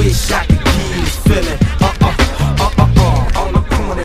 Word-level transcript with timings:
Wish 0.00 0.30
I 0.30 0.46
could 0.46 0.64
give 0.64 0.96
you 0.96 1.02
this 1.02 1.16
feeling. 1.24 1.58
Uh 1.78 1.94
uh 2.00 2.16
uh 2.48 2.70
uh 2.78 2.92
uh. 2.96 3.40
On 3.42 3.52
the 3.52 3.60
corner. 3.68 4.04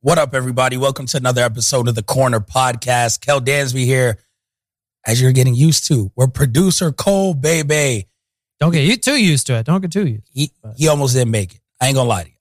What 0.00 0.16
up, 0.16 0.32
everybody? 0.32 0.78
Welcome 0.78 1.04
to 1.04 1.18
another 1.18 1.42
episode 1.42 1.88
of 1.88 1.94
the 1.94 2.02
Corner 2.02 2.40
Podcast. 2.40 3.20
Kel 3.20 3.38
Dansby 3.38 3.84
here, 3.84 4.18
as 5.06 5.20
you're 5.20 5.32
getting 5.32 5.54
used 5.54 5.86
to. 5.88 6.10
We're 6.16 6.28
producer 6.28 6.90
Coale 6.90 7.34
Bay 7.34 7.60
Bay. 7.62 8.06
Don't 8.60 8.72
get 8.72 8.86
you 8.86 8.96
too 8.96 9.22
used 9.22 9.46
to 9.48 9.56
it. 9.56 9.66
Don't 9.66 9.82
get 9.82 9.92
too 9.92 10.06
used. 10.06 10.30
He 10.32 10.52
he 10.78 10.88
almost 10.88 11.12
didn't 11.12 11.32
make 11.32 11.56
it. 11.56 11.60
I 11.78 11.88
ain't 11.88 11.96
gonna 11.96 12.08
lie 12.08 12.22
to 12.22 12.30
you. 12.30 12.34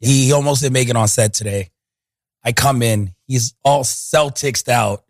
He 0.00 0.30
almost 0.32 0.60
didn't 0.60 0.74
make 0.74 0.90
it 0.90 0.96
on 0.96 1.08
set 1.08 1.32
today. 1.32 1.70
I 2.44 2.52
come 2.52 2.82
in, 2.82 3.14
he's 3.26 3.54
all 3.64 3.84
Celtics 3.84 4.68
out, 4.68 5.02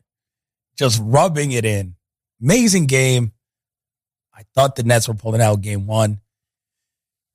just 0.76 1.00
rubbing 1.02 1.50
it 1.50 1.64
in. 1.64 1.96
Amazing 2.40 2.86
game. 2.86 3.32
I 4.32 4.44
thought 4.54 4.76
the 4.76 4.84
Nets 4.84 5.08
were 5.08 5.14
pulling 5.14 5.40
out 5.40 5.62
game 5.62 5.88
one. 5.88 6.20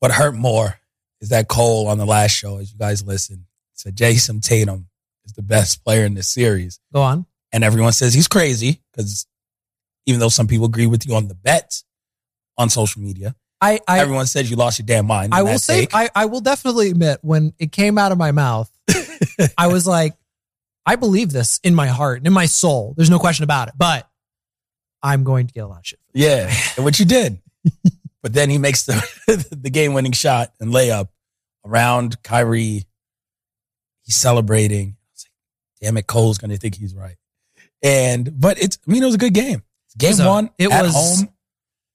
What 0.04 0.12
hurt 0.12 0.36
more 0.36 0.78
is 1.22 1.30
that 1.30 1.48
Coale 1.48 1.88
on 1.88 1.98
the 1.98 2.06
last 2.06 2.32
show, 2.32 2.58
as 2.58 2.74
you 2.74 2.78
guys 2.78 3.06
listen, 3.06 3.46
said 3.72 3.96
Jayson 3.96 4.42
Tatum 4.42 4.90
is 5.24 5.32
the 5.32 5.42
best 5.42 5.82
player 5.82 6.04
in 6.04 6.14
this 6.14 6.28
series. 6.28 6.82
Go 6.94 7.02
on. 7.02 7.26
And 7.54 7.64
everyone 7.64 7.94
says 7.94 8.14
he's 8.14 8.28
crazy 8.28 8.82
because 8.92 9.26
even 10.06 10.20
though 10.20 10.28
some 10.28 10.46
people 10.46 10.66
agree 10.66 10.88
with 10.88 11.08
you 11.08 11.16
on 11.16 11.30
the 11.30 11.36
bet 11.36 11.82
on 12.58 12.70
social 12.70 13.02
media, 13.02 13.34
I 13.62 13.80
I, 13.88 14.02
everyone 14.02 14.26
says 14.26 14.52
you 14.52 14.58
lost 14.58 14.78
your 14.78 14.86
damn 14.86 15.06
mind. 15.06 15.34
I 15.34 15.44
will 15.44 15.58
say. 15.58 15.88
I, 15.94 16.10
I 16.14 16.26
will 16.26 16.42
definitely 16.42 16.90
admit 16.90 17.20
when 17.22 17.54
it 17.58 17.72
came 17.72 17.98
out 17.98 18.12
of 18.12 18.18
my 18.18 18.34
mouth, 18.34 18.70
I 19.58 19.68
was 19.68 19.88
like, 19.88 20.16
I 20.86 20.98
believe 20.98 21.32
this 21.32 21.62
in 21.64 21.74
my 21.74 21.88
heart 21.88 22.18
and 22.18 22.28
in 22.28 22.34
my 22.34 22.48
soul. 22.48 22.94
There's 22.98 23.10
no 23.10 23.20
question 23.20 23.46
about 23.46 23.70
it. 23.70 23.76
But 23.78 24.06
I'm 25.02 25.24
going 25.24 25.48
to 25.48 25.54
get 25.54 25.62
a 25.62 25.68
lot 25.68 25.80
of 25.80 25.86
shit. 25.86 26.00
Yeah, 26.14 26.54
and 26.76 26.84
what 26.84 27.00
you 27.00 27.06
did. 27.06 27.40
but 28.24 28.34
then 28.34 28.50
he 28.50 28.58
makes 28.58 28.86
the 28.86 29.48
the 29.62 29.70
game 29.70 29.94
winning 29.94 30.14
shot 30.14 30.52
and 30.60 30.72
layup 30.74 31.10
around 31.66 32.22
Kyrie. 32.24 32.86
He's 34.04 34.16
celebrating. 34.16 34.96
I 35.00 35.12
was 35.14 35.26
like, 35.26 35.32
damn 35.82 35.98
it, 35.98 36.08
Coale's 36.08 36.38
gonna 36.40 36.58
think 36.58 36.76
he's 36.76 36.96
right. 36.96 37.16
And 37.84 38.40
but 38.40 38.60
it's 38.62 38.80
I 38.88 38.92
mean 38.92 39.04
it 39.04 39.06
was 39.06 39.16
a 39.16 39.20
good 39.20 39.34
game. 39.34 39.64
Game 39.98 40.14
So, 40.14 40.28
one 40.28 40.50
it 40.58 40.72
at 40.72 40.84
was- 40.84 40.94
home. 40.94 41.30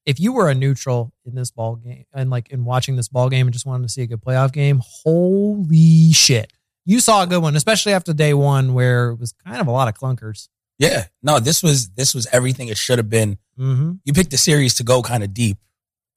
If 0.06 0.18
you 0.18 0.32
were 0.32 0.48
a 0.48 0.54
neutral 0.54 1.12
in 1.26 1.34
this 1.34 1.50
ball 1.50 1.76
game 1.76 2.06
and 2.14 2.30
like 2.30 2.48
in 2.48 2.64
watching 2.64 2.96
this 2.96 3.08
ball 3.08 3.28
game 3.28 3.46
and 3.46 3.52
just 3.52 3.66
wanted 3.66 3.82
to 3.82 3.88
see 3.90 4.00
a 4.00 4.06
good 4.06 4.22
playoff 4.22 4.52
game, 4.52 4.80
holy 4.82 6.12
shit. 6.12 6.50
You 6.86 7.00
saw 7.00 7.24
a 7.24 7.26
good 7.26 7.42
one, 7.42 7.54
especially 7.56 7.92
after 7.92 8.14
day 8.14 8.32
one 8.32 8.72
where 8.72 9.10
it 9.10 9.16
was 9.18 9.32
kind 9.44 9.60
of 9.60 9.66
a 9.66 9.70
lot 9.70 9.86
of 9.88 9.92
clunkers. 9.92 10.48
Yeah, 10.78 11.08
no, 11.22 11.40
this 11.40 11.62
was 11.62 11.90
this 11.90 12.14
was 12.14 12.26
everything 12.32 12.68
it 12.68 12.78
should 12.78 12.98
have 12.98 13.10
been. 13.10 13.36
Mm-hmm. 13.58 13.92
You 14.06 14.12
picked 14.14 14.30
the 14.30 14.38
series 14.38 14.76
to 14.76 14.82
go 14.82 15.02
kind 15.02 15.22
of 15.22 15.34
deep. 15.34 15.58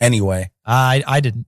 Anyway, 0.02 0.52
I 0.66 1.04
I 1.08 1.20
didn't. 1.20 1.46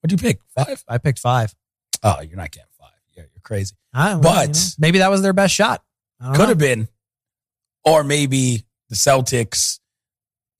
what'd 0.00 0.12
you 0.20 0.22
pick? 0.28 0.40
Five? 0.54 0.84
I 0.86 0.98
picked 0.98 1.18
five. 1.18 1.54
Oh, 2.02 2.20
you're 2.20 2.36
not 2.36 2.50
getting 2.50 2.68
five. 2.78 2.90
Yeah, 3.16 3.24
you're 3.32 3.40
crazy. 3.42 3.74
I, 3.92 4.14
well, 4.14 4.20
But- 4.22 4.48
you 4.48 4.52
know, 4.52 4.68
maybe 4.78 4.98
that 4.98 5.10
was 5.10 5.22
their 5.22 5.32
best 5.32 5.54
shot. 5.54 5.82
Could 6.34 6.50
have 6.50 6.58
been, 6.58 6.88
or 7.84 8.04
maybe 8.04 8.64
the 8.90 8.94
Celtics 8.94 9.78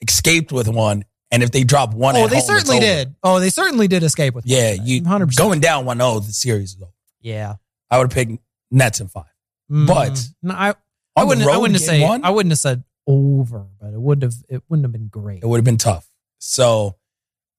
escaped 0.07 0.53
with 0.53 0.69
one. 0.69 1.05
And 1.33 1.43
if 1.45 1.53
they 1.53 1.63
drop 1.63 1.95
one, 1.95 2.17
Oh, 2.17 2.27
they 2.27 2.37
home, 2.37 2.45
certainly 2.45 2.81
did. 2.81 3.15
Oh, 3.23 3.39
they 3.39 3.51
certainly 3.51 3.87
did 3.87 4.03
escape 4.03 4.35
with. 4.35 4.47
Yeah, 4.47 4.75
one. 4.77 4.87
you 4.87 5.03
100%. 5.03 5.37
going 5.37 5.61
down 5.61 5.85
one 5.85 5.99
zero. 5.99 6.19
The 6.19 6.33
series 6.33 6.73
is 6.75 6.83
over. 6.83 6.91
Yeah, 7.21 7.55
I 7.91 7.99
would 7.99 8.11
have 8.13 8.15
picked 8.15 8.43
Nets 8.73 9.01
in 9.01 9.07
five. 9.09 9.27
Mm, 9.71 9.87
But 9.87 10.27
no, 10.43 10.55
I, 10.55 10.75
I 11.15 11.23
wouldn't. 11.25 11.47
I 11.47 11.57
wouldn't 11.57 11.79
have 11.79 11.87
said. 11.87 12.01
one, 12.03 12.25
I 12.25 12.31
wouldn't 12.31 12.51
have 12.51 12.59
said 12.59 12.83
over, 13.07 13.67
but 13.81 13.93
it 13.93 14.01
would 14.01 14.23
have. 14.23 14.35
It 14.49 14.63
wouldn't 14.69 14.85
have 14.85 14.93
been 14.93 15.07
great. 15.09 15.43
it 15.43 15.47
would 15.47 15.59
have 15.59 15.65
been 15.65 15.77
tough. 15.77 16.09
So, 16.39 16.97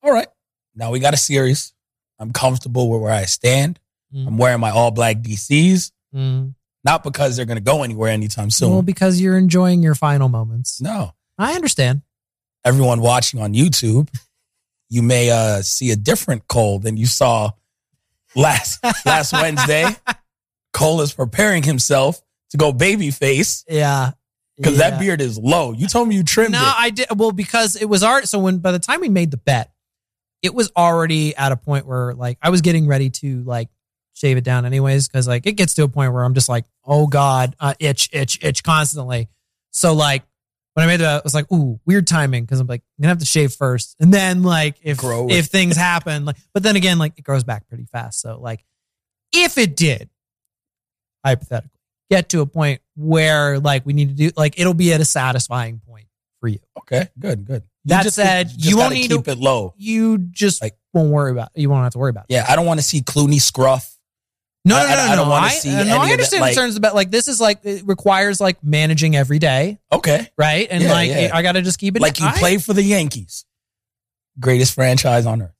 all 0.03 0.11
right, 0.11 0.27
now 0.75 0.91
we 0.91 0.99
got 0.99 1.13
a 1.13 1.17
series. 1.17 1.73
I'm 2.19 2.31
comfortable 2.33 2.89
with 2.89 3.01
where 3.01 3.11
I 3.11 3.25
stand. 3.25 3.79
Mm. 4.13 4.27
I'm 4.27 4.37
wearing 4.37 4.59
my 4.59 4.69
all 4.71 4.91
black 4.91 5.17
DCs, 5.17 5.91
Mm. 6.15 6.53
not 6.83 7.03
because 7.03 7.35
they're 7.35 7.45
going 7.45 7.57
to 7.57 7.63
go 7.63 7.83
anywhere 7.83 8.09
anytime 8.11 8.49
soon. 8.51 8.71
Well, 8.71 8.81
because 8.81 9.21
you're 9.21 9.37
enjoying 9.37 9.81
your 9.81 9.95
final 9.95 10.27
moments. 10.29 10.81
no, 10.81 11.13
I 11.37 11.53
understand. 11.53 12.01
everyone 12.65 13.01
watching 13.01 13.41
on 13.41 13.53
YouTube, 13.53 14.09
you 14.89 15.01
may 15.01 15.31
uh, 15.31 15.61
see 15.61 15.91
a 15.91 15.95
different 15.95 16.47
Coale 16.47 16.79
than 16.79 16.97
you 16.97 17.05
saw 17.05 17.51
last 18.35 18.83
last 19.05 19.33
Wednesday. 19.33 19.85
Coale 20.73 21.01
is 21.01 21.13
preparing 21.13 21.63
himself 21.63 22.21
to 22.51 22.57
go 22.57 22.71
babyface 22.73 23.63
Yeah, 23.67 24.11
because 24.57 24.77
Yeah. 24.77 24.89
that 24.91 24.99
beard 24.99 25.21
is 25.21 25.37
low. 25.37 25.71
You 25.73 25.87
told 25.87 26.07
me 26.09 26.15
you 26.15 26.23
trimmed 26.23 26.51
No, 26.51 26.59
it. 26.59 26.61
No, 26.61 26.73
I 26.77 26.89
did. 26.91 27.07
Well, 27.15 27.31
because 27.31 27.75
it 27.75 27.85
was 27.85 28.03
art. 28.03 28.27
So 28.27 28.39
when 28.39 28.59
by 28.59 28.71
the 28.71 28.79
time 28.79 28.99
we 29.01 29.09
made 29.09 29.31
the 29.31 29.37
bet, 29.37 29.71
it 30.41 30.53
was 30.53 30.71
already 30.75 31.35
at 31.35 31.51
a 31.51 31.57
point 31.57 31.85
where 31.85 32.13
like 32.13 32.37
I 32.41 32.49
was 32.49 32.61
getting 32.61 32.87
ready 32.87 33.09
to 33.09 33.43
like 33.43 33.69
shave 34.13 34.37
it 34.37 34.43
down 34.43 34.65
anyways 34.65 35.07
because 35.07 35.27
like 35.27 35.45
it 35.45 35.53
gets 35.53 35.73
to 35.75 35.83
a 35.83 35.87
point 35.87 36.13
where 36.13 36.23
I'm 36.23 36.33
just 36.33 36.49
like, 36.49 36.65
oh 36.85 37.07
god, 37.07 37.55
uh, 37.59 37.73
itch, 37.79 38.09
itch, 38.11 38.39
itch 38.43 38.63
constantly. 38.63 39.29
So 39.71 39.93
like 39.93 40.23
when 40.73 40.85
I 40.85 40.87
made 40.87 41.01
that, 41.01 41.19
I 41.19 41.21
was 41.23 41.33
like, 41.33 41.51
ooh, 41.51 41.79
weird 41.85 42.07
timing 42.07 42.43
because 42.43 42.59
I'm 42.59 42.67
like 42.67 42.81
I'm 42.97 43.03
gonna 43.03 43.09
have 43.09 43.19
to 43.19 43.25
shave 43.25 43.53
first, 43.53 43.95
and 43.99 44.13
then 44.13 44.43
like 44.43 44.77
if 44.81 44.97
Grow 44.97 45.27
it. 45.27 45.33
if 45.33 45.47
things 45.47 45.75
happen, 45.75 46.25
like 46.25 46.37
but 46.53 46.63
then 46.63 46.75
again 46.75 46.97
like 46.97 47.13
it 47.17 47.23
grows 47.23 47.43
back 47.43 47.67
pretty 47.67 47.85
fast. 47.85 48.21
So 48.21 48.39
like 48.39 48.63
if 49.33 49.57
it 49.57 49.75
did, 49.75 50.09
hypothetically, 51.25 51.79
get 52.09 52.29
to 52.29 52.41
a 52.41 52.45
point 52.45 52.81
where 52.95 53.59
like 53.59 53.85
we 53.85 53.93
need 53.93 54.09
to 54.09 54.15
do 54.15 54.31
like 54.37 54.59
it'll 54.59 54.73
be 54.73 54.93
at 54.93 55.01
a 55.01 55.05
satisfying 55.05 55.81
point 55.87 56.07
for 56.39 56.47
you. 56.47 56.59
okay, 56.79 57.09
good, 57.19 57.45
good. 57.45 57.63
That 57.85 58.11
said, 58.13 58.49
just 58.49 58.63
you 58.65 58.77
won't 58.77 58.93
need 58.93 59.09
keep 59.09 59.23
to- 59.25 59.31
it 59.31 59.37
low. 59.39 59.73
You 59.77 60.17
just 60.19 60.61
Like- 60.61 60.77
won't 60.93 61.09
worry 61.09 61.31
about 61.31 61.49
It. 61.55 61.61
you 61.61 61.69
won't 61.69 61.83
have 61.83 61.93
to 61.93 61.97
worry 61.99 62.09
about 62.11 62.25
it. 62.29 62.33
Yeah, 62.33 62.45
I 62.47 62.55
don't 62.55 62.65
want 62.65 62.79
to 62.79 62.85
see 62.85 63.01
Clooney 63.01 63.41
scruff. 63.41 63.97
No, 64.63 64.75
I- 64.77 64.83
no, 64.83 64.87
no, 64.87 64.91
I- 64.93 64.95
no. 64.95 65.01
I 65.01 65.15
don't 65.15 65.25
no. 65.25 65.31
wanna 65.31 65.45
I, 65.47 65.49
see 65.49 65.69
no, 65.71 65.79
any 65.79 65.89
I 65.89 65.95
of 65.95 66.01
that, 66.03 66.11
understand 66.11 66.41
like- 66.41 66.53
concerns 66.53 66.75
about 66.75 66.93
like 66.93 67.09
this 67.09 67.27
is 67.27 67.41
like 67.41 67.59
it 67.63 67.83
requires 67.87 68.39
like 68.39 68.63
managing 68.63 69.15
every 69.15 69.39
day, 69.39 69.79
Okay, 69.91 70.29
right? 70.37 70.67
And 70.69 70.83
Yeah, 70.83 70.91
like 70.91 71.09
yeah. 71.09 71.29
I 71.33 71.41
got 71.41 71.53
to 71.53 71.61
just 71.63 71.79
keep 71.79 71.95
it 71.95 72.01
like 72.01 72.19
you 72.19 72.27
I- 72.27 72.37
play 72.37 72.57
for 72.59 72.73
the 72.73 72.83
Yankees, 72.83 73.45
greatest 74.39 74.73
franchise 74.75 75.25
on 75.25 75.41
earth. 75.41 75.55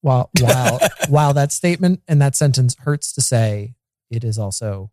While 0.00 0.30
while 0.40 0.80
while 1.08 1.34
that 1.34 1.52
statement 1.52 2.00
and 2.08 2.22
that 2.22 2.34
sentence 2.34 2.74
hurts 2.78 3.12
to 3.12 3.20
say, 3.20 3.74
it 4.10 4.24
is 4.24 4.38
also 4.38 4.90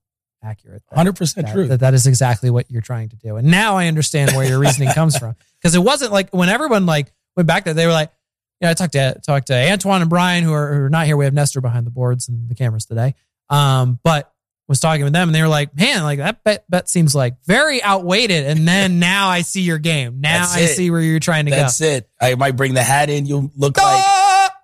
accurate. 0.48 0.84
Hundred 0.94 1.16
percent 1.16 1.48
true. 1.50 1.68
that 1.68 1.82
that 1.82 1.94
is 1.94 2.08
exactly 2.08 2.50
what 2.50 2.70
you're 2.72 2.82
trying 2.82 3.10
to 3.10 3.16
do. 3.16 3.36
And 3.36 3.50
now 3.50 3.76
I 3.76 3.88
understand 3.88 4.36
where 4.36 4.48
your 4.48 4.60
reasoning 4.60 4.90
comes 4.94 5.18
from. 5.18 5.36
Because 5.60 5.74
it 5.74 5.80
wasn't 5.80 6.12
like 6.12 6.30
when 6.30 6.50
everyone 6.50 6.86
like 6.86 7.12
went 7.36 7.48
back 7.48 7.64
there, 7.64 7.74
they 7.74 7.88
were 7.88 7.92
like, 7.92 8.12
you 8.62 8.66
know, 8.68 8.70
I 8.70 8.74
talked 8.76 8.94
to 8.94 9.20
talked 9.26 9.48
to 9.48 9.56
Antoine 9.56 10.02
and 10.02 10.10
Brian 10.10 10.44
who 10.44 10.54
are, 10.54 10.72
who 10.72 10.82
are 10.84 10.90
not 10.90 11.08
here. 11.08 11.18
We 11.18 11.26
have 11.26 11.34
Nestor 11.34 11.62
behind 11.62 11.88
the 11.88 11.92
boards 11.92 12.30
and 12.30 12.48
the 12.48 12.54
cameras 12.54 12.86
today. 12.86 13.16
Um, 13.50 14.00
but 14.04 14.32
was 14.68 14.80
talking 14.80 15.04
with 15.04 15.14
them 15.14 15.30
and 15.30 15.36
they 15.36 15.42
were 15.42 15.48
like, 15.48 15.76
man, 15.76 16.04
like 16.04 16.20
that 16.20 16.44
bet, 16.44 16.70
bet 16.70 16.90
seems 16.90 17.16
like 17.16 17.44
very 17.46 17.82
outweighted. 17.82 18.46
And 18.46 18.68
then 18.68 19.00
now 19.00 19.30
I 19.30 19.42
see 19.42 19.62
your 19.62 19.80
game. 19.80 20.22
Now 20.22 20.42
That's 20.42 20.56
I 20.56 20.66
see 20.66 20.92
where 20.92 21.02
you're 21.02 21.20
trying 21.20 21.46
to 21.46 21.52
go. 21.52 21.58
That's 21.58 21.82
it. 21.82 22.10
I 22.22 22.36
might 22.36 22.56
bring 22.56 22.74
the 22.74 22.84
hat 22.84 23.10
in. 23.10 23.26
You 23.26 23.52
look 23.56 23.78
like 23.78 24.04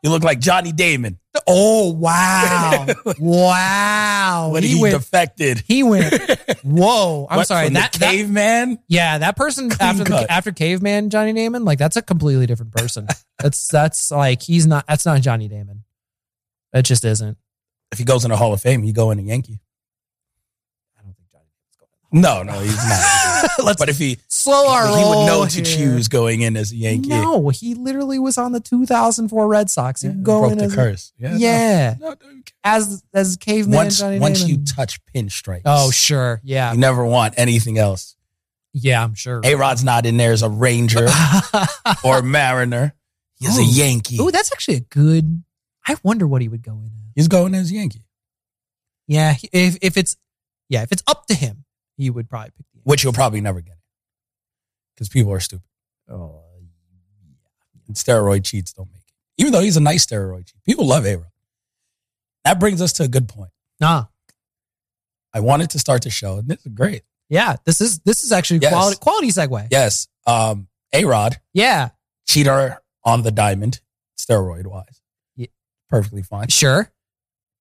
you 0.03 0.09
look 0.09 0.23
like 0.23 0.39
Johnny 0.39 0.71
Damon 0.71 1.19
oh, 1.47 1.93
wow. 1.93 2.87
wow. 3.19 4.49
when 4.51 4.63
he, 4.63 4.75
he, 4.75 4.81
went, 4.81 4.93
defected. 4.95 5.63
he 5.67 5.83
went, 5.83 6.13
whoa. 6.63 7.27
I'm 7.29 7.43
sorry. 7.45 7.69
That, 7.69 7.93
caveman. 7.93 8.79
yeah, 8.87 9.17
that 9.19 9.35
person 9.35 9.71
after 9.79 10.03
the, 10.03 10.31
after 10.31 10.51
caveman 10.51 11.09
Johnny 11.09 11.33
Damon, 11.33 11.65
like 11.65 11.79
that's 11.79 11.95
a 11.97 12.01
completely 12.01 12.45
different 12.45 12.71
person. 12.73 13.07
that's, 13.39 13.67
that's 13.67 14.11
like, 14.11 14.41
he's 14.41 14.67
not, 14.67 14.85
that's 14.87 15.05
not 15.05 15.21
Johnny 15.21 15.47
Damon. 15.47 15.83
That 16.71 16.85
just 16.85 17.05
isn't. 17.05 17.37
if 17.91 17.99
he 17.99 18.03
goes 18.03 18.25
in 18.25 18.31
the 18.31 18.37
Hall 18.37 18.53
of 18.53 18.61
Fame, 18.61 18.83
you 18.83 18.93
go 18.93 19.11
in 19.11 19.19
a 19.19 19.21
Yankee. 19.21 19.59
I 20.97 21.03
don't 21.03 21.15
think 21.15 21.29
Johnny 21.31 21.45
Damon's 21.53 21.77
going. 21.79 21.89
No, 22.13 22.43
no, 22.43 22.59
he's 22.59 22.77
not. 22.77 23.49
Let's 23.63 23.79
but 23.79 23.89
if 23.89 23.97
he 23.97 24.19
slow 24.27 24.69
our 24.69 24.87
he 24.87 25.03
would 25.03 25.25
know 25.25 25.45
to 25.47 25.55
here. 25.55 25.63
choose 25.65 26.07
going 26.07 26.41
in 26.41 26.55
as 26.55 26.71
a 26.71 26.75
Yankee. 26.75 27.09
No, 27.09 27.49
he 27.49 27.73
literally 27.73 28.19
was 28.19 28.37
on 28.37 28.51
the 28.51 28.59
2004 28.59 29.47
Red 29.47 29.69
Sox. 29.71 30.01
He 30.03 30.09
Yeah, 30.09 30.13
go 30.21 30.41
broke 30.41 30.57
the 30.59 30.65
as 30.65 30.75
curse. 30.75 31.13
Yeah. 31.17 31.35
yeah, 31.35 31.95
No, 31.99 32.09
no, 32.09 32.15
as 32.63 33.03
as 33.13 33.35
caveman. 33.37 33.75
once 33.75 33.99
Johnny 33.99 34.19
once 34.19 34.47
you 34.47 34.63
touch 34.63 34.99
pinstripes, 35.07 35.63
oh 35.65 35.89
sure, 35.89 36.39
yeah, 36.43 36.71
you 36.71 36.79
never 36.79 37.03
want 37.03 37.33
anything 37.37 37.79
else. 37.79 38.15
yeah, 38.73 39.03
I'm 39.03 39.15
sure. 39.15 39.41
A 39.43 39.55
Rod's 39.55 39.83
not 39.83 40.05
in 40.05 40.17
there 40.17 40.31
as 40.33 40.43
a 40.43 40.49
Ranger 40.49 41.07
or 42.03 42.21
Mariner. 42.21 42.93
He's 43.39 43.57
a 43.57 43.61
oh. 43.61 43.65
Yankee. 43.65 44.17
oh, 44.19 44.29
that's 44.29 44.51
actually 44.53 44.75
a 44.77 44.81
good. 44.81 45.43
I 45.87 45.97
wonder 46.03 46.27
what 46.27 46.41
he 46.43 46.47
would 46.47 46.61
go 46.61 46.73
in 46.73 46.85
as. 46.85 47.11
He's 47.15 47.27
going 47.27 47.55
as 47.55 47.71
Yankee, 47.71 48.05
Yeah, 49.07 49.35
if 49.51 49.77
if 49.81 49.97
it's 49.97 50.15
yeah, 50.69 50.83
if 50.83 50.91
it's 50.91 51.03
up 51.07 51.25
to 51.27 51.33
him, 51.33 51.65
he 51.97 52.09
would 52.09 52.29
probably 52.29 52.51
pick 52.57 52.65
the. 52.73 52.79
which 52.83 53.01
he'll 53.01 53.13
probably 53.13 53.41
never 53.41 53.61
get 53.61 53.77
because 54.95 55.09
people 55.09 55.31
are 55.31 55.39
stupid. 55.39 55.65
Oh, 56.09 56.41
And 57.87 57.95
steroid 57.95 58.43
cheats 58.43 58.73
don't 58.73 58.89
make 58.91 59.01
it. 59.01 59.13
Even 59.41 59.51
though 59.53 59.61
he's 59.61 59.77
a 59.77 59.81
nice 59.81 60.05
steroid 60.05 60.45
cheat, 60.47 60.63
people 60.65 60.85
love 60.87 61.05
A 61.05 61.15
Rod. 61.17 61.27
That 62.45 62.59
brings 62.59 62.81
us 62.81 62.93
to 62.93 63.03
a 63.03 63.07
good 63.07 63.27
point. 63.29 63.51
nah, 63.79 64.05
I 65.33 65.39
wanted 65.39 65.69
to 65.71 65.79
start 65.79 66.03
the 66.03 66.09
show, 66.11 66.37
and 66.37 66.47
this 66.47 66.63
is 66.65 66.71
great. 66.73 67.01
yeah. 67.29 67.55
This 67.65 67.81
is 67.81 67.99
this 67.99 68.23
is 68.23 68.31
actually 68.31 68.59
Yes. 68.59 68.71
quality 68.71 68.97
quality 68.99 69.27
segue. 69.29 69.67
Yes, 69.71 70.07
um, 70.27 70.67
A 70.93 71.05
Rod 71.05 71.39
Yeah, 71.53 71.89
cheater 72.27 72.77
on 73.03 73.23
the 73.23 73.31
diamond, 73.31 73.81
steroid 74.17 74.67
wise, 74.67 75.01
Yeah. 75.35 75.47
perfectly 75.89 76.21
fine. 76.23 76.49
sure. 76.49 76.91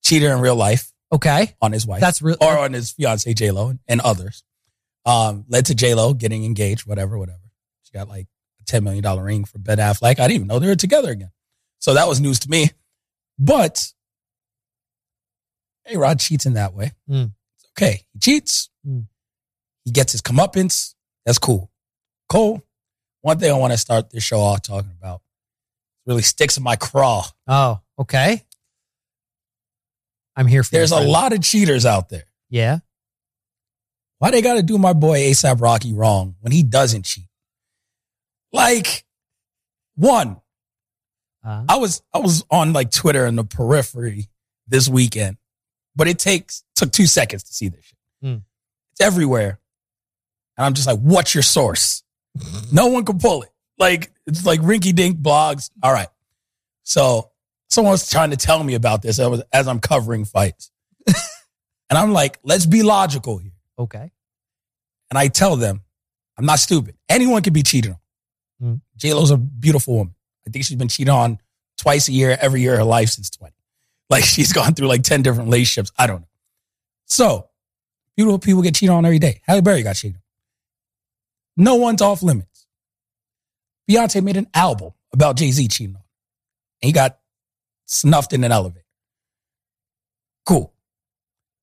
Cheater 0.04 0.32
in 0.32 0.40
real 0.40 0.56
life 0.56 0.91
Okay, 1.12 1.54
on 1.60 1.72
his 1.72 1.86
wife, 1.86 2.00
that's 2.00 2.22
real. 2.22 2.36
or 2.40 2.58
on 2.58 2.72
his 2.72 2.92
fiance 2.92 3.32
J 3.34 3.50
Lo 3.50 3.74
and 3.86 4.00
others. 4.00 4.42
Um, 5.04 5.44
led 5.48 5.66
to 5.66 5.74
J 5.74 5.94
Lo 5.94 6.14
getting 6.14 6.44
engaged, 6.44 6.86
whatever, 6.86 7.18
whatever. 7.18 7.38
She 7.82 7.92
got 7.92 8.08
like 8.08 8.26
a 8.60 8.64
ten 8.64 8.82
million 8.84 9.02
dollar 9.02 9.24
ring 9.24 9.44
for 9.44 9.58
Ben 9.58 9.78
Affleck. 9.78 10.18
I 10.18 10.28
didn't 10.28 10.32
even 10.32 10.46
know 10.48 10.58
they 10.58 10.68
were 10.68 10.74
together 10.76 11.10
again, 11.10 11.30
so 11.80 11.94
that 11.94 12.08
was 12.08 12.20
news 12.20 12.38
to 12.40 12.50
me. 12.50 12.70
But 13.38 13.92
A 15.90 15.96
Rod 15.98 16.18
cheats 16.20 16.46
in 16.46 16.54
that 16.54 16.72
way. 16.74 16.92
Mm. 17.10 17.32
Okay, 17.76 18.06
he 18.12 18.18
cheats. 18.18 18.70
Mm. 18.86 19.06
He 19.84 19.90
gets 19.90 20.12
his 20.12 20.22
comeuppance. 20.22 20.94
That's 21.26 21.38
cool. 21.38 21.70
Cool. 22.28 22.62
One 23.22 23.38
thing 23.38 23.50
I 23.52 23.58
want 23.58 23.72
to 23.72 23.78
start 23.78 24.10
this 24.10 24.22
show 24.24 24.40
off 24.40 24.62
talking 24.62 24.92
about 24.98 25.20
really 26.06 26.22
sticks 26.22 26.56
in 26.56 26.62
my 26.62 26.76
craw. 26.76 27.24
oh, 27.48 27.80
okay. 27.98 28.44
I'm 30.36 30.46
here 30.46 30.62
for. 30.62 30.74
you, 30.74 30.78
There's 30.78 30.92
a 30.92 31.00
lot 31.00 31.32
of 31.32 31.42
cheaters 31.42 31.84
out 31.86 32.08
there. 32.08 32.24
Yeah. 32.50 32.78
Why 34.18 34.30
they 34.30 34.40
got 34.42 34.54
to 34.54 34.62
do 34.62 34.78
my 34.78 34.92
boy 34.92 35.18
ASAP 35.20 35.60
Rocky 35.60 35.92
wrong 35.92 36.36
when 36.40 36.52
he 36.52 36.62
doesn't 36.62 37.04
cheat? 37.04 37.26
Like, 38.52 39.04
one, 39.96 40.40
Uh, 41.44 41.64
I 41.68 41.76
was 41.76 42.02
I 42.14 42.18
was 42.18 42.44
on 42.50 42.72
like 42.72 42.90
Twitter 42.92 43.26
in 43.26 43.34
the 43.34 43.42
periphery 43.44 44.28
this 44.68 44.88
weekend, 44.88 45.38
but 45.96 46.06
it 46.06 46.18
takes 46.20 46.62
took 46.76 46.92
two 46.92 47.06
seconds 47.06 47.42
to 47.44 47.52
see 47.52 47.68
this 47.68 47.84
shit. 47.84 47.98
Hmm. 48.22 48.36
It's 48.92 49.00
everywhere, 49.00 49.58
and 50.56 50.64
I'm 50.64 50.74
just 50.74 50.86
like, 50.86 51.00
"What's 51.00 51.34
your 51.34 51.42
source?" 51.42 52.04
no 52.72 52.86
one 52.86 53.04
can 53.04 53.18
pull 53.18 53.42
it. 53.42 53.50
Like 53.76 54.12
it's 54.24 54.46
like 54.46 54.60
rinky 54.60 54.94
dink 54.94 55.18
blogs. 55.18 55.70
All 55.82 55.92
right, 55.92 56.06
so 56.84 57.31
someone 57.72 57.92
was 57.92 58.08
trying 58.08 58.30
to 58.30 58.36
tell 58.36 58.62
me 58.62 58.74
about 58.74 59.00
this 59.00 59.18
as, 59.18 59.24
I 59.24 59.28
was, 59.28 59.42
as 59.52 59.66
I'm 59.66 59.80
covering 59.80 60.26
fights, 60.26 60.70
and 61.06 61.98
I'm 61.98 62.12
like, 62.12 62.38
"Let's 62.42 62.66
be 62.66 62.82
logical 62.82 63.38
here." 63.38 63.52
okay. 63.78 64.12
and 65.10 65.18
I 65.18 65.28
tell 65.28 65.56
them, 65.56 65.80
I'm 66.36 66.44
not 66.44 66.58
stupid. 66.58 66.96
Anyone 67.08 67.42
can 67.42 67.52
be 67.52 67.62
cheated 67.62 67.92
on. 67.92 67.98
Mm. 68.62 68.80
J 68.96 69.14
Lo's 69.14 69.30
a 69.30 69.36
beautiful 69.36 69.96
woman. 69.96 70.14
I 70.46 70.50
think 70.50 70.64
she's 70.64 70.76
been 70.76 70.88
cheated 70.88 71.10
on 71.10 71.38
twice 71.78 72.08
a 72.08 72.12
year, 72.12 72.36
every 72.40 72.60
year 72.60 72.72
of 72.74 72.78
her 72.78 72.84
life 72.84 73.08
since 73.08 73.30
20. 73.30 73.54
Like 74.10 74.24
she's 74.24 74.52
gone 74.52 74.74
through 74.74 74.88
like 74.88 75.04
10 75.04 75.22
different 75.22 75.46
relationships. 75.46 75.90
I 75.98 76.06
don't 76.06 76.20
know. 76.20 76.28
So 77.06 77.48
beautiful 78.14 78.38
people 78.38 78.60
get 78.60 78.74
cheated 78.74 78.92
on 78.92 79.06
every 79.06 79.18
day. 79.18 79.40
Halle 79.46 79.62
Berry 79.62 79.82
got 79.82 79.96
cheated 79.96 80.16
on. 80.16 81.64
No 81.64 81.76
one's 81.76 82.02
off 82.02 82.22
limits. 82.22 82.66
Beyonce 83.90 84.22
made 84.22 84.36
an 84.36 84.48
album 84.52 84.92
about 85.14 85.38
Jay 85.38 85.50
Z 85.50 85.66
cheating 85.68 85.96
on. 85.96 86.02
And 86.82 86.88
he 86.88 86.92
got 86.92 87.20
snuffed 87.86 88.32
in 88.32 88.44
an 88.44 88.52
elevator. 88.52 88.86
Cool. 90.46 90.72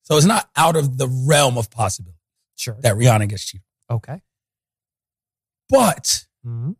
So 0.03 0.17
it's 0.17 0.25
not 0.25 0.49
out 0.55 0.75
of 0.75 0.97
the 0.97 1.07
realm 1.07 1.57
of 1.57 1.69
possibility 1.69 2.17
Sure. 2.55 2.75
that 2.81 2.95
Rihanna 2.95 3.27
gets 3.29 3.43
cheated. 3.45 3.65
Okay. 3.89 4.21
But 5.67 6.25
Mhm. 6.45 6.75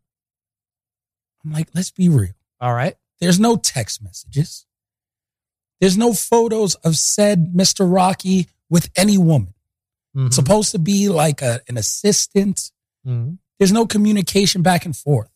I'm 1.43 1.51
like, 1.51 1.69
let's 1.73 1.91
be 1.91 2.09
real. 2.09 2.33
All 2.59 2.73
right. 2.73 2.97
There's 3.19 3.39
no 3.39 3.55
text 3.55 4.01
messages. 4.01 4.65
There's 5.79 5.97
no 5.97 6.13
photos 6.13 6.75
of 6.75 6.97
said 6.97 7.53
Mr. 7.53 7.91
Rocky 7.91 8.49
with 8.69 8.89
any 8.95 9.17
woman. 9.17 9.53
Mhm. 10.15 10.27
It's 10.27 10.35
supposed 10.35 10.71
to 10.71 10.79
be 10.79 11.07
like 11.09 11.41
a, 11.41 11.61
an 11.67 11.77
assistant. 11.77 12.71
Mhm. 13.05 13.39
There's 13.57 13.71
no 13.71 13.85
communication 13.85 14.61
back 14.61 14.85
and 14.85 14.95
forth. 14.95 15.29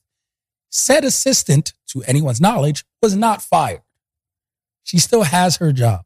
Said 0.69 1.03
assistant, 1.05 1.73
to 1.87 2.01
anyone's 2.03 2.41
knowledge, 2.41 2.83
was 3.01 3.15
not 3.15 3.41
fired. 3.41 3.83
She 4.83 4.99
still 4.99 5.23
has 5.23 5.57
her 5.57 5.71
job. 5.71 6.05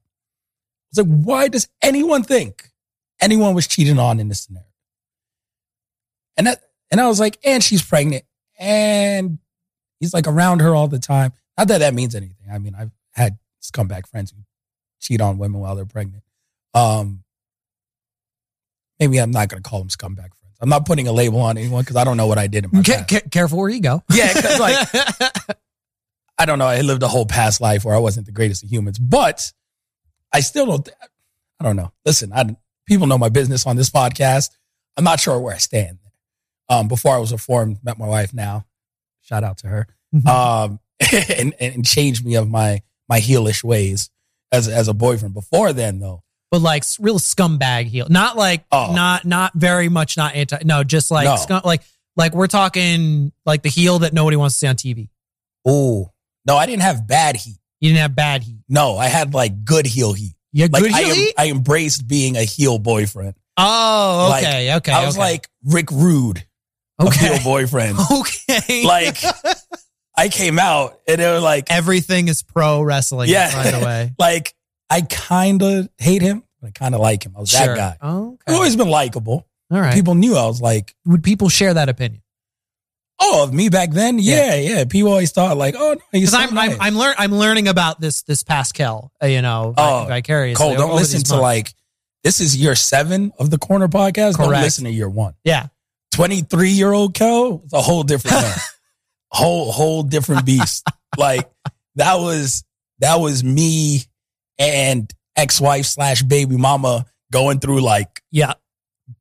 It's 0.92 0.98
like, 1.00 1.08
why 1.08 1.48
does 1.48 1.68
anyone 1.82 2.24
think 2.24 2.72
anyone 3.20 3.54
was 3.54 3.68
cheating 3.68 4.00
on 4.00 4.20
in 4.20 4.28
this 4.30 4.42
scenario? 4.42 4.68
And 6.38 6.48
that, 6.48 6.60
and 6.92 7.02
I 7.02 7.08
was 7.08 7.20
like, 7.20 7.38
and 7.44 7.64
she's 7.64 7.82
pregnant, 7.84 8.24
and 8.60 9.40
he's 10.00 10.14
like 10.14 10.28
around 10.28 10.62
her 10.62 10.76
all 10.76 10.88
the 10.88 11.00
time. 11.00 11.34
Not 11.58 11.68
that 11.70 11.80
that 11.80 11.94
means 11.94 12.14
anything. 12.16 12.48
I 12.52 12.60
mean, 12.60 12.76
I've 12.78 12.92
had 13.14 13.38
scumbag 13.62 14.08
friends 14.08 14.32
who 14.32 14.38
cheat 15.02 15.20
on 15.20 15.38
women 15.40 15.60
while 15.60 15.76
they're 15.76 15.86
pregnant. 15.86 16.24
Um, 16.76 17.24
maybe 19.00 19.18
I'm 19.18 19.32
not 19.32 19.50
going 19.50 19.62
to 19.64 19.68
call 19.68 19.80
them 19.80 19.90
scumbag 19.90 20.16
friends. 20.40 20.56
I'm 20.62 20.70
not 20.70 20.86
putting 20.86 21.08
a 21.08 21.12
label 21.12 21.40
on 21.42 21.58
anyone 21.58 21.82
because 21.82 21.96
I 21.96 22.04
don't 22.04 22.18
know 22.18 22.28
what 22.28 22.38
I 22.38 22.48
did 22.48 22.66
in 22.66 22.72
my 22.74 22.82
Ca- 22.84 22.94
past. 22.98 23.10
ca- 23.10 23.30
careful 23.32 23.58
where 23.58 23.70
you 23.70 23.82
go. 23.82 24.04
Yeah, 24.12 24.32
'cause, 24.34 24.60
like 24.60 25.58
I 26.40 26.46
don't 26.46 26.60
know. 26.60 26.68
I 26.68 26.82
lived 26.82 27.04
a 27.04 27.08
whole 27.08 27.26
past 27.26 27.62
life 27.62 27.84
where 27.86 27.96
I 27.96 28.00
wasn't 28.00 28.26
the 28.26 28.32
greatest 28.32 28.64
of 28.64 28.70
humans, 28.72 29.00
but 29.00 29.52
I 30.34 30.42
still 30.42 30.66
don't. 30.68 30.90
I 31.60 31.64
don't 31.64 31.76
know. 31.76 31.92
Listen, 32.06 32.32
I 32.34 32.56
people 32.88 33.08
know 33.08 33.18
my 33.18 33.30
business 33.30 33.66
on 33.66 33.76
this 33.76 33.90
podcast. 33.90 34.50
I'm 34.96 35.04
not 35.04 35.20
sure 35.20 35.40
where 35.40 35.56
I 35.56 35.58
stand. 35.58 36.00
Um, 36.70 36.88
before 36.88 37.16
I 37.16 37.18
was 37.18 37.32
reformed, 37.32 37.78
met 37.84 37.98
my 37.98 38.08
wife 38.08 38.34
now. 38.34 38.66
Shout 39.22 39.44
out 39.44 39.58
to 39.60 39.68
her. 39.68 39.88
Um, 40.28 40.80
and 41.30 41.54
and 41.60 41.86
changed 41.86 42.26
me 42.26 42.36
of 42.36 42.50
my 42.50 42.82
my 43.10 43.20
heelish 43.20 43.64
ways 43.64 44.10
as 44.52 44.68
as 44.68 44.88
a 44.88 44.94
boyfriend. 44.94 45.34
Before 45.34 45.74
then, 45.74 46.00
though, 46.00 46.24
but 46.52 46.62
like 46.62 46.84
real 47.00 47.20
scumbag 47.20 47.86
heel, 47.88 48.08
not 48.10 48.38
like 48.38 48.64
Oh. 48.72 48.94
not 48.94 49.26
not 49.26 49.54
very 49.56 49.90
much 49.90 50.18
not 50.18 50.36
anti. 50.36 50.60
No, 50.66 50.84
just 50.84 51.10
like 51.10 51.26
No. 51.26 51.36
scum, 51.38 51.62
like 51.66 51.82
like 52.16 52.34
we're 52.34 52.48
talking 52.48 53.32
like 53.46 53.64
the 53.64 53.70
heel 53.70 54.00
that 54.00 54.14
nobody 54.14 54.38
wants 54.38 54.56
to 54.56 54.60
see 54.60 54.68
on 54.68 54.76
TV. 54.76 55.10
oh 55.66 56.12
no, 56.48 56.56
I 56.58 56.66
didn't 56.66 56.84
have 56.84 57.06
bad 57.06 57.36
heat. 57.36 57.58
You 57.80 57.90
didn't 57.90 58.02
have 58.02 58.16
bad 58.16 58.44
heat. 58.44 58.62
No, 58.70 58.98
I 58.98 59.08
had 59.08 59.34
like 59.34 59.66
good 59.66 59.86
heel 59.86 60.14
heat. 60.14 60.34
Had 60.58 60.74
Like 60.74 60.84
good 60.84 60.94
I, 60.94 61.04
heel 61.04 61.16
heat. 61.16 61.34
I 61.38 61.50
embraced 61.50 62.08
being 62.08 62.36
a 62.38 62.44
heel 62.44 62.80
boyfriend. 62.80 63.36
Oh, 63.58 64.28
like, 64.30 64.44
okay, 64.44 64.76
okay. 64.76 64.92
I 64.92 65.06
was 65.06 65.16
okay. 65.16 65.24
like 65.24 65.50
Rick 65.64 65.92
Rude 65.92 66.46
okay, 67.02 67.36
heel 67.36 67.44
boyfriend. 67.44 67.98
okay. 68.12 68.84
like 68.86 69.18
I 70.16 70.30
came 70.30 70.58
out 70.58 71.00
and 71.08 71.20
they 71.20 71.30
were 71.30 71.40
like, 71.40 71.72
everything 71.72 72.28
is 72.28 72.44
pro 72.44 72.82
wrestling. 72.82 73.30
Yeah. 73.30 73.52
by 73.54 73.72
the 73.72 73.86
way. 73.86 74.14
like 74.20 74.56
I 74.90 75.02
kind 75.02 75.62
of 75.62 75.90
hate 75.98 76.22
him, 76.22 76.44
but 76.62 76.68
I 76.68 76.72
kind 76.72 76.96
of 76.96 77.02
like 77.02 77.26
him. 77.26 77.34
I 77.36 77.40
was 77.40 77.50
Sure. 77.50 77.68
that 77.68 77.78
guy. 77.78 77.98
Oh, 78.02 78.38
I've 78.48 78.56
always 78.56 78.76
been 78.76 78.90
likable. 78.90 79.48
All 79.70 79.82
right. 79.82 79.94
People 79.94 80.16
knew 80.16 80.36
I 80.36 80.46
was 80.48 80.62
like, 80.62 80.96
Would 81.06 81.24
people 81.24 81.50
share 81.50 81.74
that 81.74 81.90
opinion? 81.90 82.22
Oh, 83.20 83.44
of 83.44 83.54
me 83.54 83.70
back 83.70 83.92
then, 83.92 84.20
yeah, 84.20 84.56
yeah. 84.56 84.86
People 84.86 85.10
always 85.10 85.32
thought 85.32 85.58
like, 85.58 85.74
oh 85.78 85.94
no, 85.94 86.00
he's 86.12 86.30
Because 86.30 86.32
so 86.32 86.38
I'm, 86.38 86.54
nice. 86.54 86.74
I'm 86.74 86.82
I'm 86.82 86.96
learn 86.98 87.16
I'm 87.18 87.32
learning 87.34 87.68
about 87.68 88.00
this 88.00 88.22
this 88.24 88.44
Pascal. 88.44 89.12
Uh, 89.22 89.26
you 89.28 89.42
know, 89.42 89.74
Oh, 89.76 90.06
vicariously. 90.08 90.64
Coale, 90.64 90.78
don't 90.78 90.96
listen 90.96 91.24
to 91.24 91.32
months. 91.34 91.42
like 91.42 91.74
This 92.24 92.40
is 92.40 92.56
year 92.56 92.76
seven 92.76 93.32
of 93.40 93.50
the 93.50 93.58
Corner 93.58 93.88
podcast. 93.88 94.38
Don't 94.38 94.52
listen 94.52 94.84
to 94.86 94.92
year 94.92 95.10
one. 95.10 95.34
Yeah. 95.44 95.68
23 96.14 96.70
year 96.70 96.92
old 96.92 97.14
Kel 97.16 97.64
is 97.66 97.74
a 97.74 97.82
whole 97.82 98.04
different 98.04 98.38
man. 98.42 98.56
whole, 99.32 99.72
whole 99.72 100.04
different 100.04 100.46
beast. 100.46 100.88
like 101.18 101.50
that 101.96 102.16
was, 102.16 102.64
that 103.00 103.16
was 103.20 103.44
me 103.44 104.02
and 104.60 105.12
ex-wife 105.36 105.86
slash 105.86 106.22
baby 106.24 106.56
mama 106.58 107.06
going 107.32 107.60
through 107.60 107.82
like 107.82 108.22
Yeah. 108.32 108.54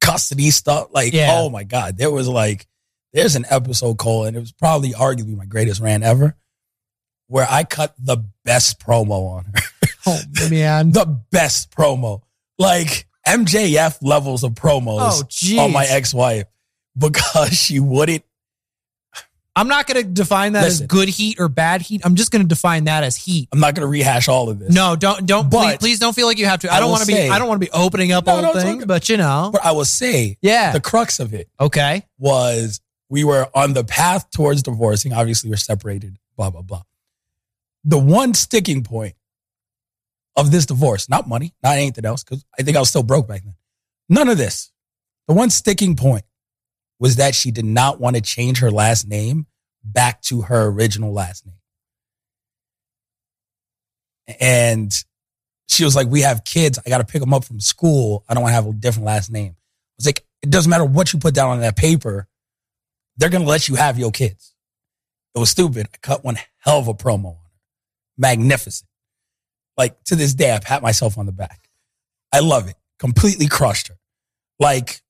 custody 0.01 0.51
stuff. 0.51 0.89
Like, 0.93 1.13
Yeah. 1.13 1.33
oh 1.33 1.51
my 1.51 1.65
God. 1.65 1.97
There 1.99 2.11
was 2.11 2.29
like, 2.29 2.67
there's 3.17 3.35
an 3.35 3.47
episode, 3.51 3.99
Coale, 3.99 4.25
and 4.29 4.37
it 4.37 4.41
was 4.41 4.53
probably 4.53 4.91
arguably 4.93 5.37
my 5.37 5.47
greatest 5.47 5.81
rant 5.81 6.05
ever, 6.05 6.37
where 7.27 7.47
I 7.51 7.65
cut 7.65 7.95
the 7.99 8.19
best 8.45 8.79
promo 8.79 9.39
on 9.39 9.45
her. 9.47 9.61
Oh 10.07 10.21
man. 10.51 10.93
the 10.93 11.07
best 11.33 11.71
promo. 11.73 12.21
Like 12.59 13.07
MJF 13.27 13.99
levels 14.03 14.45
of 14.45 14.53
promos 14.53 15.25
Oh, 15.59 15.61
on 15.65 15.73
my 15.73 15.85
ex-wife 15.87 16.45
because 16.97 17.53
she 17.59 17.81
wouldn't 17.81 18.23
I'm 19.59 19.69
not 19.69 19.87
going 19.87 20.03
to 20.05 20.09
define 20.09 20.53
that 20.53 20.65
Listen. 20.65 20.85
as 20.85 20.87
good 20.87 21.09
heat 21.09 21.41
or 21.41 21.49
bad 21.49 21.81
heat. 21.81 22.03
I'm 22.05 22.15
just 22.15 22.31
going 22.31 22.43
to 22.43 22.49
define 22.49 22.85
that 22.85 23.05
as 23.05 23.17
heat. 23.17 23.49
I'm 23.53 23.59
not 23.59 23.75
gonna 23.75 23.87
rehash 23.87 24.29
all 24.29 24.51
of 24.51 24.59
this. 24.59 24.71
No, 24.71 24.97
don't 24.97 25.25
don't 25.25 25.51
please, 25.51 25.73
But- 25.73 25.81
please 25.81 25.99
don't 25.99 26.15
feel 26.15 26.27
like 26.27 26.39
you 26.39 26.45
have 26.45 26.61
to. 26.61 26.71
I 26.73 26.77
I 26.77 26.81
don't 26.81 26.91
want 26.91 27.05
to 27.05 27.07
be 27.07 27.29
I 27.31 27.39
don't 27.39 27.49
want 27.49 27.61
to 27.63 27.67
be 27.67 27.73
opening 27.73 28.13
up 28.13 28.27
No, 28.27 28.33
all 28.37 28.43
no, 28.43 28.53
things, 28.53 28.85
but 28.85 29.09
you 29.09 29.17
know. 29.17 29.49
But 29.53 29.65
I 29.65 29.73
will 29.73 29.87
say 29.87 30.37
Yeah. 30.43 30.73
the 30.73 30.81
crux 30.81 31.21
of 31.21 31.33
it 31.33 31.49
okay. 31.59 32.05
was 32.19 32.81
we 33.09 33.25
were 33.25 33.49
on 33.55 33.73
the 33.73 33.85
path 33.85 34.31
towards 34.31 34.63
divorcing. 34.63 35.13
Obviously, 35.13 35.51
we're 35.51 35.57
separated, 35.57 36.19
blah, 36.37 36.51
blah, 36.51 36.63
blah. 36.63 36.83
The 37.85 37.99
one 37.99 38.35
sticking 38.35 38.83
point 38.83 39.15
of 40.37 40.51
this 40.51 40.67
divorce, 40.67 41.09
not 41.09 41.29
money, 41.29 41.55
not 41.63 41.77
anything 41.77 42.05
else, 42.05 42.25
because 42.25 42.45
I 42.59 42.63
think 42.63 42.77
I 42.77 42.81
was 42.81 42.89
still 42.89 43.03
broke 43.03 43.29
back 43.29 43.43
then. 43.45 43.55
None 44.09 44.29
of 44.29 44.39
this. 44.39 44.73
The 45.29 45.35
one 45.35 45.51
sticking 45.51 45.97
point 45.97 46.25
was 46.99 47.17
that 47.17 47.35
she 47.35 47.51
did 47.51 47.65
not 47.65 48.01
want 48.01 48.17
to 48.17 48.23
change 48.23 48.59
her 48.59 48.71
last 48.71 49.07
name 49.09 49.47
back 49.85 50.21
to 50.23 50.43
her 50.43 50.67
original 50.67 51.13
last 51.13 51.47
name. 51.47 51.55
And 54.41 54.93
she 55.69 55.85
was 55.85 55.95
like, 55.95 56.09
We 56.09 56.23
have 56.23 56.45
kids. 56.45 56.79
I 56.85 56.89
got 56.89 56.99
to 56.99 57.05
pick 57.05 57.21
them 57.21 57.35
up 57.35 57.45
from 57.45 57.61
school. 57.61 58.25
I 58.29 58.35
don't 58.35 58.43
want 58.43 58.51
to 58.51 58.57
have 58.57 58.67
a 58.67 58.73
different 58.73 59.07
last 59.07 59.31
name. 59.31 59.53
I 59.53 59.95
was 59.99 60.07
like, 60.07 60.25
It 60.43 60.51
doesn't 60.51 60.71
matter 60.71 60.85
what 60.85 61.13
you 61.13 61.19
put 61.19 61.35
down 61.35 61.51
on 61.51 61.61
that 61.61 61.77
paper, 61.77 62.27
they're 63.17 63.31
going 63.31 63.45
to 63.45 63.49
let 63.49 63.69
you 63.69 63.77
have 63.77 63.99
your 63.99 64.11
kids. 64.11 64.55
It 65.35 65.39
was 65.39 65.51
stupid. 65.51 65.89
I 65.93 65.97
cut 66.01 66.25
one 66.25 66.39
hell 66.59 66.79
of 66.79 66.89
a 66.89 66.95
promo 66.95 67.27
on 67.27 67.35
her. 67.35 67.51
Magnificent. 68.17 68.89
Like 69.77 70.03
to 70.05 70.17
this 70.17 70.35
day, 70.35 70.55
I 70.55 70.59
pat 70.59 70.83
myself 70.83 71.19
on 71.19 71.27
the 71.27 71.33
back. 71.33 71.69
I 72.33 72.41
love 72.41 72.69
it. 72.69 72.77
Completely 72.99 73.47
crushed 73.47 73.89
her. 73.89 73.99
Like 74.59 75.03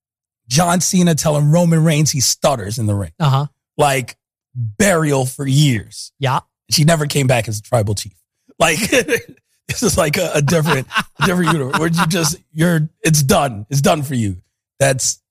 John 0.48 0.80
Cena 0.80 1.14
telling 1.14 1.50
Roman 1.50 1.84
Reigns 1.84 2.10
he 2.10 2.20
stutters 2.20 2.78
in 2.78 2.86
the 2.86 2.94
ring. 2.94 3.12
Uh 3.20 3.30
huh. 3.30 3.46
Like 3.76 4.16
burial 4.54 5.26
for 5.26 5.46
years. 5.46 6.12
Yeah. 6.18 6.40
She 6.70 6.84
never 6.84 7.06
came 7.06 7.26
back 7.26 7.46
as 7.46 7.58
a 7.58 7.62
tribal 7.62 7.94
chief. 7.94 8.16
Like 8.58 8.78
this 9.68 9.82
is 9.82 9.96
like 9.96 10.16
a, 10.16 10.32
a 10.34 10.42
different, 10.42 10.88
a 11.20 11.26
different 11.26 11.52
universe 11.52 11.78
where 11.78 11.88
you 11.88 12.06
just 12.06 12.38
you're 12.52 12.88
it's 13.02 13.22
done. 13.22 13.66
It's 13.70 13.80
done 13.80 14.02
for 14.02 14.14
you. 14.14 14.38
That's 14.80 15.22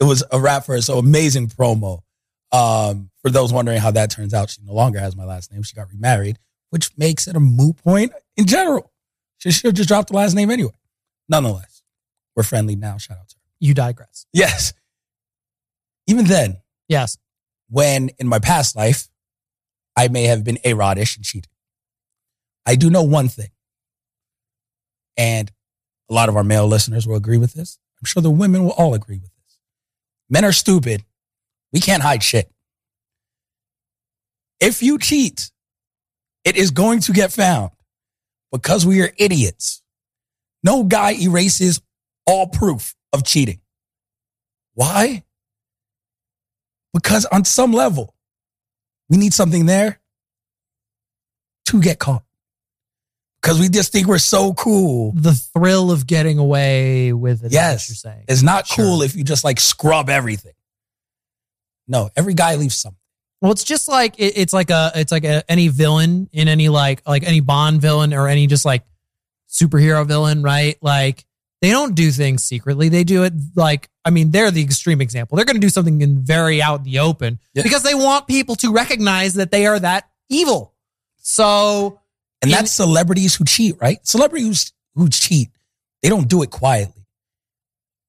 it 0.00 0.04
was 0.04 0.24
a 0.30 0.40
wrap 0.40 0.64
for 0.64 0.74
her. 0.74 0.80
So 0.80 0.98
amazing 0.98 1.48
promo. 1.48 2.01
Um, 2.52 3.10
for 3.22 3.30
those 3.30 3.52
wondering 3.52 3.78
how 3.78 3.90
that 3.92 4.10
turns 4.10 4.34
out, 4.34 4.50
she 4.50 4.60
no 4.62 4.74
longer 4.74 4.98
has 4.98 5.16
my 5.16 5.24
last 5.24 5.50
name. 5.52 5.62
She 5.62 5.74
got 5.74 5.88
remarried, 5.90 6.38
which 6.70 6.90
makes 6.98 7.26
it 7.26 7.34
a 7.36 7.40
moot 7.40 7.76
point 7.78 8.12
in 8.36 8.46
general. 8.46 8.92
She 9.38 9.50
should 9.50 9.66
have 9.68 9.74
just 9.74 9.88
dropped 9.88 10.10
the 10.10 10.16
last 10.16 10.34
name 10.34 10.50
anyway. 10.50 10.72
Nonetheless, 11.28 11.82
we're 12.36 12.42
friendly 12.42 12.76
now. 12.76 12.98
Shout 12.98 13.18
out 13.18 13.28
to 13.30 13.36
her. 13.36 13.42
You 13.58 13.74
digress. 13.74 14.26
Yes. 14.32 14.72
Even 16.06 16.26
then, 16.26 16.58
Yes. 16.88 17.16
when 17.70 18.10
in 18.18 18.26
my 18.28 18.38
past 18.38 18.76
life, 18.76 19.08
I 19.96 20.08
may 20.08 20.24
have 20.24 20.44
been 20.44 20.58
a-rodish 20.64 21.16
and 21.16 21.24
cheated. 21.24 21.50
I 22.66 22.74
do 22.76 22.90
know 22.90 23.02
one 23.02 23.28
thing, 23.28 23.50
and 25.16 25.50
a 26.10 26.14
lot 26.14 26.28
of 26.28 26.36
our 26.36 26.44
male 26.44 26.66
listeners 26.66 27.06
will 27.06 27.16
agree 27.16 27.38
with 27.38 27.54
this. 27.54 27.78
I'm 28.00 28.06
sure 28.06 28.22
the 28.22 28.30
women 28.30 28.64
will 28.64 28.72
all 28.72 28.94
agree 28.94 29.16
with 29.18 29.30
this. 29.34 29.58
Men 30.28 30.44
are 30.44 30.52
stupid. 30.52 31.04
We 31.72 31.80
can't 31.80 32.02
hide 32.02 32.22
shit. 32.22 32.50
If 34.60 34.82
you 34.82 34.98
cheat, 34.98 35.50
it 36.44 36.56
is 36.56 36.70
going 36.70 37.00
to 37.00 37.12
get 37.12 37.32
found 37.32 37.70
because 38.52 38.86
we 38.86 39.00
are 39.02 39.12
idiots. 39.16 39.82
No 40.62 40.84
guy 40.84 41.12
erases 41.14 41.80
all 42.26 42.46
proof 42.46 42.94
of 43.12 43.24
cheating. 43.24 43.60
Why? 44.74 45.24
Because 46.94 47.24
on 47.26 47.44
some 47.44 47.72
level, 47.72 48.14
we 49.08 49.16
need 49.16 49.34
something 49.34 49.66
there 49.66 50.00
to 51.66 51.80
get 51.80 51.98
caught. 51.98 52.22
Because 53.40 53.58
we 53.58 53.68
just 53.68 53.90
think 53.92 54.06
we're 54.06 54.18
so 54.18 54.54
cool. 54.54 55.12
The 55.16 55.32
thrill 55.32 55.90
of 55.90 56.06
getting 56.06 56.38
away 56.38 57.12
with 57.12 57.42
it. 57.42 57.46
is 57.46 57.52
what 57.52 57.52
Yes. 57.52 57.88
you're 57.88 57.96
saying. 57.96 58.24
It's 58.28 58.42
not 58.42 58.66
Sure. 58.68 58.84
cool 58.84 59.02
if 59.02 59.16
you 59.16 59.24
just 59.24 59.42
like 59.42 59.58
scrub 59.58 60.08
everything. 60.08 60.52
No, 61.92 62.08
every 62.16 62.34
guy 62.34 62.56
leaves 62.56 62.74
something. 62.76 62.98
Well, 63.40 63.52
it's 63.52 63.64
just 63.64 63.86
like 63.88 64.18
it, 64.18 64.32
it's 64.36 64.52
like 64.52 64.70
a 64.70 64.90
it's 64.94 65.12
like 65.12 65.24
a, 65.24 65.44
any 65.50 65.68
villain 65.68 66.28
in 66.32 66.48
any 66.48 66.68
like 66.68 67.06
like 67.06 67.22
any 67.24 67.40
Bond 67.40 67.80
villain 67.80 68.12
or 68.14 68.26
any 68.28 68.46
just 68.46 68.64
like 68.64 68.82
superhero 69.50 70.06
villain, 70.06 70.42
right? 70.42 70.76
Like 70.80 71.24
they 71.60 71.70
don't 71.70 71.94
do 71.94 72.10
things 72.10 72.42
secretly. 72.44 72.88
They 72.88 73.04
do 73.04 73.24
it 73.24 73.32
like 73.54 73.88
I 74.04 74.10
mean 74.10 74.30
they're 74.30 74.50
the 74.50 74.62
extreme 74.62 75.00
example. 75.00 75.36
They're 75.36 75.44
going 75.44 75.56
to 75.56 75.60
do 75.60 75.68
something 75.68 76.00
in 76.00 76.24
very 76.24 76.62
out 76.62 76.78
in 76.80 76.84
the 76.84 77.00
open 77.00 77.38
Yeah. 77.54 77.62
because 77.62 77.82
they 77.82 77.94
want 77.94 78.26
people 78.26 78.54
to 78.56 78.72
recognize 78.72 79.34
that 79.34 79.50
they 79.50 79.66
are 79.66 79.78
that 79.78 80.08
evil. 80.28 80.72
So 81.18 82.00
And 82.40 82.50
In- 82.50 82.56
that's 82.56 82.72
celebrities 82.72 83.34
who 83.36 83.44
cheat, 83.44 83.76
right? 83.80 84.04
Celebrities 84.06 84.72
who 84.94 85.08
cheat, 85.08 85.50
they 86.02 86.08
don't 86.08 86.28
do 86.28 86.42
it 86.42 86.50
quietly. 86.50 87.04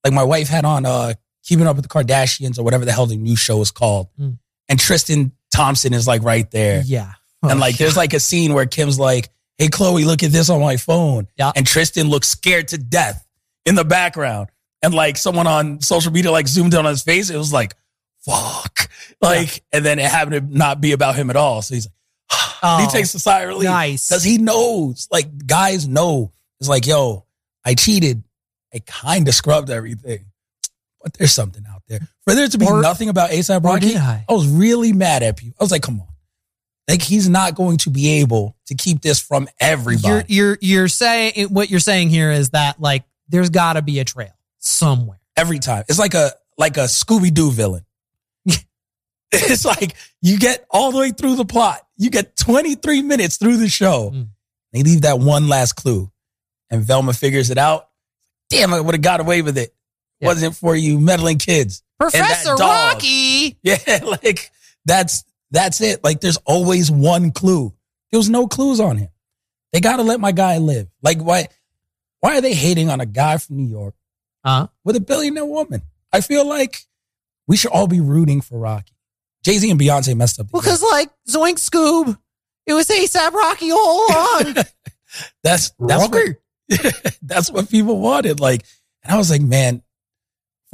Like 0.04 0.12
my 0.14 0.24
wife 0.24 0.48
had 0.48 0.64
on 0.64 0.86
uh 0.86 1.14
Keeping 1.44 1.66
Up 1.66 1.76
with 1.76 1.84
the 1.84 1.88
Kardashians 1.88 2.58
or 2.58 2.62
whatever 2.62 2.84
the 2.84 2.92
hell 2.92 3.06
the 3.06 3.16
new 3.16 3.36
show 3.36 3.60
is 3.60 3.70
called. 3.70 4.08
Mm. 4.18 4.38
And 4.68 4.78
Tristan 4.80 5.32
Thompson 5.54 5.92
is 5.94 6.06
like 6.06 6.22
right 6.22 6.50
there. 6.50 6.82
yeah, 6.84 7.12
And 7.42 7.60
like 7.60 7.76
there's 7.76 7.96
like 7.96 8.14
a 8.14 8.20
scene 8.20 8.54
where 8.54 8.66
Kim's 8.66 8.98
like, 8.98 9.30
Hey 9.58 9.68
Khloe, 9.68 10.04
look 10.04 10.22
at 10.22 10.32
this 10.32 10.50
on 10.50 10.60
my 10.60 10.76
phone. 10.78 11.28
Yeah. 11.36 11.52
And 11.54 11.66
Tristan 11.66 12.08
looks 12.08 12.28
scared 12.28 12.68
to 12.68 12.78
death 12.78 13.24
in 13.66 13.74
the 13.76 13.84
background. 13.84 14.48
And 14.82 14.92
like 14.92 15.16
someone 15.16 15.46
on 15.46 15.80
social 15.80 16.12
media 16.12 16.30
like 16.32 16.48
zoomed 16.48 16.74
in 16.74 16.80
on 16.80 16.86
his 16.86 17.02
face. 17.02 17.30
It 17.30 17.36
was 17.36 17.52
like, 17.52 17.74
fuck. 18.20 18.88
Like, 19.20 19.62
and 19.72 19.84
then 19.84 19.98
it 19.98 20.06
happened 20.10 20.48
to 20.50 20.58
not 20.58 20.80
be 20.80 20.92
about 20.92 21.14
him 21.14 21.30
at 21.30 21.36
all. 21.36 21.62
So 21.62 21.74
he's 21.74 21.86
like, 21.86 21.92
and 22.62 22.80
he 22.82 22.86
Oh, 22.88 22.90
takes 22.90 23.14
a 23.14 23.18
sigh 23.18 23.42
of 23.42 23.48
relief. 23.48 23.64
nice. 23.64 24.08
Because 24.08 24.24
he 24.24 24.38
knows, 24.38 25.08
like, 25.10 25.46
guys 25.46 25.86
know. 25.86 26.32
It's 26.60 26.68
like, 26.68 26.86
yo, 26.86 27.24
I 27.64 27.74
cheated. 27.74 28.22
I 28.74 28.80
kind 28.86 29.28
of 29.28 29.34
scrubbed 29.34 29.70
everything. 29.70 30.24
But 31.04 31.12
there's 31.12 31.32
something 31.32 31.62
out 31.70 31.82
there. 31.86 32.00
For 32.24 32.34
there 32.34 32.48
to 32.48 32.58
be 32.58 32.66
Or- 32.66 32.80
nothing 32.80 33.10
about 33.10 33.30
ASAP 33.30 33.62
Rocky, 33.62 33.96
I? 33.96 34.24
I 34.26 34.32
was 34.32 34.48
really 34.48 34.92
mad 34.94 35.22
at 35.22 35.40
you. 35.42 35.52
I 35.60 35.62
was 35.62 35.70
like, 35.70 35.82
come 35.82 36.00
on. 36.00 36.08
Like, 36.88 37.02
he's 37.02 37.28
not 37.28 37.54
going 37.54 37.76
to 37.78 37.90
be 37.90 38.20
able 38.20 38.56
to 38.66 38.74
keep 38.74 39.02
this 39.02 39.20
from 39.20 39.48
everybody. 39.60 40.08
You're 40.08 40.24
you're 40.28 40.58
you're 40.60 40.88
saying 40.88 41.48
what 41.48 41.70
you're 41.70 41.80
saying 41.80 42.08
here 42.10 42.30
is 42.30 42.50
that 42.50 42.80
like 42.80 43.04
there's 43.28 43.50
got 43.50 43.74
to 43.74 43.82
be 43.82 44.00
a 44.00 44.04
trail 44.04 44.32
somewhere. 44.58 45.20
every 45.36 45.58
time. 45.58 45.84
It's 45.88 45.98
like 45.98 46.14
a 46.14 46.32
like 46.58 46.76
a 46.78 46.84
Scooby 46.84 47.32
Doo 47.32 47.50
villain. 47.50 47.84
it's 49.32 49.64
like 49.64 49.94
you 50.22 50.38
get 50.38 50.64
all 50.70 50.92
the 50.92 50.98
way 50.98 51.10
through 51.10 51.36
the 51.36 51.44
plot. 51.44 51.80
You 51.96 52.10
get 52.10 52.36
23 52.36 53.02
minutes 53.02 53.36
through 53.36 53.56
the 53.58 53.68
show. 53.68 54.10
Mm. 54.14 54.28
They 54.72 54.82
leave 54.82 55.02
that 55.02 55.18
one 55.18 55.48
last 55.48 55.74
clue, 55.74 56.10
and 56.70 56.82
Velma 56.82 57.12
figures 57.12 57.50
it 57.50 57.58
out. 57.58 57.88
Damn, 58.50 58.72
I 58.74 58.80
would 58.80 58.94
have 58.94 59.02
got 59.02 59.20
away 59.20 59.42
with 59.42 59.56
it. 59.58 59.73
Yeah. 60.24 60.28
Wasn't 60.28 60.56
for 60.56 60.74
you 60.74 60.98
meddling 60.98 61.38
kids. 61.38 61.82
Professor. 61.98 62.54
Rocky. 62.56 63.56
Yeah, 63.62 64.00
like 64.04 64.50
that's 64.84 65.24
that's 65.50 65.80
it. 65.80 66.02
Like 66.02 66.20
there's 66.20 66.38
always 66.38 66.90
one 66.90 67.30
clue. 67.30 67.72
There 68.10 68.18
was 68.18 68.28
no 68.30 68.46
clues 68.46 68.80
on 68.80 68.96
him. 68.98 69.08
They 69.72 69.80
got 69.80 69.96
to 69.96 70.02
let 70.02 70.20
my 70.20 70.32
guy 70.32 70.58
live. 70.58 70.88
Like 71.02 71.18
why? 71.20 71.48
Why 72.20 72.38
are 72.38 72.40
they 72.40 72.54
hating 72.54 72.88
on 72.90 73.00
a 73.00 73.06
guy 73.06 73.36
from 73.38 73.56
New 73.58 73.68
York 73.68 73.94
Uh, 74.44 74.66
with 74.82 74.96
a 74.96 75.00
billionaire 75.00 75.44
woman? 75.44 75.82
I 76.12 76.20
feel 76.20 76.46
like 76.46 76.78
we 77.46 77.56
should 77.56 77.70
all 77.72 77.86
be 77.86 78.00
rooting 78.00 78.40
for 78.40 78.58
Rocky. 78.58 78.92
Jay 79.44 79.58
Z 79.58 79.70
and 79.70 79.78
Beyonce 79.78 80.16
messed 80.16 80.40
up. 80.40 80.46
because 80.50 80.82
like 80.82 81.10
Zoink 81.28 81.56
Scoob, 81.58 82.16
it 82.66 82.72
was 82.72 82.88
ASAP 82.88 83.32
Rocky 83.32 83.70
all 83.72 84.06
along. 84.10 84.54
that's 85.42 85.70
that's 85.78 86.08
what, 86.08 86.36
that's 87.22 87.50
what 87.50 87.68
people 87.68 87.98
wanted. 88.00 88.40
Like, 88.40 88.64
and 89.02 89.12
I 89.12 89.18
was 89.18 89.30
like, 89.30 89.42
man, 89.42 89.82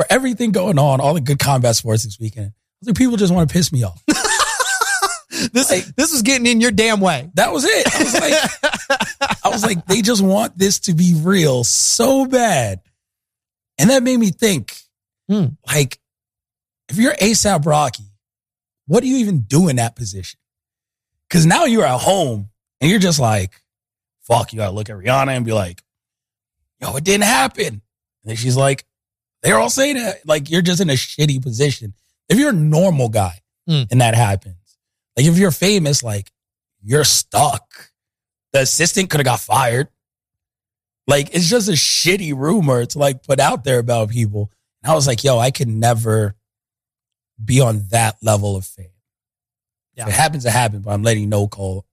for 0.00 0.06
everything 0.08 0.50
going 0.50 0.78
on, 0.78 0.98
all 1.00 1.12
the 1.12 1.20
good 1.20 1.38
combat 1.38 1.76
sports 1.76 2.04
this 2.04 2.18
weekend, 2.18 2.46
I 2.46 2.52
was 2.80 2.88
like, 2.88 2.96
people 2.96 3.16
just 3.18 3.34
want 3.34 3.48
to 3.48 3.52
piss 3.52 3.70
me 3.70 3.82
off. 3.84 4.02
this 5.52 5.70
Like- 5.70 5.94
this 5.96 6.10
was 6.10 6.22
getting 6.22 6.46
in 6.46 6.60
your 6.60 6.70
damn 6.70 7.00
way. 7.00 7.30
That 7.34 7.52
was 7.52 7.64
it. 7.66 7.86
I 7.94 8.02
was 8.02 8.14
like, 8.14 9.38
I 9.44 9.48
was 9.50 9.62
like, 9.62 9.84
they 9.86 10.00
just 10.00 10.22
want 10.22 10.56
this 10.56 10.78
to 10.80 10.94
be 10.94 11.14
real 11.22 11.64
so 11.64 12.24
bad 12.26 12.80
And 13.78 13.90
that 13.90 14.02
made 14.02 14.16
me 14.18 14.30
think, 14.30 14.74
Hmm. 15.28 15.46
like, 15.66 15.98
if 16.88 16.96
you're 16.96 17.14
ASAP 17.14 17.64
Rocky, 17.66 18.04
what 18.86 19.00
do 19.02 19.06
you 19.08 19.18
even 19.18 19.40
do 19.42 19.68
in 19.68 19.76
that 19.76 19.94
position? 19.96 20.40
Because 21.28 21.44
now 21.46 21.66
you're 21.66 21.84
at 21.84 22.00
home 22.00 22.48
and 22.80 22.90
you're 22.90 22.98
just 22.98 23.20
like, 23.20 23.52
fuck, 24.22 24.52
you 24.52 24.56
gotta 24.56 24.72
look 24.74 24.88
at 24.90 24.96
Rihanna 24.96 25.36
and 25.36 25.44
be 25.44 25.52
like, 25.52 25.82
yo, 26.80 26.96
it 26.96 27.04
didn't 27.04 27.24
happen. 27.24 27.66
And 27.66 27.82
then 28.24 28.36
she's 28.36 28.56
like, 28.56 28.84
they're 29.42 29.58
all 29.58 29.70
saying 29.70 29.96
that. 29.96 30.26
Like, 30.26 30.50
you're 30.50 30.62
just 30.62 30.80
in 30.80 30.90
a 30.90 30.94
shitty 30.94 31.42
position. 31.42 31.94
If 32.28 32.38
you're 32.38 32.50
a 32.50 32.54
normal 32.54 33.08
guy 33.08 33.40
Hmm. 33.66 33.82
and 33.90 34.00
that 34.00 34.14
happens, 34.14 34.56
like, 35.16 35.26
if 35.26 35.36
you're 35.38 35.50
famous, 35.50 36.02
like, 36.02 36.30
you're 36.82 37.04
stuck. 37.04 37.90
The 38.52 38.60
assistant 38.60 39.10
could 39.10 39.20
have 39.20 39.24
got 39.26 39.40
fired. 39.40 39.88
Like, 41.06 41.34
it's 41.34 41.48
just 41.48 41.68
a 41.68 41.72
shitty 41.72 42.34
rumor 42.36 42.84
to 42.86 42.98
like 42.98 43.22
put 43.22 43.40
out 43.40 43.64
there 43.64 43.78
about 43.78 44.10
people. 44.10 44.50
And 44.82 44.90
I 44.90 44.94
was 44.94 45.06
like, 45.06 45.22
yo, 45.24 45.38
I 45.38 45.50
could 45.50 45.68
never 45.68 46.34
be 47.42 47.60
on 47.60 47.86
that 47.90 48.16
level 48.22 48.56
of 48.56 48.64
fame. 48.64 48.86
Yeah. 49.94 50.04
If 50.04 50.10
it 50.10 50.14
happens, 50.14 50.44
it 50.46 50.52
happens, 50.52 50.84
but 50.84 50.92
I'm 50.92 51.02
letting 51.02 51.22
you 51.24 51.28
know, 51.28 51.48
Coale. 51.48 51.84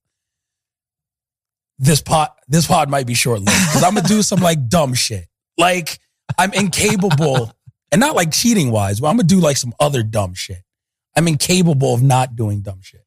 This 1.80 2.02
pod, 2.02 2.30
this 2.48 2.66
pod 2.68 2.90
might 2.90 3.06
be 3.06 3.14
short 3.14 3.40
lived 3.40 3.52
because 3.68 3.84
I'm 3.84 3.94
gonna 3.94 4.08
do 4.08 4.22
some 4.24 4.40
like 4.40 4.68
dumb 4.68 4.94
shit. 4.94 5.28
Like 5.58 6.00
I'm 6.38 6.54
incapable, 6.54 7.54
and 7.92 8.00
not 8.00 8.16
like 8.16 8.32
cheating 8.32 8.72
wise, 8.72 9.00
but 9.00 9.08
I'm 9.08 9.18
gonna 9.18 9.28
do 9.28 9.40
like 9.40 9.58
some 9.58 9.74
other 9.80 10.04
dumb 10.04 10.34
shit. 10.34 10.64
I'm 11.16 11.28
incapable 11.28 11.94
of 11.94 12.04
not 12.04 12.36
doing 12.36 12.62
dumb 12.62 12.82
shit. 12.82 13.06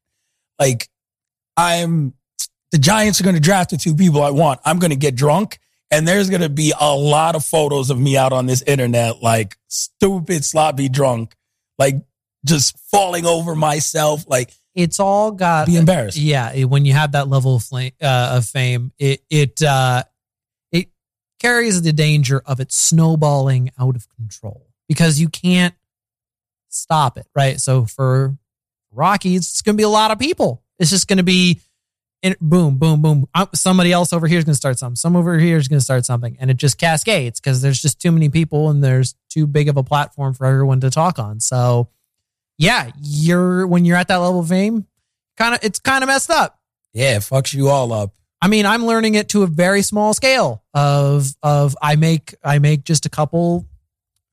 Like 0.58 0.88
I'm, 1.56 2.14
the 2.72 2.78
Giants 2.78 3.20
are 3.20 3.24
gonna 3.24 3.40
draft 3.40 3.70
the 3.70 3.76
two 3.76 3.94
people 3.94 4.22
I 4.22 4.30
want. 4.30 4.60
I'm 4.64 4.78
gonna 4.78 4.96
get 4.96 5.14
drunk, 5.14 5.58
and 5.90 6.06
there's 6.06 6.30
gonna 6.30 6.48
be 6.48 6.72
a 6.78 6.94
lot 6.94 7.36
of 7.36 7.44
photos 7.44 7.90
of 7.90 7.98
me 7.98 8.16
out 8.16 8.32
on 8.32 8.46
this 8.46 8.62
internet, 8.62 9.22
like 9.22 9.56
stupid, 9.68 10.44
sloppy 10.44 10.88
drunk, 10.88 11.34
like 11.78 11.96
just 12.44 12.78
falling 12.90 13.26
over 13.26 13.54
myself, 13.54 14.24
like 14.26 14.50
It's 14.74 14.98
all 14.98 15.32
got 15.32 15.66
be 15.66 15.76
embarrassed. 15.76 16.16
Yeah, 16.16 16.64
when 16.64 16.84
you 16.84 16.94
have 16.94 17.12
that 17.12 17.28
level 17.28 17.56
of, 17.56 17.62
flame, 17.62 17.92
uh, 18.00 18.36
of 18.38 18.46
fame, 18.46 18.92
it 18.98 19.22
it 19.28 19.62
uh, 19.62 20.04
carries 21.40 21.80
the 21.82 21.92
danger 21.92 22.42
of 22.46 22.60
it 22.60 22.72
snowballing 22.72 23.70
out 23.78 23.96
of 23.96 24.06
control 24.16 24.68
because 24.88 25.20
you 25.20 25.28
can't 25.28 25.74
stop 26.68 27.16
it, 27.16 27.26
right? 27.34 27.60
So 27.60 27.86
for 27.86 28.36
Rocky, 28.92 29.36
it's 29.36 29.62
going 29.62 29.76
to 29.76 29.80
be 29.80 29.84
a 29.84 29.88
lot 29.88 30.10
of 30.10 30.18
people. 30.18 30.62
It's 30.78 30.90
just 30.90 31.08
going 31.08 31.18
to 31.18 31.22
be 31.22 31.60
boom, 32.40 32.78
boom, 32.78 33.00
boom. 33.02 33.26
Uh, 33.34 33.46
Somebody 33.54 33.92
else 33.92 34.12
over 34.12 34.26
here 34.26 34.38
is 34.38 34.44
going 34.44 34.52
to 34.52 34.56
start 34.56 34.78
something. 34.78 34.96
Some 34.96 35.16
over 35.16 35.38
here 35.38 35.56
is 35.56 35.68
going 35.68 35.78
to 35.78 35.84
start 35.84 36.04
something, 36.04 36.36
and 36.40 36.50
it 36.50 36.56
just 36.56 36.78
cascades 36.78 37.40
because 37.40 37.62
there's 37.62 37.80
just 37.80 38.00
too 38.00 38.12
many 38.12 38.28
people 38.28 38.70
and 38.70 38.82
there's 38.82 39.14
too 39.30 39.46
big 39.46 39.68
of 39.68 39.76
a 39.76 39.82
platform 39.82 40.34
for 40.34 40.46
everyone 40.46 40.80
to 40.80 40.90
talk 40.90 41.18
on. 41.18 41.40
So, 41.40 41.88
yeah, 42.58 42.90
you're 43.00 43.66
when 43.66 43.84
you're 43.84 43.96
at 43.96 44.08
that 44.08 44.16
level 44.16 44.40
of 44.40 44.48
fame, 44.48 44.86
kind 45.36 45.54
of 45.54 45.60
it's 45.62 45.78
kind 45.78 46.04
of 46.04 46.08
messed 46.08 46.30
up. 46.30 46.58
Yeah, 46.92 47.16
it 47.16 47.20
fucks 47.20 47.54
you 47.54 47.68
all 47.68 47.92
up. 47.92 48.12
I 48.42 48.48
mean, 48.48 48.64
I'm 48.66 48.86
learning 48.86 49.14
it 49.16 49.28
to 49.30 49.42
a 49.42 49.46
very 49.46 49.82
small 49.82 50.14
scale 50.14 50.62
of 50.72 51.34
of 51.42 51.76
I 51.82 51.96
make 51.96 52.34
I 52.42 52.58
make 52.58 52.84
just 52.84 53.06
a 53.06 53.10
couple 53.10 53.66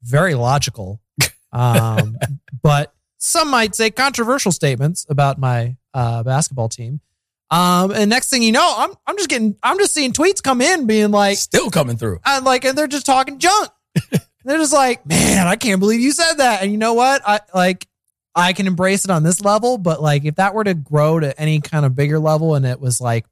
very 0.02 0.34
logical, 0.34 1.02
um, 1.52 2.18
but 2.62 2.94
some 3.18 3.50
might 3.50 3.76
say 3.76 3.90
controversial 3.92 4.52
statements 4.52 5.06
about 5.10 5.38
my 5.38 5.76
uh, 5.94 6.24
basketball 6.24 6.70
team. 6.70 7.02
Um, 7.50 7.92
and 7.92 8.10
next 8.10 8.30
thing 8.30 8.44
you 8.44 8.52
know, 8.52 8.74
I'm 8.78 8.92
I'm 9.06 9.18
just 9.18 9.30
getting 9.30 9.56
I'm 9.64 9.78
just 9.78 9.94
seeing 9.94 10.14
tweets 10.14 10.42
come 10.42 10.62
in 10.62 10.86
being 10.86 11.12
like 11.12 11.38
Still 11.38 11.70
coming 11.70 11.98
through. 11.98 12.20
and 12.26 12.46
like 12.46 12.66
and 12.66 12.78
they're 12.78 12.88
just 12.88 13.06
talking 13.06 13.40
junk. 13.40 13.70
they're 14.44 14.58
just 14.58 14.74
like, 14.74 15.06
man, 15.06 15.48
I 15.48 15.56
can't 15.56 15.80
believe 15.80 16.00
you 16.00 16.12
said 16.12 16.36
that. 16.36 16.62
And 16.62 16.72
you 16.72 16.78
know 16.78 16.94
what? 16.94 17.22
I 17.26 17.40
like 17.54 17.88
I 18.36 18.54
can 18.54 18.68
embrace 18.68 19.04
it 19.04 19.12
on 19.12 19.24
this 19.24 19.42
level, 19.42 19.78
but 19.78 20.02
like 20.02 20.24
if 20.26 20.36
that 20.36 20.54
were 20.54 20.64
to 20.64 20.74
grow 20.74 21.20
to 21.20 21.38
any 21.40 21.60
kind 21.60 21.86
of 21.86 21.96
bigger 21.96 22.20
level 22.20 22.56
and 22.56 22.66
it 22.66 22.80
was 22.80 23.02
like 23.02 23.26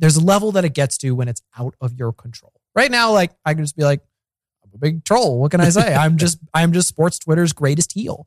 there's 0.00 0.16
a 0.16 0.24
level 0.24 0.52
that 0.52 0.64
it 0.64 0.74
gets 0.74 0.98
to 0.98 1.12
when 1.12 1.28
it's 1.28 1.42
out 1.58 1.74
of 1.80 1.94
your 1.98 2.12
control. 2.12 2.52
Right 2.74 2.90
now, 2.90 3.12
like 3.12 3.32
I 3.44 3.54
can 3.54 3.62
just 3.62 3.76
be 3.76 3.84
like, 3.84 4.00
I'm 4.64 4.70
a 4.74 4.78
big 4.78 5.04
troll. 5.04 5.38
What 5.38 5.50
can 5.50 5.60
I 5.60 5.68
say? 5.68 5.94
I'm 5.94 6.16
just 6.16 6.38
I'm 6.54 6.72
just 6.72 6.88
sports 6.88 7.18
Twitter's 7.18 7.52
greatest 7.52 7.92
heel. 7.92 8.26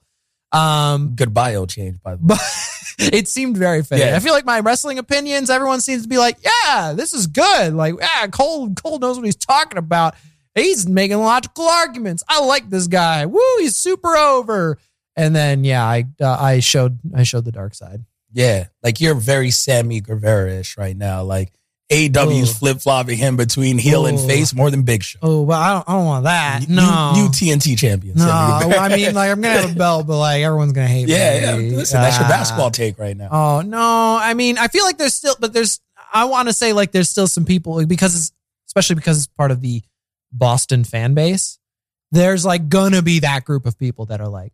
Um 0.52 1.16
Good 1.16 1.34
bio 1.34 1.66
change, 1.66 2.02
by 2.02 2.16
the 2.16 2.18
way. 2.18 2.28
but 2.28 2.42
it 3.00 3.28
seemed 3.28 3.58
very 3.58 3.84
fitting. 3.84 4.08
Yeah. 4.08 4.16
I 4.16 4.20
feel 4.20 4.34
like 4.34 4.46
my 4.46 4.60
wrestling 4.60 5.00
opinions, 5.00 5.50
everyone 5.50 5.82
seems 5.82 6.04
to 6.04 6.08
be 6.10 6.18
like, 6.18 6.38
yeah, 6.44 6.94
this 6.94 7.14
is 7.14 7.28
good. 7.28 7.74
Like, 7.74 7.96
yeah, 8.00 8.28
Coale, 8.28 8.74
Coale 8.76 9.00
knows 9.00 9.18
what 9.18 9.26
he's 9.26 9.36
talking 9.36 9.78
about. 9.80 10.16
He's 10.56 10.88
making 10.88 11.18
logical 11.18 11.68
arguments. 11.68 12.22
I 12.30 12.46
like 12.46 12.70
this 12.70 12.88
guy. 12.88 13.26
Woo, 13.26 13.42
he's 13.58 13.76
super 13.76 14.16
over. 14.16 14.78
And 15.16 15.36
then, 15.36 15.64
yeah, 15.64 15.84
I 15.84 16.06
uh, 16.22 16.38
I 16.40 16.60
showed 16.60 17.00
I 17.16 17.24
showed 17.24 17.46
the 17.46 17.52
dark 17.52 17.74
side. 17.74 18.06
Yeah, 18.32 18.68
like 18.82 19.00
you're 19.00 19.14
very 19.16 19.52
Sammy 19.52 20.02
Guevara-ish 20.02 20.78
right 20.78 20.98
now. 20.98 21.24
Like 21.24 21.54
AEW's 21.92 22.50
Ooh. 22.50 22.54
flip 22.54 22.80
flopping 22.82 23.18
him 23.18 23.36
between 23.38 23.78
heel 23.78 24.06
and 24.06 24.20
face 24.20 24.54
more 24.56 24.72
than 24.72 24.84
Big 24.84 25.04
Show. 25.04 25.20
Oh, 25.22 25.46
but 25.46 25.54
I 25.54 25.74
don't, 25.74 25.90
I 25.90 25.94
don't 25.94 26.06
want 26.06 26.24
that. 26.24 26.68
New- 26.68 26.76
no, 26.78 27.14
new, 27.14 27.28
TNT 27.28 27.78
champion. 27.78 28.16
no. 28.18 28.60
Guevara. 28.64 28.80
I 28.80 28.96
mean, 28.96 29.14
like, 29.14 29.30
I'm 29.30 29.42
gonna 29.42 29.60
have 29.62 29.72
a 29.72 29.78
belt, 29.78 30.08
but 30.08 30.18
like, 30.18 30.42
everyone's 30.42 30.72
gonna 30.72 30.88
hate 30.88 31.08
yeah, 31.08 31.56
me. 31.58 31.70
yeah. 31.70 31.78
Listen, 31.78 32.02
that's 32.02 32.18
your 32.18 32.26
Ah. 32.26 32.30
basketball 32.30 32.72
take 32.72 32.98
right 32.98 33.16
now. 33.16 33.30
Oh 33.32 33.62
no! 33.62 34.18
I 34.20 34.34
mean, 34.34 34.58
I 34.58 34.68
feel 34.70 34.86
like 34.86 34.98
there's 34.98 35.14
still, 35.14 35.36
but 35.40 35.54
there's. 35.54 35.80
I 36.14 36.26
want 36.26 36.48
to 36.48 36.54
say 36.54 36.74
like 36.74 36.92
there's 36.92 37.10
still 37.10 37.28
some 37.28 37.44
people 37.46 37.86
because, 37.86 38.16
it's, 38.16 38.32
especially 38.68 38.96
because 38.96 39.18
it's 39.18 39.28
part 39.28 39.52
of 39.52 39.62
the 39.62 39.82
Boston 40.32 40.84
fan 40.84 41.14
base. 41.14 41.60
There's 42.12 42.46
like 42.46 42.70
gonna 42.70 43.02
be 43.02 43.20
that 43.20 43.44
group 43.46 43.66
of 43.66 43.78
people 43.78 44.06
that 44.08 44.22
are 44.22 44.28
like, 44.30 44.54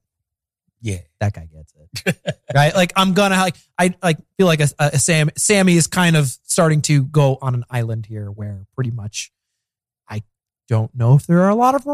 yeah, 0.82 1.00
that 1.20 1.34
guy 1.34 1.48
gets 1.52 1.74
it, 2.06 2.38
right? 2.56 2.74
Like 2.74 2.94
I'm 2.96 3.14
gonna 3.14 3.36
like 3.36 3.56
I 3.78 3.94
like 4.02 4.18
feel 4.38 4.48
like 4.48 4.62
a, 4.62 4.70
a 4.80 4.98
Sam 5.00 5.30
Sammy 5.38 5.76
is 5.76 5.88
kind 5.88 6.16
of 6.16 6.28
starting 6.44 6.82
to 6.84 7.04
go 7.04 7.38
on 7.42 7.54
an 7.54 7.66
island 7.70 8.06
here 8.06 8.28
where 8.32 8.66
pretty 8.76 8.92
much 8.92 9.32
I 10.08 10.24
don't 10.68 10.94
know 10.96 11.16
if 11.16 11.26
there 11.28 11.42
are 11.42 11.50
a 11.50 11.56
lot 11.56 11.76
of 11.76 11.86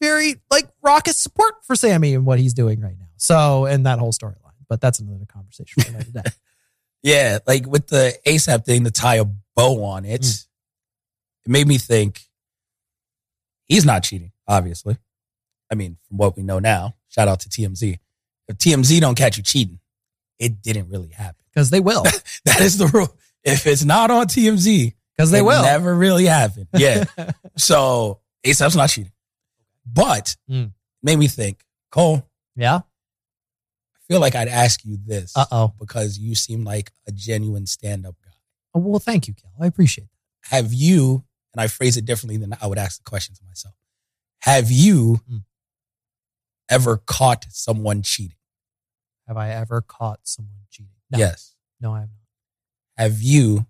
very 0.00 0.36
like 0.50 0.68
raucous 0.82 1.16
support 1.16 1.54
for 1.64 1.74
Sammy 1.76 2.14
and 2.14 2.24
what 2.26 2.38
he's 2.38 2.54
doing 2.54 2.80
right 2.80 2.96
now. 2.98 3.06
So 3.16 3.66
and 3.66 3.86
that 3.86 3.98
whole 3.98 4.12
storyline, 4.12 4.36
but 4.68 4.80
that's 4.80 4.98
another 4.98 5.26
conversation 5.26 5.82
for 5.82 5.90
another 5.90 6.10
day. 6.10 6.30
yeah. 7.02 7.38
Like 7.46 7.66
with 7.66 7.86
the 7.88 8.18
ASAP 8.26 8.64
thing 8.64 8.84
to 8.84 8.90
tie 8.90 9.16
a 9.16 9.24
bow 9.56 9.82
on 9.84 10.04
it, 10.04 10.22
Mm. 10.22 10.46
it 11.46 11.50
made 11.50 11.66
me 11.68 11.78
think 11.78 12.20
he's 13.66 13.84
not 13.84 14.02
cheating. 14.02 14.32
Obviously, 14.48 14.96
I 15.70 15.74
mean, 15.74 15.96
from 16.08 16.16
what 16.16 16.36
we 16.36 16.42
know 16.42 16.58
now, 16.58 16.96
shout 17.08 17.28
out 17.28 17.40
to 17.40 17.48
TMZ. 17.48 17.98
If 18.50 18.58
TMZ 18.58 19.00
don't 19.00 19.14
catch 19.16 19.36
you 19.36 19.42
cheating, 19.42 19.78
it 20.38 20.60
didn't 20.62 20.88
really 20.88 21.08
happen. 21.10 21.42
because 21.52 21.70
they 21.70 21.80
will. 21.80 22.02
That 22.44 22.60
is 22.60 22.78
the 22.78 22.86
rule. 22.88 23.16
If 23.44 23.66
it's 23.66 23.84
not 23.84 24.10
on 24.10 24.26
TMZ, 24.26 24.94
Because 25.16 25.30
they 25.30 25.38
it 25.38 25.42
will. 25.42 25.62
never 25.62 25.94
really 25.94 26.26
happen. 26.26 26.66
Yeah. 26.74 27.04
so 27.56 28.20
ASAP's 28.44 28.76
not 28.76 28.88
cheating. 28.90 29.12
But 29.86 30.36
Mm. 30.50 30.72
made 31.02 31.16
me 31.18 31.28
think, 31.28 31.62
Coale, 31.90 32.28
yeah. 32.56 32.76
I 32.78 33.98
feel 34.08 34.20
like 34.20 34.34
I'd 34.34 34.48
ask 34.48 34.84
you 34.84 34.98
this 35.04 35.32
Uh 35.36 35.46
oh. 35.52 35.74
because 35.78 36.18
you 36.18 36.34
seem 36.34 36.64
like 36.64 36.92
a 37.06 37.12
genuine 37.12 37.66
stand-up 37.66 38.16
guy. 38.24 38.30
Well, 38.74 38.98
thank 39.00 39.28
you, 39.28 39.34
Kel. 39.34 39.52
I 39.60 39.66
appreciate 39.66 40.08
that. 40.10 40.56
Have 40.56 40.72
you, 40.72 41.24
and 41.54 41.60
I 41.60 41.66
phrase 41.68 41.96
it 41.96 42.04
differently 42.04 42.36
than 42.36 42.56
I 42.60 42.66
would 42.66 42.78
ask 42.78 42.98
the 43.02 43.08
question 43.08 43.34
to 43.36 43.44
myself, 43.44 43.74
have 44.42 44.70
you 44.70 45.20
Mm. 45.30 45.44
ever 46.68 46.96
caught 46.98 47.46
someone 47.50 48.02
cheating? 48.02 48.36
Have 49.30 49.36
I 49.36 49.50
ever 49.50 49.80
caught 49.80 50.18
someone 50.24 50.56
cheating? 50.70 50.90
No. 51.08 51.18
Yes. 51.18 51.54
No, 51.80 51.92
I 51.92 52.00
haven't. 52.00 52.16
Have 52.98 53.22
you, 53.22 53.64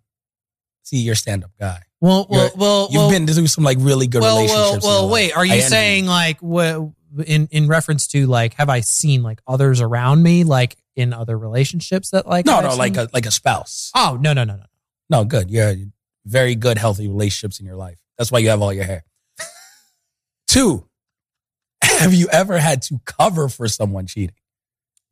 see, 0.85 0.96
you're 1.03 1.12
a 1.12 1.16
stand-up 1.16 1.51
guy. 1.61 1.83
Well, 2.01 2.27
well, 2.31 2.40
You're- 2.46 2.53
well, 2.57 2.88
You've 2.90 3.01
well, 3.03 3.11
been 3.11 3.27
through 3.27 3.46
some 3.46 3.62
like 3.62 3.77
really 3.79 4.07
good 4.07 4.23
well, 4.23 4.37
relationships. 4.38 4.83
well, 4.87 5.03
well, 5.05 5.12
wait. 5.12 5.37
Are 5.37 5.42
I 5.42 5.44
you 5.44 5.53
envy 5.53 5.66
saying 5.66 6.07
like 6.07 6.40
what 6.40 6.92
in 7.27 7.46
in 7.51 7.68
reference 7.68 8.07
to 8.07 8.27
like 8.27 8.55
have 8.55 8.70
I 8.70 8.81
seen 8.81 9.23
like 9.23 9.42
others 9.46 9.83
around 9.83 10.23
me 10.23 10.44
like 10.44 10.79
in 10.96 11.12
other 11.12 11.37
relationships 11.38 12.09
that 12.12 12.27
like 12.27 12.46
No, 12.46 12.57
I've 12.57 12.64
no, 12.64 12.77
like 12.77 12.96
a 12.96 13.11
like 13.12 13.27
a 13.27 13.31
spouse. 13.31 13.90
oh 13.94 14.16
no 14.18 14.33
no 14.33 14.44
no 14.44 14.57
no 14.57 14.64
No, 15.11 15.25
good. 15.25 15.51
You're 15.51 15.75
very 16.25 16.55
good, 16.55 16.79
healthy 16.79 17.07
relationships 17.07 17.61
in 17.61 17.66
your 17.66 17.77
life. 17.77 17.99
That's 18.16 18.33
why 18.33 18.38
you 18.38 18.49
have 18.49 18.62
all 18.62 18.73
your 18.73 18.85
hair. 18.85 19.05
Two, 20.49 20.88
have 21.85 22.14
you 22.14 22.29
ever 22.33 22.57
had 22.59 22.81
to 22.85 22.99
cover 23.05 23.51
for 23.51 23.68
someone 23.68 24.07
cheating? 24.07 24.35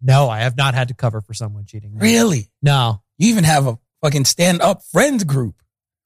No 0.00 0.28
I 0.28 0.40
have 0.40 0.56
not 0.56 0.74
had 0.74 0.88
to 0.88 0.94
cover 0.94 1.20
for 1.20 1.34
someone 1.34 1.64
cheating. 1.66 1.94
No. 1.94 2.00
Really? 2.00 2.50
No. 2.62 3.02
You 3.18 3.30
even 3.30 3.44
have 3.44 3.66
a 3.66 3.78
fucking 4.02 4.24
stand 4.26 4.60
up 4.62 4.82
friends 4.92 5.24
group. 5.24 5.56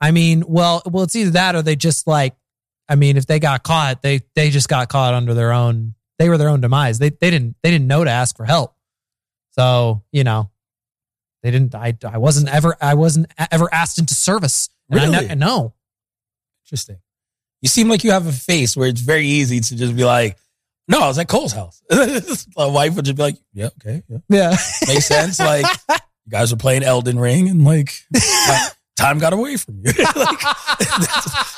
I 0.01 0.11
mean, 0.11 0.45
well, 0.47 0.83
well, 0.87 1.05
it's 1.05 1.15
either 1.15 1.31
that 1.33 1.55
or 1.55 1.63
they 1.63 1.77
just 1.77 2.07
like, 2.07 2.35
I 2.89 2.97
mean, 2.97 3.17
if 3.17 3.27
they 3.27 3.39
got 3.39 3.63
caught, 3.63 4.03
they 4.03 4.21
they 4.35 4.51
just 4.51 4.69
got 4.69 4.89
caught 4.89 5.15
under 5.15 5.35
their 5.35 5.53
own. 5.53 5.95
They 6.19 6.29
were 6.29 6.39
their 6.39 6.49
own 6.49 6.61
demise. 6.61 6.99
They 6.99 7.11
they 7.11 7.31
didn't 7.31 7.57
they 7.63 7.71
didn't 7.71 7.87
know 7.87 8.03
to 8.05 8.11
ask 8.11 8.37
for 8.37 8.45
help. 8.45 8.75
So 9.53 10.03
you 10.13 10.25
know, 10.25 10.51
they 11.43 11.51
didn't. 11.51 11.75
I 11.75 11.97
I 12.05 12.19
wasn't 12.19 12.49
ever 12.49 12.77
I 12.81 12.95
wasn't 12.95 13.33
ever 13.51 13.73
asked 13.73 13.99
into 13.99 14.15
service. 14.15 14.69
And 14.91 14.99
I 15.01 15.05
Really? 15.05 15.27
ne- 15.29 15.35
no. 15.37 15.75
Interesting. 16.67 16.99
You 17.61 17.69
seem 17.69 17.89
like 17.89 18.03
you 18.03 18.11
have 18.11 18.27
a 18.27 18.33
face 18.33 18.77
where 18.77 18.89
it's 18.89 19.01
very 19.01 19.27
easy 19.27 19.61
to 19.61 19.77
just 19.77 19.95
be 19.95 20.05
like, 20.05 20.37
no, 20.88 21.01
I 21.01 21.09
was 21.09 21.18
at 21.18 21.29
Coale's 21.29 21.53
house. 21.53 21.83
My 22.57 22.66
wife 22.66 22.95
would 22.97 23.05
just 23.05 23.16
be 23.16 23.23
like, 23.23 23.37
yeah, 23.53 23.66
okay, 23.81 24.03
yeah. 24.09 24.18
Yeah. 24.29 24.57
Makes 24.87 25.07
sense. 25.07 25.38
Like, 25.38 25.66
you 25.90 26.31
guys 26.31 26.51
were 26.53 26.59
playing 26.59 26.83
Elden 26.83 27.18
Ring 27.18 27.49
and 27.49 27.64
like, 27.64 27.92
time 28.97 29.18
got 29.18 29.33
away 29.33 29.57
from 29.57 29.77
you. 29.79 29.92
like, 29.92 30.40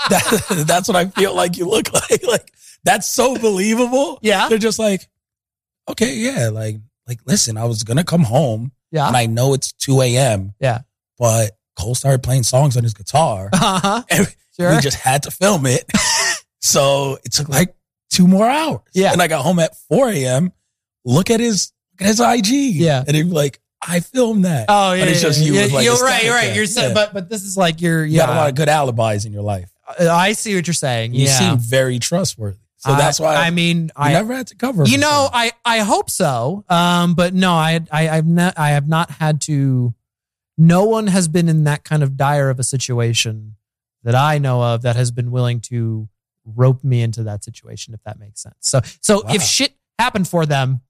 that's, 0.09 0.49
that, 0.49 0.65
that's 0.67 0.89
what 0.89 0.97
I 0.97 1.07
feel 1.07 1.35
like 1.35 1.57
you 1.57 1.69
look 1.69 1.93
like. 1.93 2.23
Like, 2.27 2.53
that's 2.85 3.09
so 3.09 3.37
believable. 3.37 4.19
Yeah. 4.23 4.49
They're 4.49 4.59
just 4.59 4.79
like, 4.79 5.09
okay, 5.89 6.15
yeah, 6.15 6.51
like, 6.51 6.77
like, 7.09 7.21
listen, 7.27 7.57
I 7.57 7.65
was 7.65 7.83
gonna 7.83 8.05
come 8.05 8.23
home 8.23 8.73
Yeah. 8.91 9.07
and 9.09 9.17
I 9.17 9.27
know 9.27 9.55
it's 9.55 9.73
2 9.73 10.01
a.m. 10.03 10.55
Yeah. 10.61 10.81
But 11.19 11.53
Coale 11.79 11.95
started 11.95 12.23
playing 12.23 12.43
songs 12.45 12.77
on 12.77 12.83
his 12.83 12.95
guitar 12.95 13.49
Uh-huh. 13.53 14.03
and 14.11 14.35
Sure. 14.57 14.75
we 14.75 14.81
just 14.81 14.99
had 14.99 15.25
to 15.25 15.31
film 15.31 15.67
it. 15.67 15.85
so 16.61 17.19
it 17.25 17.33
took 17.33 17.49
like 17.49 17.75
two 18.15 18.27
more 18.29 18.49
hours. 18.49 18.81
Yeah. 18.93 19.13
And 19.13 19.21
I 19.21 19.27
got 19.29 19.43
home 19.43 19.59
at 19.59 19.77
4 19.89 20.09
a.m. 20.11 20.53
Look 21.05 21.31
at 21.31 21.41
his 21.41 21.73
look 22.01 22.03
at 22.03 22.09
his 22.09 22.21
IG. 22.21 22.75
Yeah. 22.75 23.05
And 23.07 23.17
he'd 23.17 23.25
like, 23.25 23.61
I 23.87 24.01
filmed 24.01 24.45
that. 24.47 24.67
Oh 24.69 24.93
yeah, 24.95 25.03
But 25.05 25.09
it's 25.11 25.21
just 25.21 25.45
you 25.45 25.55
yeah. 25.55 25.67
like, 25.67 25.85
you're 25.85 25.97
right. 25.99 26.25
You're 26.25 26.35
right. 26.35 26.55
You're 26.57 26.67
saying, 26.67 26.91
Yeah. 26.91 26.95
but 26.95 27.13
but 27.13 27.29
this 27.29 27.43
is 27.43 27.57
like 27.57 27.81
you're 27.83 28.05
You 28.05 28.17
yeah. 28.19 28.27
got 28.27 28.33
a 28.37 28.39
lot 28.41 28.49
of 28.49 28.55
good 28.55 28.69
alibis 28.69 29.27
in 29.27 29.33
your 29.33 29.43
life. 29.43 29.71
Uh, 30.01 30.09
I 30.11 30.33
see 30.33 30.55
what 30.55 30.67
you're 30.67 30.73
saying. 30.75 31.13
You 31.15 31.27
yeah, 31.27 31.39
seem 31.39 31.59
very 31.59 31.99
trustworthy. 31.99 32.59
So 32.79 32.93
I- 32.93 32.99
that's 32.99 33.21
why 33.21 33.35
I 33.37 33.51
mean 33.51 33.91
I 33.97 34.13
never 34.13 34.35
had 34.35 34.47
to 34.49 34.57
cover. 34.57 34.85
you 34.87 34.97
know. 34.99 35.29
I 35.33 35.53
I 35.65 35.81
hope 35.81 36.09
so. 36.09 36.65
Um, 36.71 37.15
but 37.15 37.35
no, 37.35 37.53
I 37.53 37.81
I 37.93 38.09
I've 38.09 38.27
not 38.27 38.55
I 38.59 38.71
have 38.71 38.89
not 38.89 39.11
had 39.11 39.41
to. 39.43 39.95
No 40.57 40.85
one 40.85 41.09
has 41.09 41.27
been 41.29 41.49
in 41.49 41.65
that 41.65 41.83
kind 41.85 42.03
of 42.03 42.17
dire 42.17 42.49
of 42.49 42.59
a 42.61 42.65
situation 42.65 43.57
that 44.05 44.15
I 44.15 44.39
know 44.39 44.63
of 44.63 44.83
that 44.83 44.97
has 44.97 45.11
been 45.11 45.31
willing 45.31 45.61
to 45.63 46.09
rope 46.45 46.83
me 46.85 47.03
into 47.03 47.23
that 47.25 47.45
situation. 47.45 47.95
If 47.95 48.03
that 48.05 48.19
makes 48.19 48.43
sense. 48.43 48.57
So 48.61 48.81
so 49.01 49.23
Wow. 49.25 49.35
if 49.35 49.43
shit 49.43 49.73
happened 49.99 50.29
for 50.29 50.47
them, 50.47 50.81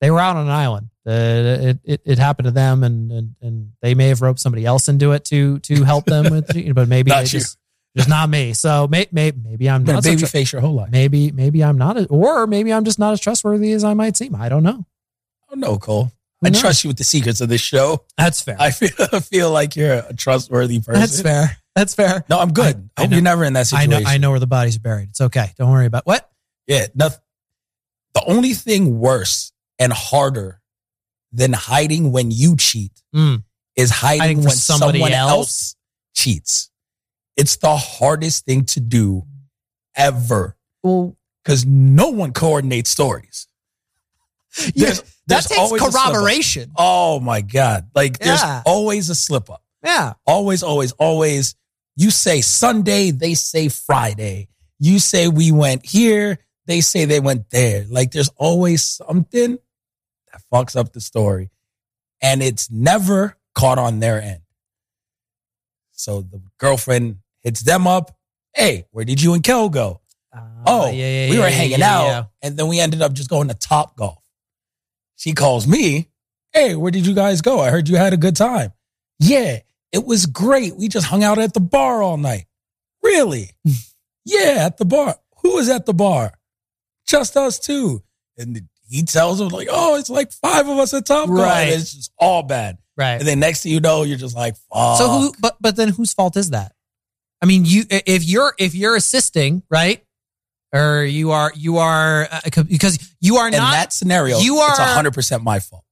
they 0.00 0.10
were 0.10 0.20
out 0.20 0.36
on 0.36 0.46
an 0.46 0.52
island. 0.52 0.90
Uh, 1.06 1.10
it, 1.70 1.78
it 1.84 2.00
it 2.04 2.18
happened 2.18 2.44
to 2.44 2.50
them, 2.52 2.84
and, 2.84 3.10
and 3.10 3.34
and 3.40 3.72
they 3.82 3.94
may 3.94 4.08
have 4.08 4.20
roped 4.22 4.38
somebody 4.40 4.64
else 4.64 4.88
into 4.88 5.12
it 5.12 5.24
to 5.26 5.58
to 5.60 5.82
help 5.84 6.04
them 6.04 6.30
with, 6.30 6.48
it, 6.56 6.74
but 6.74 6.86
maybe 6.88 7.10
Not 7.10 7.16
they 7.16 7.22
you. 7.22 7.26
just 7.40 7.56
just 7.96 8.08
not 8.08 8.28
me. 8.28 8.52
So 8.52 8.86
may, 8.88 9.06
may, 9.10 9.32
maybe 9.32 9.68
I'm 9.68 9.82
not 9.84 10.04
so 10.04 10.10
baby 10.10 10.20
tr- 10.20 10.26
face 10.26 10.52
your 10.52 10.60
whole 10.60 10.74
life. 10.74 10.90
maybe 10.92 11.32
maybe 11.32 11.64
I'm 11.64 11.78
not, 11.78 11.96
a, 11.96 12.06
or 12.08 12.46
maybe 12.46 12.72
I'm 12.72 12.84
just 12.84 12.98
not 12.98 13.12
as 13.12 13.20
trustworthy 13.20 13.72
as 13.72 13.82
I 13.84 13.94
might 13.94 14.16
seem. 14.16 14.34
I 14.34 14.48
don't 14.48 14.62
know. 14.62 14.84
Oh 15.50 15.54
no, 15.56 15.78
Coale. 15.78 16.12
I 16.44 16.50
trust 16.50 16.84
you 16.84 16.88
with 16.88 16.98
the 16.98 17.04
secrets 17.04 17.40
of 17.40 17.48
this 17.48 17.60
show. 17.62 18.04
That's 18.16 18.40
fair. 18.40 18.56
I 18.60 18.70
feel 18.70 18.90
I 19.12 19.18
feel 19.20 19.50
like 19.50 19.74
you're 19.74 19.94
a 19.94 20.14
trustworthy 20.14 20.78
person. 20.78 21.00
That's 21.00 21.20
fair. 21.20 21.57
That's 21.78 21.94
fair. 21.94 22.24
No, 22.28 22.40
I'm 22.40 22.52
good. 22.52 22.90
I- 22.96 23.00
I, 23.00 23.02
hope 23.02 23.10
know- 23.10 23.16
you're 23.16 23.22
never 23.22 23.44
in 23.44 23.52
that 23.52 23.66
situation. 23.68 23.92
I 23.92 23.98
know. 24.00 24.08
I 24.08 24.18
know 24.18 24.30
where 24.30 24.40
the 24.40 24.46
body's 24.48 24.78
buried. 24.78 25.10
It's 25.10 25.20
okay. 25.20 25.52
Don't 25.56 25.70
worry 25.70 25.86
about 25.86 26.06
what. 26.06 26.28
Yeah, 26.66 26.86
nothing. 26.94 27.20
The 28.14 28.24
only 28.26 28.52
thing 28.54 28.98
worse 28.98 29.52
and 29.78 29.92
harder 29.92 30.60
than 31.32 31.52
hiding 31.52 32.10
when 32.10 32.30
you 32.32 32.56
cheat 32.56 32.92
Mm. 33.14 33.44
is 33.76 33.90
hiding, 33.90 34.20
Hiding 34.20 34.38
when 34.42 34.50
somebody 34.56 34.98
someone 34.98 35.12
else? 35.12 35.30
else? 35.30 35.74
cheats. 36.14 36.70
It's 37.36 37.56
the 37.56 37.76
hardest 37.76 38.44
thing 38.44 38.64
to 38.66 38.80
do 38.80 39.24
ever 39.94 40.56
Well, 40.82 41.16
because 41.44 41.64
no 41.64 42.08
one 42.08 42.32
coordinates 42.32 42.90
stories. 42.90 43.46
yeah, 44.74 44.86
There's- 44.86 44.98
that 45.28 45.46
there's 45.46 45.70
takes 45.70 45.94
corroboration. 45.94 46.72
Oh 46.76 47.20
my 47.20 47.40
God. 47.42 47.88
Like 47.94 48.18
there's 48.18 48.42
always 48.66 49.10
a 49.10 49.14
slip 49.14 49.48
up. 49.50 49.62
Yeah. 49.84 50.14
Always, 50.26 50.62
always, 50.64 50.90
always. 50.92 51.54
You 51.98 52.12
say 52.12 52.42
Sunday, 52.42 53.10
they 53.10 53.34
say 53.34 53.68
Friday. 53.68 54.46
You 54.78 55.00
say 55.00 55.26
we 55.26 55.50
went 55.50 55.84
here, 55.84 56.38
they 56.66 56.80
say 56.80 57.06
they 57.06 57.18
went 57.18 57.50
there. 57.50 57.84
Like 57.90 58.12
there's 58.12 58.30
always 58.36 58.84
something 58.84 59.58
that 60.32 60.42
fucks 60.52 60.76
up 60.76 60.92
the 60.92 61.00
story. 61.00 61.50
And 62.22 62.40
it's 62.40 62.70
never 62.70 63.36
caught 63.56 63.78
on 63.78 63.98
their 63.98 64.22
end. 64.22 64.42
So 65.90 66.22
the 66.22 66.40
girlfriend 66.58 67.16
hits 67.40 67.62
them 67.62 67.88
up. 67.88 68.16
Hey, 68.54 68.86
where 68.92 69.04
did 69.04 69.20
you 69.20 69.34
and 69.34 69.42
Kel 69.42 69.68
go? 69.68 70.00
Oh, 70.66 70.86
Uh, 70.86 70.90
yeah, 70.92 71.24
yeah, 71.24 71.30
we 71.30 71.38
were 71.38 71.44
yeah, 71.48 71.50
hanging 71.50 71.82
out. 71.82 72.28
And 72.42 72.56
then 72.56 72.68
we 72.68 72.78
ended 72.78 73.02
up 73.02 73.12
just 73.12 73.28
going 73.28 73.48
to 73.48 73.54
Topgolf. 73.54 74.18
She 75.16 75.32
calls 75.32 75.66
me. 75.66 76.10
Hey, 76.52 76.76
where 76.76 76.92
did 76.92 77.06
you 77.06 77.14
guys 77.14 77.40
go? 77.40 77.58
I 77.58 77.70
heard 77.70 77.88
you 77.88 77.96
had 77.96 78.12
a 78.12 78.16
good 78.16 78.36
time. 78.36 78.72
Yeah, 79.18 79.58
it 79.92 80.04
was 80.04 80.26
great. 80.26 80.76
We 80.76 80.88
just 80.88 81.06
hung 81.06 81.22
out 81.24 81.38
at 81.38 81.54
the 81.54 81.60
bar 81.60 82.02
all 82.02 82.16
night. 82.16 82.46
Really? 83.02 83.50
yeah, 84.24 84.66
at 84.66 84.76
the 84.78 84.84
bar. 84.84 85.16
Who 85.42 85.54
was 85.56 85.68
at 85.68 85.86
the 85.86 85.94
bar? 85.94 86.32
Just 87.06 87.36
us 87.36 87.58
two. 87.58 88.02
And 88.36 88.68
he 88.88 89.02
tells 89.02 89.38
them, 89.38 89.48
like, 89.48 89.68
oh, 89.70 89.96
it's 89.96 90.10
like 90.10 90.32
five 90.32 90.68
of 90.68 90.78
us 90.78 90.92
at 90.94 91.04
Topgolf. 91.04 91.38
Right. 91.38 91.68
It's 91.68 91.92
just 91.94 92.12
all 92.18 92.42
bad. 92.42 92.78
Right. 92.96 93.14
And 93.14 93.26
then 93.26 93.40
next 93.40 93.62
thing 93.62 93.72
you 93.72 93.80
know, 93.80 94.02
you're 94.02 94.18
just 94.18 94.36
like, 94.36 94.56
fuck. 94.72 94.98
So 94.98 95.08
who? 95.08 95.32
But 95.40 95.56
but 95.60 95.76
then 95.76 95.88
whose 95.88 96.12
fault 96.12 96.36
is 96.36 96.50
that? 96.50 96.72
I 97.40 97.46
mean, 97.46 97.64
you 97.64 97.84
if 97.88 98.24
you're 98.28 98.54
if 98.58 98.74
you're 98.74 98.96
assisting, 98.96 99.62
right? 99.70 100.04
Or 100.72 101.02
you 101.04 101.30
are 101.30 101.52
you 101.54 101.78
are 101.78 102.28
uh, 102.30 102.40
because 102.68 102.98
you 103.20 103.36
are 103.36 103.46
in 103.46 103.52
not 103.52 103.72
that 103.72 103.92
scenario, 103.92 104.38
you 104.40 104.56
it's 104.68 104.78
are- 104.80 105.02
100% 105.02 105.42
my 105.42 105.60
fault. 105.60 105.84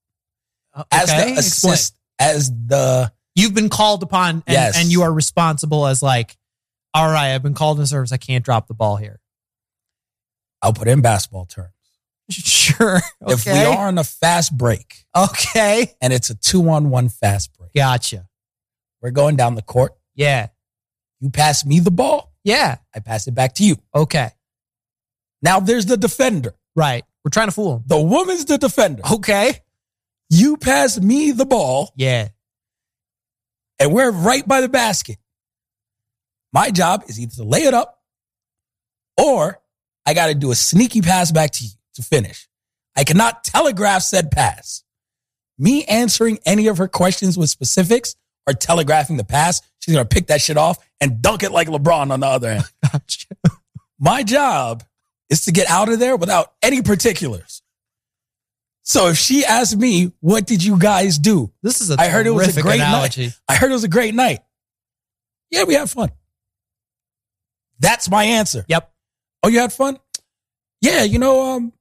okay, 0.76 0.86
As 0.92 1.06
the 1.08 1.32
explain. 1.32 1.38
assist, 1.74 1.94
as 2.18 2.50
the 2.50 3.12
You've 3.36 3.54
been 3.54 3.68
called 3.68 4.02
upon, 4.02 4.42
and, 4.46 4.54
Yes. 4.54 4.76
and 4.76 4.90
you 4.90 5.02
are 5.02 5.12
responsible 5.12 5.86
as 5.86 6.02
like, 6.02 6.36
all 6.94 7.06
right, 7.06 7.34
I've 7.34 7.42
been 7.42 7.54
called 7.54 7.78
in 7.78 7.86
service. 7.86 8.10
I 8.10 8.16
can't 8.16 8.44
drop 8.44 8.66
the 8.66 8.74
ball 8.74 8.96
here. 8.96 9.20
I'll 10.62 10.72
put 10.72 10.88
in 10.88 11.00
basketball 11.02 11.44
terms. 11.46 11.70
Sure. 12.30 13.00
Okay. 13.22 13.32
If 13.34 13.46
we 13.46 13.52
are 13.52 13.86
on 13.86 13.98
a 13.98 14.04
fast 14.04 14.56
break 14.58 15.04
okay, 15.16 15.94
and 16.00 16.12
it's 16.12 16.28
a 16.28 16.34
two 16.34 16.68
on 16.68 16.90
one 16.90 17.08
fast 17.08 17.56
break, 17.56 17.72
gotcha. 17.72 18.26
we're 19.00 19.12
going 19.12 19.36
down 19.36 19.54
the 19.54 19.62
court. 19.62 19.92
Yeah. 20.16 20.48
You 21.20 21.30
pass 21.30 21.64
me 21.64 21.78
the 21.78 21.92
ball, 21.92 22.32
Yeah. 22.42 22.78
I 22.92 22.98
pass 22.98 23.28
it 23.28 23.34
back 23.36 23.54
to 23.56 23.64
you. 23.64 23.76
Okay. 23.94 24.30
Now 25.40 25.60
there's 25.60 25.86
the 25.86 25.96
defender. 25.96 26.54
Right. 26.74 27.04
We're 27.24 27.30
trying 27.30 27.46
to 27.48 27.52
fool 27.52 27.76
him. 27.76 27.84
The 27.86 28.00
woman's 28.00 28.44
the 28.46 28.58
defender. 28.58 29.02
Okay. 29.12 29.60
You 30.28 30.56
pass 30.56 30.98
me 30.98 31.30
the 31.30 31.46
ball 31.46 31.92
Yeah. 31.94 32.28
And 33.78 33.92
we're 33.92 34.10
right 34.10 34.46
by 34.46 34.60
the 34.60 34.68
basket. 34.68 35.18
My 36.52 36.70
job 36.70 37.04
is 37.08 37.20
either 37.20 37.34
to 37.36 37.44
lay 37.44 37.64
it 37.64 37.74
up 37.74 38.00
or 39.16 39.60
I 40.06 40.14
got 40.14 40.28
to 40.28 40.34
do 40.34 40.50
a 40.50 40.54
sneaky 40.54 41.02
pass 41.02 41.32
back 41.32 41.50
to 41.52 41.64
you 41.64 41.70
to 41.94 42.02
finish. 42.02 42.48
I 42.96 43.04
cannot 43.04 43.44
telegraph 43.44 44.02
said 44.02 44.30
pass. 44.30 44.82
Me 45.58 45.84
answering 45.84 46.38
any 46.46 46.66
of 46.68 46.78
her 46.78 46.88
questions 46.88 47.36
with 47.36 47.50
specifics 47.50 48.14
or 48.46 48.52
telegraphing 48.52 49.16
the 49.16 49.24
pass, 49.24 49.60
she's 49.78 49.94
going 49.94 50.06
to 50.06 50.14
pick 50.14 50.28
that 50.28 50.40
shit 50.40 50.56
off 50.56 50.78
and 51.00 51.20
dunk 51.20 51.42
it 51.42 51.50
like 51.50 51.68
LeBron 51.68 52.10
on 52.10 52.20
the 52.20 52.26
other 52.26 52.48
end. 52.48 52.64
My 53.98 54.22
job 54.22 54.84
is 55.30 55.44
to 55.46 55.52
get 55.52 55.68
out 55.68 55.88
of 55.88 55.98
there 55.98 56.16
without 56.16 56.52
any 56.62 56.82
particulars. 56.82 57.55
So 58.88 59.08
if 59.08 59.18
she 59.18 59.44
asked 59.44 59.76
me, 59.76 60.12
what 60.20 60.46
did 60.46 60.62
you 60.62 60.78
guys 60.78 61.18
do? 61.18 61.52
This 61.60 61.80
is 61.80 61.90
a 61.90 61.96
I 61.98 62.06
heard 62.06 62.28
it 62.28 62.30
was 62.30 62.56
a 62.56 62.62
great 62.62 62.76
analogy. 62.80 63.26
night. 63.26 63.40
I 63.48 63.56
heard 63.56 63.72
it 63.72 63.74
was 63.74 63.82
a 63.82 63.88
great 63.88 64.14
night. 64.14 64.38
Yeah, 65.50 65.64
we 65.64 65.74
had 65.74 65.90
fun. 65.90 66.12
That's 67.80 68.08
my 68.08 68.22
answer. 68.22 68.64
Yep. 68.68 68.88
Oh, 69.42 69.48
you 69.48 69.58
had 69.58 69.72
fun? 69.72 69.98
Yeah, 70.80 71.02
you 71.02 71.18
know, 71.18 71.56
um, 71.56 71.72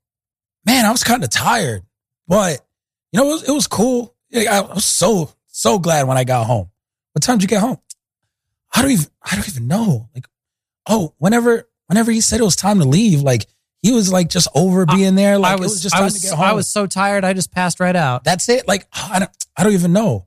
man, 0.65 0.85
I 0.85 0.91
was 0.91 1.03
kind 1.03 1.23
of 1.23 1.29
tired, 1.29 1.83
but 2.27 2.65
you 3.11 3.19
know, 3.19 3.29
it 3.29 3.33
was, 3.33 3.49
it 3.49 3.51
was 3.51 3.67
cool. 3.67 4.15
I 4.35 4.61
was 4.61 4.83
so, 4.83 5.31
so 5.45 5.77
glad 5.77 6.07
when 6.07 6.17
I 6.17 6.23
got 6.23 6.47
home. 6.47 6.71
What 7.13 7.21
time 7.21 7.37
did 7.37 7.43
you 7.43 7.49
get 7.49 7.61
home? 7.61 7.77
I 8.73 8.81
don't 8.81 8.91
even, 8.91 9.05
I 9.21 9.35
don't 9.35 9.47
even 9.47 9.67
know. 9.67 10.09
Like, 10.15 10.27
oh, 10.89 11.13
whenever, 11.19 11.69
whenever 11.85 12.11
he 12.11 12.19
said 12.19 12.39
it 12.39 12.43
was 12.43 12.55
time 12.55 12.79
to 12.79 12.85
leave, 12.85 13.21
like 13.21 13.45
he 13.85 13.91
was 13.91 14.11
like 14.11 14.29
just 14.29 14.47
over 14.55 14.87
being 14.87 15.13
there. 15.13 15.37
Like 15.37 15.51
I 15.51 15.53
it 15.55 15.59
was, 15.59 15.73
was 15.73 15.83
just 15.83 15.95
I 15.95 16.03
was, 16.03 16.15
to 16.15 16.21
get 16.27 16.33
home. 16.35 16.43
I 16.43 16.53
was 16.53 16.67
so 16.67 16.87
tired. 16.87 17.23
I 17.23 17.33
just 17.33 17.51
passed 17.51 17.79
right 17.79 17.95
out. 17.95 18.23
That's 18.23 18.49
it. 18.49 18.67
Like 18.67 18.87
oh, 18.95 19.09
I 19.13 19.19
don't, 19.19 19.31
I 19.55 19.63
don't 19.63 19.73
even 19.73 19.93
know. 19.93 20.25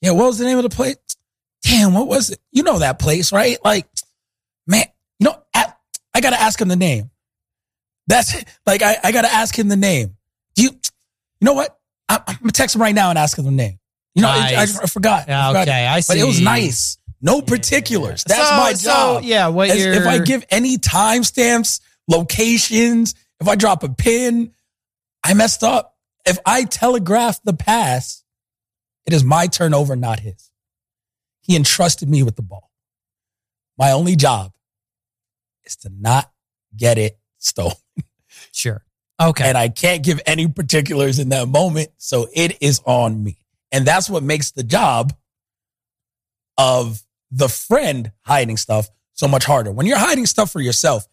Yeah, 0.00 0.12
what 0.12 0.26
was 0.26 0.38
the 0.38 0.44
name 0.44 0.56
of 0.56 0.62
the 0.62 0.68
place? 0.70 0.96
Damn, 1.64 1.94
what 1.94 2.06
was 2.06 2.30
it? 2.30 2.38
You 2.52 2.62
know 2.62 2.78
that 2.78 3.00
place, 3.00 3.32
right? 3.32 3.58
Like, 3.64 3.88
man, 4.68 4.84
you 5.18 5.24
know, 5.26 5.42
I, 5.52 5.72
I 6.14 6.20
gotta 6.20 6.40
ask 6.40 6.60
him 6.60 6.68
the 6.68 6.76
name. 6.76 7.10
That's 8.06 8.36
it. 8.36 8.44
Like, 8.66 8.82
I, 8.82 8.96
I 9.02 9.10
gotta 9.10 9.32
ask 9.32 9.56
him 9.58 9.66
the 9.68 9.76
name. 9.76 10.16
Do 10.54 10.62
you, 10.62 10.70
you 10.70 11.44
know 11.44 11.54
what? 11.54 11.76
I, 12.08 12.20
I'm 12.24 12.36
gonna 12.36 12.52
text 12.52 12.76
him 12.76 12.82
right 12.82 12.94
now 12.94 13.10
and 13.10 13.18
ask 13.18 13.36
him 13.36 13.46
the 13.46 13.50
name. 13.50 13.80
You 14.14 14.22
know, 14.22 14.28
I- 14.28 14.54
I, 14.58 14.62
I 14.62 14.66
forgot. 14.66 15.28
I 15.28 15.48
forgot. 15.48 15.56
okay, 15.68 15.86
I 15.86 16.02
But 16.06 16.18
it 16.18 16.24
was 16.24 16.40
nice. 16.40 16.98
No 17.20 17.42
particulars. 17.42 18.22
That's 18.24 18.48
So- 18.48 18.56
my 18.56 18.72
so, 18.74 18.90
job. 18.90 19.22
yeah, 19.24 19.48
what 19.48 19.76
you're 19.76 19.92
if 19.92 20.06
I 20.06 20.18
give 20.18 20.44
any 20.50 20.78
timestamps, 20.78 21.80
locations, 22.08 23.14
if 23.40 23.48
I 23.48 23.56
drop 23.56 23.82
a 23.82 23.88
pin, 23.88 24.52
I 25.24 25.34
messed 25.34 25.62
up. 25.62 25.96
If 26.24 26.38
I 26.46 26.64
telegraph 26.64 27.40
the 27.42 27.52
pass, 27.52 28.22
it 29.06 29.12
is 29.12 29.24
my 29.24 29.46
turnover, 29.46 29.96
not 29.96 30.20
his. 30.20 30.50
He 31.40 31.56
entrusted 31.56 32.08
me 32.08 32.22
with 32.22 32.36
the 32.36 32.42
ball. 32.42 32.70
My 33.76 33.90
only 33.90 34.14
job 34.14 34.52
is 35.64 35.76
to 35.76 35.90
not 35.90 36.30
get 36.76 36.98
it 36.98 37.18
stolen. 37.38 37.74
Sure. 38.50 38.84
Okay. 39.20 39.44
And 39.44 39.56
I 39.56 39.68
can't 39.68 40.02
give 40.02 40.20
any 40.26 40.48
particulars 40.48 41.18
in 41.18 41.30
that 41.30 41.48
moment. 41.48 41.90
So 41.96 42.28
it 42.34 42.58
is 42.60 42.80
on 42.84 43.22
me. 43.22 43.38
And 43.70 43.86
that's 43.86 44.10
what 44.10 44.22
makes 44.22 44.50
the 44.50 44.62
job 44.62 45.14
of 46.58 47.02
the 47.30 47.48
friend 47.48 48.12
hiding 48.22 48.56
stuff 48.56 48.90
so 49.14 49.28
much 49.28 49.44
harder. 49.44 49.72
When 49.72 49.86
you're 49.86 49.98
hiding 49.98 50.26
stuff 50.26 50.50
for 50.50 50.60
yourself, 50.60 51.06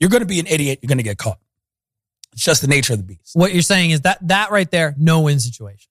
you're 0.00 0.10
going 0.10 0.20
to 0.22 0.26
be 0.26 0.40
an 0.40 0.46
idiot. 0.46 0.78
You're 0.82 0.88
going 0.88 0.98
to 0.98 1.04
get 1.04 1.18
caught. 1.18 1.38
It's 2.32 2.44
just 2.44 2.60
the 2.62 2.68
nature 2.68 2.92
of 2.92 2.98
the 3.00 3.04
beast. 3.04 3.30
what 3.34 3.52
you're 3.52 3.62
saying 3.62 3.90
is 3.90 4.02
that 4.02 4.18
that 4.28 4.50
right 4.50 4.70
there, 4.70 4.94
no 4.98 5.22
win 5.22 5.40
situation. 5.40 5.88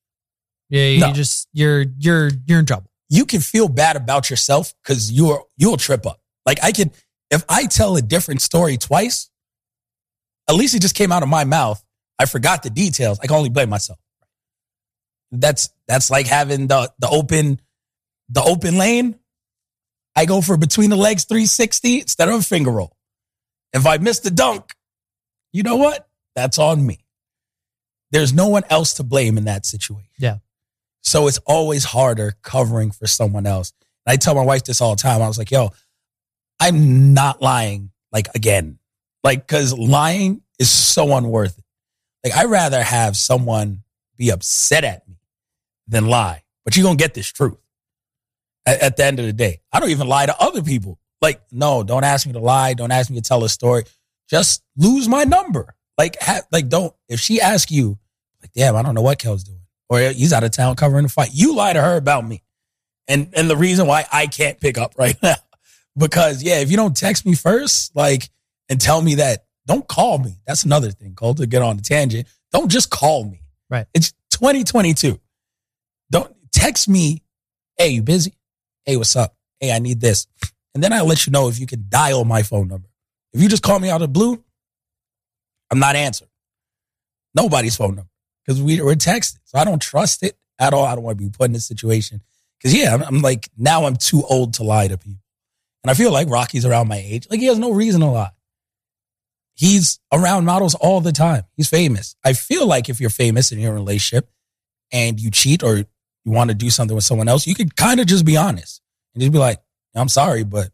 Yeah, 0.69 0.85
you 0.87 0.99
No. 1.01 1.13
just 1.13 1.47
you're 1.53 1.85
you're 1.97 2.29
you're 2.45 2.59
in 2.59 2.65
trouble. 2.65 2.89
You 3.09 3.25
can 3.25 3.39
feel 3.41 3.67
bad 3.69 3.95
about 3.95 4.29
yourself 4.29 4.73
because 4.83 5.11
you're 5.11 5.43
you'll 5.57 5.77
trip 5.77 6.05
up. 6.05 6.19
Like 6.45 6.59
I 6.63 6.71
could, 6.73 6.91
if 7.31 7.43
I 7.49 7.65
tell 7.65 7.95
a 7.97 8.01
different 8.01 8.41
story 8.41 8.77
twice, 8.77 9.29
at 10.49 10.55
least 10.55 10.75
it 10.75 10.81
just 10.81 10.95
came 10.95 11.11
out 11.11 11.23
of 11.23 11.29
my 11.29 11.43
mouth. 11.45 11.83
I 12.19 12.25
forgot 12.25 12.63
the 12.63 12.69
details. 12.69 13.19
I 13.19 13.27
can 13.27 13.35
only 13.35 13.49
blame 13.49 13.69
myself. 13.69 13.99
That's 15.31 15.69
that's 15.87 16.09
like 16.09 16.27
having 16.27 16.67
the 16.67 16.91
the 16.99 17.09
open 17.09 17.59
the 18.29 18.43
open 18.43 18.77
lane. 18.77 19.17
I 20.15 20.25
go 20.25 20.41
for 20.41 20.57
between 20.57 20.89
the 20.89 20.95
legs 20.95 21.25
360 21.25 22.01
instead 22.01 22.27
of 22.27 22.35
a 22.35 22.41
finger 22.43 22.71
roll. 22.71 22.96
If 23.73 23.85
I 23.85 23.97
miss 23.97 24.19
the 24.19 24.31
dunk, 24.31 24.73
you 25.51 25.63
know 25.63 25.75
what? 25.75 26.07
That's 26.35 26.57
on 26.57 26.85
me. 26.85 26.99
There's 28.11 28.33
no 28.33 28.47
one 28.47 28.63
else 28.69 28.93
to 28.95 29.03
blame 29.03 29.37
in 29.37 29.45
that 29.45 29.65
situation. 29.65 30.09
Yeah. 30.17 30.37
So 31.01 31.27
it's 31.27 31.39
always 31.45 31.83
harder 31.83 32.35
covering 32.41 32.91
for 32.91 33.07
someone 33.07 33.45
else. 33.45 33.73
And 34.05 34.13
I 34.13 34.17
tell 34.17 34.35
my 34.35 34.43
wife 34.43 34.63
this 34.63 34.81
all 34.81 34.95
the 34.95 35.01
time. 35.01 35.21
I 35.21 35.27
was 35.27 35.37
like, 35.37 35.51
yo, 35.51 35.71
I'm 36.59 37.13
not 37.13 37.41
lying 37.41 37.91
like 38.11 38.27
again. 38.35 38.79
Like, 39.23 39.47
cause 39.47 39.77
lying 39.77 40.41
is 40.59 40.69
so 40.69 41.15
unworth 41.15 41.57
it. 41.57 41.63
Like, 42.23 42.37
I'd 42.37 42.49
rather 42.49 42.81
have 42.81 43.17
someone 43.17 43.83
be 44.17 44.29
upset 44.29 44.83
at 44.83 45.07
me 45.07 45.19
than 45.87 46.07
lie. 46.07 46.43
But 46.65 46.75
you're 46.75 46.83
gonna 46.83 46.97
get 46.97 47.13
this 47.13 47.27
truth 47.27 47.57
at, 48.65 48.81
at 48.81 48.97
the 48.97 49.05
end 49.05 49.19
of 49.19 49.25
the 49.25 49.33
day. 49.33 49.61
I 49.71 49.79
don't 49.79 49.89
even 49.89 50.07
lie 50.07 50.25
to 50.25 50.37
other 50.39 50.61
people. 50.61 50.99
Like, 51.21 51.41
no, 51.51 51.83
don't 51.83 52.03
ask 52.03 52.27
me 52.27 52.33
to 52.33 52.39
lie. 52.39 52.73
Don't 52.73 52.91
ask 52.91 53.09
me 53.09 53.17
to 53.17 53.21
tell 53.21 53.43
a 53.43 53.49
story. 53.49 53.83
Just 54.29 54.63
lose 54.75 55.07
my 55.07 55.23
number. 55.23 55.75
Like, 55.97 56.17
ha- 56.21 56.41
like 56.51 56.69
don't. 56.69 56.93
If 57.09 57.19
she 57.19 57.41
asks 57.41 57.71
you, 57.71 57.97
like, 58.41 58.51
damn, 58.53 58.75
I 58.75 58.83
don't 58.83 58.93
know 58.93 59.01
what 59.01 59.17
Kel's 59.17 59.43
doing, 59.43 59.61
or 59.89 59.99
he's 59.99 60.33
out 60.33 60.43
of 60.43 60.51
town 60.51 60.75
covering 60.75 61.05
a 61.05 61.09
fight, 61.09 61.29
you 61.33 61.55
lie 61.55 61.73
to 61.73 61.81
her 61.81 61.97
about 61.97 62.27
me, 62.27 62.43
and 63.07 63.29
and 63.33 63.49
the 63.49 63.57
reason 63.57 63.87
why 63.87 64.05
I 64.11 64.27
can't 64.27 64.59
pick 64.59 64.77
up 64.77 64.93
right 64.97 65.17
now, 65.23 65.35
because 65.97 66.43
yeah, 66.43 66.59
if 66.59 66.69
you 66.69 66.77
don't 66.77 66.95
text 66.95 67.25
me 67.25 67.33
first, 67.33 67.95
like, 67.95 68.29
and 68.69 68.79
tell 68.79 69.01
me 69.01 69.15
that, 69.15 69.45
don't 69.65 69.87
call 69.87 70.19
me. 70.19 70.37
That's 70.45 70.63
another 70.63 70.91
thing. 70.91 71.15
Call 71.15 71.33
to 71.35 71.47
get 71.47 71.61
on 71.61 71.77
the 71.77 71.83
tangent. 71.83 72.27
Don't 72.51 72.69
just 72.69 72.89
call 72.89 73.25
me. 73.25 73.41
Right. 73.69 73.85
It's 73.93 74.13
2022. 74.31 75.19
Don't 76.11 76.33
text 76.51 76.87
me. 76.87 77.23
Hey, 77.77 77.89
you 77.89 78.01
busy? 78.01 78.33
Hey, 78.85 78.97
what's 78.97 79.15
up? 79.15 79.35
Hey, 79.59 79.71
I 79.71 79.79
need 79.79 79.99
this. 79.99 80.27
And 80.77 80.83
then 80.83 80.93
I'll 80.93 81.07
let 81.07 81.25
you 81.25 81.31
know 81.31 81.49
if 81.49 81.59
you 81.59 81.65
can 81.65 81.87
dial 81.89 82.23
my 82.23 82.43
phone 82.43 82.67
number. 82.67 82.87
If 83.33 83.41
you 83.41 83.49
just 83.49 83.63
call 83.63 83.79
me 83.79 83.89
out 83.89 84.03
of 84.03 84.13
blue, 84.13 84.43
I'm 85.71 85.79
not 85.79 85.95
answering. 85.95 86.29
Nobody's 87.33 87.75
phone 87.75 87.95
number 87.95 88.11
because 88.45 88.61
we, 88.61 88.79
we're 88.79 88.93
texting. 88.93 89.39
So 89.45 89.57
I 89.57 89.63
don't 89.63 89.81
trust 89.81 90.21
it 90.21 90.37
at 90.59 90.75
all. 90.75 90.85
I 90.85 90.93
don't 90.93 91.03
want 91.03 91.17
to 91.17 91.23
be 91.23 91.31
put 91.31 91.45
in 91.45 91.53
this 91.53 91.65
situation. 91.65 92.21
Because, 92.59 92.75
yeah, 92.77 92.93
I'm, 92.93 93.01
I'm 93.01 93.21
like, 93.23 93.49
now 93.57 93.85
I'm 93.85 93.95
too 93.95 94.21
old 94.29 94.53
to 94.53 94.63
lie 94.63 94.87
to 94.87 94.99
people. 94.99 95.23
And 95.83 95.89
I 95.89 95.95
feel 95.95 96.11
like 96.11 96.29
Rocky's 96.29 96.63
around 96.63 96.89
my 96.89 97.01
age. 97.03 97.25
Like, 97.27 97.39
he 97.39 97.47
has 97.47 97.57
no 97.57 97.71
reason 97.71 98.01
to 98.01 98.07
lie. 98.07 98.29
He's 99.55 99.99
around 100.13 100.45
models 100.45 100.75
all 100.75 101.01
the 101.01 101.11
time. 101.11 101.45
He's 101.55 101.69
famous. 101.69 102.15
I 102.23 102.33
feel 102.33 102.67
like 102.67 102.87
if 102.87 103.01
you're 103.01 103.09
famous 103.09 103.51
and 103.51 103.59
you're 103.59 103.71
in 103.71 103.77
a 103.77 103.79
relationship 103.79 104.29
and 104.91 105.19
you 105.19 105.31
cheat 105.31 105.63
or 105.63 105.77
you 105.77 105.85
want 106.23 106.51
to 106.51 106.55
do 106.55 106.69
something 106.69 106.93
with 106.93 107.03
someone 107.03 107.27
else, 107.27 107.47
you 107.47 107.55
could 107.55 107.75
kind 107.75 107.99
of 107.99 108.05
just 108.05 108.25
be 108.25 108.37
honest 108.37 108.79
and 109.15 109.21
just 109.21 109.33
be 109.33 109.39
like, 109.39 109.59
I'm 109.97 110.09
sorry, 110.09 110.43
but 110.43 110.69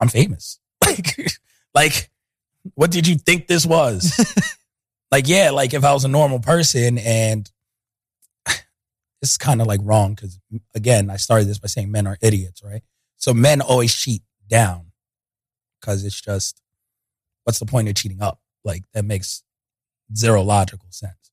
I'm 0.00 0.08
famous. 0.08 0.58
Like, 0.84 1.16
like, 1.74 2.10
what 2.74 2.90
did 2.90 3.06
you 3.06 3.14
think 3.16 3.46
this 3.46 3.64
was? 3.64 4.12
like, 5.10 5.28
yeah, 5.28 5.50
like 5.50 5.72
if 5.74 5.84
I 5.84 5.94
was 5.94 6.04
a 6.04 6.08
normal 6.08 6.40
person 6.40 6.98
and 6.98 7.48
it's 9.22 9.38
kind 9.38 9.60
of 9.60 9.68
like 9.68 9.80
wrong 9.82 10.14
because 10.14 10.38
again, 10.74 11.08
I 11.08 11.16
started 11.16 11.46
this 11.48 11.58
by 11.58 11.68
saying 11.68 11.90
men 11.90 12.06
are 12.06 12.18
idiots, 12.20 12.62
right? 12.62 12.82
So 13.16 13.32
men 13.32 13.60
always 13.60 13.94
cheat 13.94 14.22
down 14.48 14.86
because 15.80 16.04
it's 16.04 16.20
just, 16.20 16.60
what's 17.44 17.58
the 17.58 17.66
point 17.66 17.88
of 17.88 17.94
cheating 17.94 18.20
up? 18.20 18.40
Like 18.64 18.82
that 18.92 19.04
makes 19.04 19.44
zero 20.14 20.42
logical 20.42 20.88
sense. 20.90 21.30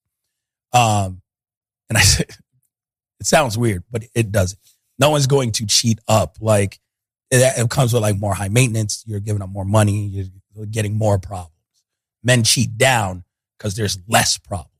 Um, 0.74 1.22
and 1.90 1.98
I 1.98 2.02
said, 2.02 2.30
it 3.20 3.26
sounds 3.26 3.58
weird, 3.58 3.84
but 3.92 4.04
it 4.14 4.32
doesn't. 4.32 4.60
No 5.00 5.10
one's 5.12 5.28
going 5.28 5.52
to 5.54 5.66
cheat 5.66 6.00
up. 6.08 6.38
Like 6.42 6.80
it, 7.32 7.70
comes 7.70 7.94
with 7.94 8.02
like 8.02 8.18
more 8.18 8.34
high 8.34 8.50
maintenance. 8.50 9.04
You're 9.08 9.20
giving 9.22 9.42
up 9.42 9.50
more 9.50 9.66
money. 9.66 10.08
You're 10.56 10.66
getting 10.66 10.98
more 10.98 11.18
problems. 11.20 11.54
Men 12.24 12.44
cheat 12.44 12.78
down 12.78 13.24
because 13.58 13.76
there's 13.76 13.98
less 14.08 14.38
problems. 14.38 14.74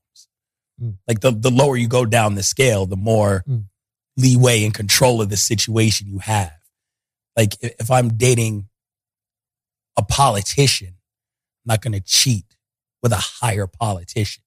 Mm. 0.82 0.96
Like 1.08 1.20
the, 1.20 1.30
the 1.30 1.50
lower 1.50 1.76
you 1.76 1.88
go 1.88 2.04
down 2.04 2.34
the 2.34 2.42
scale, 2.42 2.86
the 2.86 2.96
more 2.96 3.44
Mm. 3.48 3.64
leeway 4.16 4.64
and 4.64 4.74
control 4.74 5.22
of 5.22 5.30
the 5.30 5.36
situation 5.36 6.06
you 6.06 6.18
have. 6.18 6.52
Like 7.36 7.54
if, 7.62 7.72
if 7.80 7.90
I'm 7.90 8.16
dating 8.18 8.68
a 9.96 10.02
politician, 10.02 10.88
I'm 10.88 11.66
not 11.74 11.80
going 11.82 11.92
to 11.94 12.00
cheat 12.00 12.44
with 13.02 13.12
a 13.12 13.16
higher 13.40 13.66
politician. 13.66 14.42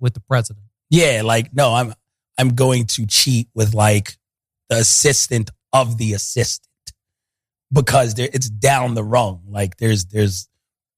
with 0.00 0.12
the 0.14 0.20
president. 0.20 0.66
Yeah, 0.90 1.22
like 1.24 1.54
no, 1.54 1.72
I'm 1.74 1.94
I'm 2.36 2.50
going 2.54 2.86
to 2.88 3.06
cheat 3.06 3.48
with 3.54 3.72
like 3.72 4.16
the 4.68 4.78
assistant 4.78 5.50
of 5.72 5.98
the 5.98 6.14
assistant 6.14 6.68
because 7.72 8.14
there, 8.14 8.28
it's 8.32 8.48
down 8.48 8.94
the 8.94 9.04
rung. 9.04 9.42
Like 9.48 9.76
there's 9.76 10.06
there's 10.06 10.48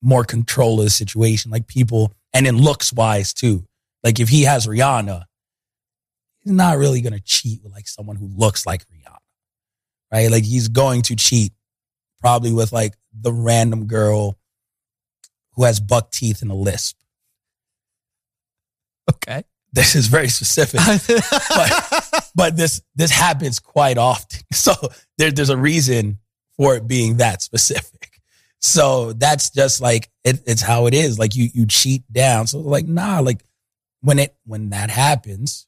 more 0.02 0.24
control 0.24 0.78
of 0.78 0.86
the 0.86 0.90
situation. 0.90 1.50
Like 1.50 1.66
people, 1.66 2.12
and 2.32 2.46
in 2.46 2.58
looks 2.58 2.92
wise 2.92 3.32
too. 3.32 3.64
Like 4.04 4.20
if 4.20 4.28
he 4.28 4.42
has 4.42 4.66
Rihanna, 4.66 5.24
he's 6.40 6.52
not 6.52 6.78
really 6.78 7.00
gonna 7.00 7.20
cheat 7.20 7.62
with 7.62 7.72
like 7.72 7.88
someone 7.88 8.16
who 8.16 8.28
looks 8.28 8.66
like 8.66 8.84
Rihanna, 8.88 9.16
right? 10.12 10.30
Like 10.30 10.44
he's 10.44 10.68
going 10.68 11.02
to 11.02 11.16
cheat 11.16 11.52
probably 12.20 12.52
with 12.52 12.72
like 12.72 12.94
the 13.18 13.32
random 13.32 13.86
girl 13.86 14.38
who 15.54 15.64
has 15.64 15.80
buck 15.80 16.10
teeth 16.10 16.42
and 16.42 16.50
a 16.50 16.54
lisp. 16.54 16.96
Okay. 19.08 19.44
This 19.72 19.94
is 19.94 20.06
very 20.06 20.28
specific. 20.28 20.80
but 22.34 22.56
this 22.56 22.82
this 22.94 23.10
happens 23.10 23.58
quite 23.58 23.98
often. 23.98 24.40
So 24.52 24.72
there, 25.18 25.30
there's 25.30 25.50
a 25.50 25.56
reason 25.56 26.18
for 26.56 26.76
it 26.76 26.86
being 26.86 27.18
that 27.18 27.42
specific. 27.42 28.20
So 28.58 29.12
that's 29.12 29.50
just 29.50 29.80
like 29.80 30.10
it, 30.24 30.42
it's 30.46 30.62
how 30.62 30.86
it 30.86 30.94
is. 30.94 31.18
Like 31.18 31.36
you 31.36 31.48
you 31.52 31.66
cheat 31.66 32.10
down. 32.10 32.46
So 32.46 32.58
like 32.58 32.86
nah, 32.86 33.20
like 33.20 33.44
when 34.00 34.18
it 34.18 34.34
when 34.44 34.70
that 34.70 34.90
happens, 34.90 35.66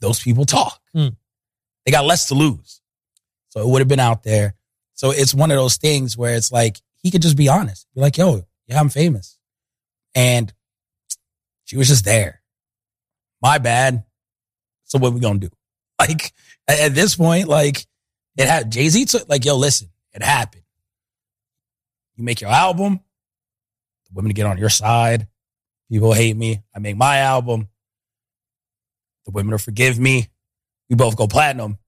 those 0.00 0.22
people 0.22 0.44
talk. 0.44 0.80
Hmm. 0.92 1.08
They 1.84 1.92
got 1.92 2.04
less 2.04 2.28
to 2.28 2.34
lose. 2.34 2.80
So 3.50 3.60
it 3.60 3.68
would 3.68 3.80
have 3.80 3.88
been 3.88 4.00
out 4.00 4.22
there. 4.22 4.54
So 4.94 5.12
it's 5.12 5.34
one 5.34 5.50
of 5.50 5.56
those 5.56 5.76
things 5.76 6.16
where 6.16 6.34
it's 6.34 6.50
like 6.50 6.80
he 6.96 7.10
could 7.10 7.22
just 7.22 7.36
be 7.36 7.48
honest. 7.48 7.86
Be 7.94 8.00
like, 8.00 8.18
yo, 8.18 8.44
yeah, 8.66 8.80
I'm 8.80 8.88
famous. 8.88 9.38
And 10.14 10.52
she 11.64 11.76
was 11.76 11.88
just 11.88 12.04
there. 12.04 12.42
My 13.46 13.58
bad. 13.58 14.02
So 14.86 14.98
what 14.98 15.12
we 15.12 15.20
gonna 15.20 15.38
do? 15.38 15.50
Like 15.98 16.34
at, 16.68 16.94
this 16.94 17.16
point, 17.16 17.48
like 17.48 17.86
it 18.36 18.46
had 18.46 18.70
Jay 18.70 18.88
Z 18.90 19.06
took 19.06 19.28
like, 19.30 19.46
yo, 19.46 19.56
listen, 19.56 19.88
it 20.12 20.22
happened. 20.22 20.64
You 22.16 22.24
make 22.24 22.42
your 22.42 22.50
album, 22.50 23.00
the 24.04 24.10
women 24.12 24.32
get 24.32 24.44
on 24.44 24.58
your 24.58 24.68
side. 24.68 25.26
People 25.90 26.12
hate 26.12 26.36
me. 26.36 26.62
I 26.74 26.80
make 26.80 26.96
my 26.98 27.18
album. 27.18 27.68
The 29.24 29.30
women 29.30 29.52
will 29.52 29.58
forgive 29.58 29.98
me. 29.98 30.28
We 30.90 30.96
both 30.96 31.16
go 31.16 31.26
platinum. 31.26 31.78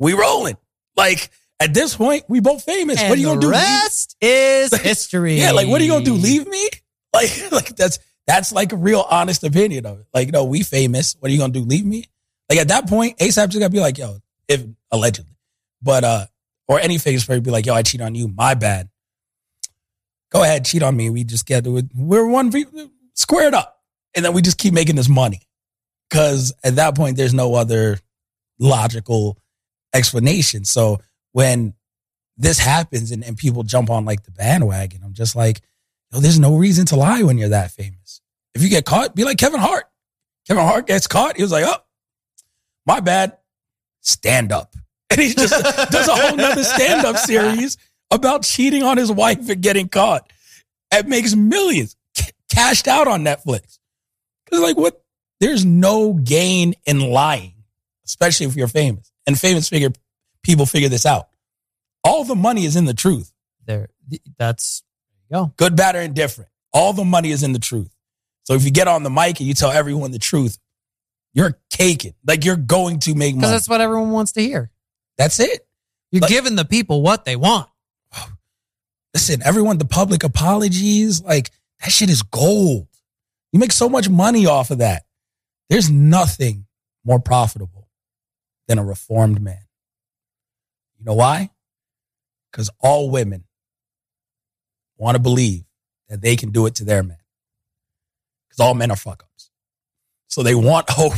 We 0.00 0.14
rolling. 0.14 0.56
Like 0.96 1.30
at 1.60 1.72
this 1.72 1.94
point, 1.94 2.24
we 2.28 2.40
both 2.40 2.64
famous. 2.64 2.98
And 3.00 3.10
what 3.10 3.18
are 3.18 3.20
you 3.20 3.28
gonna 3.28 3.40
do? 3.40 3.46
Leave- 3.46 3.60
rest 3.60 4.16
is 4.20 4.74
history. 4.82 5.38
yeah, 5.38 5.52
like 5.52 5.68
what 5.68 5.80
are 5.80 5.84
you 5.84 5.92
gonna 5.92 6.04
do? 6.04 6.14
Leave 6.14 6.48
me? 6.48 6.68
Like, 7.14 7.52
like 7.52 7.76
that's 7.76 7.98
that's 8.26 8.52
like 8.52 8.72
a 8.72 8.76
real 8.76 9.04
honest 9.10 9.44
opinion 9.44 9.86
of 9.86 10.00
it. 10.00 10.06
Like, 10.12 10.30
no, 10.32 10.44
we 10.44 10.62
famous. 10.62 11.16
What 11.18 11.30
are 11.30 11.32
you 11.32 11.38
gonna 11.38 11.52
do? 11.52 11.60
Leave 11.60 11.84
me? 11.84 12.04
Like 12.48 12.58
at 12.58 12.68
that 12.68 12.88
point, 12.88 13.18
ASAP 13.18 13.48
just 13.48 13.58
gotta 13.58 13.70
be 13.70 13.80
like, 13.80 13.98
yo, 13.98 14.18
if 14.48 14.64
allegedly, 14.90 15.36
but 15.82 16.04
uh, 16.04 16.26
or 16.68 16.80
any 16.80 16.98
famous 16.98 17.24
person 17.24 17.42
be 17.42 17.50
like, 17.50 17.66
yo, 17.66 17.74
I 17.74 17.82
cheat 17.82 18.00
on 18.00 18.14
you. 18.14 18.28
My 18.28 18.54
bad. 18.54 18.88
Go 20.30 20.42
ahead, 20.42 20.64
cheat 20.64 20.82
on 20.82 20.96
me. 20.96 21.10
We 21.10 21.24
just 21.24 21.46
get 21.46 21.64
to 21.64 21.76
it. 21.76 21.86
We're 21.94 22.26
one 22.26 22.52
squared 23.14 23.54
up, 23.54 23.80
and 24.14 24.24
then 24.24 24.32
we 24.32 24.42
just 24.42 24.58
keep 24.58 24.74
making 24.74 24.96
this 24.96 25.08
money. 25.08 25.40
Because 26.08 26.52
at 26.62 26.76
that 26.76 26.94
point, 26.94 27.16
there's 27.16 27.34
no 27.34 27.54
other 27.54 27.98
logical 28.58 29.38
explanation. 29.92 30.64
So 30.64 31.00
when 31.32 31.74
this 32.36 32.58
happens 32.58 33.12
and, 33.12 33.24
and 33.24 33.36
people 33.36 33.62
jump 33.62 33.90
on 33.90 34.04
like 34.04 34.24
the 34.24 34.30
bandwagon. 34.30 35.00
I'm 35.04 35.14
just 35.14 35.34
like, 35.34 35.60
there's 36.12 36.38
no 36.38 36.56
reason 36.56 36.86
to 36.86 36.96
lie 36.96 37.22
when 37.22 37.38
you're 37.38 37.50
that 37.50 37.70
famous. 37.70 38.20
If 38.54 38.62
you 38.62 38.68
get 38.68 38.84
caught, 38.84 39.14
be 39.14 39.24
like 39.24 39.38
Kevin 39.38 39.60
Hart. 39.60 39.84
Kevin 40.46 40.64
Hart 40.64 40.86
gets 40.86 41.06
caught. 41.06 41.36
He 41.36 41.42
was 41.42 41.52
like, 41.52 41.64
oh, 41.66 41.82
my 42.86 43.00
bad. 43.00 43.36
Stand 44.00 44.52
up. 44.52 44.74
And 45.08 45.20
he 45.20 45.34
just 45.34 45.52
does 45.90 46.08
a 46.08 46.16
whole 46.16 46.36
nother 46.36 46.64
stand 46.64 47.06
up 47.06 47.16
series 47.16 47.78
about 48.10 48.42
cheating 48.42 48.82
on 48.82 48.96
his 48.96 49.10
wife 49.10 49.48
and 49.48 49.62
getting 49.62 49.88
caught. 49.88 50.30
It 50.92 51.06
makes 51.06 51.34
millions 51.36 51.96
c- 52.16 52.32
cashed 52.52 52.88
out 52.88 53.06
on 53.06 53.22
Netflix. 53.22 53.78
Cause 54.50 54.60
like 54.60 54.76
what? 54.76 55.04
There's 55.38 55.64
no 55.64 56.12
gain 56.12 56.74
in 56.86 56.98
lying, 56.98 57.54
especially 58.04 58.46
if 58.46 58.56
you're 58.56 58.66
famous. 58.66 59.12
And 59.28 59.38
famous 59.38 59.68
figure 59.68 59.90
people 60.42 60.66
figure 60.66 60.88
this 60.88 61.06
out. 61.06 61.28
All 62.02 62.24
the 62.24 62.34
money 62.34 62.64
is 62.64 62.74
in 62.74 62.84
the 62.84 62.94
truth. 62.94 63.32
There, 63.64 63.88
that's 64.38 64.82
go. 65.30 65.52
Good, 65.56 65.76
bad, 65.76 65.96
or 65.96 66.00
indifferent. 66.00 66.50
All 66.72 66.92
the 66.92 67.04
money 67.04 67.30
is 67.30 67.42
in 67.42 67.52
the 67.52 67.58
truth. 67.58 67.92
So 68.44 68.54
if 68.54 68.64
you 68.64 68.70
get 68.70 68.86
on 68.88 69.02
the 69.02 69.10
mic 69.10 69.40
and 69.40 69.48
you 69.48 69.54
tell 69.54 69.70
everyone 69.70 70.10
the 70.12 70.18
truth, 70.18 70.58
you're 71.32 71.58
caking. 71.70 72.14
Like 72.26 72.44
you're 72.44 72.56
going 72.56 73.00
to 73.00 73.14
make 73.14 73.34
money. 73.34 73.40
Because 73.40 73.50
that's 73.50 73.68
what 73.68 73.80
everyone 73.80 74.10
wants 74.10 74.32
to 74.32 74.40
hear. 74.40 74.70
That's 75.18 75.40
it. 75.40 75.66
You're 76.12 76.20
Like- 76.22 76.30
giving 76.30 76.54
the 76.56 76.64
people 76.64 77.02
what 77.02 77.24
they 77.24 77.36
want. 77.36 77.68
Listen, 79.14 79.40
everyone, 79.42 79.78
the 79.78 79.86
public 79.86 80.22
apologies, 80.24 81.22
like 81.22 81.50
that 81.82 81.90
shit 81.90 82.10
is 82.10 82.22
gold. 82.22 82.86
You 83.50 83.58
make 83.58 83.72
so 83.72 83.88
much 83.88 84.10
money 84.10 84.44
off 84.46 84.70
of 84.70 84.78
that. 84.78 85.04
There's 85.70 85.88
nothing 85.90 86.66
more 87.02 87.18
profitable 87.18 87.88
than 88.68 88.78
a 88.78 88.84
reformed 88.84 89.40
man. 89.40 89.62
You 90.98 91.06
know 91.06 91.14
why? 91.14 91.50
Because 92.52 92.68
all 92.78 93.08
women 93.10 93.44
want 94.96 95.16
to 95.16 95.22
believe 95.22 95.64
that 96.08 96.20
they 96.20 96.36
can 96.36 96.50
do 96.50 96.66
it 96.66 96.74
to 96.76 96.84
their 96.84 97.02
men. 97.02 97.18
Because 98.48 98.60
all 98.60 98.74
men 98.74 98.90
are 98.90 98.96
fuck 98.96 99.22
ups. 99.22 99.50
So 100.28 100.42
they 100.42 100.54
want 100.54 100.90
hope 100.90 101.14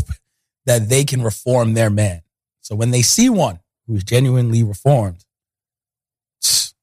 that 0.66 0.88
they 0.88 1.04
can 1.04 1.22
reform 1.22 1.74
their 1.74 1.90
man. 1.90 2.22
So 2.60 2.74
when 2.74 2.90
they 2.90 3.02
see 3.02 3.30
one 3.30 3.60
who 3.86 3.96
is 3.96 4.04
genuinely 4.04 4.62
reformed, 4.62 5.24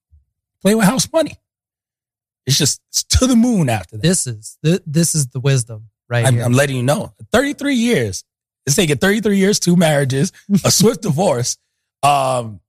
play 0.61 0.75
with 0.75 0.85
house 0.85 1.11
money. 1.11 1.37
It's 2.45 2.57
just 2.57 2.79
it's 2.89 3.03
to 3.03 3.25
the 3.25 3.35
moon 3.35 3.69
after 3.69 3.97
that. 3.97 4.03
This 4.03 4.27
is 4.27 4.57
th- 4.63 4.81
this 4.85 5.15
is 5.15 5.27
the 5.27 5.39
wisdom 5.39 5.89
right 6.07 6.25
I'm. 6.25 6.39
I'm 6.39 6.53
letting 6.53 6.75
you 6.75 6.83
know. 6.83 7.13
33 7.31 7.73
years. 7.73 8.23
It's 8.67 8.75
taking 8.75 8.97
33 8.97 9.37
years, 9.37 9.59
two 9.59 9.75
marriages, 9.75 10.31
a 10.63 10.71
swift 10.71 11.01
divorce, 11.01 11.57
um, 12.03 12.59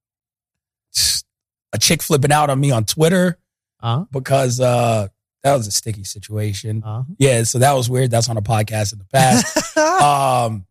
a 1.73 1.79
chick 1.79 2.03
flipping 2.03 2.33
out 2.33 2.51
on 2.51 2.59
me 2.61 2.71
on 2.71 2.85
Twitter 2.85 3.39
uh, 3.81 4.05
because 4.11 4.61
uh, 4.61 5.09
that 5.43 5.55
was 5.57 5.67
a 5.67 5.73
sticky 5.73 6.05
situation. 6.05 6.83
uh, 6.85 7.05
Yeah, 7.19 7.43
so 7.45 7.59
that 7.59 7.73
was 7.73 7.89
weird. 7.89 8.11
That's 8.11 8.29
on 8.29 8.37
a 8.37 8.43
podcast 8.43 8.93
in 8.93 8.99
the 8.99 9.05
past. 9.05 9.77
um, 10.03 10.67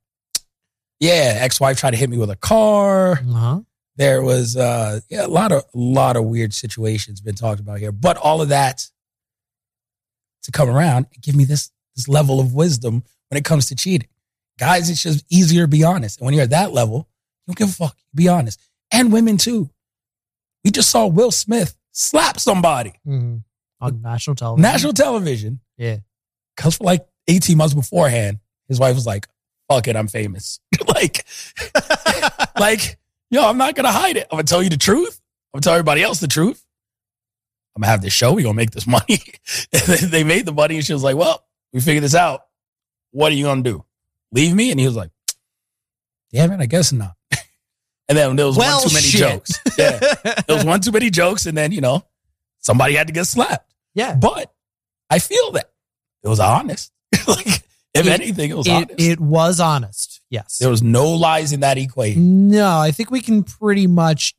yeah, 0.99 1.37
ex-wife 1.39 1.77
tried 1.77 1.91
to 1.91 1.97
hit 1.97 2.09
me 2.09 2.17
with 2.17 2.29
a 2.29 2.35
car. 2.35 3.13
uh-huh. 3.13 3.61
There 3.97 4.21
was 4.21 4.57
uh, 4.57 4.99
yeah, 5.09 5.25
a 5.25 5.27
lot 5.27 5.53
of 5.53 5.63
a 5.73 5.77
lot 5.77 6.17
of 6.17 6.25
weird 6.25 6.53
situations 6.53 7.21
been 7.21 7.35
talked 7.35 7.61
about 7.61 7.79
here, 7.79 7.93
but 7.93 8.17
all 8.17 8.41
of 8.41 8.49
that 8.49 8.85
to 10.43 10.51
come 10.51 10.69
around 10.69 11.07
and 11.13 11.23
give 11.23 11.35
me 11.35 11.45
this 11.45 11.71
this 11.95 12.09
level 12.09 12.41
of 12.41 12.53
wisdom 12.53 13.03
when 13.29 13.37
it 13.37 13.45
comes 13.45 13.67
to 13.67 13.75
cheating. 13.75 14.09
Guys, 14.59 14.89
it's 14.89 15.01
just 15.01 15.25
easier 15.29 15.63
to 15.63 15.67
be 15.69 15.83
honest. 15.85 16.19
And 16.19 16.25
when 16.25 16.33
you're 16.33 16.43
at 16.43 16.49
that 16.49 16.73
level, 16.73 17.07
you 17.47 17.53
don't 17.53 17.57
give 17.57 17.69
a 17.69 17.71
fuck. 17.87 17.97
Be 18.13 18.27
honest. 18.27 18.59
And 18.91 19.13
women 19.13 19.37
too. 19.37 19.69
We 20.65 20.71
just 20.71 20.89
saw 20.89 21.07
Will 21.07 21.31
Smith 21.31 21.75
slap 21.95 22.39
somebody. 22.39 22.93
Mhm. 23.07 23.43
on 23.81 24.01
national 24.01 24.35
television. 24.35 24.61
National 24.61 24.93
television. 24.93 25.59
Yeah. 25.77 25.97
Cause 26.57 26.77
for 26.77 26.83
like 26.85 27.05
18 27.27 27.57
months 27.57 27.73
beforehand, 27.73 28.39
his 28.67 28.79
wife 28.79 28.95
was 28.95 29.05
like, 29.05 29.27
fuck 29.69 29.87
it, 29.87 29.95
I'm 29.95 30.07
famous. 30.07 30.59
like, 30.87 31.25
like, 32.59 32.97
yo, 33.29 33.45
I'm 33.47 33.57
not 33.57 33.75
gonna 33.75 33.91
hide 33.91 34.17
it. 34.17 34.27
I'm 34.31 34.37
gonna 34.37 34.43
tell 34.43 34.63
you 34.63 34.69
the 34.69 34.77
truth. 34.77 35.21
I'm 35.53 35.57
gonna 35.57 35.61
tell 35.63 35.73
everybody 35.73 36.01
else 36.03 36.19
the 36.19 36.27
truth. 36.27 36.63
I'm 37.75 37.81
gonna 37.81 37.91
have 37.91 38.01
this 38.01 38.13
show. 38.13 38.33
We 38.33 38.43
gonna 38.43 38.53
make 38.55 38.71
this 38.71 38.87
money. 38.97 39.19
And 39.73 39.81
they- 39.83 40.07
they 40.07 40.23
made 40.23 40.45
the 40.45 40.53
money, 40.53 40.75
and 40.77 40.85
she 40.85 40.93
was 40.93 41.03
like, 41.03 41.15
"Well, 41.17 41.45
we 41.73 41.81
figured 41.81 42.03
this 42.03 42.15
out. 42.15 42.41
What 43.11 43.31
are 43.31 43.35
you 43.35 43.43
gonna 43.45 43.61
do? 43.63 43.83
Leave 44.31 44.53
me?" 44.55 44.71
And 44.71 44.79
he 44.79 44.85
was 44.85 44.95
like, 44.95 45.11
yeah, 46.31 46.47
man, 46.47 46.61
I 46.61 46.65
guess 46.65 46.91
not." 46.93 47.15
And 48.07 48.17
then 48.17 48.35
there 48.35 48.45
was 48.45 48.57
Well, 48.57 48.79
one 48.79 48.87
too 48.87 48.93
many 48.93 49.05
shit. 49.07 49.19
jokes. 49.21 49.51
Yeah, 49.77 49.99
there 50.47 50.55
was 50.55 50.65
one 50.65 50.79
too 50.81 50.91
many 50.91 51.09
jokes, 51.09 51.45
and 51.45 51.57
then 51.57 51.71
you 51.71 51.81
know, 51.81 52.05
somebody 52.59 52.95
had 52.95 53.07
to 53.07 53.13
get 53.13 53.25
slapped. 53.25 53.73
yeah. 53.93 54.15
But 54.15 54.53
I 55.09 55.19
feel 55.19 55.51
that 55.53 55.71
it 56.23 56.27
was 56.27 56.39
honest. 56.39 56.91
like, 57.27 57.47
if 57.93 58.05
It- 58.05 58.07
anything, 58.07 58.51
it 58.51 58.57
was 58.57 58.67
It, 58.67 58.71
honest. 58.71 58.93
it 58.99 59.19
was 59.19 59.59
honest. 59.59 60.21
Yes. 60.29 60.57
there 60.59 60.69
was 60.69 60.81
no 60.83 61.11
lies 61.11 61.51
in 61.53 61.59
that 61.61 61.77
equation. 61.77 62.49
No, 62.49 62.77
I 62.77 62.91
think 62.91 63.09
we 63.11 63.21
can 63.21 63.43
pretty 63.43 63.87
much 63.87 64.35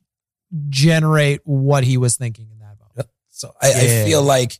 generate 0.69 1.41
what 1.43 1.83
he 1.83 1.97
was 1.97 2.15
thinking 2.17 2.49
in 2.51 2.59
that 2.59 2.75
moment. 2.79 3.09
So 3.29 3.53
I, 3.61 3.69
I 3.69 4.05
feel 4.05 4.21
like 4.23 4.59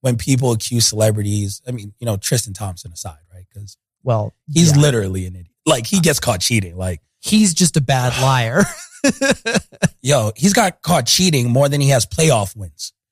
when 0.00 0.16
people 0.16 0.52
accuse 0.52 0.86
celebrities, 0.88 1.60
I 1.66 1.72
mean, 1.72 1.92
you 1.98 2.06
know, 2.06 2.16
Tristan 2.16 2.52
Thompson 2.54 2.92
aside, 2.92 3.18
right? 3.32 3.44
Because 3.52 3.76
Well, 4.02 4.34
he's 4.52 4.74
yeah. 4.74 4.82
literally 4.82 5.26
an 5.26 5.34
idiot. 5.34 5.46
Like 5.66 5.86
he 5.86 6.00
gets 6.00 6.20
caught 6.20 6.40
cheating. 6.40 6.76
Like, 6.76 7.00
he's 7.20 7.54
just 7.54 7.76
a 7.76 7.80
bad 7.80 8.20
liar. 8.22 8.64
yo, 10.02 10.32
he's 10.36 10.52
got 10.52 10.82
caught 10.82 11.06
cheating 11.06 11.50
more 11.50 11.68
than 11.68 11.80
he 11.80 11.88
has 11.90 12.06
playoff 12.06 12.56
wins. 12.56 12.92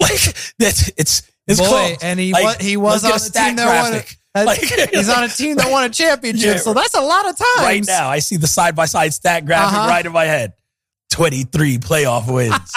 Like 0.00 0.18
that's 0.58 0.88
it's 0.96 1.30
it's 1.46 1.60
Boy, 1.60 1.66
close. 1.66 1.98
and 2.02 2.18
he 2.18 2.32
Like, 2.32 2.44
was 2.44 2.56
he 2.56 2.76
was 2.78 3.04
on 3.04 3.12
a 3.12 3.18
team 3.18 3.56
that 3.56 3.82
won. 3.90 3.94
a- 4.00 4.04
Like, 4.46 4.60
he's 4.60 5.08
on 5.08 5.24
a 5.24 5.28
team 5.28 5.56
that 5.56 5.68
won 5.70 5.82
a 5.84 5.90
championship, 5.90 6.54
Yeah. 6.54 6.60
so 6.60 6.72
that's 6.72 6.94
a 6.94 7.00
lot 7.00 7.28
of 7.28 7.36
times. 7.36 7.58
right 7.58 7.84
now. 7.84 8.08
I 8.08 8.20
see 8.20 8.36
the 8.36 8.46
side 8.46 8.76
by 8.76 8.86
side 8.86 9.12
stat 9.12 9.44
graphic 9.44 9.76
Uh-huh. 9.76 9.88
right 9.88 10.06
in 10.06 10.12
my 10.12 10.24
head. 10.24 10.52
23 11.10 11.78
playoff 11.78 12.32
wins, 12.32 12.72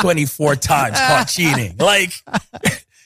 24 0.00 0.56
times 0.56 0.98
caught 0.98 1.24
cheating. 1.28 1.76
Like, 1.78 2.12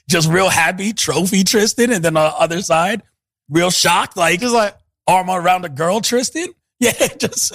just 0.09 0.29
real 0.29 0.49
happy, 0.49 0.93
trophy 0.93 1.45
Tristan. 1.45 1.93
And 1.93 2.05
then 2.05 2.17
on 2.17 2.31
the 2.33 2.37
other 2.37 2.61
side, 2.61 3.03
real 3.49 3.71
shocked, 3.71 4.17
like, 4.17 4.41
Just 4.41 4.53
like 4.53 4.75
arm 5.11 5.29
around 5.31 5.65
a 5.65 5.69
girl 5.69 6.01
Tristan. 6.01 6.49
Yeah, 6.83 6.93
just 7.19 7.53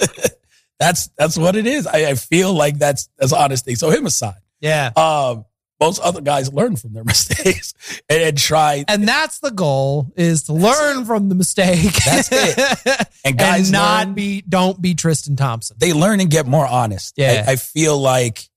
that's 0.78 1.08
that's 1.18 1.36
what 1.36 1.56
it 1.56 1.66
is. 1.66 1.88
I, 1.88 2.10
I 2.10 2.14
feel 2.14 2.52
like 2.52 2.78
that's 2.78 3.08
that's 3.18 3.32
honesty. 3.32 3.74
So 3.74 3.90
him 3.90 4.06
aside, 4.06 4.38
yeah, 4.60 4.92
um, 4.94 5.44
most 5.80 6.00
other 6.00 6.20
guys 6.20 6.52
learn 6.52 6.76
from 6.76 6.92
their 6.92 7.02
mistakes 7.12 7.74
and, 8.08 8.22
and 8.22 8.38
try. 8.38 8.84
and 8.86 9.06
that's 9.08 9.40
the 9.40 9.50
goal 9.50 10.12
is 10.16 10.44
to 10.44 10.52
learn 10.52 11.06
from 11.06 11.28
the 11.28 11.34
mistake. 11.34 11.92
That's 12.04 12.28
it, 12.30 13.08
And 13.24 13.36
guys 13.36 13.62
and 13.68 13.72
not 13.72 14.06
learn- 14.06 14.14
be 14.14 14.42
don't 14.48 14.80
be 14.80 14.94
Tristan 14.94 15.34
Thompson. 15.34 15.76
they 15.80 15.92
learn 15.92 16.20
and 16.20 16.30
get 16.30 16.46
more 16.46 16.64
honest. 16.66 17.14
Yeah. 17.16 17.46
I, 17.48 17.52
I 17.52 17.56
feel 17.56 17.98
like, 17.98 18.48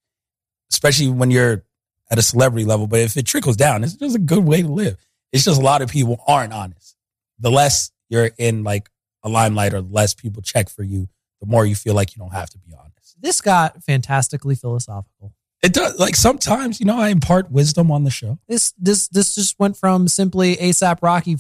especially 0.72 1.08
when 1.10 1.32
you're 1.32 1.64
at 2.12 2.20
a 2.20 2.22
celebrity 2.22 2.66
level, 2.66 2.86
but 2.86 3.00
if 3.00 3.18
it 3.18 3.26
trickles 3.26 3.56
down, 3.58 3.84
it's 3.84 3.96
just 3.96 4.16
a 4.16 4.20
good 4.20 4.46
way 4.46 4.62
to 4.62 4.68
live. 4.68 4.98
It's 5.32 5.46
just 5.46 5.60
a 5.60 5.64
lot 5.64 5.82
of 5.82 5.90
people 5.90 6.24
aren't 6.28 6.54
honest. 6.54 6.96
The 7.40 7.50
less 7.50 7.90
you're 8.10 8.32
in 8.38 8.63
like 8.63 8.89
a 9.24 9.30
limelight 9.30 9.74
or 9.74 9.82
less 9.82 10.13
people 10.13 10.41
check 10.41 10.69
for 10.69 10.84
you, 10.84 11.08
the 11.41 11.48
more 11.48 11.65
you 11.65 11.76
feel 11.76 11.93
like 11.93 12.15
you 12.15 12.19
don't 12.19 12.34
have 12.34 12.50
to 12.52 12.58
be 12.58 12.74
honest. 12.74 13.15
This 13.22 13.41
got 13.41 13.84
fantastically 13.84 14.56
philosophical. 14.56 15.34
It 15.62 15.74
does. 15.74 16.00
Like 16.00 16.15
sometimes, 16.15 16.80
you 16.80 16.86
know, 16.86 16.98
I 16.98 17.10
impart 17.10 17.52
wisdom 17.52 17.91
on 17.91 18.04
the 18.06 18.12
show. 18.12 18.39
This 18.48 18.74
this 18.78 19.08
this 19.10 19.36
just 19.36 19.60
went 19.60 19.76
from 19.76 20.08
simply 20.08 20.56
ASAP 20.56 21.00
Rocky 21.02 21.38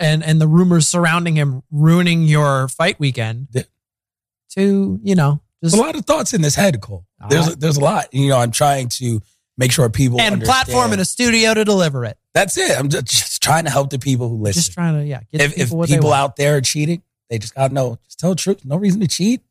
and 0.00 0.24
and 0.24 0.40
the 0.40 0.48
rumors 0.48 0.88
surrounding 0.88 1.36
him 1.36 1.62
ruining 1.70 2.22
your 2.24 2.66
fight 2.68 2.98
weekend 2.98 3.48
Yeah. 3.52 3.62
to 4.56 4.98
you 5.02 5.14
know 5.14 5.40
There's 5.62 5.72
just 5.72 5.82
a 5.82 5.86
lot 5.86 5.94
of 5.96 6.04
thoughts 6.04 6.34
in 6.34 6.42
this 6.42 6.54
head, 6.56 6.80
Coale. 6.80 7.06
There's 7.28 7.54
there's 7.56 7.76
a 7.76 7.80
lot. 7.80 8.12
You 8.12 8.28
know, 8.30 8.38
I'm 8.38 8.50
trying 8.50 8.88
to 8.90 9.20
make 9.56 9.70
sure 9.72 9.88
people 9.88 10.20
and 10.20 10.34
understand. 10.34 10.64
platform 10.66 10.92
in 10.92 11.00
a 11.00 11.04
studio 11.04 11.54
to 11.54 11.64
deliver 11.64 12.04
it. 12.04 12.18
That's 12.34 12.56
it. 12.58 12.76
I'm 12.78 12.88
just, 12.88 13.08
just 13.40 13.50
trying 13.50 13.64
to 13.64 13.70
help 13.70 13.90
the 13.90 13.98
people 13.98 14.28
who 14.28 14.36
listen. 14.36 14.60
Just 14.60 14.72
trying 14.72 14.94
to 14.94 15.04
yeah 15.06 15.20
get 15.32 15.40
if, 15.40 15.50
if 15.52 15.56
people 15.56 15.64
people, 15.64 15.78
what 15.78 15.88
they 15.88 15.98
want. 16.00 16.14
out 16.14 16.36
there 16.36 16.56
are 16.56 16.60
cheating, 16.60 17.02
they 17.28 17.38
just 17.38 17.54
gotta 17.54 17.72
know. 17.74 17.98
Just 18.04 18.18
tell 18.18 18.30
the 18.30 18.36
truth. 18.36 18.64
No 18.64 18.76
reason 18.76 19.00
to 19.00 19.08
cheat. 19.08 19.42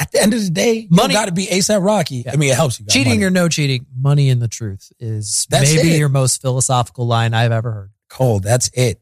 At 0.00 0.12
the 0.12 0.22
end 0.22 0.32
of 0.32 0.40
the 0.40 0.50
day, 0.50 0.86
Money- 0.90 1.12
you 1.14 1.18
got 1.18 1.24
to 1.26 1.32
be 1.32 1.46
ASAP 1.46 1.84
Rocky. 1.84 2.22
Yeah. 2.24 2.32
I 2.32 2.36
mean, 2.36 2.50
it 2.50 2.54
helps 2.56 2.78
you. 2.78 2.86
cheating 2.86 3.14
money. 3.14 3.24
or 3.24 3.30
no 3.30 3.48
cheating, 3.48 3.84
money 3.98 4.30
and 4.30 4.40
the 4.40 4.46
truth 4.46 4.92
is 5.00 5.44
That's 5.50 5.74
maybe 5.74 5.94
it. 5.94 5.98
your 5.98 6.08
most 6.08 6.40
philosophical 6.40 7.04
line 7.06 7.34
I've 7.34 7.50
ever 7.50 7.72
heard. 7.72 7.90
cold. 8.08 8.44
That's 8.44 8.70
it. 8.74 9.00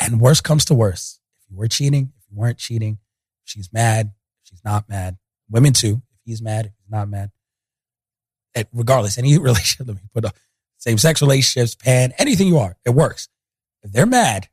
And 0.00 0.18
worst 0.18 0.44
comes 0.44 0.64
to 0.66 0.74
worst. 0.74 1.20
If 1.42 1.50
you 1.50 1.56
were 1.58 1.68
cheating, 1.68 2.12
if 2.18 2.24
you 2.30 2.38
weren't 2.38 2.56
cheating, 2.56 2.98
she's 3.44 3.70
mad, 3.70 4.12
she's 4.44 4.62
not 4.64 4.88
mad. 4.88 5.18
Women 5.50 5.74
too. 5.74 6.00
If 6.14 6.20
he's 6.24 6.40
mad, 6.40 6.64
if 6.66 6.72
he's 6.78 6.90
not 6.90 7.06
mad. 7.10 7.30
And 8.54 8.66
regardless, 8.72 9.18
any 9.18 9.36
relationship, 9.38 9.88
let 9.88 9.96
me 9.96 10.02
put 10.14 10.24
a 10.24 10.32
same 10.78 10.98
sex 10.98 11.20
relationships, 11.20 11.74
pan, 11.74 12.12
anything 12.18 12.48
you 12.48 12.58
are, 12.58 12.76
it 12.84 12.90
works. 12.90 13.28
If 13.82 13.92
they're 13.92 14.06
mad, 14.06 14.48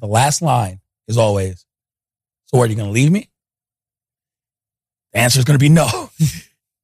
the 0.00 0.06
last 0.06 0.42
line 0.42 0.80
is 1.08 1.18
always, 1.18 1.66
So 2.46 2.60
are 2.60 2.66
you 2.66 2.76
going 2.76 2.88
to 2.88 2.92
leave 2.92 3.10
me? 3.10 3.30
The 5.12 5.18
answer 5.20 5.38
is 5.38 5.44
going 5.44 5.58
to 5.58 5.62
be 5.62 5.68
no. 5.68 6.10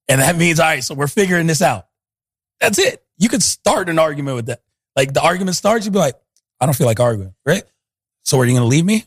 And 0.09 0.19
that 0.19 0.35
means, 0.35 0.59
all 0.59 0.65
right, 0.65 0.83
so 0.83 0.95
we're 0.95 1.07
figuring 1.07 1.47
this 1.47 1.61
out. 1.61 1.87
That's 2.59 2.77
it. 2.77 3.03
You 3.17 3.29
could 3.29 3.41
start 3.41 3.87
an 3.87 3.99
argument 3.99 4.35
with 4.35 4.45
that. 4.47 4.61
Like 4.95 5.13
the 5.13 5.21
argument 5.21 5.55
starts, 5.55 5.85
you'd 5.85 5.93
be 5.93 5.99
like, 5.99 6.15
I 6.59 6.65
don't 6.65 6.75
feel 6.75 6.87
like 6.87 6.99
arguing, 6.99 7.33
right? 7.45 7.63
So 8.23 8.37
are 8.39 8.45
you 8.45 8.51
going 8.51 8.63
to 8.63 8.67
leave 8.67 8.85
me? 8.85 9.05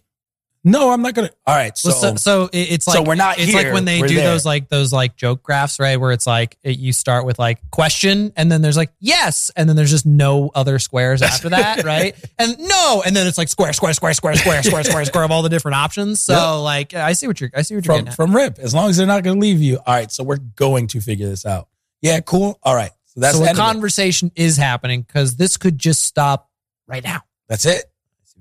No, 0.69 0.91
I'm 0.91 1.01
not 1.01 1.15
going 1.15 1.29
to. 1.29 1.35
All 1.47 1.55
right. 1.55 1.79
So, 1.79 1.91
Well, 1.91 1.99
so, 2.01 2.17
so 2.17 2.51
it's 2.53 2.89
like 2.89 2.97
so 2.97 3.03
we're 3.05 3.15
not 3.15 3.39
It's 3.39 3.47
here, 3.53 3.63
like 3.63 3.73
when 3.73 3.85
they 3.85 4.01
do 4.03 4.17
there. 4.17 4.25
those 4.31 4.45
like 4.45 4.69
those 4.69 4.93
like 4.93 5.17
joke 5.17 5.41
graphs, 5.45 5.79
right? 5.79 5.97
Where 5.97 6.11
it's 6.11 6.27
like 6.27 6.59
it, 6.65 6.77
you 6.79 6.93
start 6.93 7.25
with 7.25 7.39
like 7.39 7.61
question, 7.71 8.33
and 8.37 8.51
then 8.51 8.63
there's 8.63 8.77
like 8.77 8.91
yes, 8.99 9.53
and 9.55 9.69
then 9.69 9.77
there's 9.77 9.93
just 9.93 10.05
no 10.07 10.51
other 10.57 10.81
squares 10.81 11.23
after 11.23 11.51
that, 11.51 11.85
right? 11.85 12.17
And 12.37 12.59
no, 12.59 13.03
and 13.07 13.15
then 13.15 13.29
it's 13.29 13.39
like 13.39 13.47
square, 13.49 13.73
square, 13.73 13.93
square, 13.95 14.13
square, 14.15 14.35
square, 14.35 14.63
square, 14.65 14.83
square, 14.83 15.05
square 15.05 15.23
of 15.25 15.31
all 15.31 15.43
the 15.43 15.49
different 15.49 15.77
options. 15.77 16.21
So 16.21 16.35
Yep. 16.35 16.63
like 16.65 16.95
I 16.95 17.13
see 17.13 17.29
what 17.29 17.41
you're 17.41 17.51
I 17.55 17.63
see 17.63 17.77
what 17.77 17.85
you're 17.87 17.95
from, 17.95 18.05
getting 18.05 18.09
at. 18.09 18.17
from 18.17 18.35
Rip, 18.35 18.59
as 18.59 18.75
long 18.75 18.91
as 18.91 18.97
they're 18.97 19.07
not 19.07 19.23
going 19.23 19.37
to 19.37 19.41
leave 19.41 19.63
you. 19.63 19.77
All 19.77 19.95
right. 19.95 20.11
So 20.11 20.25
we're 20.25 20.39
going 20.57 20.89
to 20.89 21.01
figure 21.01 21.29
this 21.29 21.47
out. 21.47 21.69
Yeah, 22.03 22.19
cool. 22.21 22.59
All 22.65 22.75
right. 22.75 22.91
So 23.05 23.21
that's 23.21 23.35
so 23.35 23.39
the 23.41 23.47
a 23.47 23.51
end 23.51 23.59
of 23.59 23.63
it. 23.65 23.67
conversation 23.73 24.33
is 24.35 24.57
happening 24.57 25.03
because 25.03 25.37
this 25.37 25.57
could 25.57 25.79
just 25.79 26.03
stop 26.03 26.51
right 26.89 27.05
now. 27.05 27.23
That's 27.49 27.67
it. 27.67 27.85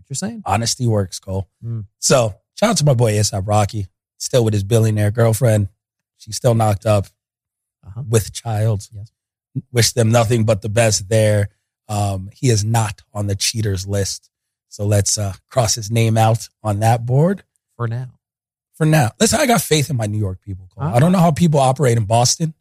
I 0.06 0.14
see 0.14 0.22
what 0.22 0.22
you're 0.22 0.30
saying. 0.30 0.44
Honesty 0.46 0.88
works, 0.88 1.20
Coale. 1.20 1.48
Mm. 1.64 1.86
So 2.00 2.36
shout 2.60 2.70
out 2.72 2.78
to 2.78 2.86
my 2.86 2.94
boy 2.94 3.14
ASAP 3.14 3.48
Rocky, 3.48 3.88
still 4.18 4.44
with 4.44 4.54
his 4.54 4.64
billionaire 4.64 5.12
girlfriend. 5.12 5.70
She's 6.18 6.36
still 6.36 6.54
knocked 6.56 6.86
up 6.86 7.08
Uh-huh. 7.86 8.04
with 8.10 8.32
child. 8.34 8.88
Yes. 8.94 9.12
Wish 9.72 9.94
them 9.94 10.12
nothing 10.12 10.44
but 10.46 10.62
the 10.62 10.70
best 10.70 11.08
there. 11.10 11.50
Um, 11.88 12.30
he 12.34 12.50
is 12.50 12.64
not 12.66 13.02
on 13.14 13.28
the 13.28 13.36
cheaters 13.36 13.88
list. 13.88 14.30
So 14.70 14.86
let's 14.86 15.18
uh, 15.18 15.34
cross 15.50 15.76
his 15.76 15.90
name 15.92 16.18
out 16.18 16.50
on 16.64 16.80
that 16.80 17.06
board 17.06 17.44
For 17.78 17.88
now. 17.88 18.10
for 18.74 18.86
now. 18.86 19.12
Listen, 19.20 19.40
I 19.40 19.46
got 19.46 19.62
faith 19.62 19.90
in 19.90 19.96
my 19.96 20.06
New 20.08 20.18
York 20.18 20.42
people. 20.42 20.68
Coale. 20.76 20.88
Uh-huh. 20.88 20.96
I 20.96 21.00
don't 21.00 21.12
know 21.12 21.20
how 21.20 21.32
people 21.32 21.60
operate 21.60 21.98
in 21.98 22.06
Boston, 22.06 22.54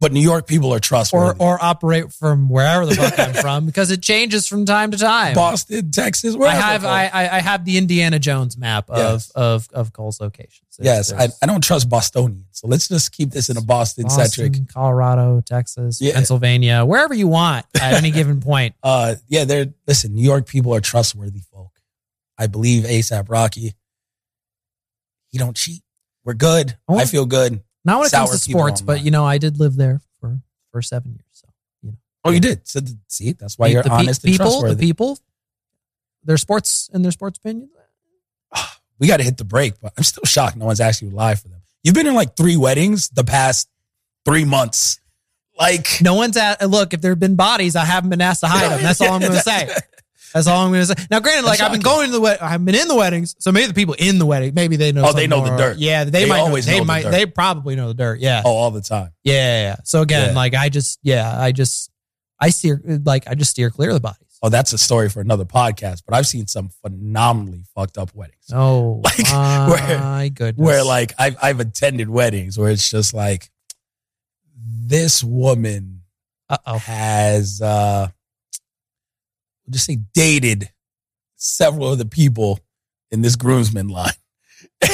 but 0.00 0.12
New 0.12 0.20
York 0.20 0.46
people 0.46 0.74
are 0.74 0.78
trustworthy. 0.78 1.38
or 1.40 1.58
operate 1.62 2.12
from 2.12 2.48
wherever 2.50 2.84
the 2.84 2.94
fuck 2.94 3.18
I'm 3.18 3.32
from 3.34 3.64
because 3.70 3.90
it 3.90 4.02
changes 4.02 4.46
from 4.46 4.66
time 4.66 4.90
to 4.90 4.98
time. 4.98 5.34
Boston, 5.34 5.90
Texas, 5.90 6.36
wherever. 6.36 6.56
I 6.56 6.60
have 6.60 6.84
I, 6.84 7.06
I 7.06 7.36
I 7.36 7.40
have 7.40 7.64
the 7.64 7.78
Indiana 7.78 8.18
Jones 8.18 8.58
map 8.58 8.90
of 8.90 8.98
Yes. 8.98 9.30
of 9.30 9.68
of 9.72 9.92
Coale's 9.94 10.20
locations. 10.20 10.76
yes, 10.78 11.10
There's- 11.10 11.38
I, 11.40 11.44
I 11.44 11.46
don't 11.46 11.62
trust 11.64 11.88
Bostonians. 11.88 12.44
So 12.52 12.68
let's 12.68 12.88
just 12.88 13.12
keep 13.12 13.30
this 13.30 13.48
in 13.48 13.56
a 13.56 13.62
Boston 13.62 14.08
centric. 14.10 14.68
Colorado, 14.72 15.40
Texas, 15.44 16.00
Yeah. 16.00 16.12
Pennsylvania, 16.14 16.84
wherever 16.84 17.14
you 17.14 17.28
want 17.28 17.64
at 17.80 17.94
any 17.94 18.10
given 18.10 18.40
point. 18.40 18.74
Uh, 18.82 19.14
yeah, 19.28 19.44
they're 19.44 19.66
listen. 19.86 20.14
New 20.14 20.22
York 20.22 20.46
people 20.46 20.74
are 20.74 20.80
trustworthy 20.80 21.40
folk. 21.52 21.70
I 22.38 22.46
believe 22.48 22.84
ASAP 22.84 23.30
Rocky. 23.30 23.72
He 25.28 25.38
don't 25.38 25.56
cheat. 25.56 25.82
We're 26.24 26.34
good. 26.34 26.76
Oh. 26.88 26.98
I 26.98 27.04
feel 27.04 27.26
good. 27.26 27.62
Not 27.86 27.98
when 28.00 28.06
it 28.08 28.12
comes 28.12 28.30
to 28.32 28.38
sports, 28.38 28.80
but 28.82 29.04
you 29.04 29.10
know, 29.12 29.24
I 29.24 29.38
did 29.38 29.58
live 29.60 29.76
there 29.76 30.00
for 30.20 30.40
for 30.72 30.82
seven 30.82 31.12
years. 31.12 31.24
So 31.32 31.48
you 31.82 31.90
know, 31.90 31.96
Oh, 32.24 32.30
you 32.30 32.40
did. 32.40 32.66
So 32.66 32.80
see, 33.06 33.32
that's 33.32 33.56
why 33.56 33.68
you're 33.68 33.84
the 33.84 33.90
honest 33.92 34.24
people, 34.24 34.62
the 34.62 34.74
people, 34.74 35.18
their 36.24 36.36
sports 36.36 36.90
and 36.92 37.04
their 37.04 37.12
sports 37.12 37.38
opinions. 37.38 37.70
we 38.98 39.06
got 39.06 39.18
to 39.18 39.22
hit 39.22 39.36
the 39.36 39.44
break, 39.44 39.80
but 39.80 39.92
I'm 39.96 40.02
still 40.02 40.24
shocked 40.24 40.56
no 40.56 40.66
one's 40.66 40.80
actually 40.80 41.10
live 41.10 41.40
for 41.40 41.48
them. 41.48 41.60
You've 41.84 41.94
been 41.94 42.08
in 42.08 42.14
like 42.14 42.36
three 42.36 42.56
weddings 42.56 43.08
the 43.10 43.22
past 43.22 43.68
three 44.24 44.44
months. 44.44 44.98
Like, 45.56 45.86
No 46.02 46.14
one's 46.14 46.36
at 46.36 46.68
look. 46.68 46.92
If 46.92 47.00
there 47.00 47.12
have 47.12 47.20
been 47.20 47.36
bodies, 47.36 47.76
I 47.76 47.84
haven't 47.84 48.10
been 48.10 48.20
asked 48.20 48.40
to 48.40 48.48
hide 48.48 48.72
them. 48.72 48.82
That's 48.82 49.00
all 49.00 49.12
I'm 49.12 49.20
going 49.20 49.32
to 49.34 49.38
say. 49.38 49.70
That's 50.36 50.48
all 50.48 50.66
I'm 50.66 50.70
going 50.70 50.86
to 50.86 50.94
say. 50.94 51.06
Now, 51.10 51.20
granted, 51.20 51.46
like 51.46 51.62
I've 51.62 51.72
been 51.72 51.80
going 51.80 52.08
to 52.08 52.12
the 52.12 52.20
wed- 52.20 52.40
I've 52.40 52.62
been 52.62 52.74
in 52.74 52.88
the 52.88 52.94
weddings, 52.94 53.34
so 53.38 53.50
maybe 53.52 53.68
the 53.68 53.72
people 53.74 53.94
in 53.98 54.18
the 54.18 54.26
wedding, 54.26 54.52
maybe 54.54 54.76
they 54.76 54.92
know. 54.92 55.04
Oh, 55.06 55.12
they 55.14 55.26
know 55.26 55.40
the 55.42 55.48
more. 55.52 55.56
dirt. 55.58 55.78
Yeah, 55.78 56.04
they, 56.04 56.10
They 56.10 56.28
might. 56.28 56.40
always 56.40 56.66
know, 56.66 56.72
they 56.74 56.78
know 56.80 56.82
the 56.84 56.86
might. 56.86 57.02
dirt. 57.04 57.10
They 57.12 57.24
probably 57.24 57.74
know 57.74 57.88
the 57.88 57.94
dirt. 57.94 58.20
Yeah, 58.20 58.42
oh, 58.44 58.50
all 58.50 58.70
the 58.70 58.82
time. 58.82 59.12
yeah, 59.24 59.32
yeah, 59.32 59.62
yeah. 59.68 59.76
So 59.84 60.02
again, 60.02 60.28
Yeah. 60.30 60.34
like 60.36 60.54
I 60.54 60.68
just, 60.68 60.98
yeah, 61.02 61.40
I 61.40 61.52
just, 61.52 61.90
I 62.38 62.50
steer, 62.50 62.82
like 63.04 63.26
I 63.26 63.34
just 63.34 63.52
steer 63.52 63.70
clear 63.70 63.88
of 63.90 63.94
the 63.94 64.00
bodies. 64.00 64.18
Oh, 64.42 64.50
that's 64.50 64.74
a 64.74 64.78
story 64.78 65.08
for 65.08 65.22
another 65.22 65.46
podcast. 65.46 66.02
But 66.06 66.14
I've 66.14 66.26
seen 66.26 66.46
some 66.46 66.68
phenomenally 66.82 67.64
fucked 67.74 67.96
up 67.96 68.14
weddings. 68.14 68.50
Oh 68.52 69.00
Like, 69.04 69.18
my 69.32 70.30
goodness. 70.34 70.62
where 70.62 70.84
like 70.84 71.14
I've 71.18 71.36
I've 71.42 71.60
attended 71.60 72.10
weddings 72.10 72.58
where 72.58 72.68
it's 72.70 72.90
just 72.90 73.14
like 73.14 73.50
this 74.58 75.24
woman 75.24 76.02
uh 76.50 76.58
oh, 76.66 76.78
has 76.78 77.60
uh 77.62 78.08
we'll 79.66 79.72
just 79.72 79.86
say 79.86 79.98
dated 80.14 80.70
several 81.36 81.92
of 81.92 81.98
the 81.98 82.04
people 82.06 82.60
in 83.10 83.22
this 83.22 83.36
groomsmen 83.36 83.88
line. 83.88 84.12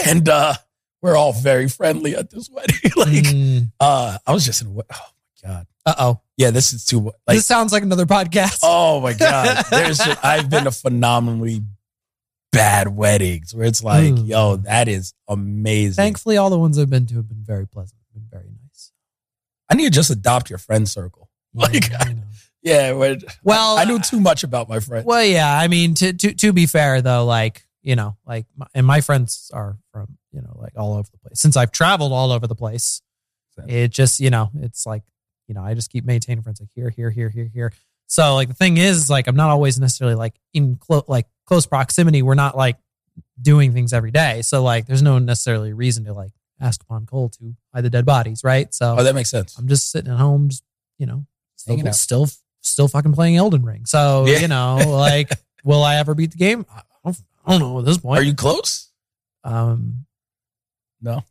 And 0.07 0.29
uh 0.29 0.55
we're 1.01 1.17
all 1.17 1.33
very 1.33 1.69
friendly 1.69 2.15
at 2.15 2.31
this 2.31 2.49
wedding. 2.51 2.77
like 2.97 3.67
uh 3.81 4.19
I 4.27 4.33
was 4.33 4.45
just 4.45 4.63
in 4.63 4.69
oh 4.69 4.75
my 4.77 5.49
god. 5.49 5.67
uh 5.87 5.95
oh. 5.99 6.21
Yeah, 6.37 6.51
this 6.51 6.73
is 6.73 6.85
too 6.85 7.01
like 7.01 7.15
This 7.37 7.47
sounds 7.47 7.73
like 7.73 7.83
another 7.83 8.07
podcast. 8.07 8.61
oh 8.63 9.01
my 9.01 9.13
god. 9.13 9.65
There's 9.71 9.99
just, 9.99 10.25
I've 10.25 10.49
been 10.51 10.65
to 10.65 10.71
phenomenally 10.73 11.63
bad 12.53 12.89
weddings 12.89 13.55
where 13.55 13.67
it's 13.67 13.83
like, 13.83 14.13
Mm. 14.15 14.29
yo, 14.29 14.57
that 14.57 14.89
is 14.89 15.15
amazing. 15.29 15.95
Thankfully, 15.95 16.37
all 16.37 16.51
the 16.51 16.59
ones 16.59 16.79
I've 16.79 16.91
been 16.91 17.07
to 17.07 17.15
have 17.17 17.29
been 17.29 17.43
very 17.45 17.67
pleasant, 17.67 17.99
been 18.13 18.27
very 18.31 18.51
nice. 18.63 18.93
I 19.71 19.75
need 19.75 19.85
to 19.85 19.91
just 19.91 20.11
adopt 20.11 20.51
your 20.51 20.59
friend 20.59 20.89
circle. 20.89 21.29
Like, 21.55 21.91
Yeah, 21.91 21.99
know. 22.05 22.22
Yeah, 22.63 22.93
when- 22.93 23.21
Well, 23.43 23.77
I, 23.79 23.83
I 23.83 23.85
knew 23.85 23.99
too 23.99 24.21
much 24.21 24.45
about 24.45 24.69
my 24.69 24.81
friends. 24.81 25.05
Well, 25.05 25.25
yeah. 25.25 25.59
I 25.59 25.69
mean, 25.69 25.95
to 25.95 26.13
to 26.13 26.33
to 26.35 26.53
be 26.53 26.67
fair 26.67 27.03
though, 27.03 27.25
like 27.25 27.67
you 27.83 27.97
know, 27.97 28.17
like 28.27 28.47
my, 28.57 28.67
and 28.75 28.87
my 28.87 29.01
friends 29.01 29.51
are 29.53 29.77
from 29.93 30.17
you 30.33 30.41
know 30.41 30.53
like 30.57 30.73
all 30.77 30.93
over 30.95 31.09
the 31.11 31.19
place. 31.19 31.41
Since 31.41 31.57
I've 31.57 31.73
traveled 31.73 32.13
all 32.13 32.31
over 32.31 32.47
the 32.47 32.55
place, 32.55 33.03
Same. 33.59 33.69
it 33.69 33.89
just 33.91 34.21
you 34.21 34.31
know 34.31 34.51
it's 34.61 34.87
like 34.87 35.03
you 35.49 35.55
know 35.55 35.63
I 35.63 35.75
just 35.75 35.91
keep 35.91 36.05
maintaining 36.05 36.43
friends 36.45 36.61
like 36.61 36.71
here, 36.75 36.91
here, 36.91 37.11
here, 37.11 37.29
here, 37.29 37.51
here. 37.53 37.73
So 38.07 38.35
like 38.35 38.49
the 38.49 38.55
thing 38.55 38.77
is 38.77 39.11
like 39.11 39.27
I'm 39.27 39.37
not 39.37 39.51
always 39.51 39.81
necessarily 39.81 40.15
like 40.15 40.35
in 40.55 40.77
close 40.77 41.03
like 41.09 41.27
close 41.47 41.67
proximity. 41.67 42.23
We're 42.23 42.35
not 42.35 42.57
like 42.57 42.77
doing 43.41 43.73
things 43.73 43.93
every 43.93 44.13
day. 44.13 44.43
So 44.43 44.63
like 44.63 44.87
there's 44.87 45.03
no 45.03 45.19
necessarily 45.19 45.73
reason 45.73 46.05
to 46.05 46.13
like 46.13 46.31
ask 46.61 46.81
upon 46.83 47.07
Coale 47.07 47.29
to 47.31 47.57
buy 47.73 47.81
the 47.81 47.91
dead 47.91 48.07
bodies, 48.07 48.45
right? 48.45 48.73
So 48.73 48.95
Oh, 48.99 49.03
that 49.03 49.15
makes 49.17 49.31
sense. 49.31 49.59
I'm 49.59 49.67
just 49.67 49.91
sitting 49.91 50.13
at 50.13 50.19
home, 50.19 50.49
just 50.51 50.63
you 50.99 51.07
know, 51.07 51.27
still, 51.57 51.75
Hanging 51.75 51.89
out. 51.89 51.95
still, 51.97 52.29
still 52.63 52.89
fucking 52.89 53.13
playing 53.13 53.37
Elden 53.37 53.65
Ring. 53.65 53.85
So 53.87 54.25
Yeah. 54.27 54.39
you 54.39 54.49
know, 54.49 54.77
like, 54.87 55.31
will 55.65 55.83
I 55.83 55.97
ever 55.97 56.15
beat 56.15 56.31
the 56.33 56.39
game? 56.39 56.65
I 56.75 56.83
don't, 57.05 57.19
I 57.45 57.51
don't 57.53 57.61
know 57.61 57.79
at 57.81 57.85
this 57.85 57.99
point. 57.99 58.21
Are 58.21 58.23
you 58.25 58.35
close? 58.35 58.91
Um, 59.45 60.07
No. 61.01 61.25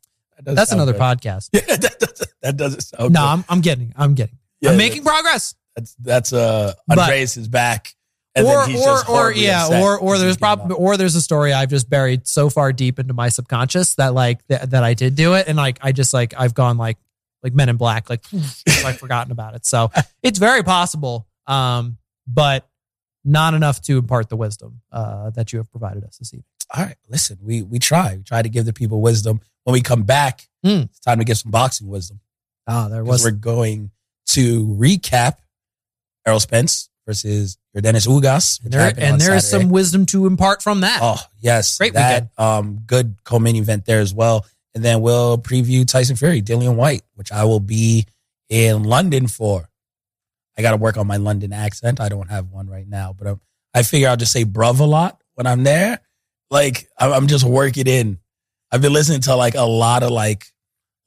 That 0.44 0.56
that's 0.56 0.72
another 0.72 0.94
good. 0.94 1.02
podcast. 1.02 1.50
Yeah, 1.54 1.76
that 1.76 2.00
doesn't, 2.00 2.30
that 2.42 2.58
doesn't 2.58 2.82
sound 2.82 3.14
no, 3.14 3.20
good. 3.22 3.26
I'm, 3.26 3.46
I'm 3.50 3.62
getting, 3.62 3.94
I'm 3.96 4.14
getting, 4.16 4.38
Yeah, 4.60 4.72
I'm 4.72 4.78
making 4.78 5.04
progress. 5.04 5.56
That's 5.76 5.96
that's 5.96 6.34
uh 6.34 6.74
But- 6.88 7.00
Andreas 7.00 7.38
is 7.38 7.48
back. 7.48 7.94
And 8.34 8.48
or, 8.48 8.62
then 8.62 8.70
he's 8.70 8.80
or, 8.82 8.86
just 8.86 9.10
or, 9.10 9.32
yeah, 9.34 9.82
or, 9.84 10.00
or 10.00 10.18
there's 10.18 10.38
probably, 10.38 10.74
or 10.78 10.96
there's 10.96 11.16
a 11.16 11.22
story 11.22 11.52
I've 11.52 11.70
just 11.70 11.90
buried 11.90 12.26
so 12.30 12.50
far 12.50 12.72
deep 12.72 12.98
into 12.98 13.14
my 13.14 13.28
subconscious 13.28 13.96
that 13.96 14.14
like 14.14 14.40
that, 14.48 14.70
that 14.72 14.86
I 14.86 14.94
did 14.94 15.16
do 15.16 15.34
it, 15.34 15.50
and 15.50 15.58
like 15.58 15.80
I 15.82 15.92
just 15.92 16.14
like 16.14 16.34
I've 16.38 16.54
gone 16.54 16.78
like 16.78 16.98
like 17.44 17.54
Men 17.54 17.70
in 17.70 17.78
Black, 17.78 18.10
like 18.10 18.24
like 18.84 18.98
forgotten 18.98 19.32
about 19.32 19.56
it. 19.56 19.66
So 19.66 19.92
it's 20.24 20.39
very 20.39 20.64
possible, 20.64 21.28
um, 21.48 21.98
but 22.28 22.68
not 23.24 23.54
enough 23.54 23.82
to 23.84 23.98
impart 24.00 24.30
the 24.30 24.36
wisdom 24.36 24.82
uh, 24.92 25.30
that 25.32 25.54
you 25.54 25.60
have 25.60 25.70
provided 25.72 26.04
us 26.04 26.18
this 26.18 26.34
evening. 26.34 26.46
All 26.76 26.84
right, 26.86 26.96
listen, 27.10 27.38
we 27.42 27.62
we 27.62 27.80
try. 27.80 28.16
We 28.18 28.24
try 28.24 28.42
to 28.42 28.50
give 28.50 28.66
the 28.66 28.74
people 28.74 29.02
wisdom. 29.02 29.42
When 29.64 29.74
we 29.74 29.82
come 29.82 30.04
back, 30.04 30.48
Hmm. 30.64 30.82
it's 30.89 31.00
time 31.00 31.20
to 31.20 31.26
give 31.26 31.38
some 31.38 31.52
boxing 31.52 31.88
wisdom. 31.88 32.20
Ah, 32.68 32.88
there 32.88 33.04
was 33.04 33.24
we're 33.24 33.32
going 33.32 33.92
to 34.28 34.66
recap 34.68 35.38
Errol 36.26 36.39
Spence 36.39 36.89
versus 37.08 37.58
Yordenis 37.76 38.08
Ugas. 38.08 38.64
which 38.64 38.72
there, 38.72 38.94
and 38.98 39.20
there 39.20 39.36
is 39.36 39.50
some 39.50 39.70
wisdom 39.70 40.06
to 40.08 40.28
impart 40.28 40.62
from 40.64 40.82
that. 40.82 41.00
Oh 41.02 41.20
yes, 41.39 41.78
Great 41.78 41.94
that 41.94 42.30
um 42.38 42.80
good 42.86 43.16
co-main 43.24 43.56
event 43.56 43.86
there 43.86 44.00
as 44.00 44.14
well. 44.14 44.46
And 44.74 44.84
then 44.86 45.02
we'll 45.02 45.38
preview 45.38 45.86
Tyson 45.86 46.16
Fury, 46.16 46.42
Dillian 46.42 46.76
Whyte, 46.76 47.04
which 47.16 47.32
I 47.32 47.44
will 47.44 47.60
be 47.60 48.06
in 48.50 48.84
London 48.84 49.28
for. 49.28 49.68
I 50.58 50.62
got 50.62 50.72
to 50.72 50.78
work 50.78 50.98
on 50.98 51.08
my 51.08 51.18
London 51.18 51.52
accent. 51.54 52.00
I 52.00 52.10
don't 52.10 52.30
have 52.30 52.50
one 52.52 52.70
right 52.70 52.88
now, 52.88 53.14
but 53.18 53.28
um, 53.28 53.42
I 53.74 53.84
figure 53.84 54.08
I'll 54.10 54.18
just 54.18 54.32
say 54.32 54.44
"bruv" 54.46 54.80
a 54.80 54.84
lot 54.84 55.22
when 55.36 55.48
I'm 55.48 55.64
there. 55.64 56.00
Like 56.50 56.88
I'm 56.98 57.12
I'm 57.14 57.28
just 57.28 57.44
working 57.46 57.88
in. 57.88 58.20
I've 58.72 58.82
been 58.82 58.94
listening 58.94 59.22
to 59.22 59.36
like 59.36 59.56
a 59.56 59.64
lot 59.64 60.04
of 60.04 60.12
like 60.12 60.46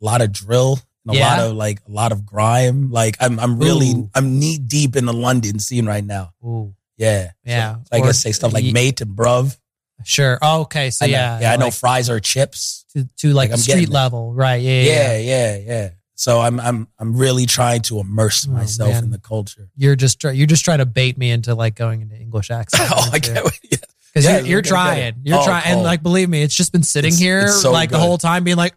a 0.02 0.04
lot 0.04 0.20
of 0.22 0.32
drill 0.32 0.78
and 1.06 1.14
a 1.14 1.18
Yeah. 1.18 1.28
lot 1.36 1.46
of 1.50 1.56
like 1.56 1.80
a 1.86 1.90
lot 1.90 2.12
of 2.12 2.24
grime. 2.26 2.90
Like 2.90 3.16
I'm 3.20 3.38
I'm 3.38 3.58
really 3.58 3.90
Ooh. 3.92 4.10
I'm 4.14 4.38
knee 4.38 4.58
deep 4.58 4.96
in 4.96 5.04
the 5.06 5.12
London 5.12 5.58
scene 5.58 5.86
right 5.86 6.04
now. 6.04 6.32
Ooh, 6.44 6.74
Yeah, 6.96 7.30
Yeah. 7.44 7.76
So 7.76 7.88
I 7.92 8.00
Or- 8.00 8.06
guess 8.06 8.18
say 8.18 8.32
stuff 8.32 8.52
like 8.54 8.64
mate 8.72 9.00
and 9.02 9.14
bruv. 9.16 9.58
Sure. 10.04 10.38
Oh, 10.42 10.62
okay, 10.62 10.90
so 10.90 11.04
I 11.04 11.08
know, 11.08 11.12
yeah, 11.12 11.40
yeah, 11.40 11.52
I 11.52 11.56
know 11.56 11.66
like, 11.66 11.74
fries 11.74 12.10
are 12.10 12.20
chips. 12.20 12.84
to, 12.94 13.08
to 13.18 13.32
like, 13.32 13.50
Like, 13.50 13.60
street 13.60 13.88
level, 13.88 14.32
right? 14.34 14.56
Yeah, 14.62 14.82
yeah. 14.82 15.16
Yeah, 15.18 15.18
yeah. 15.18 15.58
yeah. 15.66 15.90
So 16.16 16.40
I'm 16.40 16.60
I'm 16.60 16.86
I'm 16.98 17.16
really 17.16 17.44
trying 17.44 17.82
to 17.82 17.98
immerse 17.98 18.46
Oh, 18.48 18.52
myself 18.52 18.90
man. 18.92 19.04
in 19.04 19.10
the 19.10 19.18
culture. 19.18 19.68
You're 19.76 19.96
just 19.96 20.22
you're 20.22 20.46
just 20.46 20.64
trying 20.64 20.78
to 20.78 20.86
bait 20.86 21.18
me 21.18 21.30
into 21.32 21.54
like 21.56 21.74
going 21.74 22.02
into 22.02 22.14
English 22.16 22.50
accent. 22.52 22.88
oh, 22.94 23.10
I 23.12 23.18
can't. 23.18 23.44
Yeah. 23.70 23.78
Because 24.12 24.24
Yeah, 24.24 24.38
you're, 24.38 24.46
you're 24.46 24.62
trying, 24.62 25.14
you're 25.24 25.40
Oh, 25.40 25.44
trying, 25.44 25.64
and 25.66 25.80
oh. 25.80 25.82
like 25.82 26.04
believe 26.04 26.28
me, 26.28 26.42
it's 26.44 26.54
just 26.54 26.70
been 26.72 26.84
sitting 26.84 27.08
It's- 27.08 27.20
here 27.20 27.40
it's 27.46 27.60
so 27.60 27.72
like 27.72 27.90
the 27.90 27.98
whole 27.98 28.16
time, 28.16 28.44
being 28.44 28.56
like, 28.56 28.76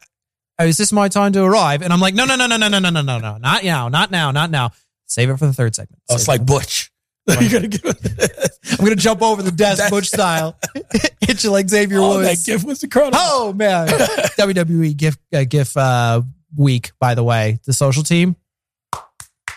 oh, 0.57 0.65
is 0.65 0.78
this 0.78 0.91
my 0.91 1.09
time 1.09 1.32
to 1.34 1.43
arrive? 1.43 1.84
And 1.84 1.93
I'm 1.93 1.99
like, 1.99 2.15
no, 2.15 2.26
no, 2.26 2.36
no, 2.36 2.47
no, 2.47 2.57
no, 2.57 2.68
no, 2.70 2.80
no, 2.80 2.89
no, 2.89 3.01
no, 3.03 3.20
no, 3.20 3.38
not 3.38 3.63
now, 3.63 3.88
not 3.88 4.09
now, 4.09 4.32
not 4.32 4.49
now. 4.49 4.72
Save 5.05 5.30
it 5.30 5.38
for 5.38 5.45
the 5.45 5.53
third 5.53 5.76
segment. 5.76 6.01
Oh, 6.09 6.15
it's 6.15 6.28
like 6.28 6.43
Butch. 6.43 6.91
you 7.41 7.49
gotta 7.49 7.67
give 7.67 7.82
it- 7.86 8.51
I'm 8.80 8.86
gonna 8.86 8.95
jump 8.95 9.21
over 9.21 9.41
the 9.41 9.51
desk, 9.51 9.89
Butch 9.89 10.07
style, 10.07 10.57
hit 11.21 11.43
you 11.43 11.51
like 11.51 11.69
Xavier 11.69 11.99
oh, 11.99 12.17
Woods. 12.17 12.45
that 12.45 12.51
gift 12.51 12.65
was 12.65 12.84
incredible. 12.84 13.17
Oh 13.19 13.53
man, 13.53 13.88
WWE 14.38 14.95
GIF 14.95 15.17
uh, 15.34 15.43
GIF 15.43 15.75
uh, 15.78 16.21
week. 16.55 16.91
By 16.99 17.15
the 17.15 17.23
way, 17.23 17.59
the 17.65 17.73
social 17.73 18.03
team, 18.03 18.36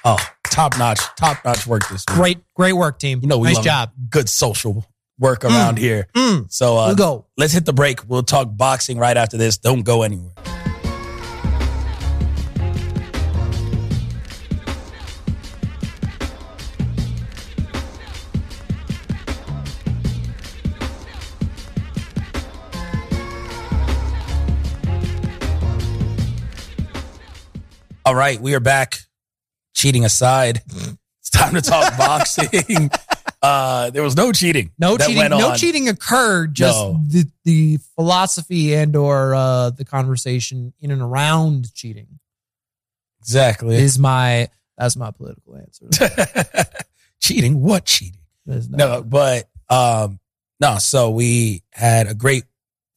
Oh, 0.04 0.16
top 0.44 0.78
notch, 0.78 1.00
top 1.16 1.44
notch 1.44 1.66
work 1.66 1.82
this 1.90 2.04
week. 2.08 2.16
great, 2.16 2.38
great 2.54 2.72
work, 2.72 2.98
team. 2.98 3.20
You 3.22 3.28
know, 3.28 3.38
we 3.38 3.48
nice 3.48 3.56
love 3.56 3.64
job. 3.64 3.92
Good 4.08 4.28
social 4.28 4.86
work 5.18 5.44
around 5.44 5.78
here. 5.78 6.06
Mm, 6.16 6.50
So 6.50 6.78
uh, 6.78 6.86
we'll 6.88 6.96
go. 6.96 7.26
let's 7.36 7.52
hit 7.52 7.66
the 7.66 7.74
break. 7.74 8.08
We'll 8.08 8.22
talk 8.22 8.48
boxing 8.50 8.96
right 8.98 9.16
after 9.16 9.36
this. 9.36 9.58
Don't 9.58 9.82
go 9.82 10.02
anywhere. 10.02 10.32
All 28.10 28.16
right, 28.16 28.40
we 28.40 28.54
are 28.56 28.60
back. 28.60 28.98
Cheating 29.72 30.04
aside, 30.04 30.62
it's 31.20 31.30
time 31.30 31.54
to 31.54 31.60
talk 31.60 31.96
boxing. 31.96 32.90
Uh, 33.40 33.90
there 33.90 34.02
was 34.02 34.16
no 34.16 34.32
cheating. 34.32 34.72
No 34.80 34.98
cheating. 34.98 35.28
No 35.30 35.50
on. 35.52 35.56
cheating 35.56 35.88
occurred. 35.88 36.52
Just 36.52 36.76
No. 36.76 37.00
the 37.06 37.30
the 37.44 37.78
philosophy 37.94 38.74
and 38.74 38.96
or 38.96 39.36
uh, 39.36 39.70
the 39.70 39.84
conversation 39.84 40.72
in 40.80 40.90
and 40.90 41.00
around 41.00 41.72
cheating 41.72 42.18
Exactly. 43.20 43.76
is 43.76 43.96
my 43.96 44.48
that's 44.76 44.96
my 44.96 45.12
political 45.12 45.56
answer. 45.56 45.86
cheating? 47.20 47.60
What 47.62 47.84
cheating? 47.84 48.18
There's 48.44 48.68
No, 48.68 49.04
but 49.04 49.48
um, 49.68 50.18
no. 50.58 50.78
So 50.78 51.10
we 51.10 51.62
had 51.70 52.08
a 52.08 52.14
great 52.16 52.42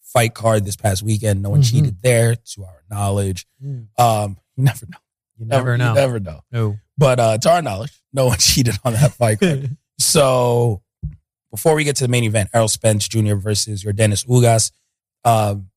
fight 0.02 0.34
card 0.34 0.66
this 0.66 0.76
past 0.76 1.04
weekend. 1.04 1.44
No 1.44 1.52
one 1.52 1.62
Mhm. 1.62 1.70
cheated 1.70 2.02
there, 2.02 2.36
to 2.36 2.64
our 2.64 2.82
knowledge. 2.90 3.46
Mm. 3.64 3.90
Um, 4.00 4.38
you 4.58 4.64
never 4.64 4.88
know. 4.88 4.98
You 5.38 5.46
never 5.46 5.78
know. 5.78 5.90
You 5.90 5.96
never 5.96 6.20
know. 6.20 6.42
no. 6.52 6.78
But 6.98 7.20
uh, 7.20 7.38
to 7.40 7.52
our 7.52 7.62
knowledge, 7.62 7.92
no 8.12 8.28
one 8.28 8.38
cheated 8.40 8.76
on 8.84 8.94
that 8.94 9.14
fight 9.14 9.40
card. 9.40 9.76
so 10.00 10.82
before 11.52 11.76
we 11.76 11.84
get 11.84 11.96
to 11.98 12.04
the 12.04 12.10
main 12.10 12.24
event, 12.24 12.50
Errol 12.54 12.68
Spence 12.68 13.08
Jr. 13.08 13.36
versus 13.36 13.84
Yordenis 13.84 14.26
Ugas. 14.28 14.72
Um, 15.26 15.70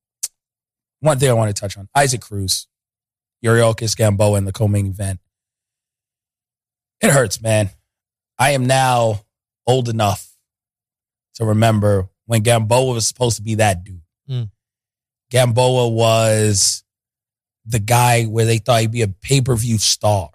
one 1.00 1.18
thing 1.18 1.30
I 1.30 1.34
want 1.34 1.54
to 1.54 1.60
touch 1.60 1.76
on: 1.76 1.88
Isaac 1.94 2.20
Cruz, 2.20 2.66
Yuriorkis 3.44 3.96
Gamboa 3.96 4.38
in 4.38 4.44
the 4.44 4.52
co-main 4.52 4.86
event. 4.86 5.20
It 7.00 7.10
hurts, 7.10 7.40
man. 7.42 7.70
I 8.38 8.50
am 8.50 8.66
now 8.66 9.20
old 9.66 9.88
enough 9.88 10.36
to 11.34 11.44
remember 11.44 12.08
when 12.26 12.42
Gamboa 12.42 12.94
was 12.94 13.06
supposed 13.06 13.36
to 13.36 13.42
be 13.42 13.56
that 13.56 13.84
dude. 13.84 14.00
Mm. 14.28 14.50
Gamboa 15.30 15.88
was 15.88 16.84
the 17.66 17.78
guy 17.80 18.24
where 18.24 18.44
they 18.44 18.58
thought 18.58 18.80
he'd 18.80 18.90
be 18.92 19.02
a 19.02 19.08
pay-per-view 19.08 19.78
star. 19.78 20.30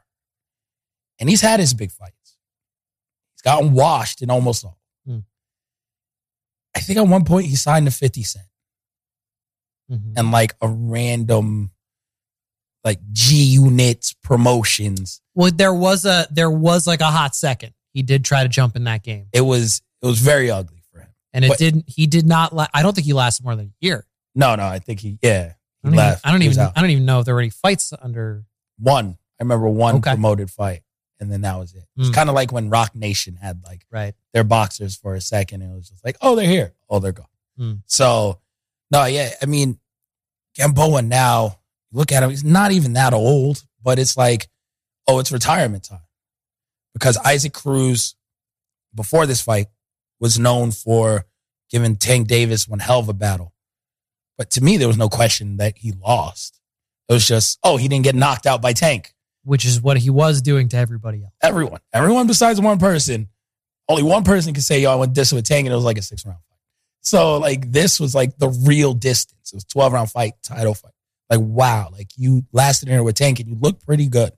And 1.20 1.30
he's 1.30 1.42
had 1.42 1.60
his 1.60 1.74
big 1.74 1.92
fights. 1.92 2.38
He's 3.34 3.42
gotten 3.44 3.72
washed 3.74 4.22
in 4.22 4.30
almost 4.30 4.66
all. 4.66 4.80
Mm. 5.08 5.24
I 6.76 6.80
think 6.82 6.98
at 7.00 7.08
one 7.08 7.26
point 7.26 7.46
he 7.48 7.56
signed 7.56 7.86
to 7.86 7.92
50 7.92 8.24
Cent 8.24 8.46
Mhm. 9.92 10.14
and 10.18 10.32
like 10.32 10.56
a 10.62 10.68
random 10.68 11.72
like 12.84 13.00
G 13.12 13.44
Unit 13.44 14.14
promotions. 14.24 15.22
Well, 15.36 15.52
there 15.54 15.74
was 15.74 16.06
a 16.06 16.28
there 16.32 16.50
was 16.50 16.88
like 16.88 17.02
a 17.02 17.12
hot 17.12 17.36
second. 17.36 17.74
He 17.94 18.02
did 18.02 18.26
try 18.26 18.44
to 18.44 18.50
jump 18.50 18.76
in 18.76 18.86
that 18.86 19.04
game, 19.04 19.28
It 19.34 19.42
was 19.42 19.82
it 20.02 20.06
was 20.08 20.20
very 20.20 20.50
ugly 20.50 20.82
for 20.92 21.00
him. 21.02 21.10
and 21.34 21.46
it 21.46 21.50
But- 21.50 21.58
didn't. 21.60 21.86
He 21.88 22.08
did 22.08 22.26
not. 22.26 22.56
La- 22.56 22.68
I 22.74 22.82
don't 22.82 22.94
think 22.96 23.06
he 23.06 23.14
lasted 23.14 23.44
more 23.44 23.56
than 23.56 23.68
a 23.68 23.86
year. 23.86 24.08
No, 24.34 24.56
no, 24.56 24.66
I 24.66 24.80
think 24.80 25.02
he 25.02 25.20
yeah. 25.22 25.54
I 25.84 25.88
don't, 25.88 25.96
left. 25.98 26.20
even, 26.22 26.30
I 26.30 26.32
don't 26.32 26.42
even. 26.44 26.60
I 26.76 26.82
don't 26.82 26.90
even 26.92 27.06
know 27.06 27.20
if 27.20 27.26
there 27.26 27.34
were 27.36 27.42
any 27.42 27.50
fights 27.50 27.94
under. 28.02 28.46
one. 28.78 29.18
I 29.40 29.44
remember 29.44 29.68
one 29.70 29.96
Okay. 29.98 30.12
promoted 30.12 30.50
fight, 30.52 30.82
and 31.20 31.32
then 31.32 31.42
that 31.42 31.58
was 31.58 31.74
it. 31.76 31.84
It's 31.98 32.10
Mm. 32.10 32.14
kind 32.14 32.30
of 32.30 32.36
like 32.36 32.52
when 32.52 32.70
Roc 32.70 32.96
Nation 32.96 33.36
had 33.36 33.64
like 33.64 33.86
Right. 33.92 34.14
their 34.34 34.44
boxers 34.44 34.96
for 34.96 35.14
a 35.16 35.22
second, 35.22 35.62
and 35.62 35.72
it 35.72 35.76
was 35.76 35.90
just 35.90 36.04
like, 36.06 36.18
oh, 36.22 36.36
they're 36.36 36.48
here, 36.48 36.74
oh, 36.90 37.00
they're 37.00 37.12
gone. 37.12 37.26
Mm. 37.60 37.82
So, 37.86 38.40
no, 38.92 39.06
yeah, 39.06 39.34
I 39.42 39.46
mean, 39.46 39.80
Gamboa 40.56 41.02
now, 41.04 41.60
look 41.92 42.12
at 42.12 42.24
him, 42.24 42.30
he's 42.32 42.44
not 42.44 42.72
even 42.72 42.94
that 42.94 43.14
old, 43.14 43.64
but 43.82 43.98
it's 44.00 44.18
like, 44.18 44.50
oh, 45.08 45.20
it's 45.20 45.32
retirement 45.32 45.84
time 45.84 46.02
because 46.94 47.18
Isaac 47.18 47.54
Cruz, 47.54 48.16
before 48.96 49.26
this 49.26 49.42
fight, 49.42 49.68
was 50.20 50.38
known 50.38 50.72
for 50.72 51.26
giving 51.70 51.96
Tank 51.96 52.28
Davis 52.28 52.68
one 52.68 52.80
hell 52.80 53.00
of 53.00 53.10
a 53.10 53.14
battle. 53.14 53.54
But 54.42 54.50
to 54.54 54.64
me, 54.64 54.78
there 54.78 54.88
was 54.88 54.98
no 54.98 55.08
question 55.08 55.58
that 55.58 55.78
he 55.78 55.92
lost. 55.92 56.60
It 57.08 57.14
was 57.14 57.28
just, 57.28 57.60
oh, 57.64 57.78
he 57.78 57.88
didn't 57.88 58.06
get 58.06 58.16
knocked 58.16 58.48
out 58.48 58.60
by 58.60 58.74
Tank. 58.74 59.14
Which 59.44 59.66
is 59.66 59.80
what 59.80 59.98
he 59.98 60.10
was 60.10 60.42
doing 60.42 60.68
to 60.70 60.78
everybody 60.78 61.22
else. 61.22 61.34
Everyone, 61.44 61.80
everyone 61.94 62.26
besides 62.26 62.60
one 62.60 62.80
person, 62.80 63.30
only 63.88 64.02
one 64.02 64.24
person 64.24 64.56
could 64.56 64.64
say, 64.64 64.82
yo, 64.82 64.94
I 64.94 64.96
went 64.96 65.14
this 65.14 65.32
with 65.32 65.46
Tank, 65.46 65.68
and 65.68 65.74
it 65.74 65.76
was 65.76 65.86
like 65.86 66.00
a 66.00 66.02
six 66.02 66.26
round 66.26 66.40
fight. 66.50 66.58
So, 67.02 67.38
like, 67.38 67.72
this 67.72 68.00
was 68.00 68.16
like 68.16 68.36
the 68.40 68.50
real 68.50 68.96
distance. 68.96 69.54
It 69.54 69.58
was 69.58 69.64
12 69.66 69.94
round 69.94 70.10
fight, 70.10 70.34
title 70.42 70.74
fight. 70.74 70.94
Like, 71.30 71.42
wow, 71.42 71.90
like 71.92 72.08
you 72.18 72.42
lasted 72.52 72.90
in 72.90 72.96
there 72.96 73.04
with 73.04 73.18
Tank 73.18 73.40
and 73.40 73.48
you 73.48 73.56
looked 73.62 73.86
pretty 73.86 74.08
good. 74.08 74.32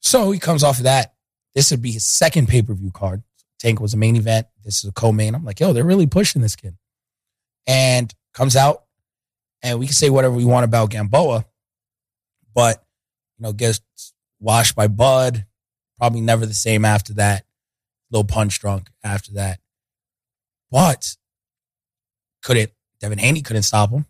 So 0.00 0.32
he 0.32 0.40
comes 0.40 0.64
off 0.64 0.78
of 0.78 0.84
that. 0.84 1.14
This 1.54 1.70
would 1.70 1.82
be 1.82 1.92
his 1.92 2.04
second 2.04 2.48
pay 2.48 2.62
per 2.62 2.74
view 2.74 2.90
card. 2.90 3.22
Tank 3.60 3.80
was 3.80 3.94
a 3.94 3.96
main 3.96 4.16
event. 4.16 4.48
This 4.64 4.82
is 4.82 4.90
a 4.90 4.92
co 4.92 5.12
main. 5.12 5.36
I'm 5.36 5.44
like, 5.44 5.60
yo, 5.60 5.72
they're 5.72 5.84
really 5.84 6.08
pushing 6.08 6.42
this 6.42 6.56
kid. 6.56 6.76
And 7.68 8.12
comes 8.40 8.56
out, 8.56 8.84
and 9.62 9.78
we 9.78 9.84
can 9.84 9.92
say 9.94 10.08
whatever 10.08 10.34
we 10.34 10.46
want 10.46 10.64
about 10.64 10.88
Gamboa, 10.88 11.44
but, 12.54 12.82
you 13.38 13.42
know, 13.42 13.52
gets 13.52 13.80
washed 14.40 14.74
by 14.74 14.86
Bud. 14.88 15.44
Probably 15.98 16.22
never 16.22 16.46
the 16.46 16.54
same 16.54 16.86
after 16.86 17.12
that. 17.14 17.44
Little 18.10 18.24
punch 18.24 18.58
drunk 18.58 18.88
after 19.04 19.34
that. 19.34 19.60
But 20.70 21.16
couldn't 22.42 22.72
Devin 23.00 23.18
Haney 23.18 23.42
couldn't 23.42 23.64
stop 23.64 23.90
him. 23.90 24.06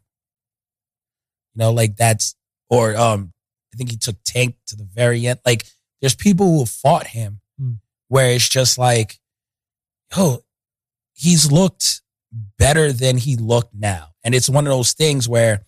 You 1.55 1.59
know, 1.59 1.73
like 1.73 1.97
that's 1.97 2.37
or 2.69 2.95
um 2.97 3.33
I 3.75 3.77
think 3.77 3.91
he 3.91 3.97
took 3.97 4.17
Tank 4.25 4.55
to 4.69 4.77
the 4.77 4.85
very 4.85 5.27
end. 5.27 5.41
Like 5.45 5.67
there's 6.01 6.15
people 6.15 6.47
who 6.47 6.59
have 6.61 6.71
fought 6.71 7.09
him 7.09 7.41
Hmm. 7.59 7.73
where 8.07 8.31
it's 8.31 8.49
just 8.49 8.79
like, 8.79 9.19
oh, 10.17 10.45
he's 11.13 11.51
looked 11.51 12.03
better 12.57 12.93
than 12.93 13.17
he 13.17 13.35
looked 13.37 13.75
now. 13.75 14.10
And 14.25 14.35
it's 14.35 14.49
one 14.49 14.67
of 14.67 14.71
those 14.71 14.93
things 14.93 15.29
where 15.29 15.65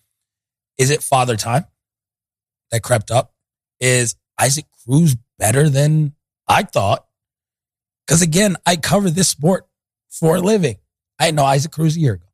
is 0.79 0.91
it 0.91 1.03
father 1.03 1.37
time 1.37 1.65
that 2.71 2.83
crept 2.83 3.11
up? 3.11 3.33
Is 3.81 4.17
Isaac 4.41 4.67
Cruz 4.85 5.17
better 5.39 5.69
than 5.69 6.15
I 6.49 6.63
thought? 6.63 7.07
Because 8.07 8.23
again, 8.23 8.57
I 8.67 8.77
cover 8.77 9.11
this 9.11 9.29
sport 9.29 9.67
for 10.11 10.37
a 10.37 10.41
living. 10.41 10.77
I 11.19 11.31
know 11.31 11.45
Isaac 11.45 11.73
Cruz 11.73 11.97
a 11.97 12.01
year 12.01 12.15
ago. 12.15 12.27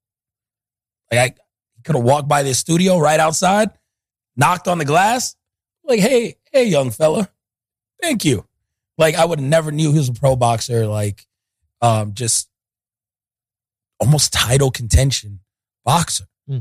Like 1.12 1.38
I 1.38 1.82
could 1.84 1.96
have 1.96 2.04
walked 2.04 2.28
by 2.28 2.42
this 2.42 2.58
studio 2.58 2.98
right 2.98 3.20
outside, 3.20 3.70
knocked 4.36 4.68
on 4.68 4.78
the 4.78 4.84
glass, 4.84 5.36
like, 5.84 6.00
hey, 6.00 6.36
hey, 6.52 6.64
young 6.64 6.90
fella, 6.90 7.30
thank 8.02 8.24
you. 8.24 8.46
Like 8.96 9.14
I 9.14 9.24
would 9.24 9.40
never 9.40 9.70
knew 9.70 9.92
he 9.92 9.98
was 9.98 10.08
a 10.08 10.14
pro 10.14 10.36
boxer, 10.36 10.86
like 10.86 11.26
um 11.80 12.14
just 12.14 12.48
almost 14.00 14.32
title 14.32 14.70
contention 14.70 15.40
boxer. 15.88 16.26
Hmm. 16.46 16.58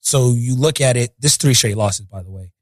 So 0.00 0.34
you 0.34 0.54
look 0.54 0.82
at 0.82 0.98
it, 0.98 1.14
this 1.18 1.38
three 1.38 1.54
straight 1.54 1.78
losses, 1.78 2.04
by 2.04 2.22
the 2.22 2.30
way, 2.30 2.52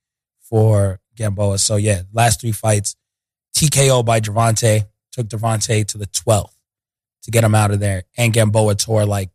for 0.41 1.01
Gamboa. 1.17 1.59
So 1.59 1.75
yeah, 1.75 2.03
last 2.13 2.41
three 2.41 2.53
fights, 2.53 2.95
TKO 3.57 4.05
by 4.05 4.21
Gervonta, 4.21 4.87
took 5.11 5.27
Gervonta 5.27 5.85
to 5.85 5.99
the 5.99 6.07
12th 6.07 6.55
to 7.23 7.31
get 7.33 7.43
him 7.43 7.57
out 7.57 7.73
of 7.73 7.81
there. 7.81 8.05
And 8.17 8.33
Gamboa 8.33 8.77
tore 8.77 9.07
like 9.07 9.31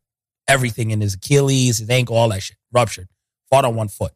everything 0.47 0.91
in 0.91 1.01
his 1.01 1.15
Achilles, 1.15 1.79
his 1.79 1.89
ankle, 1.89 2.15
all 2.15 2.29
that 2.29 2.41
shit, 2.41 2.55
ruptured. 2.71 3.09
Fought 3.49 3.65
on 3.65 3.75
one 3.75 3.89
foot. 3.89 4.13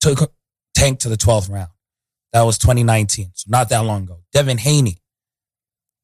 Took 0.00 0.32
Tank 0.74 0.98
to 1.00 1.08
the 1.08 1.16
12th 1.16 1.48
round. 1.48 1.70
That 2.32 2.42
was 2.42 2.58
2019, 2.58 3.30
so 3.34 3.46
not 3.48 3.68
that 3.68 3.84
long 3.84 4.02
ago. 4.02 4.18
Devin 4.32 4.58
Haney, 4.58 5.00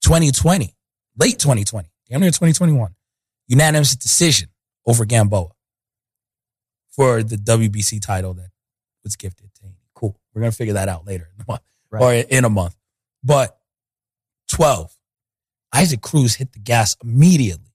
2020, 0.05 0.73
late 1.19 1.39
2020, 1.39 1.89
damn 2.09 2.21
near 2.21 2.31
2021, 2.31 2.95
unanimous 3.49 3.97
decision 3.97 4.51
over 4.87 5.05
Gamboa 5.05 5.51
for 6.91 7.23
the 7.23 7.37
WBC 7.37 8.01
title 8.01 8.35
that 8.35 8.51
was 9.05 9.17
gifted 9.17 9.53
to 9.55 9.63
him. 9.65 9.77
Cool. 9.95 10.19
We're 10.35 10.43
gonna 10.43 10.53
figure 10.53 10.75
that 10.75 10.89
out 10.89 11.07
later 11.07 11.29
in 11.33 11.39
the 11.39 11.45
month 11.49 11.63
Right. 11.91 12.03
or 12.03 12.13
in 12.29 12.45
a 12.45 12.51
month. 12.51 12.77
But 13.23 13.59
12, 14.51 14.97
Isaac 15.75 16.01
Cruz 16.01 16.37
hit 16.37 16.53
the 16.53 16.59
gas 16.59 16.97
immediately. 17.03 17.75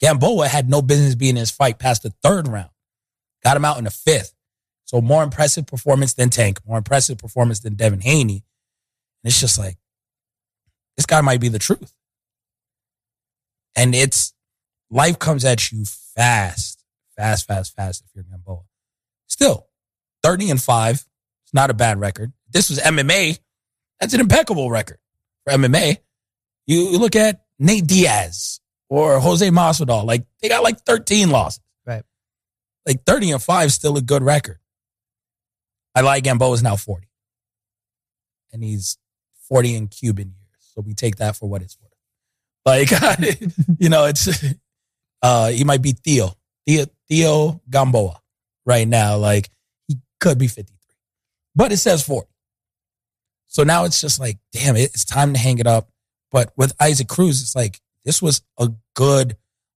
Gamboa 0.00 0.48
had 0.48 0.68
no 0.68 0.82
business 0.82 1.14
being 1.14 1.30
in 1.30 1.40
his 1.40 1.50
fight 1.50 1.78
past 1.78 2.02
the 2.02 2.10
third 2.22 2.48
round. 2.48 2.70
Got 3.42 3.56
him 3.56 3.64
out 3.64 3.78
in 3.78 3.84
the 3.84 3.90
fifth. 3.90 4.34
So 4.84 5.00
more 5.00 5.22
impressive 5.22 5.66
performance 5.66 6.12
than 6.14 6.28
Tank, 6.28 6.60
more 6.66 6.76
impressive 6.78 7.18
performance 7.18 7.60
than 7.60 7.74
Devin 7.74 8.00
Haney. 8.02 8.44
And 9.24 9.30
it's 9.30 9.40
just 9.40 9.58
like, 9.58 9.78
this 10.96 11.06
guy 11.06 11.20
might 11.22 11.40
be 11.40 11.48
the 11.48 11.58
truth. 11.58 11.94
And 13.74 13.94
it's 13.94 14.34
life 14.92 15.18
comes 15.18 15.44
at 15.44 15.72
you 15.72 15.84
fast, 15.84 16.84
fast, 17.16 17.46
fast, 17.46 17.74
fast 17.74 18.04
if 18.04 18.14
you're 18.14 18.24
Gamboa. 18.24 18.60
Still, 19.26 19.66
30 20.22 20.50
and 20.50 20.62
5. 20.62 20.94
It's 20.94 21.54
not 21.54 21.70
a 21.70 21.74
bad 21.74 21.98
record. 21.98 22.32
This 22.50 22.68
was 22.68 22.78
MMA. 22.78 23.40
That's 23.98 24.14
an 24.14 24.20
impeccable 24.20 24.70
record 24.70 24.98
for 25.44 25.54
MMA. 25.54 25.98
You, 26.66 26.90
you 26.90 26.98
look 26.98 27.16
at 27.16 27.42
Nate 27.58 27.86
Diaz 27.86 28.60
or 28.88 29.18
Jose 29.18 29.48
Masvidal, 29.48 30.04
like 30.04 30.24
they 30.40 30.48
got 30.48 30.62
like 30.62 30.80
13 30.80 31.30
losses. 31.30 31.62
Right. 31.86 32.04
Like 32.86 33.04
30 33.04 33.32
and 33.32 33.42
5 33.42 33.66
is 33.66 33.74
still 33.74 33.96
a 33.96 34.02
good 34.02 34.22
record. 34.22 34.58
I 35.94 36.02
like 36.02 36.24
Gamboa 36.24 36.52
is 36.52 36.62
now 36.62 36.76
40. 36.76 37.08
And 38.52 38.62
he's 38.62 38.98
40 39.48 39.74
in 39.74 39.88
Cuban 39.88 40.34
years. 40.38 40.72
So 40.74 40.82
we 40.82 40.94
take 40.94 41.16
that 41.16 41.36
for 41.36 41.48
what 41.48 41.62
it's 41.62 41.78
worth. 41.80 41.88
Like, 42.64 42.90
you 43.78 43.88
know, 43.88 44.06
it's, 44.06 44.28
uh, 45.22 45.48
he 45.48 45.64
might 45.64 45.82
be 45.82 45.92
Theo, 45.92 46.34
Theo, 46.66 46.86
Theo 47.08 47.60
Gamboa 47.70 48.20
right 48.66 48.86
now. 48.86 49.16
Like, 49.16 49.50
he 49.88 49.96
could 50.20 50.38
be 50.38 50.46
53, 50.48 50.74
but 51.54 51.72
it 51.72 51.78
says 51.78 52.02
40. 52.04 52.28
So 53.48 53.62
now 53.64 53.84
it's 53.84 54.00
just 54.00 54.18
like, 54.18 54.38
damn, 54.52 54.76
it, 54.76 54.90
it's 54.94 55.04
time 55.04 55.32
to 55.34 55.38
hang 55.38 55.58
it 55.58 55.66
up. 55.66 55.88
But 56.30 56.52
with 56.56 56.72
Isaac 56.80 57.08
Cruz, 57.08 57.42
it's 57.42 57.54
like, 57.54 57.80
this 58.04 58.22
was 58.22 58.42
a 58.58 58.70
good, 58.94 59.32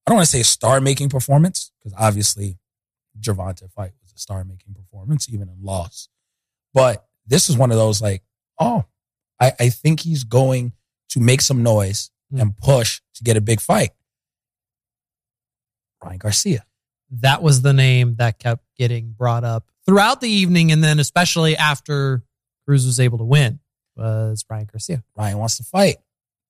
I 0.07 0.11
don't 0.11 0.17
want 0.17 0.27
to 0.27 0.33
say 0.33 0.41
a 0.41 0.45
star 0.45 0.81
making 0.81 1.11
performance, 1.11 1.71
because 1.79 1.95
obviously 1.99 2.59
Gervonta 3.21 3.71
fight 3.73 3.93
was 4.03 4.13
a 4.15 4.19
star 4.19 4.45
making 4.45 4.75
performance, 4.75 5.29
even 5.33 5.49
in 5.49 5.63
loss. 5.63 6.09
But 6.73 7.07
this 7.27 7.49
is 7.51 7.57
one 7.57 7.71
of 7.71 7.77
those 7.77 8.01
like, 8.01 8.23
oh, 8.59 8.85
I, 9.41 9.53
I 9.61 9.69
think 9.69 10.01
he's 10.01 10.25
going 10.25 10.73
to 11.11 11.21
make 11.21 11.41
some 11.41 11.63
noise 11.63 12.11
Mm. 12.35 12.41
and 12.43 12.59
push 12.59 13.01
to 13.15 13.23
get 13.23 13.37
a 13.37 13.41
big 13.41 13.61
fight. 13.61 13.91
Ryan 16.03 16.19
Garcia. 16.19 16.65
That 17.11 17.43
was 17.43 17.63
the 17.63 17.73
name 17.73 18.17
that 18.17 18.39
kept 18.39 18.65
getting 18.77 19.13
brought 19.13 19.45
up 19.45 19.71
throughout 19.85 20.21
the 20.21 20.29
evening, 20.29 20.73
and 20.73 20.83
then 20.83 20.99
especially 20.99 21.57
after 21.57 22.23
Cruz 22.67 22.85
was 22.85 22.99
able 22.99 23.19
to 23.19 23.25
win 23.25 23.61
was 23.97 24.45
Ryan 24.51 24.69
Garcia. 24.71 25.05
Ryan 25.17 25.39
wants 25.39 25.57
to 25.59 25.65
fight. 25.65 25.97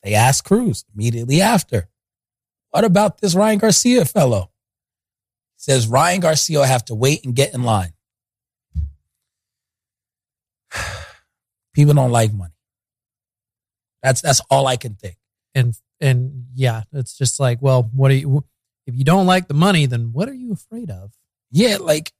They 0.02 0.14
asked 0.14 0.44
Cruz 0.44 0.84
immediately 0.94 1.40
after. 1.40 1.88
What 2.70 2.84
about 2.84 3.20
this 3.20 3.34
Ryan 3.34 3.58
Garcia 3.58 4.04
fellow? 4.04 4.50
He 5.56 5.62
says 5.62 5.86
Ryan 5.86 6.20
Garcia 6.20 6.58
will 6.58 6.66
have 6.66 6.84
to 6.86 6.94
wait 6.94 7.24
and 7.24 7.34
get 7.34 7.54
in 7.54 7.62
line. 7.62 7.92
People 11.74 11.94
don't 11.94 12.10
like 12.10 12.32
money. 12.32 12.52
That's 14.02 14.20
that's 14.20 14.40
all 14.50 14.66
I 14.66 14.76
can 14.76 14.94
think. 14.94 15.16
and 15.54 15.74
and 16.00 16.46
yeah, 16.54 16.82
it's 16.92 17.16
just 17.16 17.40
like, 17.40 17.62
well, 17.62 17.90
what 17.94 18.10
are 18.10 18.14
you? 18.14 18.44
If 18.86 18.94
you 18.94 19.04
don't 19.04 19.26
like 19.26 19.48
the 19.48 19.54
money, 19.54 19.86
then 19.86 20.10
what 20.12 20.28
are 20.28 20.34
you 20.34 20.52
afraid 20.52 20.90
of? 20.90 21.12
Yeah, 21.50 21.78
like 21.80 22.12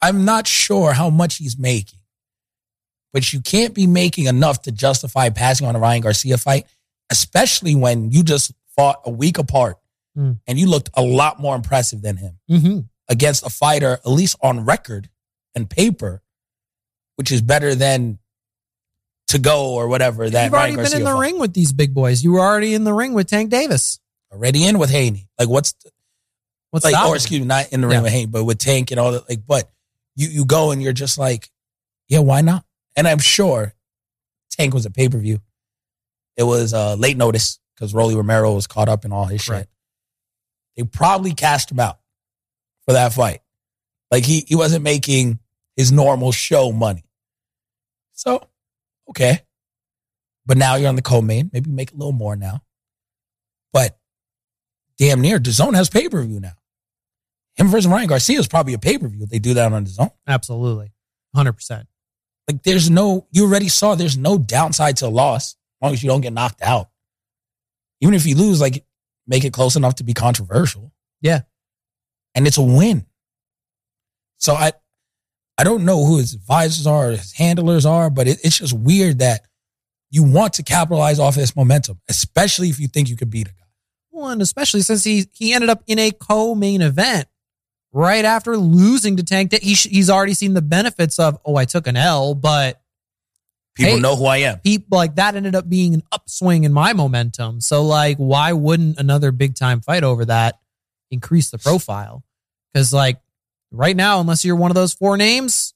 I'm 0.00 0.24
not 0.24 0.46
sure 0.46 0.92
how 0.92 1.10
much 1.10 1.36
he's 1.36 1.58
making, 1.58 1.98
but 3.12 3.32
you 3.32 3.40
can't 3.40 3.74
be 3.74 3.86
making 3.86 4.26
enough 4.26 4.62
to 4.62 4.72
justify 4.72 5.28
passing 5.30 5.66
on 5.66 5.74
a 5.76 5.78
Ryan 5.78 6.02
Garcia 6.02 6.38
fight, 6.38 6.66
especially 7.10 7.74
when 7.74 8.10
you 8.12 8.22
just 8.22 8.52
fought 8.76 9.00
a 9.04 9.10
week 9.10 9.38
apart 9.38 9.76
Mm. 10.16 10.40
and 10.48 10.58
you 10.58 10.66
looked 10.68 10.88
a 10.94 11.02
lot 11.02 11.38
more 11.38 11.54
impressive 11.54 12.02
than 12.02 12.16
him 12.16 12.38
Mm-hmm. 12.50 12.80
against 13.08 13.46
a 13.46 13.50
fighter, 13.50 13.92
at 14.04 14.06
least 14.08 14.36
on 14.42 14.64
record 14.64 15.10
and 15.54 15.68
paper, 15.70 16.22
which 17.16 17.30
is 17.30 17.40
better 17.42 17.74
than 17.76 18.18
to 19.28 19.38
go 19.38 19.74
or 19.74 19.86
whatever 19.86 20.28
that 20.28 20.44
You've 20.44 20.54
already 20.54 20.74
Ryan 20.74 20.76
been 20.76 20.82
Garcia 20.84 20.98
in 20.98 21.04
the 21.04 21.10
fought. 21.12 21.20
ring 21.20 21.38
with 21.38 21.52
these 21.52 21.72
big 21.72 21.94
boys. 21.94 22.24
You 22.24 22.32
were 22.32 22.40
already 22.40 22.74
in 22.74 22.82
the 22.84 22.94
ring 22.94 23.12
with 23.14 23.28
Tank 23.28 23.50
Davis. 23.50 24.00
Already 24.32 24.66
in 24.66 24.78
with 24.78 24.90
Haney. 24.90 25.28
Like 25.38 25.48
what's 25.48 25.72
the, 25.72 25.90
What's 26.70 26.84
like, 26.84 27.02
or 27.06 27.14
excuse 27.16 27.40
me, 27.40 27.46
not 27.46 27.72
in 27.72 27.80
the 27.80 27.86
ring 27.86 27.96
Yeah. 27.96 28.02
with 28.02 28.12
Hank, 28.12 28.30
but 28.30 28.44
with 28.44 28.58
Tank 28.58 28.90
and 28.90 29.00
all 29.00 29.12
that. 29.12 29.26
Like, 29.28 29.46
but 29.46 29.70
you 30.16 30.28
you 30.28 30.44
go 30.44 30.70
and 30.70 30.82
you're 30.82 30.92
just 30.92 31.16
like, 31.16 31.50
yeah, 32.08 32.18
why 32.18 32.42
not? 32.42 32.64
And 32.94 33.08
I'm 33.08 33.18
sure 33.20 33.72
Tank 34.50 34.74
was 34.74 34.84
a 34.84 34.90
pay 34.90 35.08
per 35.08 35.16
view. 35.18 35.40
It 36.36 36.42
was 36.42 36.74
uh, 36.74 36.94
late 36.96 37.16
notice 37.16 37.58
because 37.74 37.94
Rolly 37.94 38.14
Romero 38.16 38.52
was 38.54 38.66
caught 38.66 38.88
up 38.90 39.04
in 39.06 39.12
all 39.12 39.24
his 39.24 39.48
Right. 39.48 39.60
shit. 39.60 39.68
They 40.76 40.82
probably 40.84 41.32
cashed 41.32 41.70
him 41.72 41.80
out 41.80 41.98
for 42.86 42.92
that 42.92 43.14
fight. 43.14 43.40
Like 44.10 44.24
he 44.26 44.44
he 44.46 44.54
wasn't 44.54 44.84
making 44.84 45.38
his 45.74 45.90
normal 45.90 46.32
show 46.32 46.70
money. 46.70 47.04
So, 48.12 48.46
okay. 49.08 49.40
But 50.44 50.56
now 50.58 50.74
you're 50.76 50.88
on 50.88 50.96
the 50.96 51.02
co-main. 51.02 51.50
Maybe 51.52 51.70
make 51.70 51.92
a 51.92 51.94
little 51.96 52.12
more 52.12 52.36
now. 52.36 52.62
But 53.72 53.98
damn 54.98 55.20
near, 55.20 55.38
DAZN 55.38 55.74
has 55.74 55.88
pay-per-view 55.88 56.40
now. 56.40 56.52
Him 57.56 57.68
versus 57.68 57.88
Ryan 57.88 58.08
Garcia 58.08 58.38
is 58.38 58.46
probably 58.46 58.74
a 58.74 58.78
pay-per-view 58.78 59.22
if 59.22 59.30
they 59.30 59.38
do 59.38 59.54
that 59.54 59.72
on 59.72 59.84
DAZN. 59.84 60.10
Absolutely, 60.26 60.92
hundred 61.34 61.54
percent. 61.54 61.86
Like 62.48 62.62
there's 62.62 62.88
no, 62.88 63.26
you 63.30 63.44
already 63.44 63.68
saw 63.68 63.94
there's 63.94 64.16
no 64.16 64.38
downside 64.38 64.96
to 64.98 65.06
a 65.06 65.08
loss 65.08 65.52
as 65.52 65.56
long 65.82 65.92
as 65.92 66.02
you 66.02 66.08
don't 66.08 66.22
get 66.22 66.32
knocked 66.32 66.62
out. 66.62 66.88
Even 68.00 68.14
if 68.14 68.26
you 68.26 68.36
lose, 68.36 68.60
like 68.60 68.84
make 69.26 69.44
it 69.44 69.52
close 69.52 69.76
enough 69.76 69.96
to 69.96 70.04
be 70.04 70.14
controversial. 70.14 70.92
Yeah. 71.20 71.42
And 72.34 72.46
it's 72.46 72.56
a 72.56 72.62
win. 72.62 73.04
So 74.38 74.54
I, 74.54 74.72
I 75.58 75.64
don't 75.64 75.84
know 75.84 76.06
who 76.06 76.18
his 76.18 76.32
advisors 76.32 76.86
are, 76.86 77.08
or 77.08 77.10
his 77.10 77.32
handlers 77.32 77.84
are, 77.84 78.08
but 78.08 78.28
it, 78.28 78.38
it's 78.42 78.58
just 78.58 78.72
weird 78.72 79.18
that 79.18 79.42
you 80.10 80.22
want 80.22 80.54
to 80.54 80.62
capitalize 80.62 81.18
off 81.18 81.34
this 81.34 81.54
momentum, 81.54 82.00
especially 82.08 82.70
if 82.70 82.80
you 82.80 82.88
think 82.88 83.10
you 83.10 83.16
could 83.16 83.30
beat 83.30 83.48
a 83.48 83.50
guy. 83.50 83.67
One, 84.18 84.40
especially 84.40 84.80
since 84.82 85.04
he 85.04 85.26
he 85.32 85.52
ended 85.54 85.70
up 85.70 85.82
in 85.86 85.98
a 85.98 86.10
co-main 86.10 86.82
event 86.82 87.28
right 87.92 88.24
after 88.24 88.56
losing 88.56 89.16
to 89.16 89.22
Tank. 89.22 89.52
He 89.60 89.74
sh- 89.74 89.88
he's 89.90 90.10
already 90.10 90.34
seen 90.34 90.54
the 90.54 90.62
benefits 90.62 91.18
of 91.18 91.38
oh 91.44 91.56
I 91.56 91.64
took 91.64 91.86
an 91.86 91.96
L, 91.96 92.34
but 92.34 92.80
People 93.74 93.94
Hey. 93.94 94.00
know 94.00 94.16
who 94.16 94.24
I 94.26 94.38
am. 94.38 94.58
people 94.58 94.98
like 94.98 95.14
that 95.16 95.36
ended 95.36 95.54
up 95.54 95.68
being 95.68 95.94
an 95.94 96.02
upswing 96.10 96.64
in 96.64 96.72
my 96.72 96.92
momentum. 96.94 97.60
So 97.60 97.84
like, 97.84 98.16
why 98.16 98.52
wouldn't 98.52 98.98
another 98.98 99.30
big 99.30 99.54
time 99.54 99.80
fight 99.80 100.02
over 100.02 100.24
that 100.24 100.58
increase 101.12 101.50
the 101.50 101.58
profile? 101.58 102.24
Because 102.72 102.92
like 102.92 103.20
right 103.70 103.94
now, 103.94 104.20
unless 104.20 104.44
you're 104.44 104.56
one 104.56 104.72
of 104.72 104.74
those 104.74 104.92
four 104.94 105.16
names, 105.16 105.74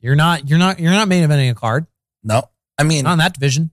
you're 0.00 0.16
not 0.16 0.48
you're 0.48 0.58
not 0.58 0.80
you're 0.80 0.90
not 0.90 1.06
main 1.08 1.26
eventing 1.28 1.50
a 1.50 1.54
card 1.54 1.86
No, 2.24 2.42
I 2.78 2.82
mean, 2.82 3.04
not 3.04 3.12
in 3.12 3.18
that 3.18 3.34
division. 3.34 3.70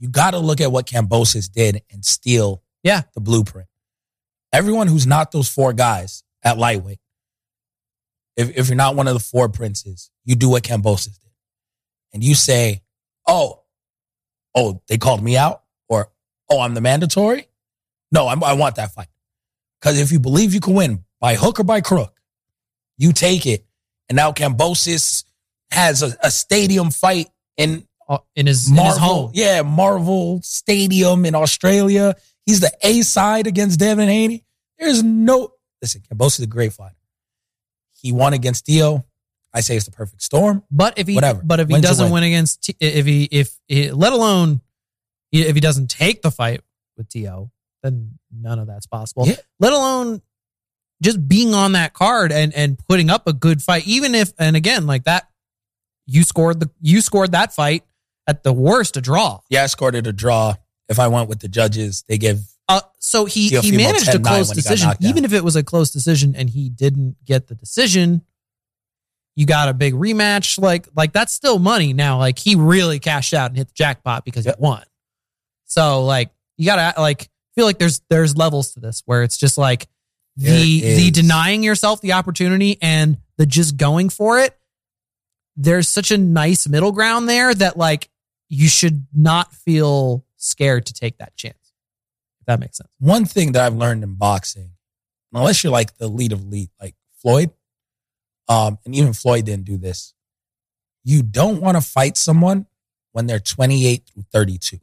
You 0.00 0.08
got 0.08 0.32
to 0.32 0.38
look 0.38 0.60
at 0.60 0.72
what 0.72 0.86
Kambosos 0.86 1.52
did 1.52 1.82
and 1.92 2.04
steal 2.04 2.62
Yeah. 2.82 3.02
the 3.14 3.20
blueprint. 3.20 3.68
Everyone 4.52 4.88
who's 4.88 5.06
not 5.06 5.30
those 5.30 5.48
four 5.48 5.72
guys 5.72 6.24
at 6.42 6.58
lightweight, 6.58 6.98
if, 8.36 8.56
if 8.56 8.68
you're 8.68 8.76
not 8.76 8.96
one 8.96 9.06
of 9.06 9.14
the 9.14 9.20
four 9.20 9.48
princes, 9.48 10.10
you 10.24 10.34
do 10.34 10.48
what 10.48 10.62
Kambosos 10.64 11.20
did. 11.20 11.30
And 12.12 12.24
you 12.24 12.34
say, 12.34 12.82
oh, 13.28 13.62
oh, 14.54 14.82
they 14.88 14.98
called 14.98 15.22
me 15.22 15.36
out? 15.36 15.62
Or, 15.88 16.10
oh, 16.48 16.60
I'm 16.60 16.74
the 16.74 16.80
mandatory? 16.80 17.46
No, 18.10 18.26
I'm, 18.26 18.42
I 18.42 18.54
want 18.54 18.76
that 18.76 18.92
fight. 18.92 19.08
Because 19.80 20.00
if 20.00 20.10
you 20.10 20.18
believe 20.18 20.54
you 20.54 20.60
can 20.60 20.74
win 20.74 21.04
by 21.20 21.34
hook 21.34 21.60
or 21.60 21.64
by 21.64 21.80
crook, 21.80 22.18
you 22.96 23.12
take 23.12 23.46
it. 23.46 23.66
And 24.08 24.16
now 24.16 24.32
Kambosos 24.32 25.24
has 25.70 26.02
a, 26.02 26.16
a 26.22 26.30
stadium 26.30 26.90
fight 26.90 27.28
in 27.56 27.86
Uh, 28.10 28.18
in 28.34 28.48
his, 28.48 28.68
in 28.68 28.74
his 28.74 28.82
Marvel, 28.82 28.98
home, 29.00 29.30
yeah, 29.34 29.62
Marvel 29.62 30.40
Stadium 30.42 31.24
in 31.24 31.36
Australia. 31.36 32.16
He's 32.44 32.58
the 32.58 32.72
A 32.82 33.02
side 33.02 33.46
against 33.46 33.78
Devin 33.78 34.08
Haney. 34.08 34.44
There's 34.80 35.04
no 35.04 35.52
listen. 35.80 36.02
Kambosos 36.12 36.40
is 36.40 36.44
a 36.44 36.46
great 36.48 36.72
fighter. 36.72 36.96
He 37.92 38.10
won 38.10 38.32
against 38.32 38.66
Teo. 38.66 39.06
I 39.54 39.60
say 39.60 39.76
it's 39.76 39.84
the 39.84 39.92
perfect 39.92 40.22
storm. 40.22 40.64
But 40.72 40.98
if 40.98 41.06
he, 41.06 41.14
Whatever. 41.14 41.40
but 41.44 41.60
if 41.60 41.68
he 41.68 41.74
Win's 41.74 41.84
doesn't 41.84 42.06
win. 42.06 42.14
win 42.14 42.22
against, 42.24 42.72
if 42.80 43.06
he, 43.06 43.28
if 43.30 43.56
he, 43.68 43.92
let 43.92 44.12
alone 44.12 44.60
if 45.30 45.54
he 45.54 45.60
doesn't 45.60 45.88
take 45.88 46.22
the 46.22 46.32
fight 46.32 46.62
with 46.96 47.08
Teo, 47.08 47.52
then 47.84 48.18
none 48.32 48.58
of 48.58 48.66
that's 48.66 48.86
possible. 48.86 49.28
Yeah. 49.28 49.36
Let 49.60 49.72
alone 49.72 50.20
just 51.00 51.28
being 51.28 51.54
on 51.54 51.72
that 51.72 51.92
card 51.92 52.32
and 52.32 52.52
and 52.54 52.76
putting 52.88 53.08
up 53.08 53.28
a 53.28 53.32
good 53.32 53.62
fight, 53.62 53.86
even 53.86 54.16
if, 54.16 54.32
and 54.38 54.56
again, 54.56 54.86
like 54.88 55.04
that, 55.04 55.28
you 56.06 56.24
scored 56.24 56.58
the, 56.58 56.70
you 56.80 57.00
scored 57.00 57.32
that 57.32 57.52
fight 57.52 57.84
at 58.30 58.42
the 58.44 58.52
worst 58.52 58.96
a 58.96 59.00
draw. 59.00 59.40
Yeah, 59.50 59.64
I 59.64 59.66
scored 59.66 59.94
it 59.96 60.06
a 60.06 60.12
draw. 60.12 60.54
If 60.88 60.98
I 60.98 61.08
went 61.08 61.28
with 61.28 61.40
the 61.40 61.48
judges, 61.48 62.04
they 62.08 62.16
give 62.16 62.40
Uh, 62.68 62.80
so 62.98 63.24
he 63.24 63.48
he 63.48 63.76
managed 63.76 64.08
a 64.08 64.18
10-9 64.18 64.24
close 64.24 64.48
when 64.48 64.56
he 64.56 64.62
got 64.62 64.68
decision, 64.70 64.92
even 65.00 65.24
if 65.24 65.32
it 65.32 65.42
was 65.42 65.56
a 65.56 65.62
close 65.64 65.90
decision 65.90 66.34
and 66.36 66.48
he 66.48 66.68
didn't 66.70 67.16
get 67.24 67.48
the 67.48 67.54
decision. 67.56 68.22
You 69.36 69.46
got 69.46 69.68
a 69.68 69.74
big 69.74 69.94
rematch, 69.94 70.58
like 70.58 70.86
like 70.94 71.12
that's 71.12 71.32
still 71.32 71.58
money 71.58 71.92
now. 71.92 72.18
Like 72.18 72.38
he 72.38 72.54
really 72.54 72.98
cashed 72.98 73.34
out 73.34 73.50
and 73.50 73.56
hit 73.56 73.68
the 73.68 73.74
jackpot 73.74 74.24
because 74.24 74.46
Yep. 74.46 74.56
he 74.58 74.62
won. 74.62 74.82
So 75.66 76.04
like 76.04 76.30
you 76.56 76.66
gotta 76.66 77.00
like 77.00 77.28
feel 77.56 77.64
like 77.66 77.78
there's 77.78 78.00
there's 78.10 78.36
levels 78.36 78.72
to 78.74 78.80
this 78.80 79.02
where 79.06 79.22
it's 79.22 79.36
just 79.36 79.58
like 79.58 79.88
the 80.36 80.80
the 80.80 81.10
denying 81.10 81.62
yourself 81.62 82.00
the 82.00 82.12
opportunity 82.12 82.78
and 82.80 83.18
the 83.38 83.46
just 83.46 83.76
going 83.76 84.08
for 84.08 84.38
it 84.38 84.56
there's 85.56 85.88
such 85.88 86.10
a 86.10 86.16
nice 86.16 86.68
middle 86.68 86.92
ground 86.92 87.28
there 87.28 87.52
that 87.52 87.76
like 87.76 88.08
you 88.50 88.68
should 88.68 89.06
not 89.14 89.54
feel 89.54 90.26
scared 90.36 90.84
to 90.84 90.92
take 90.92 91.16
that 91.18 91.34
chance 91.36 91.72
if 92.40 92.46
that 92.46 92.60
makes 92.60 92.76
sense 92.76 92.90
one 92.98 93.24
thing 93.24 93.52
that 93.52 93.64
I've 93.64 93.76
learned 93.76 94.04
in 94.04 94.14
boxing, 94.14 94.72
unless 95.32 95.64
you're 95.64 95.72
like 95.72 95.96
the 95.96 96.08
lead 96.08 96.32
of 96.32 96.44
lead, 96.46 96.68
like 96.80 96.94
Floyd, 97.16 97.50
um, 98.48 98.78
and 98.84 98.94
even 98.94 99.12
Floyd 99.12 99.46
didn't 99.46 99.64
do 99.64 99.78
this, 99.78 100.12
you 101.04 101.22
don't 101.22 101.60
want 101.60 101.76
to 101.76 101.80
fight 101.80 102.16
someone 102.16 102.66
when 103.12 103.26
they're 103.26 103.40
28 103.40 104.10
through 104.12 104.24
32. 104.32 104.78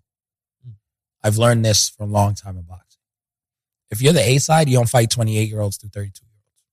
I've 1.24 1.38
learned 1.38 1.66
this 1.66 1.90
for 1.90 2.04
a 2.04 2.08
long 2.08 2.36
time 2.36 2.58
in 2.58 2.64
boxing. 2.64 3.02
If 3.92 4.02
you're 4.02 4.14
the 4.14 4.28
A 4.28 4.38
side, 4.38 4.70
you 4.70 4.78
don't 4.78 4.90
fight 4.90 5.10
28 5.10 5.50
year 5.50 5.60
olds 5.60 5.78
through 5.78 5.90
32 5.90 6.26
year 6.26 6.32
olds. 6.36 6.64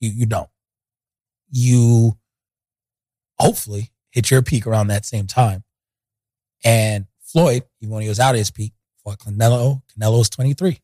You, 0.00 0.10
you 0.20 0.26
don't. 0.26 0.50
You 1.50 2.18
hopefully 3.38 3.92
hit 4.10 4.30
your 4.30 4.42
peak 4.42 4.66
around 4.66 4.88
that 4.88 5.04
same 5.06 5.26
time. 5.26 5.64
And 6.64 7.06
Floyd, 7.20 7.64
even 7.80 7.94
when 7.94 8.02
he 8.02 8.08
was 8.08 8.20
out 8.20 8.34
of 8.34 8.38
his 8.38 8.50
peak, 8.50 8.72
fought 9.02 9.18
Canelo. 9.18 9.82
Canelo's 9.96 10.30
23. 10.30 10.80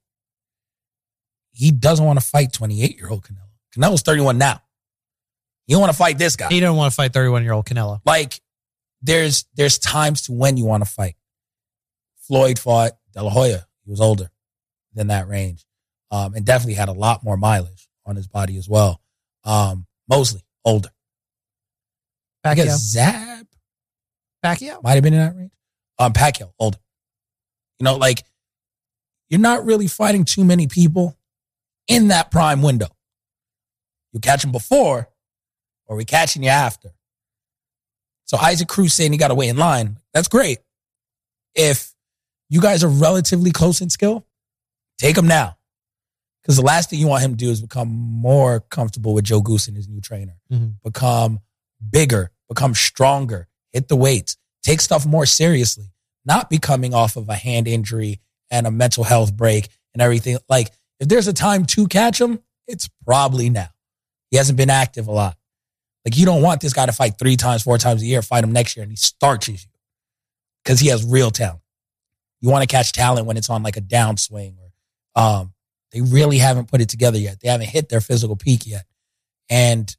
He 1.52 1.70
doesn't 1.72 2.04
want 2.04 2.20
to 2.20 2.24
fight 2.24 2.52
28 2.52 2.96
year 2.96 3.08
old 3.08 3.24
Canelo. 3.24 3.48
Canelo's 3.74 4.02
31 4.02 4.38
now. 4.38 4.60
You 5.70 5.74
don't 5.74 5.82
want 5.82 5.92
to 5.92 5.98
fight 5.98 6.18
this 6.18 6.34
guy. 6.34 6.48
he 6.48 6.58
don't 6.58 6.76
want 6.76 6.90
to 6.90 6.96
fight 6.96 7.12
31 7.12 7.44
year 7.44 7.52
old 7.52 7.64
canelo 7.64 8.00
Like 8.04 8.40
there's 9.02 9.44
there's 9.54 9.78
times 9.78 10.22
to 10.22 10.32
when 10.32 10.56
you 10.56 10.64
want 10.64 10.84
to 10.84 10.90
fight. 10.90 11.14
Floyd 12.22 12.58
fought 12.58 12.92
De 13.12 13.22
La 13.22 13.30
Hoya. 13.30 13.66
He 13.84 13.90
was 13.92 14.00
older 14.00 14.32
than 14.94 15.06
that 15.06 15.28
range, 15.28 15.64
um, 16.10 16.34
and 16.34 16.44
definitely 16.44 16.74
had 16.74 16.88
a 16.88 16.92
lot 16.92 17.22
more 17.22 17.36
mileage 17.36 17.88
on 18.04 18.16
his 18.16 18.26
body 18.26 18.56
as 18.56 18.68
well. 18.68 19.00
Um, 19.44 19.86
Mosley 20.08 20.44
older. 20.64 20.90
Pacquiao. 22.44 22.76
Zab 22.76 23.46
Pacquiao. 24.44 24.82
might 24.82 24.94
have 24.94 25.04
been 25.04 25.14
in 25.14 25.20
that 25.20 25.36
range. 25.36 25.52
Um, 26.00 26.12
Pacquiao 26.14 26.52
older. 26.58 26.78
You 27.78 27.84
know, 27.84 27.96
like 27.96 28.24
you're 29.28 29.38
not 29.40 29.64
really 29.64 29.86
fighting 29.86 30.24
too 30.24 30.44
many 30.44 30.66
people 30.66 31.16
in 31.86 32.08
that 32.08 32.30
prime 32.30 32.62
window. 32.62 32.88
You 34.12 34.20
catch 34.20 34.42
them 34.42 34.50
before, 34.50 35.08
or 35.86 35.96
we 35.96 36.04
catching 36.04 36.42
you 36.42 36.48
after. 36.48 36.90
So 38.24 38.36
Isaac 38.38 38.66
Cruz 38.68 38.94
saying 38.94 39.12
he 39.12 39.18
got 39.18 39.28
to 39.28 39.34
wait 39.34 39.48
in 39.50 39.56
line. 39.56 39.98
That's 40.14 40.28
great. 40.28 40.58
If 41.54 41.92
you 42.48 42.60
guys 42.60 42.82
are 42.82 42.88
relatively 42.88 43.50
close 43.52 43.80
in 43.80 43.90
skill, 43.90 44.26
take 44.98 45.16
him 45.18 45.26
now. 45.28 45.56
Because 46.42 46.56
the 46.56 46.62
last 46.62 46.88
thing 46.90 46.98
you 46.98 47.06
want 47.06 47.22
him 47.22 47.32
to 47.32 47.36
do 47.36 47.50
is 47.50 47.60
become 47.60 47.88
more 47.88 48.60
comfortable 48.60 49.12
with 49.14 49.24
Joe 49.24 49.42
Goossen 49.42 49.68
and 49.68 49.76
his 49.76 49.88
new 49.88 50.00
trainer. 50.00 50.38
Mhm. 50.50 50.76
Become 50.82 51.40
bigger, 51.90 52.30
become 52.48 52.74
stronger, 52.74 53.48
hit 53.72 53.88
the 53.88 53.96
weights, 53.96 54.36
take 54.62 54.80
stuff 54.80 55.06
more 55.06 55.26
seriously, 55.26 55.92
not 56.24 56.50
be 56.50 56.58
coming 56.58 56.94
off 56.94 57.16
of 57.16 57.28
a 57.28 57.34
hand 57.34 57.68
injury 57.68 58.20
and 58.50 58.66
a 58.66 58.70
mental 58.70 59.04
health 59.04 59.34
break 59.34 59.68
and 59.94 60.02
everything. 60.02 60.38
Like, 60.48 60.70
if 60.98 61.08
there's 61.08 61.28
a 61.28 61.32
time 61.32 61.64
to 61.66 61.86
catch 61.86 62.20
him, 62.20 62.40
it's 62.66 62.88
probably 63.04 63.50
now. 63.50 63.68
He 64.30 64.36
hasn't 64.36 64.58
been 64.58 64.70
active 64.70 65.08
a 65.08 65.12
lot. 65.12 65.36
Like, 66.04 66.16
you 66.16 66.24
don't 66.24 66.42
want 66.42 66.60
this 66.60 66.72
guy 66.72 66.86
to 66.86 66.92
fight 66.92 67.18
three 67.18 67.36
times, 67.36 67.62
four 67.62 67.78
times 67.78 68.02
a 68.02 68.06
year, 68.06 68.22
fight 68.22 68.44
him 68.44 68.52
next 68.52 68.76
year, 68.76 68.82
and 68.82 68.92
he 68.92 68.96
starches 68.96 69.64
you 69.64 69.70
because 70.64 70.80
he 70.80 70.88
has 70.88 71.04
real 71.04 71.30
talent. 71.30 71.60
You 72.40 72.48
want 72.48 72.62
to 72.62 72.74
catch 72.74 72.92
talent 72.92 73.26
when 73.26 73.36
it's 73.36 73.50
on 73.50 73.62
like 73.62 73.76
a 73.76 73.82
downswing 73.82 74.54
or 74.58 75.20
um, 75.20 75.52
they 75.92 76.00
really 76.00 76.38
haven't 76.38 76.70
put 76.70 76.80
it 76.80 76.88
together 76.88 77.18
yet. 77.18 77.40
They 77.40 77.48
haven't 77.48 77.68
hit 77.68 77.88
their 77.88 78.00
physical 78.00 78.36
peak 78.36 78.66
yet 78.66 78.86
and 79.48 79.94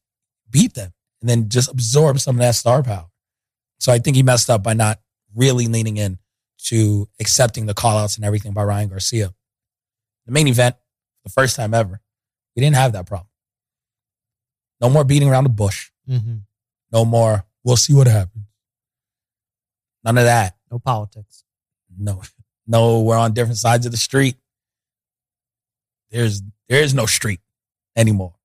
beat 0.50 0.74
them 0.74 0.94
and 1.22 1.30
then 1.30 1.50
just 1.50 1.70
absorb 1.70 2.20
some 2.20 2.38
of 2.38 2.40
that 2.40 2.56
star 2.56 2.82
power. 2.82 3.11
So 3.82 3.92
I 3.92 3.98
think 3.98 4.16
he 4.16 4.22
messed 4.22 4.48
up 4.48 4.62
by 4.62 4.74
not 4.74 5.00
really 5.36 5.66
leaning 5.66 5.98
in 5.98 6.20
to 6.66 7.10
accepting 7.20 7.66
the 7.66 7.74
callouts 7.74 8.16
and 8.16 8.24
everything 8.24 8.54
by 8.54 8.64
Ryan 8.64 8.90
Garcia. 8.90 9.34
The 10.28 10.32
main 10.32 10.48
event, 10.48 10.76
the 11.24 11.32
first 11.32 11.56
time 11.56 11.74
ever, 11.74 12.00
we 12.56 12.62
didn't 12.62 12.76
have 12.76 12.92
that 12.94 13.08
problem. 13.08 13.28
No 14.82 14.90
more 14.92 15.04
beating 15.04 15.30
around 15.30 15.46
the 15.46 15.50
bush. 15.50 15.90
hmm 16.08 16.38
No 16.92 17.06
more, 17.06 17.44
we'll 17.64 17.76
see 17.76 17.96
what 17.96 18.06
happens. 18.06 18.46
None 20.04 20.20
of 20.20 20.26
that. 20.26 20.56
No 20.70 20.78
politics. 20.78 21.44
No, 21.98 22.22
no, 22.68 23.02
we're 23.02 23.18
on 23.18 23.34
different 23.34 23.58
sides 23.58 23.88
of 23.88 23.92
the 23.92 23.98
street. 23.98 24.36
There's 26.12 26.44
there 26.70 26.84
is 26.84 26.94
no 26.94 27.08
street 27.08 27.40
anymore. 27.96 28.36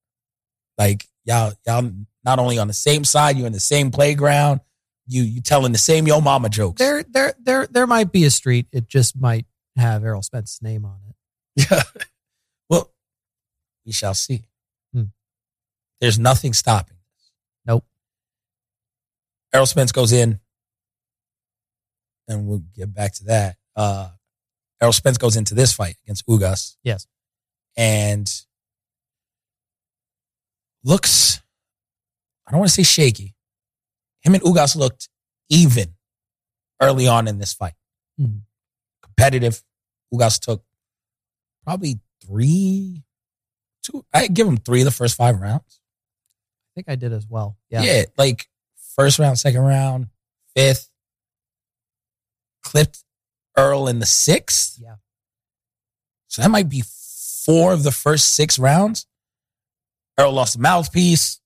Like 0.78 1.04
y'all, 1.26 1.52
y'all 1.66 1.90
not 2.24 2.38
only 2.38 2.58
on 2.58 2.68
the 2.68 2.74
same 2.74 3.04
side, 3.04 3.36
you're 3.36 3.46
in 3.46 3.52
the 3.52 3.60
same 3.60 3.90
playground. 3.90 4.60
You 5.06 5.22
you 5.22 5.40
telling 5.40 5.72
the 5.72 5.78
same 5.78 6.06
yo 6.06 6.20
mama 6.20 6.48
jokes. 6.48 6.80
There, 6.80 7.04
there, 7.04 7.34
there, 7.38 7.66
there 7.66 7.86
might 7.86 8.10
be 8.10 8.24
a 8.24 8.30
street. 8.30 8.66
It 8.72 8.88
just 8.88 9.18
might 9.18 9.46
have 9.76 10.04
Errol 10.04 10.22
Spence's 10.22 10.60
name 10.62 10.84
on 10.84 10.98
it. 11.08 11.66
Yeah. 11.70 11.82
well, 12.68 12.92
we 13.84 13.92
shall 13.92 14.14
see. 14.14 14.44
Hmm. 14.92 15.04
There's 16.00 16.18
nothing 16.18 16.52
stopping 16.52 16.96
this. 16.96 17.30
Nope. 17.66 17.84
Errol 19.52 19.66
Spence 19.66 19.92
goes 19.92 20.12
in, 20.12 20.40
and 22.28 22.46
we'll 22.46 22.64
get 22.74 22.92
back 22.92 23.14
to 23.14 23.24
that. 23.24 23.56
Uh, 23.74 24.08
Errol 24.80 24.92
Spence 24.92 25.18
goes 25.18 25.36
into 25.36 25.54
this 25.54 25.72
fight 25.72 25.96
against 26.04 26.26
Ugas. 26.26 26.76
Yes. 26.82 27.06
And 27.76 28.30
looks, 30.84 31.40
I 32.46 32.50
don't 32.50 32.60
want 32.60 32.70
to 32.70 32.74
say 32.74 32.82
shaky. 32.82 33.35
Him 34.26 34.34
and 34.34 34.42
Ugas 34.42 34.74
looked 34.74 35.08
even 35.48 35.94
early 36.82 37.06
on 37.06 37.28
in 37.28 37.38
this 37.38 37.52
fight. 37.52 37.74
Mhm. 38.20 38.42
Competitive. 39.02 39.62
Ugas 40.12 40.40
took 40.40 40.64
probably 41.62 42.00
three, 42.20 43.04
two. 43.82 44.04
I 44.12 44.26
give 44.26 44.48
him 44.48 44.56
three 44.56 44.80
of 44.80 44.84
the 44.86 44.90
first 44.90 45.14
five 45.16 45.40
rounds. 45.40 45.80
I 45.80 46.70
think 46.74 46.88
I 46.88 46.96
did 46.96 47.12
as 47.12 47.26
well. 47.26 47.56
Yeah. 47.70 47.82
Yeah. 47.82 48.04
like 48.18 48.48
first 48.96 49.18
round, 49.20 49.38
second 49.38 49.60
round, 49.60 50.08
fifth. 50.56 50.90
Clipped 52.62 53.04
Earl 53.56 53.86
in 53.86 54.00
the 54.00 54.06
sixth. 54.06 54.78
Yeah. 54.80 54.96
So 56.28 56.42
that 56.42 56.50
might 56.50 56.68
be 56.68 56.82
four 57.44 57.72
of 57.72 57.84
the 57.84 57.92
first 57.92 58.30
six 58.30 58.58
rounds. 58.58 59.06
Earl 60.18 60.32
lost 60.32 60.54
the 60.54 60.58
mouthpiece. 60.60 61.40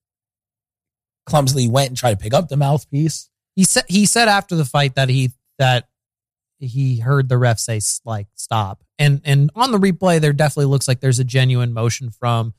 Clumsily 1.31 1.69
went 1.69 1.89
and 1.89 1.97
tried 1.97 2.13
to 2.13 2.17
pick 2.23 2.35
up 2.35 2.49
the 2.49 2.57
mouthpiece. 2.57 3.31
He 3.57 3.65
said 3.65 3.85
he 3.89 4.07
said 4.07 4.29
after 4.29 4.55
the 4.57 4.65
fight 4.65 4.95
that 4.97 5.09
he 5.09 5.31
that 5.59 5.89
he 6.59 6.99
heard 6.99 7.29
the 7.29 7.39
ref 7.39 7.59
say 7.59 7.81
like 8.05 8.27
stop. 8.35 8.83
And 8.99 9.21
and 9.25 9.51
on 9.55 9.73
the 9.73 9.79
replay 9.79 10.21
there 10.21 10.33
definitely 10.33 10.67
looks 10.71 10.87
like 10.89 11.01
there's 11.01 11.19
a 11.19 11.25
genuine 11.25 11.73
motion 11.73 12.11
from 12.11 12.55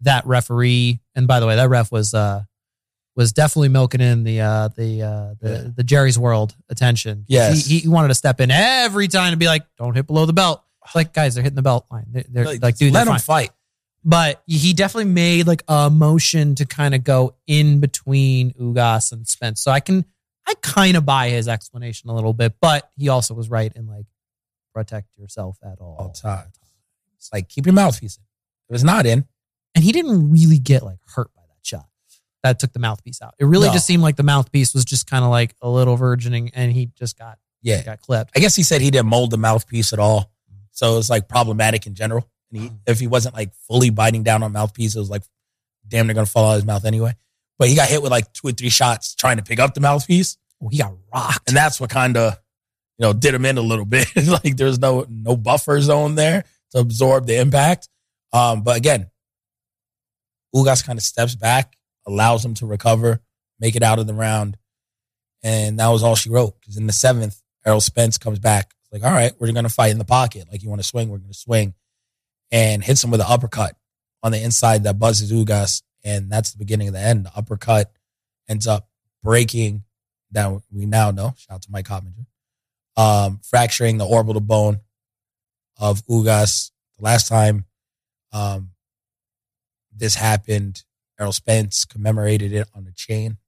that 0.00 0.26
referee. 0.26 1.00
And 1.14 1.26
by 1.28 1.38
the 1.40 1.46
way, 1.46 1.56
that 1.56 1.68
ref 1.68 1.92
was 1.92 2.14
uh 2.14 2.42
was 3.14 3.32
definitely 3.32 3.68
milking 3.68 4.00
in 4.00 4.24
the 4.24 4.40
uh 4.40 4.68
the 4.68 5.02
uh 5.02 5.34
the, 5.40 5.50
Yeah. 5.50 5.70
the 5.76 5.84
Jerry's 5.84 6.18
World 6.18 6.54
attention. 6.70 7.24
Yes. 7.28 7.66
He, 7.66 7.80
he 7.80 7.88
wanted 7.88 8.08
to 8.08 8.14
step 8.14 8.40
in 8.40 8.50
every 8.50 9.08
time 9.08 9.32
and 9.32 9.38
be 9.38 9.46
like, 9.46 9.64
don't 9.78 9.94
hit 9.94 10.06
below 10.06 10.24
the 10.26 10.32
belt. 10.32 10.62
It's 10.84 10.94
like, 10.94 11.12
guys, 11.12 11.34
they're 11.34 11.44
hitting 11.44 11.56
the 11.56 11.62
belt 11.62 11.86
line. 11.92 12.06
They're, 12.10 12.24
they're 12.28 12.58
like, 12.58 12.76
dude, 12.76 12.92
let 12.92 13.06
fine. 13.06 13.18
fight. 13.20 13.50
But 14.04 14.42
he 14.46 14.72
definitely 14.72 15.12
made 15.12 15.46
like 15.46 15.62
a 15.68 15.88
motion 15.88 16.54
to 16.56 16.66
kind 16.66 16.94
of 16.94 17.04
go 17.04 17.36
in 17.46 17.78
between 17.80 18.52
Ugas 18.54 19.12
and 19.12 19.26
Spence. 19.28 19.62
So 19.62 19.70
I 19.70 19.80
can, 19.80 20.04
I 20.46 20.54
kind 20.60 20.96
of 20.96 21.06
buy 21.06 21.28
his 21.28 21.46
explanation 21.46 22.10
a 22.10 22.14
little 22.14 22.32
bit, 22.32 22.54
but 22.60 22.90
he 22.96 23.08
also 23.08 23.32
was 23.34 23.48
right 23.48 23.72
in 23.76 23.86
like 23.86 24.06
protect 24.74 25.06
yourself 25.16 25.58
at 25.62 25.78
all. 25.80 25.96
all 25.98 26.10
times. 26.10 26.58
It's 27.16 27.32
like 27.32 27.48
keep 27.48 27.66
your 27.66 27.74
mouthpiece 27.74 28.16
in. 28.16 28.24
If 28.68 28.74
it's 28.74 28.84
not 28.84 29.06
in, 29.06 29.24
And 29.74 29.84
he 29.84 29.92
didn't 29.92 30.30
really 30.30 30.58
get 30.58 30.82
like 30.82 30.98
hurt 31.14 31.32
by 31.34 31.42
that 31.42 31.64
shot 31.64 31.86
that 32.42 32.58
took 32.58 32.72
the 32.72 32.80
mouthpiece 32.80 33.22
out. 33.22 33.34
It 33.38 33.44
really 33.44 33.68
No. 33.68 33.72
just 33.72 33.86
seemed 33.86 34.02
like 34.02 34.16
the 34.16 34.24
mouthpiece 34.24 34.74
was 34.74 34.84
just 34.84 35.06
kind 35.08 35.24
of 35.24 35.30
like 35.30 35.54
a 35.62 35.68
little 35.68 35.96
virgining 35.96 36.50
and 36.54 36.72
he 36.72 36.86
just 36.98 37.16
got, 37.16 37.38
yeah. 37.62 37.82
got 37.84 38.00
clipped. 38.00 38.32
I 38.34 38.40
guess 38.40 38.56
he 38.56 38.64
said 38.64 38.80
he 38.80 38.90
didn't 38.90 39.06
mold 39.08 39.30
the 39.30 39.38
mouthpiece 39.38 39.92
at 39.92 40.00
all. 40.00 40.32
Mm. 40.52 40.56
So 40.72 40.98
it's 40.98 41.08
like 41.08 41.28
problematic 41.28 41.86
in 41.86 41.94
general. 41.94 42.28
And 42.52 42.62
he, 42.62 42.70
if 42.86 43.00
he 43.00 43.06
wasn't 43.06 43.34
like 43.34 43.52
fully 43.68 43.90
biting 43.90 44.22
down 44.22 44.42
on 44.42 44.52
mouthpiece, 44.52 44.94
it 44.94 44.98
was 44.98 45.10
like 45.10 45.22
damn 45.88 46.06
near 46.06 46.14
gonna 46.14 46.26
fall 46.26 46.46
out 46.46 46.52
of 46.52 46.56
his 46.56 46.66
mouth 46.66 46.84
anyway. 46.84 47.14
But 47.58 47.68
he 47.68 47.76
got 47.76 47.88
hit 47.88 48.02
with 48.02 48.10
like 48.10 48.32
two 48.32 48.48
or 48.48 48.52
three 48.52 48.70
shots 48.70 49.14
trying 49.14 49.36
to 49.36 49.42
pick 49.42 49.58
up 49.58 49.74
the 49.74 49.80
mouthpiece. 49.80 50.36
Oh, 50.62 50.68
he 50.68 50.78
got 50.78 50.94
rocked. 51.12 51.48
And 51.48 51.56
that's 51.56 51.80
what 51.80 51.90
kind 51.90 52.16
of, 52.16 52.38
you 52.98 53.04
know, 53.04 53.12
did 53.12 53.34
him 53.34 53.44
in 53.44 53.58
a 53.58 53.62
little 53.62 53.84
bit. 53.84 54.08
like 54.26 54.56
there's 54.56 54.78
no 54.78 55.06
no 55.08 55.36
buffer 55.36 55.80
zone 55.80 56.14
there 56.14 56.44
to 56.72 56.78
absorb 56.78 57.26
the 57.26 57.38
impact. 57.38 57.88
Um, 58.32 58.62
but 58.62 58.76
again, 58.76 59.10
Ugas 60.54 60.84
kind 60.84 60.98
of 60.98 61.02
steps 61.02 61.34
back, 61.34 61.76
allows 62.06 62.44
him 62.44 62.54
to 62.54 62.66
recover, 62.66 63.20
make 63.58 63.76
it 63.76 63.82
out 63.82 63.98
of 63.98 64.06
the 64.06 64.14
round. 64.14 64.56
And 65.42 65.78
that 65.78 65.88
was 65.88 66.02
all 66.02 66.14
she 66.14 66.30
wrote. 66.30 66.58
Because 66.60 66.76
in 66.76 66.86
the 66.86 66.92
seventh, 66.92 67.40
Errol 67.66 67.80
Spence 67.80 68.18
comes 68.18 68.38
back. 68.38 68.74
Like, 68.90 69.04
all 69.04 69.10
right, 69.12 69.32
we're 69.38 69.50
to 69.50 69.68
fight 69.68 69.90
in 69.90 69.98
the 69.98 70.04
pocket. 70.04 70.46
Like, 70.50 70.62
you 70.62 70.68
want 70.68 70.82
to 70.82 70.86
swing, 70.86 71.08
we're 71.08 71.18
to 71.18 71.34
swing. 71.34 71.74
And 72.52 72.84
hits 72.84 73.02
him 73.02 73.10
with 73.10 73.20
an 73.20 73.26
uppercut. 73.28 73.74
on 74.22 74.30
the 74.30 74.40
inside 74.40 74.84
that 74.84 75.00
buzzes 75.00 75.32
Ugas, 75.32 75.82
and 76.04 76.30
that's 76.30 76.52
the 76.52 76.58
beginning 76.58 76.86
of 76.86 76.94
the 76.94 77.00
end. 77.00 77.26
The 77.26 77.32
uppercut 77.34 77.90
ends 78.48 78.68
up 78.68 78.88
breaking 79.24 79.82
that 80.30 80.60
we 80.70 80.86
now 80.86 81.10
know. 81.10 81.34
Shout 81.36 81.56
out 81.56 81.62
to 81.62 81.70
Mike 81.72 81.86
Coppinger. 81.86 82.26
Um, 82.96 83.40
fracturing 83.42 83.98
the 83.98 84.06
orbital 84.06 84.40
bone 84.40 84.80
of 85.78 86.04
Ugas. 86.06 86.70
The 86.98 87.04
last 87.04 87.26
time 87.26 87.64
um, 88.32 88.70
this 89.94 90.14
happened, 90.14 90.84
Errol 91.18 91.32
Spence 91.32 91.84
commemorated 91.84 92.52
it 92.52 92.68
on 92.74 92.86
a 92.86 92.92
chain. 92.92 93.38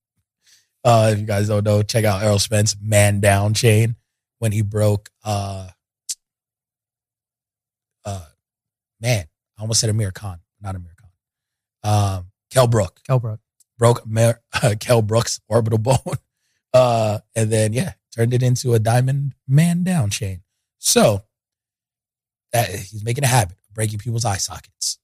Uh, 0.83 1.11
if 1.13 1.21
you 1.21 1.27
guys 1.27 1.49
don't 1.49 1.65
know, 1.65 1.83
check 1.83 2.05
out 2.05 2.23
Errol 2.23 2.39
Spence 2.39 2.75
man 2.81 3.21
down 3.21 3.55
chain 3.55 3.97
when 4.39 4.51
he 4.53 4.63
broke 4.63 5.11
uh 5.25 5.69
man, 9.05 9.27
I 9.59 9.63
almost 9.63 9.81
said 9.81 9.91
Amir 9.91 10.11
Khan, 10.11 10.41
not 10.61 10.75
Amir 10.75 10.95
Khan. 10.97 11.11
Um 12.17 12.31
Kel 12.51 12.67
Brook. 12.67 13.01
Kel 13.07 13.19
Brook. 13.19 13.41
Broke 13.79 14.05
Amir, 14.05 14.41
uh, 14.63 14.75
Kel 14.81 15.03
Brook's 15.03 15.41
orbital 15.49 15.79
bone. 15.79 15.97
Uh 16.73 17.21
and 17.37 17.53
then 17.53 17.73
yeah, 17.73 17.93
turned 18.13 18.35
it 18.35 18.43
into 18.43 18.75
a 18.75 18.81
diamond 18.81 19.33
man 19.47 19.85
down 19.85 20.11
chain. 20.11 20.43
So 20.79 21.23
that 22.53 22.69
he's 22.69 23.05
making 23.05 23.23
a 23.23 23.29
habit 23.29 23.57
of 23.69 23.75
breaking 23.75 24.01
people's 24.01 24.25
eye 24.25 24.39
sockets. 24.39 24.99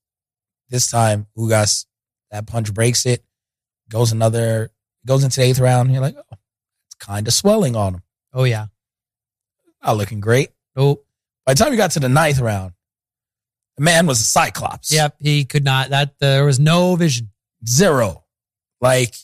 This 0.68 0.90
time, 0.90 1.28
Ugas, 1.38 1.86
that 2.32 2.48
punch 2.48 2.74
breaks 2.74 3.07
it, 3.07 3.24
goes 3.88 4.11
another, 4.11 4.72
goes 5.07 5.22
into 5.22 5.38
the 5.38 5.46
eighth 5.46 5.61
round. 5.61 5.86
And 5.86 5.94
you're 5.94 6.03
like, 6.03 6.16
oh, 6.16 6.38
it's 6.88 6.96
kind 6.98 7.28
of 7.28 7.34
swelling 7.34 7.76
on 7.76 7.94
him. 7.94 8.03
Oh 8.32 8.42
yeah. 8.42 8.66
Not 9.84 9.96
looking 9.96 10.18
great. 10.18 10.51
Oh 10.74 11.03
By 11.46 11.55
the 11.55 11.62
time 11.62 11.72
you 11.72 11.76
got 11.76 11.92
to 11.92 12.01
the 12.01 12.09
ninth 12.09 12.40
round, 12.40 12.72
the 13.81 13.85
man 13.85 14.07
was 14.07 14.20
a 14.20 14.24
cyclops. 14.24 14.93
yep. 14.93 15.16
He 15.20 15.47
could 15.47 15.64
not. 15.64 15.89
That 15.89 16.18
there 16.18 16.45
was 16.45 16.61
no 16.61 16.97
vision. 16.97 17.31
Zero. 17.66 18.24
Like, 18.78 19.14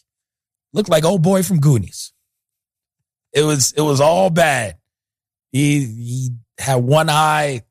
looked 0.73 0.89
like 0.89 1.05
old 1.05 1.21
boy 1.23 1.43
from 1.43 1.61
Goonies. 1.61 2.15
It 3.35 3.43
was, 3.43 3.73
it 3.73 3.83
was 3.83 4.01
all 4.01 4.31
bad. 4.31 4.79
He, 5.53 5.81
he 5.85 6.31
had 6.59 6.77
one 6.77 7.11
eye. 7.11 7.65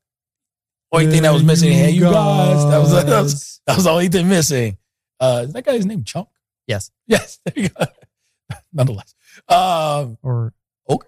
Only 0.91 1.07
thing 1.07 1.23
that 1.23 1.33
was 1.33 1.43
missing, 1.43 1.71
hey, 1.71 1.89
you 1.89 2.01
guys. 2.01 2.63
That 2.69 2.77
was, 2.77 2.91
that 3.05 3.21
was, 3.21 3.61
that 3.65 3.75
was 3.77 3.85
the 3.85 3.89
only 3.89 4.07
thing 4.07 4.29
missing. 4.29 4.77
Uh, 5.19 5.45
is 5.47 5.53
that 5.53 5.65
guy's 5.65 5.87
name 5.87 6.03
Chunk? 6.03 6.27
Yes. 6.67 6.91
Yes. 7.07 7.39
There 7.45 7.63
you 7.63 7.69
go. 7.69 7.85
Nonetheless. 8.73 9.15
Um, 9.49 10.19
Or 10.21 10.53
Ogre? 10.87 11.07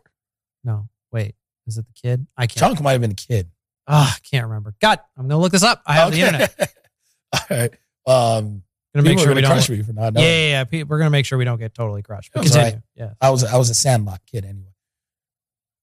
no. 0.63 0.89
Wait. 1.11 1.35
Is 1.67 1.77
it 1.77 1.85
the 1.85 1.93
kid? 1.93 2.25
I 2.35 2.47
can't. 2.47 2.57
Chunk 2.57 2.81
might 2.81 2.93
have 2.93 3.01
been 3.01 3.11
a 3.11 3.15
kid. 3.15 3.51
Ah, 3.87 4.15
I 4.15 4.19
can't 4.29 4.45
remember. 4.47 4.73
God, 4.81 4.99
I'm 5.17 5.27
gonna 5.27 5.39
look 5.41 5.51
this 5.51 5.63
up. 5.63 5.81
I 5.85 5.93
have 5.93 6.11
the 6.11 6.19
internet. 6.21 6.75
All 7.33 7.39
right. 7.49 7.71
Um, 8.05 8.63
Gonna 8.95 9.09
make 9.09 9.19
sure 9.19 9.35
we 9.35 9.41
don't. 9.41 9.51
crush 9.51 9.69
me 9.69 9.81
for 9.83 9.93
not 9.93 10.05
Yeah, 10.05 10.09
knowing. 10.21 10.25
yeah, 10.27 10.47
yeah. 10.49 10.63
Pe- 10.63 10.83
We're 10.83 10.97
gonna 10.97 11.09
make 11.11 11.25
sure 11.25 11.37
we 11.37 11.45
don't 11.45 11.59
get 11.59 11.73
totally 11.73 12.01
crushed. 12.01 12.31
But 12.33 12.43
continue. 12.43 12.81
Yeah. 12.95 13.11
I 13.21 13.29
was 13.29 13.43
I 13.43 13.57
was 13.57 13.69
a 13.69 13.75
Sandlot 13.75 14.21
kid 14.25 14.43
anyway. 14.45 14.73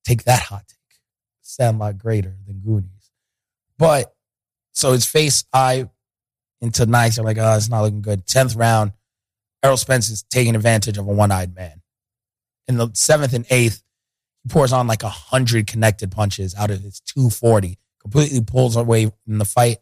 Take 0.05 0.25
that 0.25 0.41
hot 0.43 0.65
take. 0.67 0.79
Sandlot 1.43 1.97
greater 1.99 2.37
than 2.47 2.61
Goonies. 2.61 3.11
But 3.79 4.15
so 4.73 4.93
his 4.93 5.07
face 5.07 5.45
eye 5.53 5.89
into 6.61 6.87
ninth. 6.87 7.19
I'm 7.19 7.25
like, 7.25 7.39
oh, 7.39 7.57
it's 7.57 7.69
not 7.69 7.83
looking 7.83 8.03
good. 8.03 8.27
Tenth 8.27 8.57
round, 8.57 8.93
Errol 9.63 9.77
Spence 9.77 10.11
is 10.11 10.23
taking 10.25 10.57
advantage 10.57 10.99
of 10.99 11.07
a 11.07 11.13
one-eyed 11.13 11.55
man. 11.55 11.83
In 12.67 12.77
the 12.79 12.91
seventh 12.95 13.33
and 13.35 13.47
eighth, 13.51 13.83
he 14.43 14.49
pours 14.49 14.73
on 14.73 14.87
like 14.87 15.03
a 15.03 15.09
hundred 15.09 15.67
connected 15.67 16.11
punches 16.11 16.55
out 16.55 16.71
of 16.71 16.81
his 16.81 17.01
240. 17.01 17.79
Completely 18.05 18.43
pulls 18.43 18.77
away 18.77 19.07
from 19.07 19.39
the 19.39 19.45
fight, 19.45 19.79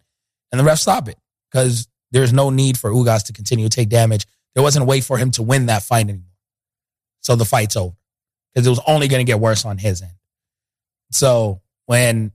and 0.50 0.60
the 0.60 0.64
ref 0.64 0.78
stop 0.78 1.08
it 1.08 1.18
because 1.50 1.88
there's 2.12 2.32
no 2.32 2.50
need 2.50 2.78
for 2.78 2.90
Ugas 2.90 3.26
to 3.26 3.32
continue 3.32 3.68
to 3.68 3.74
take 3.74 3.88
damage. 3.88 4.26
There 4.54 4.62
wasn't 4.62 4.84
a 4.84 4.86
way 4.86 5.00
for 5.00 5.18
him 5.18 5.30
to 5.32 5.42
win 5.42 5.66
that 5.66 5.82
fight 5.82 6.08
anymore. 6.08 6.26
So 7.20 7.36
the 7.36 7.44
fight's 7.44 7.76
over 7.76 7.96
because 8.52 8.66
it 8.66 8.70
was 8.70 8.80
only 8.86 9.08
going 9.08 9.24
to 9.24 9.30
get 9.30 9.40
worse 9.40 9.64
on 9.64 9.78
his 9.78 10.02
end. 10.02 10.12
So 11.10 11.62
when 11.86 12.32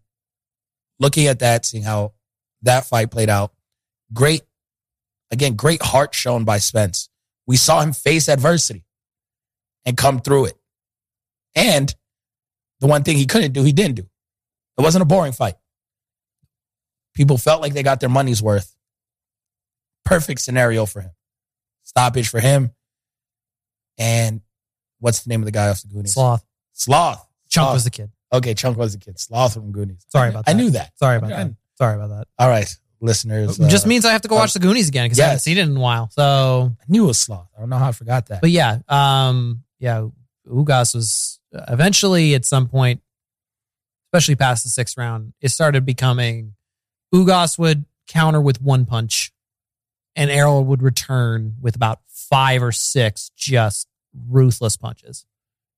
looking 0.99 1.27
at 1.27 1.39
that, 1.39 1.65
seeing 1.65 1.83
how 1.83 2.13
that 2.63 2.85
fight 2.85 3.11
played 3.11 3.29
out, 3.29 3.53
great, 4.13 4.41
again, 5.31 5.55
great 5.55 5.81
heart 5.81 6.15
shown 6.15 6.43
by 6.43 6.57
Spence. 6.57 7.09
We 7.45 7.55
saw 7.57 7.81
him 7.81 7.93
face 7.93 8.27
adversity 8.27 8.83
and 9.85 9.95
come 9.95 10.19
through 10.19 10.45
it. 10.45 10.57
And 11.55 11.93
the 12.79 12.87
one 12.87 13.03
thing 13.03 13.17
he 13.17 13.25
couldn't 13.25 13.53
do, 13.53 13.63
he 13.63 13.71
didn't 13.71 13.95
do. 13.95 14.07
It 14.77 14.81
wasn't 14.81 15.01
a 15.01 15.05
boring 15.05 15.33
fight. 15.33 15.55
People 17.17 17.39
felt 17.39 17.63
like 17.63 17.73
they 17.73 17.81
got 17.81 17.99
their 17.99 18.09
money's 18.09 18.43
worth. 18.43 18.75
Perfect 20.05 20.39
scenario 20.39 20.85
for 20.85 21.01
him. 21.01 21.09
Stoppage 21.83 22.29
for 22.29 22.39
him. 22.39 22.71
And 23.97 24.41
what's 24.99 25.23
the 25.23 25.29
name 25.29 25.41
of 25.41 25.45
the 25.45 25.51
guy 25.51 25.67
off 25.69 25.81
the 25.81 25.87
Goonies? 25.87 26.13
Sloth. 26.13 26.45
Sloth. 26.73 27.27
Chunk 27.49 27.65
Sloth. 27.65 27.73
was 27.73 27.83
the 27.85 27.89
kid. 27.89 28.11
Okay, 28.31 28.53
Chunk 28.53 28.77
was 28.77 28.93
the 28.93 28.99
kid. 28.99 29.19
Sloth 29.19 29.55
from 29.55 29.71
Goonies. 29.71 30.05
Sorry 30.09 30.29
about 30.29 30.43
I 30.47 30.53
that. 30.53 30.59
I 30.59 30.61
knew 30.61 30.69
that. 30.71 30.91
Sorry 30.99 31.17
about 31.17 31.31
Okay. 31.31 31.43
that. 31.45 31.53
Sorry 31.75 31.95
about 31.95 32.09
that. 32.09 32.27
All 32.37 32.49
right, 32.49 32.67
listeners. 33.01 33.59
It 33.59 33.67
just 33.69 33.85
uh, 33.85 33.89
means 33.89 34.05
I 34.05 34.11
have 34.11 34.21
to 34.21 34.27
go 34.27 34.35
watch 34.35 34.53
the 34.53 34.59
Goonies 34.59 34.87
again 34.89 35.05
because 35.05 35.19
I 35.19 35.23
haven't 35.23 35.39
seen 35.39 35.57
it 35.57 35.67
in 35.67 35.75
a 35.75 35.79
while. 35.79 36.09
So, 36.11 36.75
I 36.79 36.83
knew 36.87 37.05
it 37.05 37.07
was 37.07 37.17
Sloth. 37.19 37.47
I 37.57 37.61
don't 37.61 37.69
know 37.69 37.77
how 37.77 37.87
I 37.87 37.91
forgot 37.93 38.27
that. 38.27 38.41
but 38.41 38.51
yeah, 38.51 38.79
um, 38.87 39.63
yeah, 39.79 40.07
Ugas 40.47 40.93
was 40.93 41.39
eventually 41.51 42.35
at 42.35 42.45
some 42.45 42.67
point, 42.67 43.01
especially 44.13 44.35
past 44.35 44.63
the 44.65 44.69
sixth 44.69 44.97
round, 44.97 45.33
it 45.41 45.49
started 45.49 45.83
becoming 45.85 46.53
Ugas 47.13 47.57
would 47.57 47.85
counter 48.07 48.41
with 48.41 48.61
one 48.61 48.85
punch, 48.85 49.31
and 50.15 50.29
Errol 50.29 50.63
would 50.65 50.81
return 50.81 51.55
with 51.61 51.75
about 51.75 51.99
five 52.07 52.63
or 52.63 52.71
six 52.71 53.31
just 53.35 53.87
ruthless 54.29 54.77
punches, 54.77 55.25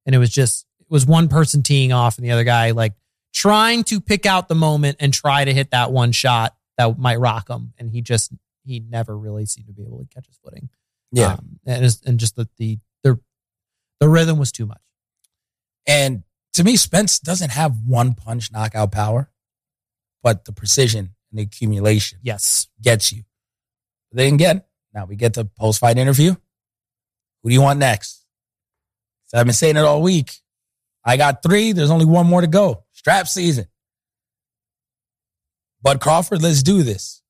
and 0.06 0.16
it 0.16 0.20
was 0.20 0.30
just 0.30 0.66
it 0.80 0.88
was 0.90 1.06
one 1.06 1.28
person 1.28 1.64
teeing 1.64 1.92
off 1.92 2.18
and 2.18 2.26
the 2.26 2.32
other 2.32 2.44
guy 2.44 2.72
like 2.72 2.94
trying 3.34 3.84
to 3.84 4.02
pick 4.02 4.26
out 4.26 4.48
the 4.48 4.56
moment 4.56 4.98
and 5.00 5.14
try 5.14 5.46
to 5.46 5.54
hit 5.54 5.72
that 5.72 5.92
one 5.92 6.12
shot 6.12 6.56
that 6.78 6.98
might 6.98 7.20
rock 7.20 7.50
him, 7.50 7.74
and 7.78 7.90
he 7.90 8.02
just 8.02 8.32
he 8.64 8.80
never 8.80 9.18
really 9.18 9.46
seemed 9.46 9.68
to 9.68 9.74
be 9.74 9.84
able 9.84 10.00
to 10.00 10.08
catch 10.14 10.28
his 10.28 10.38
footing. 10.44 10.70
yeah. 11.12 11.34
Um, 11.34 11.60
and 11.66 11.98
and 12.06 12.20
just 12.20 12.36
the, 12.36 12.48
the 12.58 12.80
the 13.04 13.20
the 14.00 14.10
rhythm 14.10 14.38
was 14.38 14.52
too 14.52 14.66
much. 14.66 14.82
And 15.88 16.24
to 16.54 16.64
me, 16.64 16.76
Spence 16.76 17.20
doesn't 17.20 17.52
have 17.52 17.76
one 17.86 18.14
punch 18.14 18.52
knockout 18.52 18.92
power, 18.92 19.32
but 20.24 20.46
the 20.46 20.52
precision 20.52 21.16
and 21.32 21.40
the 21.40 21.44
accumulation 21.44 22.20
Yes, 22.22 22.68
gets 22.82 23.12
you. 23.12 23.24
Then 24.12 24.34
again, 24.34 24.64
now 24.94 25.06
we 25.06 25.16
get 25.16 25.34
the 25.34 25.46
post 25.46 25.80
fight 25.80 25.98
interview. 25.98 26.36
Who 27.44 27.50
do 27.50 27.54
you 27.54 27.62
want 27.62 27.80
next? 27.80 28.26
So 29.28 29.38
I've 29.38 29.46
been 29.46 29.54
saying 29.54 29.78
it 29.78 29.82
all 29.86 30.02
week. 30.02 30.34
I 31.06 31.16
got 31.18 31.44
three. 31.44 31.72
There's 31.72 31.92
only 31.92 32.06
one 32.06 32.26
more 32.28 32.42
to 32.42 32.48
go. 32.48 32.84
Strap 32.94 33.28
season. 33.28 33.66
Bud 35.82 36.02
Crawford, 36.02 36.42
let's 36.42 36.64
do 36.64 36.84
this. 36.84 37.22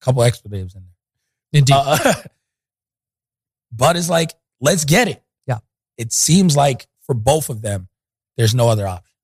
A 0.00 0.04
Couple 0.04 0.22
expletives 0.22 0.74
in 0.74 0.82
there. 0.82 1.60
indeed. 1.60 1.74
Uh, 1.76 2.12
Bud 3.72 3.96
is 3.96 4.08
like, 4.10 4.32
let's 4.60 4.84
get 4.84 5.08
it. 5.08 5.22
Yeah. 5.46 5.58
It 5.96 6.12
seems 6.12 6.54
like 6.56 6.86
for 7.00 7.14
both 7.14 7.48
of 7.48 7.62
them, 7.62 7.88
there's 8.36 8.54
no 8.54 8.68
other 8.68 8.86
option. 8.86 9.16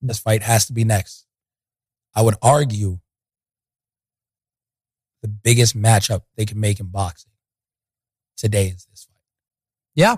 This 0.00 0.18
fight 0.18 0.42
has 0.42 0.66
to 0.66 0.72
be 0.72 0.84
next. 0.84 1.26
I 2.14 2.22
would 2.22 2.36
argue 2.42 2.98
the 5.22 5.28
biggest 5.28 5.76
matchup 5.76 6.22
they 6.36 6.44
can 6.44 6.58
make 6.60 6.80
in 6.80 6.86
boxing 6.86 7.30
today 8.36 8.66
is 8.66 8.86
this 8.86 9.04
fight. 9.04 9.16
yeah, 9.94 10.16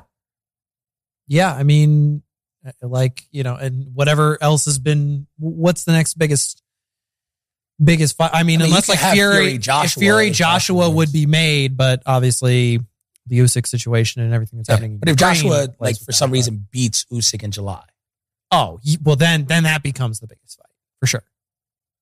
yeah. 1.29 1.55
I 1.55 1.63
mean, 1.63 2.23
uh, 2.67 2.73
like 2.83 3.25
you 3.31 3.43
know, 3.43 3.55
and 3.55 3.95
whatever 3.95 4.39
else 4.41 4.65
has 4.65 4.79
been. 4.79 5.27
What's 5.39 5.85
the 5.85 5.93
next 5.93 6.15
biggest? 6.15 6.63
Biggest 7.83 8.17
fight. 8.17 8.31
I 8.33 8.45
mean, 8.45 8.61
I 8.61 8.65
mean, 8.65 8.71
unless 8.71 8.89
like 8.89 9.01
Fury, 9.01 9.37
Fury, 9.37 9.59
Joshua, 9.59 10.01
Fury 10.01 10.31
Joshua 10.31 10.77
Joshua 10.85 10.91
would 10.91 11.13
be 11.13 11.27
made, 11.27 11.77
but 11.77 12.03
obviously 12.07 12.79
the 13.27 13.39
Usyk 13.39 13.67
situation 13.67 14.23
and 14.23 14.33
everything 14.33 14.59
that's 14.59 14.69
happening. 14.69 14.99
But 14.99 15.09
if 15.09 15.21
Ukraine 15.21 15.35
Joshua, 15.35 15.69
like 15.81 15.99
for 15.99 16.13
some 16.13 16.31
reason, 16.31 16.69
beats 16.71 17.05
Usyk 17.13 17.43
in 17.43 17.51
July, 17.51 17.85
oh 18.53 18.79
well, 19.03 19.17
then 19.17 19.47
then 19.47 19.65
that 19.65 19.83
becomes 19.83 20.21
the 20.21 20.29
biggest 20.29 20.57
fight 20.57 20.71
for 21.01 21.07
sure. 21.07 21.25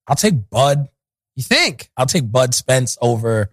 I'll 0.09 0.17
take 0.17 0.49
Bud. 0.51 0.89
You 1.37 1.43
think? 1.43 1.91
I'll 1.97 2.07
take 2.07 2.31
Bud 2.31 2.55
Spence 2.55 2.99
over. 3.01 3.51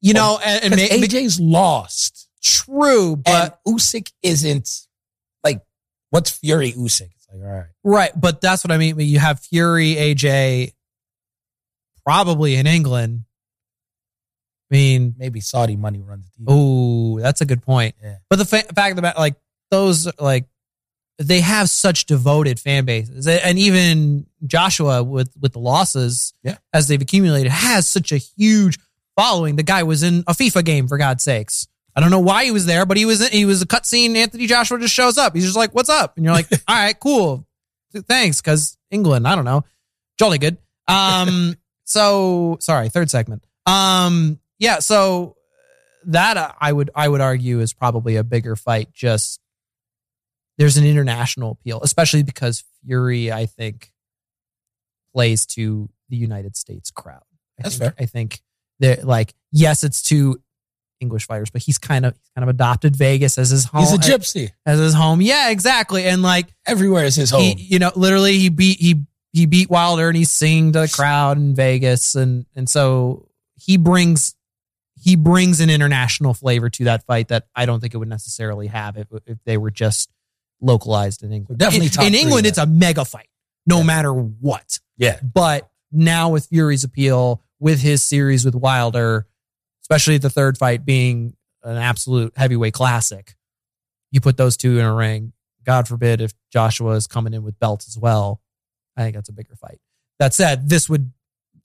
You 0.00 0.14
know, 0.14 0.38
oh, 0.40 0.42
and, 0.44 0.64
and 0.66 0.76
may- 0.76 0.88
AJ's 0.88 1.40
lost. 1.40 2.28
true, 2.42 3.16
but 3.16 3.58
and 3.66 3.76
Usyk 3.76 4.12
isn't 4.22 4.86
like 5.42 5.60
what's 6.10 6.30
Fury 6.30 6.72
Usyk? 6.72 7.10
It's 7.16 7.26
like 7.32 7.42
all 7.42 7.48
right, 7.52 7.66
Right, 7.84 8.10
but 8.20 8.40
that's 8.40 8.62
what 8.64 8.70
I 8.70 8.78
mean. 8.78 8.98
You 9.00 9.18
have 9.18 9.40
Fury, 9.40 9.94
AJ, 9.96 10.72
probably 12.04 12.54
in 12.56 12.66
England. 12.66 13.24
I 14.70 14.74
mean, 14.74 15.14
maybe 15.18 15.40
Saudi 15.40 15.76
money 15.76 16.00
runs 16.02 16.28
deep. 16.36 16.46
oh, 16.48 17.18
that's 17.20 17.40
a 17.40 17.46
good 17.46 17.62
point. 17.62 17.94
Yeah. 18.02 18.16
But 18.28 18.36
the 18.38 18.44
fa- 18.44 18.72
fact 18.74 18.96
that 19.00 19.18
like 19.18 19.34
those, 19.70 20.08
like 20.20 20.44
they 21.18 21.40
have 21.40 21.68
such 21.68 22.06
devoted 22.06 22.60
fan 22.60 22.84
bases, 22.84 23.26
and 23.26 23.58
even 23.58 24.26
Joshua 24.46 25.02
with 25.02 25.32
with 25.40 25.52
the 25.52 25.58
losses, 25.58 26.32
Yeah. 26.42 26.58
as 26.72 26.88
they've 26.88 27.00
accumulated, 27.02 27.50
has 27.52 27.88
such 27.88 28.12
a 28.12 28.16
huge 28.18 28.78
following. 29.16 29.56
The 29.56 29.62
guy 29.64 29.82
was 29.82 30.02
in 30.02 30.22
a 30.26 30.32
FIFA 30.32 30.64
game 30.64 30.88
for 30.88 30.96
God's 30.98 31.24
sakes. 31.24 31.66
I 31.96 32.00
don't 32.00 32.10
know 32.12 32.20
why 32.20 32.44
he 32.44 32.52
was 32.52 32.66
there, 32.66 32.86
but 32.86 32.96
he 32.96 33.04
was 33.04 33.20
in, 33.20 33.32
he 33.32 33.44
was 33.44 33.60
a 33.62 33.66
cutscene. 33.66 34.14
Anthony 34.14 34.46
Joshua 34.46 34.78
just 34.78 34.94
shows 34.94 35.18
up. 35.18 35.34
He's 35.34 35.44
just 35.44 35.56
like, 35.56 35.74
"What's 35.74 35.88
up?" 35.88 36.16
And 36.16 36.24
you're 36.24 36.34
like, 36.34 36.46
"All 36.68 36.74
right, 36.76 36.98
cool, 36.98 37.44
thanks." 38.06 38.40
Because 38.40 38.76
England, 38.92 39.26
I 39.26 39.34
don't 39.34 39.44
know, 39.44 39.64
jolly 40.20 40.38
good. 40.38 40.58
Um, 40.86 41.56
so 41.84 42.58
sorry, 42.60 42.88
third 42.90 43.10
segment. 43.10 43.44
Um, 43.66 44.38
yeah, 44.60 44.78
so 44.78 45.34
that 46.06 46.36
uh, 46.36 46.52
I 46.60 46.72
would 46.72 46.90
I 46.94 47.08
would 47.08 47.20
argue 47.20 47.58
is 47.58 47.72
probably 47.74 48.14
a 48.14 48.22
bigger 48.22 48.54
fight. 48.54 48.92
Just 48.92 49.40
there's 50.58 50.76
an 50.76 50.84
international 50.84 51.52
appeal, 51.52 51.80
especially 51.82 52.22
because 52.22 52.64
Fury, 52.84 53.32
I 53.32 53.46
think, 53.46 53.92
plays 55.14 55.46
to 55.46 55.88
the 56.08 56.16
United 56.16 56.56
States 56.56 56.90
crowd. 56.90 57.22
I 57.58 57.62
That's 57.62 57.76
think, 57.78 57.94
fair. 57.96 58.04
I 58.04 58.06
think 58.06 58.42
that 58.80 59.04
like 59.04 59.34
yes, 59.52 59.84
it's 59.84 60.02
two 60.02 60.40
English 61.00 61.26
fighters, 61.26 61.50
but 61.50 61.62
he's 61.62 61.78
kind 61.78 62.04
of 62.04 62.14
he's 62.14 62.30
kind 62.34 62.42
of 62.42 62.48
adopted 62.48 62.96
Vegas 62.96 63.38
as 63.38 63.50
his 63.50 63.64
home. 63.64 63.82
He's 63.82 63.92
a 63.92 63.98
gypsy. 63.98 64.50
as 64.66 64.78
his 64.78 64.94
home. 64.94 65.20
Yeah, 65.20 65.50
exactly. 65.50 66.04
And 66.04 66.22
like 66.22 66.46
Everywhere 66.66 67.04
is 67.04 67.14
his 67.14 67.30
home. 67.30 67.42
he, 67.42 67.54
you 67.54 67.78
know, 67.78 67.92
literally 67.94 68.38
he 68.38 68.48
beat 68.48 68.80
he 68.80 69.04
he 69.32 69.46
beat 69.46 69.70
Wilder 69.70 70.08
and 70.08 70.16
he's 70.16 70.32
singing 70.32 70.72
to 70.72 70.80
the 70.80 70.88
crowd 70.88 71.36
in 71.36 71.54
Vegas, 71.54 72.14
and 72.14 72.46
and 72.56 72.68
so 72.68 73.28
he 73.54 73.76
brings 73.76 74.34
he 75.00 75.14
brings 75.14 75.60
an 75.60 75.70
international 75.70 76.34
flavor 76.34 76.68
to 76.70 76.84
that 76.84 77.04
fight 77.04 77.28
that 77.28 77.46
I 77.54 77.66
don't 77.66 77.80
think 77.80 77.94
it 77.94 77.98
would 77.98 78.08
necessarily 78.08 78.66
have 78.68 78.96
if 78.96 79.06
if 79.26 79.38
they 79.44 79.56
were 79.56 79.70
just 79.70 80.10
localized 80.60 81.22
in 81.22 81.32
England. 81.32 81.58
Definitely 81.58 81.86
in, 81.86 81.92
top 81.92 82.04
in 82.06 82.14
England, 82.14 82.46
it's 82.46 82.58
a 82.58 82.66
mega 82.66 83.04
fight, 83.04 83.28
no 83.66 83.78
Yeah. 83.78 83.82
matter 83.84 84.12
what. 84.12 84.78
yeah. 84.96 85.18
But 85.22 85.70
now 85.92 86.30
with 86.30 86.46
Fury's 86.46 86.84
appeal, 86.84 87.42
with 87.60 87.80
his 87.80 88.02
series 88.02 88.44
with 88.44 88.54
Wilder, 88.54 89.26
especially 89.82 90.18
the 90.18 90.30
third 90.30 90.58
fight 90.58 90.84
being 90.84 91.34
an 91.62 91.76
absolute 91.76 92.32
heavyweight 92.36 92.74
classic, 92.74 93.34
you 94.10 94.20
put 94.20 94.36
those 94.36 94.56
two 94.56 94.78
in 94.78 94.84
a 94.84 94.94
ring. 94.94 95.32
God 95.64 95.86
forbid 95.88 96.20
if 96.20 96.32
Joshua 96.52 96.92
is 96.92 97.06
coming 97.06 97.34
in 97.34 97.42
with 97.42 97.58
belts 97.58 97.88
as 97.88 97.98
well. 97.98 98.40
I 98.96 99.02
think 99.02 99.14
that's 99.14 99.28
a 99.28 99.32
bigger 99.32 99.54
fight. 99.54 99.80
That 100.18 100.34
said, 100.34 100.68
this 100.68 100.88
would. 100.88 101.12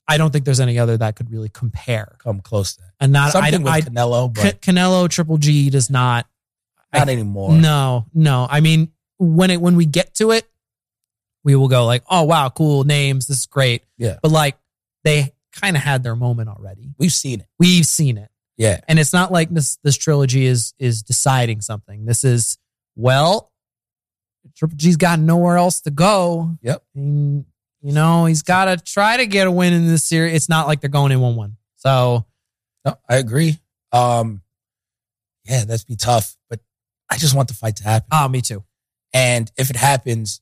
I 0.06 0.18
don't 0.18 0.30
think 0.30 0.44
there's 0.44 0.60
any 0.60 0.78
other 0.78 0.98
that 0.98 1.16
could 1.16 1.30
really 1.30 1.48
compare. 1.48 2.16
Come 2.18 2.40
close 2.40 2.74
to 2.74 2.82
that. 2.82 2.90
And 3.00 3.12
not 3.12 3.28
I, 3.34 3.50
Something 3.50 3.62
with 3.62 3.72
I, 3.72 3.80
Canelo, 3.80 4.32
but 4.34 4.60
Canelo 4.60 5.08
Triple 5.08 5.38
G 5.38 5.70
does 5.70 5.88
not. 5.88 6.26
Not 6.94 7.08
anymore. 7.08 7.52
No, 7.52 8.06
no. 8.14 8.46
I 8.48 8.60
mean, 8.60 8.92
when 9.18 9.50
it 9.50 9.60
when 9.60 9.76
we 9.76 9.86
get 9.86 10.14
to 10.16 10.30
it, 10.30 10.48
we 11.42 11.54
will 11.56 11.68
go 11.68 11.84
like, 11.84 12.02
oh 12.08 12.24
wow, 12.24 12.48
cool 12.48 12.84
names. 12.84 13.26
This 13.26 13.40
is 13.40 13.46
great. 13.46 13.82
Yeah. 13.98 14.18
But 14.22 14.30
like 14.30 14.56
they 15.04 15.34
kind 15.52 15.76
of 15.76 15.82
had 15.82 16.02
their 16.02 16.16
moment 16.16 16.48
already. 16.48 16.94
We've 16.98 17.12
seen 17.12 17.40
it. 17.40 17.46
We've 17.58 17.86
seen 17.86 18.18
it. 18.18 18.30
Yeah. 18.56 18.80
And 18.88 18.98
it's 18.98 19.12
not 19.12 19.32
like 19.32 19.50
this 19.50 19.78
this 19.82 19.96
trilogy 19.96 20.46
is 20.46 20.74
is 20.78 21.02
deciding 21.02 21.60
something. 21.60 22.06
This 22.06 22.24
is 22.24 22.58
well, 22.96 23.50
Triple 24.56 24.76
G's 24.76 24.96
got 24.96 25.18
nowhere 25.18 25.56
else 25.56 25.80
to 25.82 25.90
go. 25.90 26.56
Yep. 26.62 26.84
And, 26.94 27.44
you 27.82 27.92
know, 27.92 28.26
he's 28.26 28.42
got 28.42 28.66
to 28.66 28.76
try 28.76 29.16
to 29.16 29.26
get 29.26 29.46
a 29.46 29.50
win 29.50 29.72
in 29.72 29.86
this 29.88 30.04
series. 30.04 30.34
It's 30.34 30.48
not 30.48 30.66
like 30.66 30.80
they're 30.80 30.90
going 30.90 31.12
in 31.12 31.20
one 31.20 31.36
one. 31.36 31.56
So 31.76 32.24
No, 32.84 32.96
I 33.08 33.16
agree. 33.16 33.58
Um, 33.92 34.42
yeah, 35.44 35.64
that's 35.64 35.84
be 35.84 35.96
tough, 35.96 36.36
but 36.48 36.60
I 37.10 37.16
just 37.18 37.34
want 37.34 37.48
the 37.48 37.54
fight 37.54 37.76
to 37.76 37.84
happen. 37.84 38.08
ah, 38.10 38.28
me 38.28 38.40
too. 38.40 38.64
And 39.12 39.50
if 39.56 39.70
it 39.70 39.76
happens, 39.76 40.40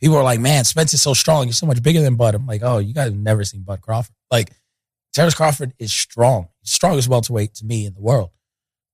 people 0.00 0.16
are 0.16 0.22
like, 0.22 0.40
man, 0.40 0.64
Spence 0.64 0.94
is 0.94 1.02
so 1.02 1.14
strong. 1.14 1.46
He's 1.46 1.58
so 1.58 1.66
much 1.66 1.82
bigger 1.82 2.00
than 2.00 2.16
Bud. 2.16 2.34
I'm 2.34 2.46
like, 2.46 2.62
oh, 2.62 2.78
you 2.78 2.94
guys 2.94 3.10
have 3.10 3.16
never 3.18 3.44
seen 3.44 3.62
Bud 3.62 3.80
Crawford. 3.80 4.14
Like, 4.30 4.52
Terrence 5.12 5.34
Crawford 5.34 5.74
is 5.78 5.92
strong. 5.92 6.48
He's 6.60 6.72
strongest 6.72 7.08
welterweight 7.08 7.54
to 7.54 7.64
me 7.64 7.86
in 7.86 7.94
the 7.94 8.00
world. 8.00 8.30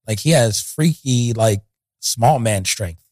Like, 0.06 0.18
he 0.20 0.30
has 0.30 0.60
freaky, 0.60 1.32
like, 1.32 1.62
small 2.00 2.38
man 2.38 2.64
strength. 2.64 3.02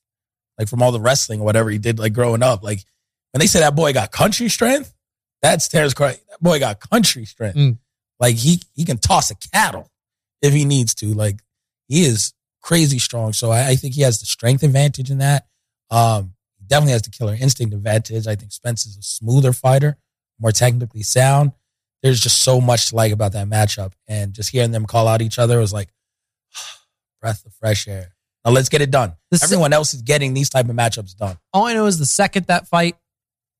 Like, 0.59 0.69
from 0.69 0.83
all 0.83 0.93
the 0.93 1.01
wrestling 1.01 1.41
or 1.41 1.45
whatever 1.45 1.71
he 1.71 1.79
did, 1.79 1.99
like, 1.99 2.13
growing 2.13 2.43
up. 2.43 2.63
Like, 2.63 2.85
when 3.33 3.41
they 3.41 3.47
say 3.47 3.61
that 3.61 3.77
boy 3.77 3.93
got 3.93 4.11
country 4.11 4.49
strength, 4.49 4.93
that's 5.41 5.69
Terrence 5.69 5.95
Crawford. 5.95 6.21
That 6.31 6.41
boy 6.41 6.59
got 6.59 6.81
country 6.81 7.25
strength. 7.25 7.57
Mm. 7.57 7.79
Like, 8.19 8.35
he, 8.35 8.61
he 8.75 8.85
can 8.85 8.99
toss 8.99 9.31
a 9.31 9.37
cattle 9.37 9.91
if 10.43 10.53
he 10.53 10.65
needs 10.65 10.95
to. 10.97 11.15
Like, 11.15 11.39
he 11.87 12.05
is 12.05 12.33
crazy 12.69 12.99
strong. 12.99 13.33
So 13.33 13.51
I, 13.51 13.71
I 13.71 13.75
think 13.77 13.95
he 13.95 14.03
has 14.03 14.21
the 14.21 14.27
strength 14.27 14.63
advantage 14.63 15.11
in 15.11 15.19
that. 15.19 15.47
Um, 15.91 16.35
definitely 16.67 16.93
has 16.93 17.03
the 17.03 17.09
killer 17.09 17.35
instinct 17.35 17.73
advantage. 17.73 18.27
I 18.27 18.37
think 18.37 18.53
Spence 18.53 18.85
is 18.85 18.99
a 18.99 19.03
smoother 19.03 19.55
fighter, 19.55 19.97
more 20.39 20.53
technically 20.53 21.03
sound. 21.03 21.53
There's 22.03 22.21
just 22.21 22.43
so 22.43 22.61
much 22.61 22.91
to 22.91 22.95
like 22.95 23.11
about 23.11 23.33
that 23.33 23.49
matchup, 23.49 23.93
and 24.07 24.35
just 24.35 24.51
hearing 24.51 24.71
them 24.71 24.85
call 24.85 25.09
out 25.09 25.23
each 25.23 25.39
other 25.39 25.59
was 25.59 25.73
like 25.73 25.89
breath 27.23 27.45
of 27.47 27.55
fresh 27.55 27.89
air. 27.89 28.15
Now 28.45 28.51
let's 28.51 28.69
get 28.69 28.83
it 28.83 28.91
done. 28.91 29.15
The 29.31 29.39
se- 29.39 29.47
Everyone 29.47 29.73
else 29.73 29.95
is 29.95 30.03
getting 30.03 30.35
these 30.35 30.51
type 30.51 30.69
of 30.69 30.77
matchups 30.77 31.17
done. 31.17 31.39
All 31.55 31.65
I 31.65 31.73
know 31.73 31.87
is 31.87 31.99
the 31.99 32.07
second 32.07 32.47
that 32.49 32.69
fight, 32.69 32.97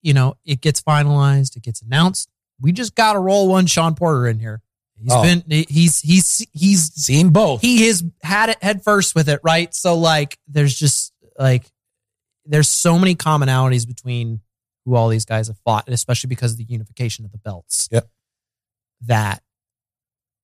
you 0.03 0.13
know, 0.13 0.37
it 0.45 0.61
gets 0.61 0.83
finalized, 0.83 1.57
it 1.57 1.63
gets 1.63 1.81
announced. 1.81 2.29
We 2.61 2.73
just 2.73 2.95
got 2.95 3.15
to 3.15 3.19
roll 3.19 3.49
one 3.49 3.65
Shawn 3.67 3.95
Porter 3.95 4.27
in 4.27 4.39
here. 4.39 4.61
He's 5.03 5.13
Oh. 5.13 5.23
been 5.23 5.45
he's 5.49 6.01
he's 6.01 6.47
he's 6.53 6.93
Seen 6.95 7.31
both. 7.31 7.61
he 7.61 7.87
has 7.87 8.03
had 8.23 8.49
it 8.51 8.63
head 8.63 8.83
first 8.83 9.15
with 9.15 9.29
it, 9.29 9.41
right? 9.43 9.73
So 9.75 9.97
like 9.97 10.39
there's 10.49 10.75
just 10.79 11.13
like 11.39 11.67
there's 12.45 12.69
so 12.69 12.99
many 12.99 13.15
commonalities 13.15 13.87
between 13.87 14.41
who 14.85 14.95
all 14.97 15.09
these 15.09 15.25
guys 15.27 15.49
have 15.49 15.59
fought, 15.65 15.87
and 15.87 15.95
especially 15.95 16.29
because 16.29 16.53
of 16.53 16.59
the 16.59 16.65
unification 16.65 17.25
of 17.25 17.33
the 17.33 17.39
belts. 17.39 17.89
Yep. 17.93 18.09
That 19.07 19.43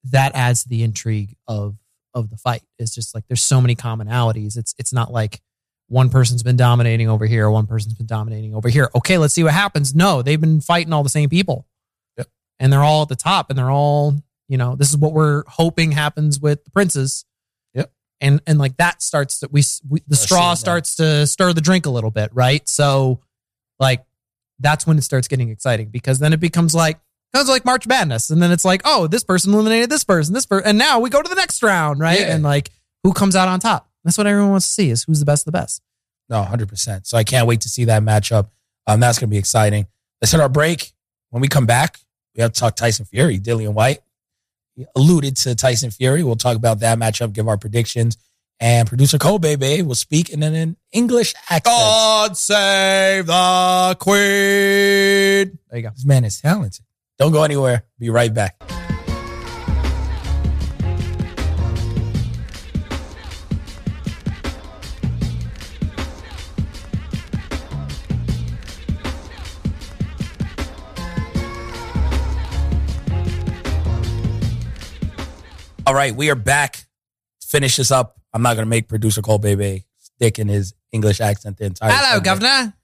that 0.05 0.33
adds 0.35 0.63
to 0.65 0.69
the 0.69 0.83
intrigue 0.83 1.35
of 1.49 1.77
of 2.15 2.31
the 2.31 2.37
fight. 2.37 2.63
It's 2.79 2.95
just 2.95 3.15
like 3.15 3.25
there's 3.29 3.43
so 3.43 3.61
many 3.61 3.75
commonalities. 3.75 4.57
It's 4.57 4.75
it's 4.79 4.93
not 4.93 5.11
like 5.13 5.41
one 5.89 6.09
person's 6.11 6.43
been 6.43 6.57
dominating 6.57 7.09
over 7.09 7.27
here, 7.27 7.51
one 7.51 7.67
person's 7.67 7.95
been 7.95 8.07
dominating 8.07 8.55
over 8.55 8.69
here. 8.69 8.91
Okay, 8.95 9.19
let's 9.19 9.35
see 9.35 9.43
what 9.45 9.53
happens. 9.53 9.95
No, 9.95 10.23
they've 10.23 10.41
been 10.41 10.61
fighting 10.61 10.93
all 10.93 11.03
the 11.03 11.09
same 11.09 11.29
people. 11.29 11.67
Yep. 12.17 12.29
And 12.59 12.73
they're 12.73 12.83
all 12.85 13.03
at 13.03 13.09
the 13.09 13.17
top 13.17 13.51
and 13.51 13.59
they're 13.59 13.71
all, 13.71 14.15
you 14.49 14.59
know, 14.59 14.77
this 14.77 14.91
is 14.91 14.97
what 14.97 15.13
we're 15.13 15.45
hoping 15.47 15.93
happens 15.93 16.41
with 16.41 16.65
the 16.65 16.71
princes. 16.71 17.25
Yep. 17.75 17.93
And 18.21 18.43
and 18.47 18.59
like 18.59 18.77
that 18.77 19.03
starts 19.03 19.41
to 19.41 19.49
we, 19.51 19.63
we 19.89 20.03
the 20.07 20.17
straw 20.17 20.39
seeing 20.39 20.51
that. 20.51 20.57
starts 20.57 20.97
to 20.97 21.27
stir 21.27 21.53
the 21.53 21.61
drink 21.61 21.87
a 21.87 21.91
little 21.91 22.11
bit, 22.11 22.31
right? 22.33 22.69
So 22.69 23.21
like 23.79 24.05
that's 24.59 24.87
when 24.87 24.99
it 24.99 25.03
starts 25.03 25.29
getting 25.29 25.49
exciting 25.49 25.89
because 25.89 26.19
then 26.19 26.33
it 26.33 26.41
becomes 26.41 26.75
like 26.75 26.99
becomes 27.33 27.49
like 27.49 27.65
March 27.65 27.87
Madness, 27.87 28.31
and 28.31 28.41
then 28.41 28.53
it's 28.53 28.65
like, 28.65 28.83
oh, 28.85 29.07
this 29.07 29.25
person 29.25 29.53
eliminated 29.53 29.91
this 29.91 30.05
person, 30.05 30.35
this 30.35 30.47
person, 30.47 30.69
and 30.69 30.79
now 30.79 31.01
we 31.01 31.11
go 31.11 31.21
to 31.21 31.29
the 31.29 31.35
next 31.35 31.63
round, 31.63 31.99
right? 31.99 32.21
Yeah. 32.21 32.35
And 32.35 32.45
like, 32.45 32.71
who 33.03 33.13
comes 33.13 33.35
out 33.35 33.49
on 33.49 33.59
top? 33.59 33.89
That's 34.05 34.17
what 34.17 34.27
everyone 34.27 34.53
wants 34.53 34.67
to 34.69 34.73
see: 34.73 34.91
is 34.91 35.05
who's 35.05 35.21
the 35.21 35.27
best 35.27 35.43
of 35.43 35.53
the 35.53 35.59
best. 35.59 35.83
No, 36.29 36.43
hundred 36.43 36.69
percent. 36.69 37.07
So 37.07 37.19
I 37.19 37.25
can't 37.25 37.47
wait 37.47 37.63
to 37.63 37.69
see 37.69 37.85
that 37.87 38.03
matchup. 38.03 38.49
Um, 38.87 39.01
that's 39.01 39.19
gonna 39.19 39.31
be 39.31 39.39
exciting. 39.39 39.87
Let's 40.21 40.33
hit 40.33 40.41
our 40.41 40.49
break. 40.49 40.93
When 41.31 41.41
we 41.41 41.49
come 41.49 41.67
back, 41.67 41.99
we 42.37 42.43
have 42.43 42.53
to 42.53 42.61
talk 42.61 42.77
Tyson 42.77 43.05
Fury, 43.05 43.39
Dillian 43.39 43.73
Whyte. 43.75 43.99
Alluded 44.97 45.37
to 45.39 45.55
Tyson 45.55 45.91
Fury. 45.91 46.23
We'll 46.23 46.37
talk 46.37 46.57
about 46.57 46.81
that 46.81 46.99
matchup, 46.99 47.33
give 47.33 47.49
our 47.49 47.57
predictions, 47.57 48.17
and 48.61 48.89
producer 48.89 49.19
Coale 49.19 49.39
Bay 49.39 49.57
Bay 49.57 49.83
will 49.83 49.95
speak 49.95 50.31
in 50.31 50.43
an 50.43 50.77
English 50.93 51.35
accent. 51.51 51.65
God 51.65 52.37
save 52.37 53.27
the 53.27 53.97
queen. 54.01 55.59
There 55.71 55.79
you 55.79 55.83
go. 55.83 55.91
This 55.91 56.05
man 56.05 56.25
is 56.25 56.41
talented. 56.41 56.85
Don't 57.19 57.33
go 57.33 57.45
anywhere. 57.45 57.85
Be 57.99 58.11
right 58.11 58.33
back. 58.33 58.61
All 75.87 75.95
right, 75.95 76.15
we 76.15 76.31
are 76.31 76.35
back. 76.35 76.87
Finish 77.43 77.77
this 77.77 77.91
up. 77.91 78.19
I'm 78.33 78.43
not 78.43 78.55
going 78.55 78.65
to 78.65 78.71
make 78.71 78.89
producer 78.89 79.21
Coale 79.23 79.39
Bay 79.39 79.55
Bay 79.55 79.85
stick 79.99 80.39
in 80.39 80.49
his 80.49 80.75
English 80.93 81.21
accent 81.21 81.59
the 81.59 81.67
entire 81.67 81.91
Hello, 81.91 82.03
segment. 82.17 82.25
governor. 82.25 82.75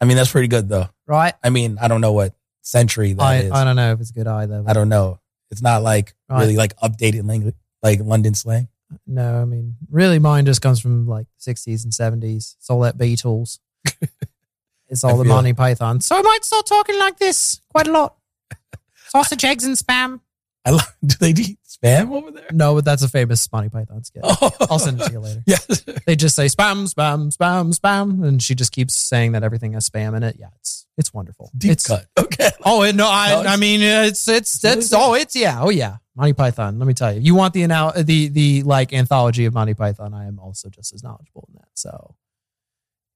I 0.00 0.04
mean, 0.04 0.16
that's 0.16 0.30
pretty 0.30 0.48
good, 0.48 0.68
though. 0.68 0.88
Right. 1.06 1.34
I 1.42 1.50
mean, 1.50 1.78
I 1.80 1.88
don't 1.88 2.00
know 2.00 2.12
what 2.12 2.34
century 2.62 3.12
that 3.14 3.22
I, 3.22 3.36
is. 3.38 3.50
I 3.52 3.64
don't 3.64 3.76
know 3.76 3.92
if 3.92 4.00
it's 4.00 4.10
good 4.12 4.26
either. 4.26 4.62
I 4.66 4.72
don't 4.72 4.88
know. 4.88 5.18
It's 5.50 5.62
not 5.62 5.82
like 5.82 6.14
Right. 6.28 6.40
really 6.40 6.56
like 6.56 6.76
updated 6.78 7.26
language, 7.28 7.54
like 7.82 8.00
London 8.00 8.34
slang. 8.34 8.68
No, 9.06 9.40
I 9.42 9.44
mean, 9.44 9.76
really, 9.90 10.18
mine 10.18 10.46
just 10.46 10.62
comes 10.62 10.78
from 10.80 11.06
like 11.08 11.26
60s 11.40 11.84
and 11.84 11.92
70s. 11.92 12.56
It's 12.56 12.70
all 12.70 12.80
that 12.80 12.96
Beatles. 12.96 13.58
it's 14.88 15.02
all 15.04 15.14
I 15.14 15.16
the 15.18 15.24
feel- 15.24 15.32
Monty 15.34 15.52
Python. 15.52 16.00
So 16.00 16.16
I 16.16 16.22
might 16.22 16.44
start 16.44 16.66
talking 16.66 16.98
like 16.98 17.18
this 17.18 17.60
quite 17.70 17.88
a 17.88 17.92
lot. 17.92 18.16
Sausage, 19.08 19.44
eggs, 19.44 19.64
and 19.64 19.76
spam. 19.76 20.20
I 20.66 20.70
love. 20.70 20.96
Do 21.04 21.14
they 21.20 21.30
eat 21.30 21.58
spam 21.68 22.12
over 22.12 22.30
there? 22.30 22.46
No, 22.52 22.74
but 22.74 22.84
that's 22.84 23.02
a 23.02 23.08
famous 23.08 23.50
Monty 23.52 23.68
Python 23.68 24.02
skit. 24.04 24.22
Oh. 24.40 24.50
I'll 24.70 24.78
send 24.78 25.00
it 25.00 25.04
to 25.06 25.12
you 25.12 25.20
later. 25.20 25.42
Yes. 25.46 25.84
They 26.06 26.16
just 26.16 26.34
say 26.36 26.46
spam, 26.46 26.92
spam, 26.92 27.36
spam, 27.36 27.78
spam, 27.78 28.26
and 28.26 28.42
she 28.42 28.54
just 28.54 28.72
keeps 28.72 28.94
saying 28.94 29.32
that 29.32 29.42
everything 29.42 29.74
has 29.74 29.88
spam 29.88 30.16
in 30.16 30.22
it. 30.22 30.36
Yeah, 30.38 30.48
it's 30.60 30.86
it's 30.96 31.12
wonderful. 31.12 31.50
Deep 31.56 31.72
it's, 31.72 31.86
cut. 31.86 32.06
Okay. 32.18 32.50
Oh 32.64 32.82
it, 32.82 32.94
no, 32.94 33.06
I 33.08 33.42
No, 33.42 33.48
I 33.48 33.56
mean 33.56 33.82
it's 33.82 34.26
it's 34.28 34.62
really 34.64 34.78
it's 34.78 34.90
good. 34.90 34.98
oh 35.00 35.14
it's 35.14 35.36
yeah 35.36 35.58
oh 35.60 35.70
yeah 35.70 35.96
Monty 36.16 36.32
Python. 36.32 36.78
Let 36.78 36.86
me 36.86 36.94
tell 36.94 37.12
you, 37.12 37.20
you 37.20 37.34
want 37.34 37.52
the 37.54 37.66
the 37.66 38.28
the 38.28 38.62
like 38.62 38.92
anthology 38.92 39.44
of 39.44 39.52
Monty 39.54 39.74
Python. 39.74 40.14
I 40.14 40.26
am 40.26 40.38
also 40.38 40.68
just 40.70 40.94
as 40.94 41.02
knowledgeable 41.02 41.46
in 41.48 41.54
that. 41.58 41.68
So 41.74 42.14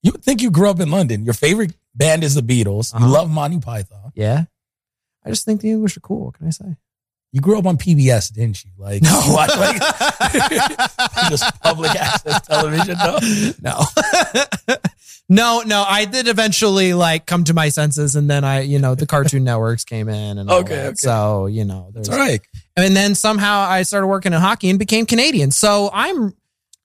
You 0.02 0.12
would 0.12 0.24
think 0.24 0.42
you 0.42 0.50
grew 0.50 0.68
up 0.68 0.80
in 0.80 0.90
London. 0.90 1.24
Your 1.24 1.34
favorite 1.34 1.74
band 1.94 2.24
is 2.24 2.34
the 2.34 2.42
Beatles. 2.42 2.94
Uh-huh. 2.94 3.06
You 3.06 3.10
love 3.12 3.30
Monty 3.30 3.60
Python. 3.60 4.12
yeah, 4.14 4.44
I 5.24 5.30
just 5.30 5.44
think 5.44 5.60
the 5.60 5.70
English 5.70 5.96
are 5.96 6.00
cool. 6.00 6.26
What 6.26 6.34
can 6.34 6.46
I 6.46 6.50
say? 6.50 6.76
You 7.32 7.40
grew 7.42 7.58
up 7.58 7.66
on 7.66 7.76
PBS, 7.76 8.32
didn't 8.32 8.64
you? 8.64 8.70
Like, 8.78 9.02
No. 9.02 9.20
watch, 9.28 9.50
like 9.58 9.76
just 11.28 11.60
public 11.60 11.90
access 11.90 12.46
television. 12.46 12.96
No. 12.98 13.18
no 13.60 14.76
no 15.28 15.62
no 15.66 15.84
i 15.86 16.06
did 16.06 16.26
eventually 16.26 16.94
like 16.94 17.26
come 17.26 17.44
to 17.44 17.52
my 17.52 17.68
senses 17.68 18.16
and 18.16 18.30
then 18.30 18.44
i 18.44 18.60
you 18.60 18.78
know 18.78 18.94
the 18.94 19.04
cartoon 19.06 19.44
networks 19.44 19.84
came 19.84 20.08
in 20.08 20.38
and 20.38 20.48
all 20.48 20.60
Okay, 20.60 20.74
that. 20.74 20.86
okay. 20.86 20.94
so 20.96 21.44
you 21.46 21.64
know 21.66 21.90
there's 21.92 22.08
It's 22.08 22.16
all 22.16 22.22
right. 22.22 22.40
and 22.76 22.96
then 22.96 23.14
somehow 23.14 23.60
i 23.60 23.82
started 23.82 24.06
working 24.06 24.32
in 24.32 24.40
hockey 24.40 24.70
and 24.70 24.78
became 24.78 25.04
canadian 25.04 25.50
so 25.50 25.90
i'm 25.92 26.32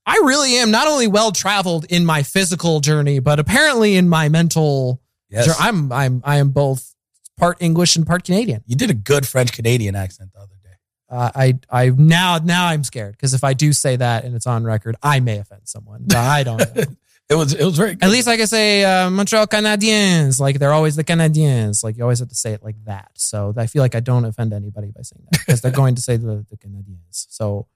i 0.06 0.16
really 0.26 0.58
am 0.58 0.72
not 0.72 0.88
only 0.88 1.08
well 1.08 1.32
traveled 1.32 1.86
in 1.86 2.06
my 2.06 2.22
physical 2.24 2.82
journey 2.82 3.20
but 3.20 3.40
apparently 3.40 3.96
in 3.96 4.10
my 4.10 4.28
mental 4.28 5.02
Yes. 5.30 5.56
i'm 5.60 5.90
i'm 5.94 6.22
i 6.26 6.38
am 6.38 6.50
both 6.50 6.93
part 7.38 7.58
english 7.62 7.96
and 7.96 8.06
part 8.06 8.24
canadian 8.24 8.64
you 8.66 8.76
did 8.76 8.90
a 8.90 8.94
good 8.94 9.28
French 9.28 9.52
Canadian 9.52 9.96
accent 9.96 10.32
the 10.34 10.40
other 10.40 10.56
day. 10.64 10.76
uh, 11.10 11.32
I 11.36 11.60
I 11.70 11.90
now 11.90 12.40
now 12.44 12.68
I'm 12.68 12.84
scared 12.84 13.14
because 13.14 13.34
if 13.34 13.44
I 13.44 13.54
do 13.54 13.74
say 13.74 13.96
that 13.98 14.24
and 14.26 14.36
it's 14.36 14.48
on 14.48 14.64
record, 14.64 14.96
I 15.04 15.20
may 15.20 15.38
offend 15.38 15.62
someone. 15.66 16.04
But 16.08 16.18
I 16.18 16.44
don't 16.44 16.58
know. 16.76 16.84
It 17.30 17.36
was 17.36 17.54
it 17.54 17.64
was 17.64 17.78
very 17.78 17.96
good. 17.96 18.04
At 18.04 18.12
least 18.12 18.28
I 18.28 18.36
can 18.36 18.48
say 18.48 18.84
uh, 18.84 19.10
Montreal 19.10 19.48
Canadiens. 19.48 20.40
Like 20.42 20.60
they're 20.60 20.74
always 20.74 20.98
the 20.98 21.06
Canadiens. 21.06 21.82
Like 21.84 21.98
you 21.98 22.04
always 22.04 22.20
have 22.20 22.28
to 22.28 22.36
say 22.36 22.52
it 22.52 22.62
like 22.64 22.76
that. 22.84 23.12
So 23.16 23.54
I 23.56 23.66
feel 23.68 23.82
like 23.82 23.96
I 23.96 24.02
don't 24.02 24.26
offend 24.26 24.54
anybody 24.54 24.92
by 24.92 25.02
saying 25.04 25.26
that 25.32 25.40
because 25.40 25.62
they're 25.62 25.72
going 25.72 25.96
to 25.96 26.02
say 26.02 26.18
the, 26.18 26.46
the 26.50 26.58
Canadiens. 26.58 27.26
So 27.30 27.68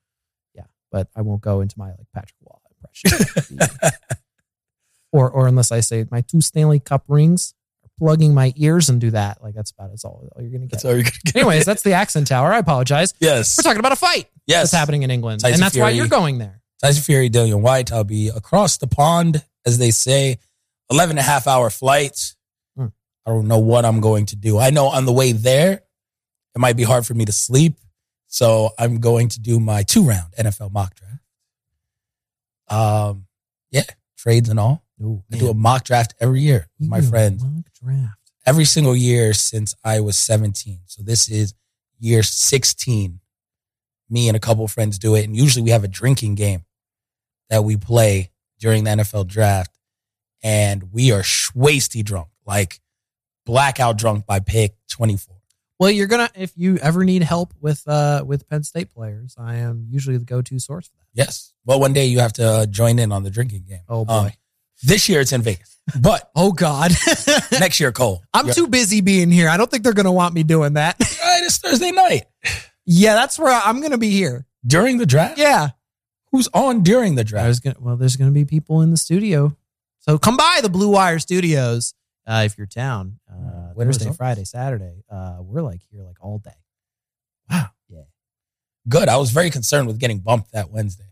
yeah, 0.54 0.66
but 0.92 1.08
I 1.16 1.22
won't 1.22 1.42
go 1.42 1.62
into 1.62 1.80
my 1.80 1.88
like 1.88 2.12
Patrick 2.14 2.36
Roy 2.46 2.58
impression. 2.76 3.60
or 5.14 5.30
or 5.30 5.48
unless 5.48 5.72
I 5.72 5.80
say 5.80 6.06
my 6.12 6.22
two 6.22 6.42
Stanley 6.42 6.80
Cup 6.82 7.06
rings 7.08 7.54
plugging 7.98 8.34
my 8.34 8.54
ears 8.56 8.90
and 8.90 9.02
do 9.02 9.12
that. 9.12 9.42
Like 9.42 9.54
that's 9.54 9.72
about 9.72 9.92
it's 9.92 10.06
all, 10.06 10.30
all 10.36 10.42
you're 10.42 10.52
gonna 10.52 10.66
get. 10.66 10.72
That's 10.72 10.86
all 10.86 10.94
you're 10.94 11.04
gonna 11.04 11.18
get. 11.26 11.36
Anyways, 11.38 11.66
that's 11.66 11.84
the 11.84 11.94
accent 11.94 12.28
tower. 12.28 12.54
I 12.54 12.60
apologize. 12.60 13.14
yes. 13.20 13.58
We're 13.58 13.64
talking 13.64 13.80
about 13.80 13.92
a 13.92 13.98
fight 13.98 14.30
yes. 14.46 14.64
that's 14.64 14.80
happening 14.80 15.04
in 15.04 15.12
England, 15.12 15.42
Tyson 15.42 15.56
and 15.56 15.64
that's 15.64 15.78
why 15.78 15.90
you're 15.92 16.08
going 16.08 16.38
there. 16.38 16.62
Tyson 16.82 17.04
Fury, 17.04 17.30
Dillian 17.30 17.62
Whyte, 17.62 17.92
I'll 17.92 18.04
be 18.04 18.30
across 18.30 18.78
the 18.78 18.88
pond, 18.88 19.44
as 19.66 19.78
they 19.80 19.92
say, 19.92 20.38
11 20.92 21.14
and 21.14 21.20
a 21.20 21.24
half 21.24 21.48
hour 21.48 21.70
flight. 21.70 22.36
Hmm. 22.76 22.88
I 23.26 23.32
don't 23.32 23.48
know 23.48 23.58
what 23.58 23.84
I'm 23.84 24.00
going 24.00 24.28
to 24.28 24.36
do. 24.36 24.60
I 24.60 24.70
know 24.70 24.88
on 24.88 25.06
the 25.06 25.14
way 25.14 25.32
there, 25.32 25.82
it 26.56 26.60
might 26.60 26.78
be 26.78 26.84
hard 26.84 27.06
for 27.06 27.14
me 27.14 27.26
to 27.26 27.32
sleep. 27.32 27.78
So 28.28 28.70
I'm 28.78 29.00
going 29.00 29.30
to 29.30 29.40
do 29.40 29.60
my 29.60 29.84
two 29.84 30.04
round 30.04 30.34
NFL 30.38 30.72
mock 30.72 30.94
draft. 30.96 31.14
Um, 32.70 33.26
yeah, 33.72 33.84
trades 34.18 34.50
and 34.50 34.60
all. 34.60 34.84
Ooh, 35.02 35.24
I 35.32 35.38
do 35.38 35.50
a 35.50 35.54
mock 35.54 35.84
draft 35.84 36.16
every 36.20 36.42
year 36.42 36.68
with 36.80 36.90
my 36.90 37.02
friends. 37.02 37.44
mock 37.44 37.66
draft. 37.82 38.18
every 38.46 38.66
single 38.66 38.96
year 38.96 39.34
since 39.34 39.76
I 39.84 40.00
was 40.00 40.18
17. 40.18 40.80
So 40.86 41.04
this 41.04 41.30
is 41.30 41.54
year 42.00 42.24
16. 42.24 43.20
Me 44.10 44.28
and 44.28 44.38
a 44.38 44.40
couple 44.40 44.64
of 44.64 44.72
friends 44.72 44.98
do 44.98 45.16
it. 45.16 45.26
And 45.26 45.36
usually 45.36 45.64
we 45.64 45.72
have 45.72 45.84
a 45.84 45.88
drinking 45.88 46.36
game 46.36 46.64
that 47.50 47.64
we 47.64 47.76
play 47.78 48.32
during 48.60 48.86
the 48.86 48.92
NFL 48.92 49.28
draft. 49.28 49.72
And 50.44 50.92
we 50.94 51.12
are 51.12 51.22
wasty 51.22 52.04
drunk, 52.04 52.30
like 52.46 52.80
blackout 53.46 53.98
drunk 53.98 54.26
by 54.26 54.40
pick 54.40 54.76
24. 54.90 55.36
Well, 55.80 55.92
you're 55.92 56.08
gonna 56.08 56.30
if 56.36 56.54
you 56.56 56.78
ever 56.78 57.04
need 57.04 57.22
help 57.22 57.54
with 57.62 57.88
uh 57.88 58.24
with 58.26 58.48
Penn 58.50 58.64
State 58.64 58.92
players, 58.94 59.36
I 59.38 59.58
am 59.58 59.86
usually 59.90 60.18
the 60.18 60.26
go-to 60.26 60.58
source 60.58 60.88
for 60.88 60.96
that. 60.98 61.06
Yes. 61.14 61.54
Well, 61.66 61.80
one 61.80 61.94
day 61.94 62.06
you 62.08 62.20
have 62.20 62.34
to 62.34 62.46
uh, 62.48 62.66
join 62.66 62.98
in 62.98 63.12
on 63.12 63.22
the 63.24 63.30
drinking 63.30 63.66
game. 63.68 63.82
Oh 63.88 64.06
boy. 64.06 64.14
Um, 64.14 64.32
this 64.84 65.08
year 65.10 65.22
it's 65.22 65.32
in 65.32 65.42
Vegas, 65.42 65.80
but 66.00 66.30
oh 66.36 66.52
God. 66.52 66.92
next 67.52 67.80
year, 67.80 67.92
Coale. 67.92 68.22
I'm 68.34 68.50
too 68.52 68.68
busy 68.68 69.02
being 69.02 69.32
here. 69.32 69.50
I 69.50 69.58
don't 69.58 69.70
think 69.70 69.84
they're 69.84 69.94
gonna 69.94 70.12
want 70.12 70.34
me 70.34 70.44
doing 70.44 70.74
that. 70.74 70.96
Right, 71.28 71.44
it's 71.44 71.58
Thursday 71.58 71.92
night. 71.92 72.26
yeah, 72.86 73.14
that's 73.16 73.38
where 73.38 73.52
I'm 73.54 73.82
gonna 73.82 73.98
be 73.98 74.10
here. 74.12 74.46
During 74.66 74.98
the 74.98 75.06
draft? 75.06 75.38
Yeah. 75.38 75.70
Who's 76.32 76.48
on 76.54 76.84
during 76.84 77.16
the 77.16 77.24
draft? 77.24 77.46
There's 77.46 77.60
gonna 77.60 77.76
well, 77.80 77.96
there's 77.98 78.16
gonna 78.16 78.32
be 78.32 78.46
people 78.46 78.82
in 78.82 78.92
the 78.92 78.98
studio. 78.98 79.56
So 80.00 80.18
come 80.18 80.38
by 80.38 80.60
the 80.62 80.70
Blue 80.70 80.90
Wire 80.90 81.20
Studios 81.20 81.94
uh, 82.26 82.44
if 82.46 82.58
you're 82.58 82.68
down. 82.68 83.20
Uh, 83.30 83.72
When 83.74 83.88
Thursday, 83.88 84.08
was? 84.08 84.18
Friday, 84.18 84.44
Saturday. 84.46 85.04
Uh, 85.12 85.38
we're 85.42 85.62
like 85.62 85.82
here 85.92 86.04
like 86.04 86.18
all 86.22 86.40
day. 86.40 86.52
Wow. 87.50 87.68
Yeah. 87.90 88.04
Good. 88.88 89.10
I 89.10 89.18
was 89.18 89.32
very 89.32 89.50
concerned 89.50 89.88
with 89.88 90.00
getting 90.00 90.20
bumped 90.20 90.52
that 90.54 90.70
Wednesday. 90.72 91.06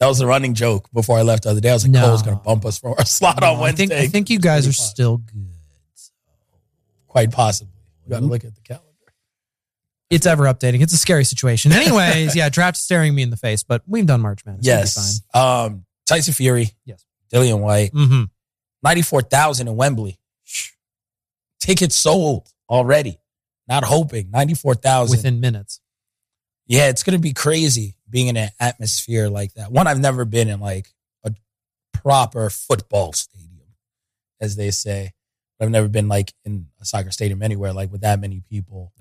That 0.00 0.06
was 0.08 0.20
a 0.20 0.26
running 0.26 0.54
joke 0.54 0.88
before 0.92 1.18
I 1.18 1.22
left 1.22 1.44
the 1.44 1.50
other 1.50 1.60
day. 1.60 1.70
I 1.70 1.72
was 1.74 1.84
like, 1.84 1.92
No. 1.92 2.02
Coale's 2.06 2.22
going 2.22 2.36
to 2.36 2.42
bump 2.42 2.64
us 2.66 2.78
for 2.78 2.98
our 2.98 3.04
slot 3.06 3.40
No, 3.40 3.54
on 3.54 3.60
Wednesday. 3.60 3.84
I 3.84 3.88
think 3.88 3.92
I 3.92 4.06
think 4.08 4.30
you 4.30 4.38
guys 4.38 4.66
are 4.66 4.72
still 4.72 5.18
good. 5.18 5.48
Quite 7.06 7.30
possibly. 7.30 7.72
You 8.04 8.10
got 8.10 8.20
to 8.20 8.26
look 8.26 8.44
at 8.44 8.54
the 8.54 8.60
calendar. 8.60 8.88
It's 10.10 10.26
ever 10.26 10.44
updating. 10.44 10.82
It's 10.82 10.92
a 10.92 10.98
scary 10.98 11.24
situation. 11.24 11.72
Anyways, 11.72 12.36
yeah, 12.36 12.48
draft 12.48 12.76
staring 12.76 13.14
me 13.14 13.22
in 13.22 13.30
the 13.30 13.36
face, 13.36 13.62
but 13.62 13.82
we've 13.86 14.04
done 14.06 14.20
March 14.20 14.44
Madness. 14.44 14.66
Yes. 14.66 15.22
Um, 15.32 15.84
Tyson 16.06 16.34
Fury. 16.34 16.70
Yes. 16.84 17.04
Dillian 17.32 17.60
Whyte. 17.60 17.92
Mm-hmm. 17.92 18.24
94,000 18.82 19.68
in 19.68 19.76
Wembley. 19.76 20.18
Tickets 21.60 21.96
sold 21.96 22.48
already. 22.68 23.18
Not 23.66 23.84
hoping. 23.84 24.30
94,000. 24.30 25.16
Within 25.16 25.40
minutes. 25.40 25.80
Yeah, 26.66 26.88
it's 26.88 27.02
gonna 27.02 27.18
be 27.18 27.32
crazy 27.32 27.96
being 28.14 28.28
in 28.28 28.36
an 28.36 28.50
atmosphere 28.60 29.28
like 29.28 29.54
that. 29.54 29.72
One, 29.72 29.88
I've 29.88 29.98
never 29.98 30.24
been 30.24 30.48
in 30.48 30.60
like 30.60 30.94
a 31.24 31.32
proper 31.92 32.48
football 32.48 33.12
stadium, 33.12 33.74
as 34.40 34.54
they 34.54 34.70
say. 34.70 35.14
I've 35.60 35.70
never 35.70 35.88
been 35.88 36.06
like 36.06 36.32
in 36.44 36.68
a 36.80 36.84
soccer 36.84 37.10
stadium 37.10 37.42
anywhere 37.42 37.72
like 37.72 37.90
with 37.90 38.02
that 38.02 38.20
many 38.20 38.40
people. 38.48 38.92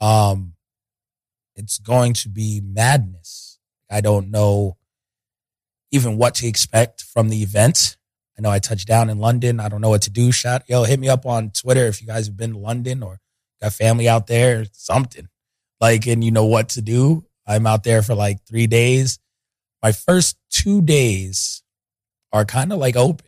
Um, 0.00 0.54
it's 1.56 1.78
going 1.78 2.14
to 2.14 2.28
be 2.28 2.60
madness. 2.64 3.58
I 3.90 4.00
don't 4.00 4.30
know 4.30 4.76
even 5.90 6.16
what 6.16 6.36
to 6.36 6.46
expect 6.46 7.02
from 7.02 7.30
the 7.30 7.42
event. 7.42 7.96
I 8.38 8.42
know 8.42 8.50
I 8.50 8.60
touched 8.60 8.86
down 8.86 9.10
in 9.10 9.18
London. 9.18 9.58
I 9.58 9.68
don't 9.68 9.80
know 9.80 9.90
what 9.90 10.02
to 10.02 10.10
do. 10.10 10.30
Shout, 10.30 10.62
yo, 10.68 10.84
hit 10.84 11.00
me 11.00 11.08
up 11.08 11.26
on 11.26 11.50
Twitter 11.50 11.86
if 11.86 12.00
you 12.00 12.06
guys 12.06 12.26
have 12.26 12.36
been 12.36 12.52
to 12.52 12.58
London 12.58 13.02
or 13.02 13.18
got 13.60 13.72
family 13.72 14.08
out 14.08 14.28
there, 14.28 14.64
something 14.70 15.28
like, 15.80 16.06
and 16.06 16.22
you 16.22 16.30
know 16.30 16.46
what 16.46 16.68
to 16.70 16.82
do. 16.82 17.24
I'm 17.46 17.66
out 17.66 17.84
there 17.84 18.02
for 18.02 18.14
like 18.14 18.44
three 18.46 18.66
days. 18.66 19.18
My 19.82 19.92
first 19.92 20.36
two 20.50 20.80
days 20.82 21.62
are 22.32 22.44
kind 22.44 22.72
of 22.72 22.78
like 22.78 22.96
open. 22.96 23.26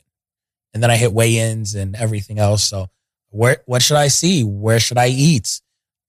And 0.73 0.83
then 0.83 0.91
I 0.91 0.97
hit 0.97 1.13
weigh 1.13 1.39
ins 1.39 1.75
and 1.75 1.97
everything 1.97 2.39
else. 2.39 2.63
So, 2.65 2.89
where, 3.31 3.63
what 3.67 3.83
should 3.83 3.97
I 3.97 4.09
see? 4.09 4.45
Where 4.45 4.81
should 4.81 4.99
I 4.99 5.09
eat? 5.09 5.61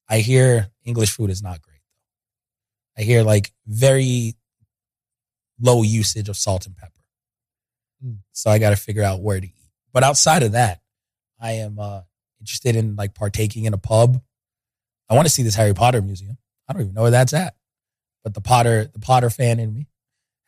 I 0.08 0.18
hear 0.18 0.70
English 0.84 1.12
food 1.12 1.30
is 1.30 1.42
not 1.42 1.60
great. 1.62 1.80
I 2.96 3.02
hear 3.02 3.22
like 3.22 3.52
very 3.66 4.34
low 5.60 5.82
usage 5.82 6.28
of 6.28 6.36
salt 6.36 6.66
and 6.66 6.76
pepper. 6.76 6.92
Mm. 8.04 8.18
So 8.32 8.50
I 8.50 8.58
got 8.58 8.70
to 8.70 8.76
figure 8.76 9.02
out 9.02 9.20
where 9.20 9.40
to 9.40 9.46
eat. 9.46 9.52
But 9.92 10.04
outside 10.04 10.42
of 10.42 10.52
that, 10.52 10.80
I 11.40 11.52
am 11.52 11.78
uh, 11.78 12.02
interested 12.40 12.76
in 12.76 12.96
like 12.96 13.14
partaking 13.14 13.64
in 13.64 13.74
a 13.74 13.78
pub. 13.78 14.20
I 15.08 15.14
want 15.14 15.26
to 15.26 15.32
see 15.32 15.42
this 15.42 15.54
Harry 15.54 15.74
Potter 15.74 16.02
museum. 16.02 16.36
I 16.68 16.72
don't 16.72 16.82
even 16.82 16.94
know 16.94 17.02
where 17.02 17.10
that's 17.10 17.32
at, 17.32 17.54
but 18.24 18.34
the 18.34 18.40
Potter, 18.40 18.90
the 18.92 18.98
Potter 19.00 19.30
fan 19.30 19.58
in 19.58 19.72
me 19.72 19.86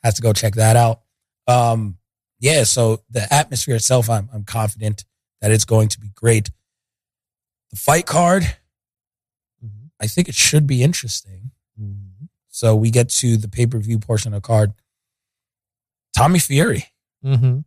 has 0.02 0.14
to 0.14 0.22
go 0.22 0.32
check 0.32 0.54
that 0.54 0.76
out. 0.76 1.00
Um, 1.46 1.98
yeah. 2.38 2.64
So 2.64 3.02
the 3.10 3.32
atmosphere 3.32 3.76
itself, 3.76 4.08
I'm, 4.10 4.28
I'm 4.32 4.44
confident 4.44 5.04
that 5.40 5.50
it's 5.52 5.64
going 5.64 5.88
to 5.88 6.00
be 6.00 6.08
great. 6.14 6.50
The 7.70 7.76
fight 7.76 8.06
card, 8.06 8.42
Mm-hmm. 9.64 9.86
I 10.00 10.06
think 10.06 10.28
it 10.28 10.34
should 10.34 10.66
be 10.66 10.82
interesting. 10.82 11.50
So 12.48 12.74
we 12.74 12.90
get 12.90 13.08
to 13.10 13.36
the 13.36 13.48
pay 13.48 13.66
per 13.66 13.78
view 13.78 13.98
portion 13.98 14.32
of 14.34 14.42
the 14.42 14.46
card. 14.46 14.72
Tommy 16.16 16.38
Fury 16.38 16.86
Mm-hmm. 17.24 17.58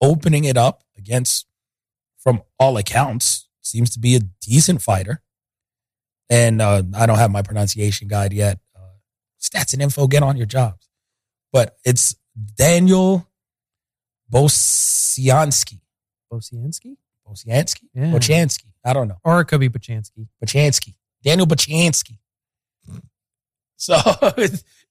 opening 0.00 0.44
it 0.44 0.56
up 0.56 0.82
against, 0.98 1.46
from 2.18 2.42
all 2.58 2.76
accounts, 2.76 3.48
seems 3.60 3.90
to 3.90 3.98
be 4.00 4.16
a 4.16 4.20
decent 4.40 4.82
fighter. 4.82 5.22
And 6.28 6.60
uh, 6.60 6.82
I 6.96 7.06
don't 7.06 7.18
have 7.18 7.30
my 7.30 7.42
pronunciation 7.42 8.08
guide 8.08 8.32
yet. 8.32 8.58
Stats 9.44 9.72
and 9.74 9.82
info, 9.82 10.06
get 10.06 10.22
on 10.22 10.36
your 10.36 10.46
jobs. 10.46 10.88
But 11.52 11.76
it's 11.84 12.16
Daniel 12.56 13.28
Bosiansky. 14.32 15.80
Bosiansky? 16.32 16.96
Bosiansky? 17.28 17.82
Yeah. 17.94 18.06
Bochansky. 18.12 18.66
I 18.84 18.92
don't 18.92 19.08
know. 19.08 19.16
Or 19.24 19.40
it 19.40 19.46
could 19.46 19.60
be 19.60 19.68
Bachansky. 19.68 20.28
Bochansky. 20.44 20.94
Daniel 21.22 21.46
Bochansky. 21.46 22.18
So 23.76 23.96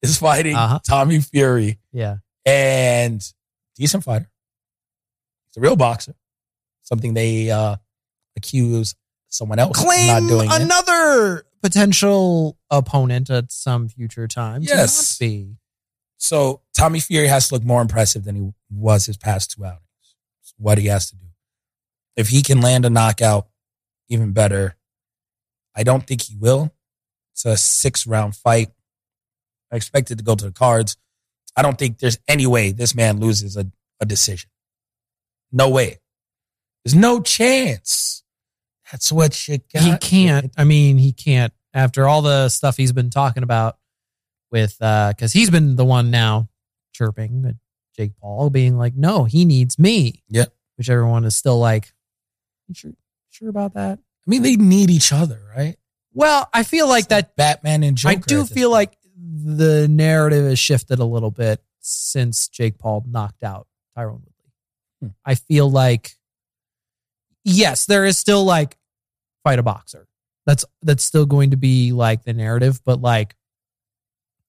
is 0.02 0.18
fighting 0.18 0.56
Uh-huh. 0.56 0.80
Tommy 0.88 1.20
Fury 1.20 1.80
Yeah. 1.92 2.18
and 2.46 3.22
decent 3.76 4.04
fighter. 4.04 4.30
He's 5.48 5.58
a 5.58 5.62
real 5.62 5.76
boxer. 5.76 6.16
Something 6.82 7.14
they 7.14 7.50
uh, 7.50 7.78
accuse 8.36 8.96
someone 9.34 9.60
else 9.60 9.78
Claim 9.78 10.08
not 10.08 10.30
doing. 10.30 10.50
it. 10.52 10.62
another 10.62 11.46
potential 11.62 12.58
opponent 12.70 13.30
at 13.30 13.52
some 13.52 13.88
future 13.90 14.28
time. 14.28 14.62
to 14.62 14.68
Yes. 14.68 15.18
be. 15.18 15.56
So 16.18 16.62
Tommy 16.78 17.00
Fury 17.00 17.28
has 17.28 17.48
to 17.50 17.56
look 17.56 17.64
more 17.64 17.82
impressive 17.82 18.24
than 18.24 18.36
he 18.36 18.52
was 18.70 19.06
his 19.06 19.18
past 19.18 19.52
two 19.52 19.66
outings. 19.66 19.82
It's 20.42 20.54
what 20.58 20.78
he 20.78 20.88
has 20.88 21.10
to 21.10 21.16
do. 21.16 21.26
If 22.16 22.30
he 22.30 22.42
can 22.44 22.62
land 22.62 22.86
a 22.86 22.90
knockout, 22.90 23.48
even 24.10 24.32
better. 24.34 24.76
I 25.76 25.84
don't 25.84 26.06
think 26.06 26.22
he 26.22 26.36
will. 26.36 26.72
It's 27.32 27.46
a 27.46 27.58
six 27.58 28.06
round 28.06 28.36
fight. 28.36 28.72
I 29.72 29.76
expect 29.76 30.12
it 30.12 30.18
to 30.20 30.24
go 30.24 30.36
to 30.36 30.46
the 30.46 30.52
cards. 30.52 30.96
I 31.58 31.62
don't 31.64 31.78
think 31.80 31.98
there's 32.00 32.20
any 32.28 32.46
way 32.46 32.72
this 32.72 32.94
man 32.94 33.20
loses 33.20 33.58
a, 33.58 33.66
a 34.00 34.06
decision. 34.06 34.50
No 35.52 35.70
way. 35.70 36.00
There's 36.86 36.96
no 36.96 37.22
chance. 37.22 38.23
That's 38.94 39.12
what 39.12 39.48
you 39.48 39.58
got. 39.74 39.82
he 39.82 39.98
can't. 39.98 40.54
I 40.56 40.66
mean, 40.66 41.00
he 41.00 41.14
can't. 41.14 41.52
After 41.74 42.08
all 42.08 42.22
the 42.22 42.48
stuff 42.50 42.78
he's 42.78 42.92
been 42.92 43.10
talking 43.10 43.42
about 43.42 43.78
with, 44.52 44.78
because 44.78 45.34
he's 45.34 45.50
been 45.50 45.76
the 45.76 45.84
one 45.84 46.12
now 46.12 46.48
chirping 46.94 47.44
at 47.48 47.56
Jake 47.98 48.12
Paul, 48.22 48.52
being 48.52 48.78
like, 48.78 48.94
"No, 48.96 49.24
he 49.24 49.46
needs 49.46 49.80
me." 49.80 50.22
Yeah. 50.30 50.46
Which 50.76 50.92
everyone 50.92 51.26
is 51.26 51.36
still 51.36 51.58
like, 51.58 51.92
sure, 52.72 52.94
sure 53.32 53.50
about 53.50 53.74
that?" 53.74 53.98
I 53.98 54.30
mean, 54.30 54.44
they 54.44 54.58
need 54.58 54.92
each 54.92 55.12
other, 55.12 55.42
right? 55.58 55.76
Well, 56.14 56.48
I 56.54 56.62
feel 56.62 56.88
like 56.88 57.08
that. 57.08 57.36
Batman 57.36 57.82
and 57.82 57.98
Joker. 57.98 58.12
I 58.12 58.16
do 58.18 58.46
feel 58.46 58.70
point. 58.70 58.74
like 58.74 58.98
the 59.18 59.88
narrative 59.88 60.46
has 60.46 60.60
shifted 60.60 61.00
a 61.00 61.06
little 61.06 61.32
bit 61.32 61.64
since 61.80 62.48
Jake 62.48 62.78
Paul 62.78 63.04
knocked 63.08 63.44
out 63.44 63.66
Tyron 63.98 64.22
Woodley. 64.22 64.54
Hmm. 65.02 65.08
I 65.26 65.34
feel 65.34 65.68
like, 65.68 66.12
yes, 67.44 67.88
there 67.88 68.06
is 68.06 68.20
still 68.20 68.46
like 68.46 68.78
fight 69.44 69.60
a 69.60 69.64
boxer. 69.64 70.08
That's 70.46 70.66
that's 70.82 71.04
still 71.04 71.26
going 71.26 71.52
to 71.52 71.58
be 71.58 71.92
like 71.92 72.24
the 72.24 72.34
narrative, 72.34 72.82
but 72.86 73.02
like 73.02 73.36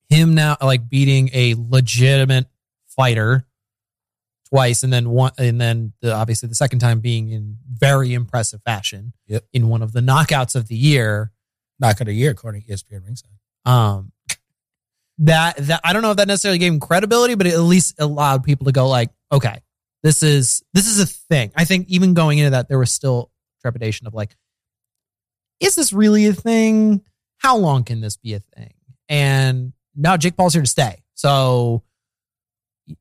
him 0.08 0.34
now 0.34 0.56
like 0.60 0.88
beating 0.88 1.30
a 1.32 1.54
legitimate 1.56 2.46
fighter 2.88 3.44
twice 4.48 4.82
and 4.82 4.92
then 4.92 5.10
one 5.10 5.32
and 5.38 5.60
then 5.60 5.92
the, 6.00 6.12
obviously 6.14 6.48
the 6.48 6.54
second 6.54 6.78
time 6.78 7.00
being 7.00 7.30
in 7.30 7.56
very 7.72 8.12
impressive 8.14 8.60
fashion 8.64 9.12
Yep. 9.26 9.44
in 9.52 9.68
one 9.68 9.82
of 9.82 9.92
the 9.92 10.00
knockouts 10.00 10.54
of 10.54 10.68
the 10.68 10.76
year 10.76 11.32
knock 11.80 12.00
of 12.00 12.06
the 12.06 12.12
year 12.12 12.30
according 12.30 12.62
to 12.62 12.68
ESPN 12.68 13.04
ringside. 13.04 13.30
um 13.64 14.12
that 15.18 15.56
that 15.56 15.80
I 15.84 15.92
don't 15.92 16.02
know 16.02 16.10
if 16.10 16.16
that 16.18 16.28
necessarily 16.28 16.58
gave 16.58 16.72
him 16.72 16.80
credibility, 16.80 17.34
but 17.34 17.46
it 17.46 17.54
at 17.54 17.60
least 17.60 17.94
allowed 17.98 18.42
people 18.44 18.66
to 18.66 18.72
go 18.72 18.88
like, 18.88 19.10
okay, 19.32 19.60
this 20.02 20.22
is 20.22 20.62
this 20.74 20.86
is 20.88 21.00
a 21.00 21.06
thing. 21.06 21.52
I 21.54 21.64
think 21.64 21.88
even 21.88 22.14
going 22.14 22.38
into 22.38 22.50
that, 22.50 22.68
there 22.68 22.78
was 22.78 22.90
still 22.92 23.30
trepidation 23.62 24.06
of 24.06 24.14
like, 24.14 24.36
is 25.60 25.74
this 25.74 25.92
really 25.92 26.26
a 26.26 26.32
thing? 26.32 27.02
How 27.38 27.56
long 27.56 27.84
can 27.84 28.00
this 28.00 28.16
be 28.16 28.34
a 28.34 28.40
thing? 28.40 28.74
And 29.08 29.72
now 29.94 30.16
Jake 30.16 30.36
Paul's 30.36 30.54
here 30.54 30.62
to 30.62 30.68
stay. 30.68 31.02
So 31.14 31.82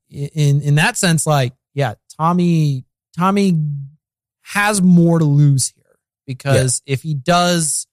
in 0.10 0.62
in 0.62 0.76
that 0.76 0.98
sense, 0.98 1.26
like, 1.26 1.54
yeah, 1.74 1.96
Tommy 2.18 2.86
Tommy 3.18 3.60
has 4.42 4.82
more 4.82 5.20
to 5.20 5.26
lose 5.26 5.74
here 5.76 5.98
because 6.28 6.82
if 6.86 7.02
he 7.02 7.14
does 7.14 7.88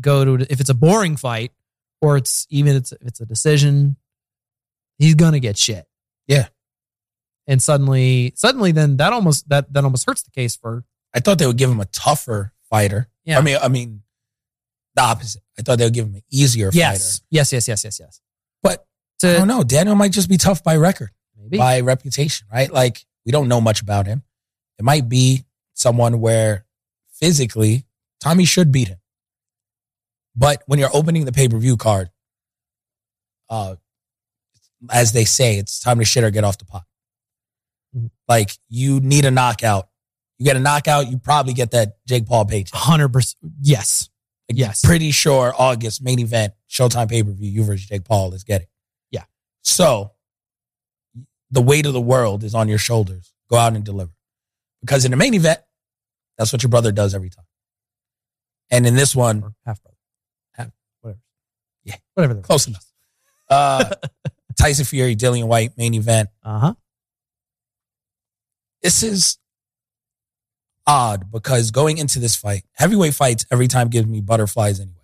go 0.00 0.24
to 0.24 0.52
if 0.52 0.60
it's 0.60 0.70
a 0.70 0.74
boring 0.74 1.16
fight 1.16 1.52
or 2.00 2.16
it's 2.16 2.46
even 2.50 2.76
it's 2.76 2.92
if 2.92 3.06
it's 3.06 3.20
a 3.20 3.26
decision, 3.26 3.96
he's 4.98 5.14
gonna 5.14 5.40
get 5.40 5.56
shit. 5.56 5.86
Yeah. 6.26 6.48
And 7.46 7.62
suddenly, 7.62 8.34
suddenly, 8.36 8.72
then 8.72 8.98
that 8.98 9.12
almost 9.12 9.48
that 9.48 9.72
that 9.72 9.84
almost 9.84 10.06
hurts 10.06 10.22
the 10.22 10.30
case 10.30 10.56
for 10.56 10.84
I 11.14 11.20
thought 11.20 11.38
they 11.38 11.46
would 11.46 11.56
give 11.56 11.70
him 11.70 11.80
a 11.80 11.86
tougher 11.86 12.52
fighter. 12.70 13.08
Yeah. 13.24 13.38
I 13.38 13.42
mean, 13.42 13.58
I 13.60 13.68
mean, 13.68 14.02
the 14.94 15.02
opposite. 15.02 15.42
I 15.58 15.62
thought 15.62 15.78
they 15.78 15.84
would 15.84 15.94
give 15.94 16.06
him 16.06 16.14
an 16.16 16.22
easier 16.30 16.70
yes, 16.72 17.22
yes, 17.30 17.52
yes, 17.52 17.68
yes, 17.68 17.84
yes, 17.84 18.00
yes. 18.00 18.00
fighter. 18.00 18.20
But 18.62 18.86
I 19.22 19.38
don't 19.38 19.48
know. 19.48 19.64
Daniel 19.64 19.94
might 19.96 20.12
just 20.12 20.28
be 20.28 20.36
tough 20.36 20.62
by 20.62 20.76
record, 20.76 21.10
maybe 21.36 21.58
by 21.58 21.80
reputation, 21.80 22.46
right? 22.52 22.72
Like 22.72 23.04
we 23.24 23.32
don't 23.32 23.48
know 23.48 23.60
much 23.60 23.80
about 23.80 24.06
him. 24.06 24.22
It 24.78 24.84
might 24.84 25.08
be 25.08 25.44
someone 25.74 26.20
where 26.20 26.64
physically 27.12 27.84
Tommy 28.20 28.44
should 28.44 28.70
beat 28.72 28.88
him. 28.88 28.98
But 30.36 30.62
when 30.66 30.78
you're 30.78 30.94
opening 30.94 31.24
the 31.24 31.32
pay 31.32 31.48
per 31.48 31.58
view 31.58 31.76
card, 31.76 32.10
uh, 33.50 33.76
as 34.92 35.12
they 35.12 35.24
say, 35.24 35.58
it's 35.58 35.80
time 35.80 35.98
to 35.98 36.04
shit 36.04 36.22
or 36.22 36.30
get 36.30 36.44
off 36.44 36.58
the 36.58 36.64
pot. 36.64 36.84
Mhm. 37.96 38.10
Like 38.28 38.56
you 38.68 39.00
need 39.00 39.24
a 39.24 39.30
knockout. 39.30 39.88
You 40.38 40.44
get 40.44 40.56
a 40.56 40.60
knockout, 40.60 41.08
you 41.10 41.18
probably 41.18 41.52
get 41.52 41.72
that 41.72 41.96
Jake 42.06 42.26
Paul 42.26 42.48
hundred 42.72 43.08
percent. 43.12 43.36
Yes, 43.60 44.08
Like, 44.48 44.58
Yes. 44.58 44.84
Pretty 44.84 45.10
sure 45.10 45.52
August 45.58 46.00
main 46.02 46.18
event, 46.20 46.52
Showtime 46.70 47.08
pay 47.08 47.22
per 47.22 47.32
view, 47.32 47.50
you 47.50 47.64
versus 47.64 47.86
Jake 47.86 48.04
Paul 48.04 48.32
is 48.34 48.44
getting. 48.44 48.68
Yeah. 49.10 49.24
So 49.62 50.12
the 51.50 51.60
weight 51.62 51.86
of 51.86 51.92
the 51.92 52.00
world 52.00 52.44
is 52.44 52.54
on 52.54 52.68
your 52.68 52.78
shoulders. 52.78 53.32
Go 53.50 53.56
out 53.56 53.74
and 53.74 53.84
deliver. 53.84 54.12
Because 54.80 55.04
in 55.04 55.10
the 55.10 55.16
main 55.16 55.34
event, 55.34 55.58
that's 56.36 56.52
what 56.52 56.62
your 56.62 56.70
brother 56.70 56.92
does 56.92 57.14
every 57.14 57.30
time. 57.30 57.44
And 58.70 58.86
in 58.86 58.94
this 58.94 59.16
one, 59.16 59.42
or 59.42 59.54
half 59.66 59.82
brother, 59.82 59.96
Half- 60.52 60.70
whatever. 61.00 61.20
Yeah. 61.84 61.96
whatever. 62.14 62.34
they're- 62.34 62.42
close 62.42 62.68
enough. 62.68 62.84
Uh, 63.50 63.90
Tyson 64.58 64.84
Fury, 64.84 65.16
Dillian 65.16 65.46
Whyte, 65.48 65.72
main 65.76 65.94
event. 65.94 66.28
Uh 66.44 66.58
huh. 66.60 66.74
This 68.82 69.02
is 69.02 69.38
odd 70.88 71.30
because 71.30 71.70
going 71.70 71.98
into 71.98 72.18
this 72.18 72.34
fight, 72.34 72.64
heavyweight 72.72 73.14
fights 73.14 73.44
every 73.52 73.68
time 73.68 73.88
gives 73.88 74.08
me 74.08 74.20
butterflies 74.22 74.80
anyway. 74.80 74.94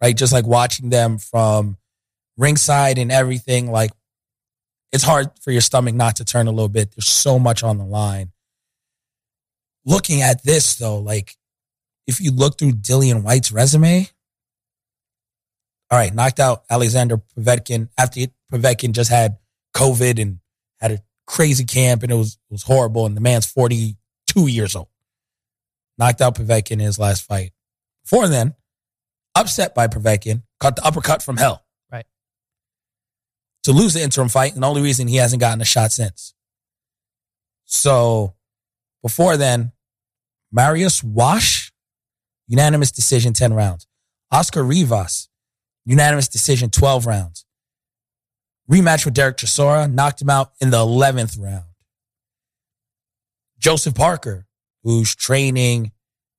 Right? 0.00 0.16
Just 0.16 0.32
like 0.32 0.46
watching 0.46 0.90
them 0.90 1.16
from 1.18 1.78
ringside 2.36 2.98
and 2.98 3.10
everything, 3.10 3.72
like 3.72 3.90
it's 4.92 5.02
hard 5.02 5.30
for 5.40 5.50
your 5.50 5.62
stomach 5.62 5.94
not 5.94 6.16
to 6.16 6.24
turn 6.24 6.46
a 6.46 6.52
little 6.52 6.68
bit. 6.68 6.94
There's 6.94 7.08
so 7.08 7.38
much 7.38 7.62
on 7.62 7.78
the 7.78 7.84
line. 7.84 8.32
Looking 9.86 10.20
at 10.20 10.44
this 10.44 10.76
though, 10.76 10.98
like 10.98 11.34
if 12.06 12.20
you 12.20 12.30
look 12.30 12.58
through 12.58 12.72
Dillian 12.72 13.22
Whyte's 13.22 13.50
resume, 13.50 14.08
all 15.90 15.98
right, 15.98 16.14
knocked 16.14 16.40
out 16.40 16.64
Alexander 16.68 17.18
Povetkin 17.18 17.88
after 17.96 18.20
Povetkin 18.52 18.92
just 18.92 19.10
had 19.10 19.38
COVID 19.74 20.20
and 20.20 20.40
had 20.78 20.92
a 20.92 21.02
crazy 21.26 21.64
camp 21.64 22.02
and 22.02 22.12
it 22.12 22.16
was 22.16 22.34
it 22.50 22.52
was 22.52 22.64
horrible. 22.64 23.06
And 23.06 23.16
the 23.16 23.22
man's 23.22 23.46
42 23.46 24.46
years 24.48 24.76
old. 24.76 24.88
Knocked 25.98 26.20
out 26.20 26.34
Povetkin 26.34 26.72
in 26.72 26.80
his 26.80 26.98
last 26.98 27.22
fight. 27.22 27.52
Before 28.02 28.28
then, 28.28 28.54
upset 29.34 29.74
by 29.74 29.88
Povetkin, 29.88 30.42
caught 30.60 30.76
the 30.76 30.84
uppercut 30.84 31.22
from 31.22 31.36
hell. 31.36 31.64
Right. 31.90 32.06
To 33.64 33.72
lose 33.72 33.94
the 33.94 34.02
interim 34.02 34.28
fight, 34.28 34.54
and 34.54 34.62
the 34.62 34.66
only 34.66 34.82
reason 34.82 35.08
he 35.08 35.16
hasn't 35.16 35.40
gotten 35.40 35.60
a 35.60 35.64
shot 35.64 35.92
since. 35.92 36.34
So 37.64 38.34
before 39.02 39.36
then, 39.36 39.72
Mariusz 40.56 41.02
Wach, 41.02 41.72
unanimous 42.46 42.92
decision, 42.92 43.32
10 43.32 43.54
rounds. 43.54 43.86
Oscar 44.30 44.62
Rivas, 44.62 45.28
unanimous 45.84 46.28
decision, 46.28 46.70
12 46.70 47.06
rounds. 47.06 47.44
Rematch 48.70 49.04
with 49.04 49.14
Derek 49.14 49.36
Chisora, 49.36 49.92
knocked 49.92 50.22
him 50.22 50.30
out 50.30 50.52
in 50.60 50.70
the 50.70 50.78
11th 50.78 51.40
round. 51.40 51.64
Joseph 53.58 53.94
Parker, 53.94 54.45
who's 54.86 55.16
training 55.16 55.90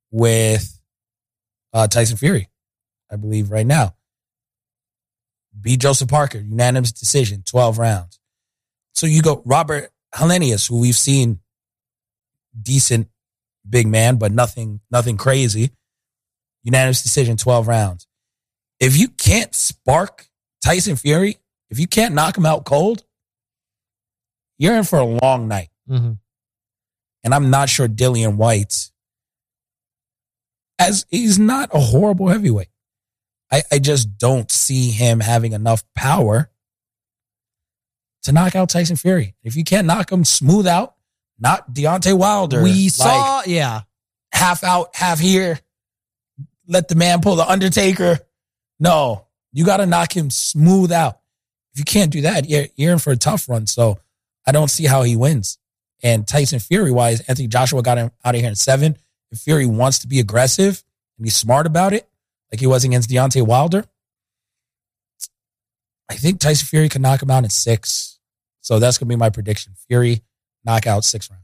with 0.09 0.79
uh, 1.73 1.85
Tyson 1.85 2.15
Fury, 2.15 2.47
I 3.11 3.17
believe, 3.17 3.51
right 3.51 3.67
now. 3.67 3.93
Beat 5.59 5.81
Joseph 5.81 6.07
Parker, 6.07 6.37
unanimous 6.37 6.93
decision, 6.93 7.43
12 7.45 7.77
rounds. 7.77 8.19
So 8.93 9.05
you 9.05 9.21
go 9.21 9.41
Robert 9.45 9.91
Helenius, 10.15 10.69
who 10.69 10.79
we've 10.79 10.95
seen 10.95 11.41
decent 12.59 13.09
big 13.69 13.85
man, 13.85 14.15
but 14.15 14.31
nothing, 14.31 14.79
nothing 14.89 15.17
crazy. 15.17 15.71
Unanimous 16.63 17.03
decision, 17.03 17.35
12 17.35 17.67
rounds. 17.67 18.07
If 18.79 18.97
you 18.97 19.09
can't 19.09 19.53
spark 19.53 20.25
Tyson 20.63 20.95
Fury, 20.95 21.35
if 21.69 21.79
you 21.79 21.87
can't 21.87 22.15
knock 22.15 22.37
him 22.37 22.45
out 22.45 22.63
cold, 22.63 23.03
you're 24.57 24.77
in 24.77 24.85
for 24.85 24.99
a 24.99 25.05
long 25.05 25.49
night. 25.49 25.67
Mm-hmm. 25.89 26.13
And 27.27 27.35
I'm 27.35 27.49
not 27.49 27.67
sure 27.67 27.89
Dillian 27.89 28.37
Whyte, 28.37 28.89
as 30.79 31.05
he's 31.09 31.37
not 31.37 31.69
a 31.73 31.77
horrible 31.77 32.29
heavyweight. 32.29 32.69
I, 33.51 33.63
I 33.69 33.79
just 33.79 34.17
don't 34.17 34.49
see 34.49 34.91
him 34.91 35.19
having 35.19 35.51
enough 35.51 35.83
power 35.93 36.49
to 38.23 38.31
knock 38.31 38.55
out 38.55 38.69
Tyson 38.69 38.95
Fury. 38.95 39.35
If 39.43 39.57
you 39.57 39.65
can't 39.65 39.87
knock 39.87 40.09
him 40.09 40.23
smooth 40.23 40.67
out, 40.67 40.95
not 41.37 41.73
Deontay 41.73 42.17
Wilder. 42.17 42.63
We 42.63 42.85
like, 42.85 42.91
saw, 42.93 43.41
yeah, 43.45 43.81
half 44.31 44.63
out, 44.63 44.95
half 44.95 45.19
here. 45.19 45.59
Let 46.65 46.87
the 46.87 46.95
man 46.95 47.19
pull 47.19 47.35
the 47.35 47.45
Undertaker. 47.45 48.19
No, 48.79 49.27
You 49.51 49.65
got 49.65 49.77
to 49.77 49.85
knock 49.85 50.15
him 50.15 50.29
smooth 50.29 50.93
out. 50.93 51.19
If 51.73 51.79
you 51.79 51.83
can't 51.83 52.09
do 52.09 52.21
that, 52.21 52.47
you're, 52.47 52.67
you're 52.77 52.93
in 52.93 52.99
for 52.99 53.11
a 53.11 53.17
tough 53.17 53.49
run. 53.49 53.67
So 53.67 53.99
I 54.45 54.53
don't 54.53 54.69
see 54.69 54.85
how 54.85 55.03
he 55.03 55.17
wins. 55.17 55.57
And 56.03 56.27
Tyson 56.27 56.59
Fury 56.59 56.91
wise, 56.91 57.21
Anthony 57.21 57.47
Joshua 57.47 57.81
got 57.81 57.97
him 57.97 58.11
out 58.23 58.35
of 58.35 58.41
here 58.41 58.49
in 58.49 58.55
seven. 58.55 58.97
If 59.31 59.39
Fury 59.39 59.65
wants 59.65 59.99
to 59.99 60.07
be 60.07 60.19
aggressive 60.19 60.83
and 61.17 61.23
be 61.23 61.29
smart 61.29 61.65
about 61.65 61.93
it, 61.93 62.07
like 62.51 62.59
he 62.59 62.67
was 62.67 62.83
against 62.83 63.09
Deontay 63.09 63.45
Wilder, 63.45 63.85
I 66.09 66.15
think 66.15 66.39
Tyson 66.39 66.65
Fury 66.67 66.87
can 66.89 67.01
knock 67.01 67.21
him 67.21 67.31
out 67.31 67.43
in 67.43 67.49
six. 67.49 68.19
So 68.61 68.79
that's 68.79 68.97
gonna 68.97 69.09
be 69.09 69.15
my 69.15 69.29
prediction. 69.29 69.73
Fury 69.87 70.21
knockout 70.63 71.03
six 71.03 71.29
rounds. 71.29 71.43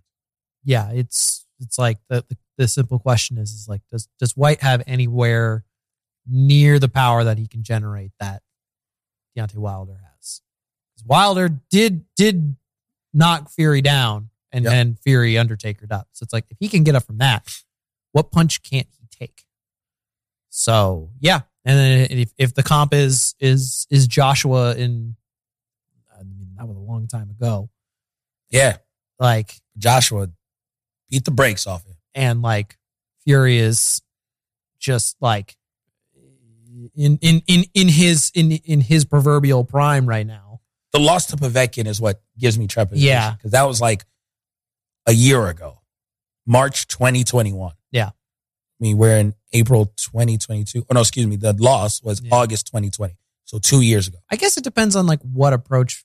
Yeah, 0.64 0.92
it's 0.92 1.46
it's 1.60 1.78
like 1.78 2.00
the, 2.10 2.24
the 2.30 2.38
the 2.58 2.68
simple 2.68 3.00
question 3.00 3.38
is 3.38 3.52
is 3.52 3.68
like 3.68 3.82
does 3.92 4.08
does 4.20 4.38
Whyte 4.38 4.62
have 4.62 4.84
anywhere 4.88 5.66
near 6.28 6.80
the 6.80 6.90
power 6.90 7.24
that 7.24 7.38
he 7.38 7.48
can 7.48 7.64
generate 7.64 8.12
that 8.20 8.44
Deontay 9.36 9.56
Wilder 9.56 10.00
has? 10.16 10.42
Wilder 11.06 11.50
did 11.70 12.06
did 12.16 12.56
knock 13.14 13.50
Fury 13.50 13.82
down 13.82 14.30
and 14.54 14.64
Yep. 14.64 14.72
then 14.72 14.96
Fury 15.04 15.38
Undertaker 15.38 15.86
up. 15.92 16.08
So 16.14 16.24
it's 16.24 16.32
like 16.32 16.46
if 16.50 16.58
he 16.60 16.70
can 16.70 16.84
get 16.84 16.96
up 16.96 17.04
from 17.04 17.18
that, 17.18 17.46
what 18.14 18.32
punch 18.32 18.64
can't 18.64 18.88
he 19.00 19.08
take? 19.10 19.44
So 20.50 21.10
yeah, 21.20 21.42
and 21.66 21.78
then 21.78 22.08
if, 22.20 22.34
if 22.38 22.54
the 22.54 22.64
comp 22.64 22.94
is 22.94 23.36
is 23.40 23.88
is 23.90 24.08
Joshua 24.08 24.76
in, 24.76 25.16
I 26.18 26.24
mean 26.24 26.50
that 26.58 26.68
was 26.68 26.78
a 26.78 26.80
long 26.80 27.08
time 27.08 27.30
ago. 27.32 27.70
Yeah. 28.50 28.78
Like 29.20 29.56
Joshua 29.78 30.30
beat 31.10 31.26
the 31.26 31.32
brakes 31.32 31.66
off 31.68 31.86
him. 31.86 31.96
and 32.14 32.42
like 32.42 32.78
Fury 33.26 33.58
is 33.58 34.02
just 34.80 35.16
like 35.22 35.56
in 36.96 37.18
in 37.22 37.42
in 37.48 37.64
in 37.74 37.88
his 37.88 38.32
in 38.36 38.52
in 38.52 38.82
his 38.82 39.06
proverbial 39.06 39.64
prime 39.64 40.06
right 40.06 40.28
now. 40.28 40.60
The 40.92 41.00
loss 41.00 41.26
to 41.28 41.36
Povetkin 41.38 41.88
is 41.88 42.00
what 42.00 42.22
gives 42.38 42.60
me 42.60 42.68
trepidation. 42.68 43.08
Yeah. 43.08 43.34
Because 43.34 43.52
that 43.52 43.64
was 43.64 43.82
like 43.82 44.04
a 45.06 45.12
year 45.14 45.48
ago, 45.48 45.82
March 46.46 46.88
2021. 46.88 47.74
Yeah. 47.92 48.08
I 48.08 48.12
mean, 48.80 48.98
we're 48.98 49.18
in 49.18 49.34
April 49.54 49.86
2022. 49.98 50.82
Oh, 50.90 50.94
no, 50.94 51.02
excuse 51.02 51.28
me. 51.28 51.36
The 51.36 51.54
loss 51.54 52.02
was 52.04 52.22
Yeah. 52.22 52.34
August 52.34 52.68
2020. 52.68 53.16
So 53.46 53.60
two 53.60 53.82
years 53.82 54.08
ago. 54.08 54.18
I 54.32 54.36
guess 54.36 54.58
it 54.58 54.64
depends 54.64 54.96
on 54.96 55.06
like 55.06 55.22
what 55.22 55.54
approach 55.54 56.04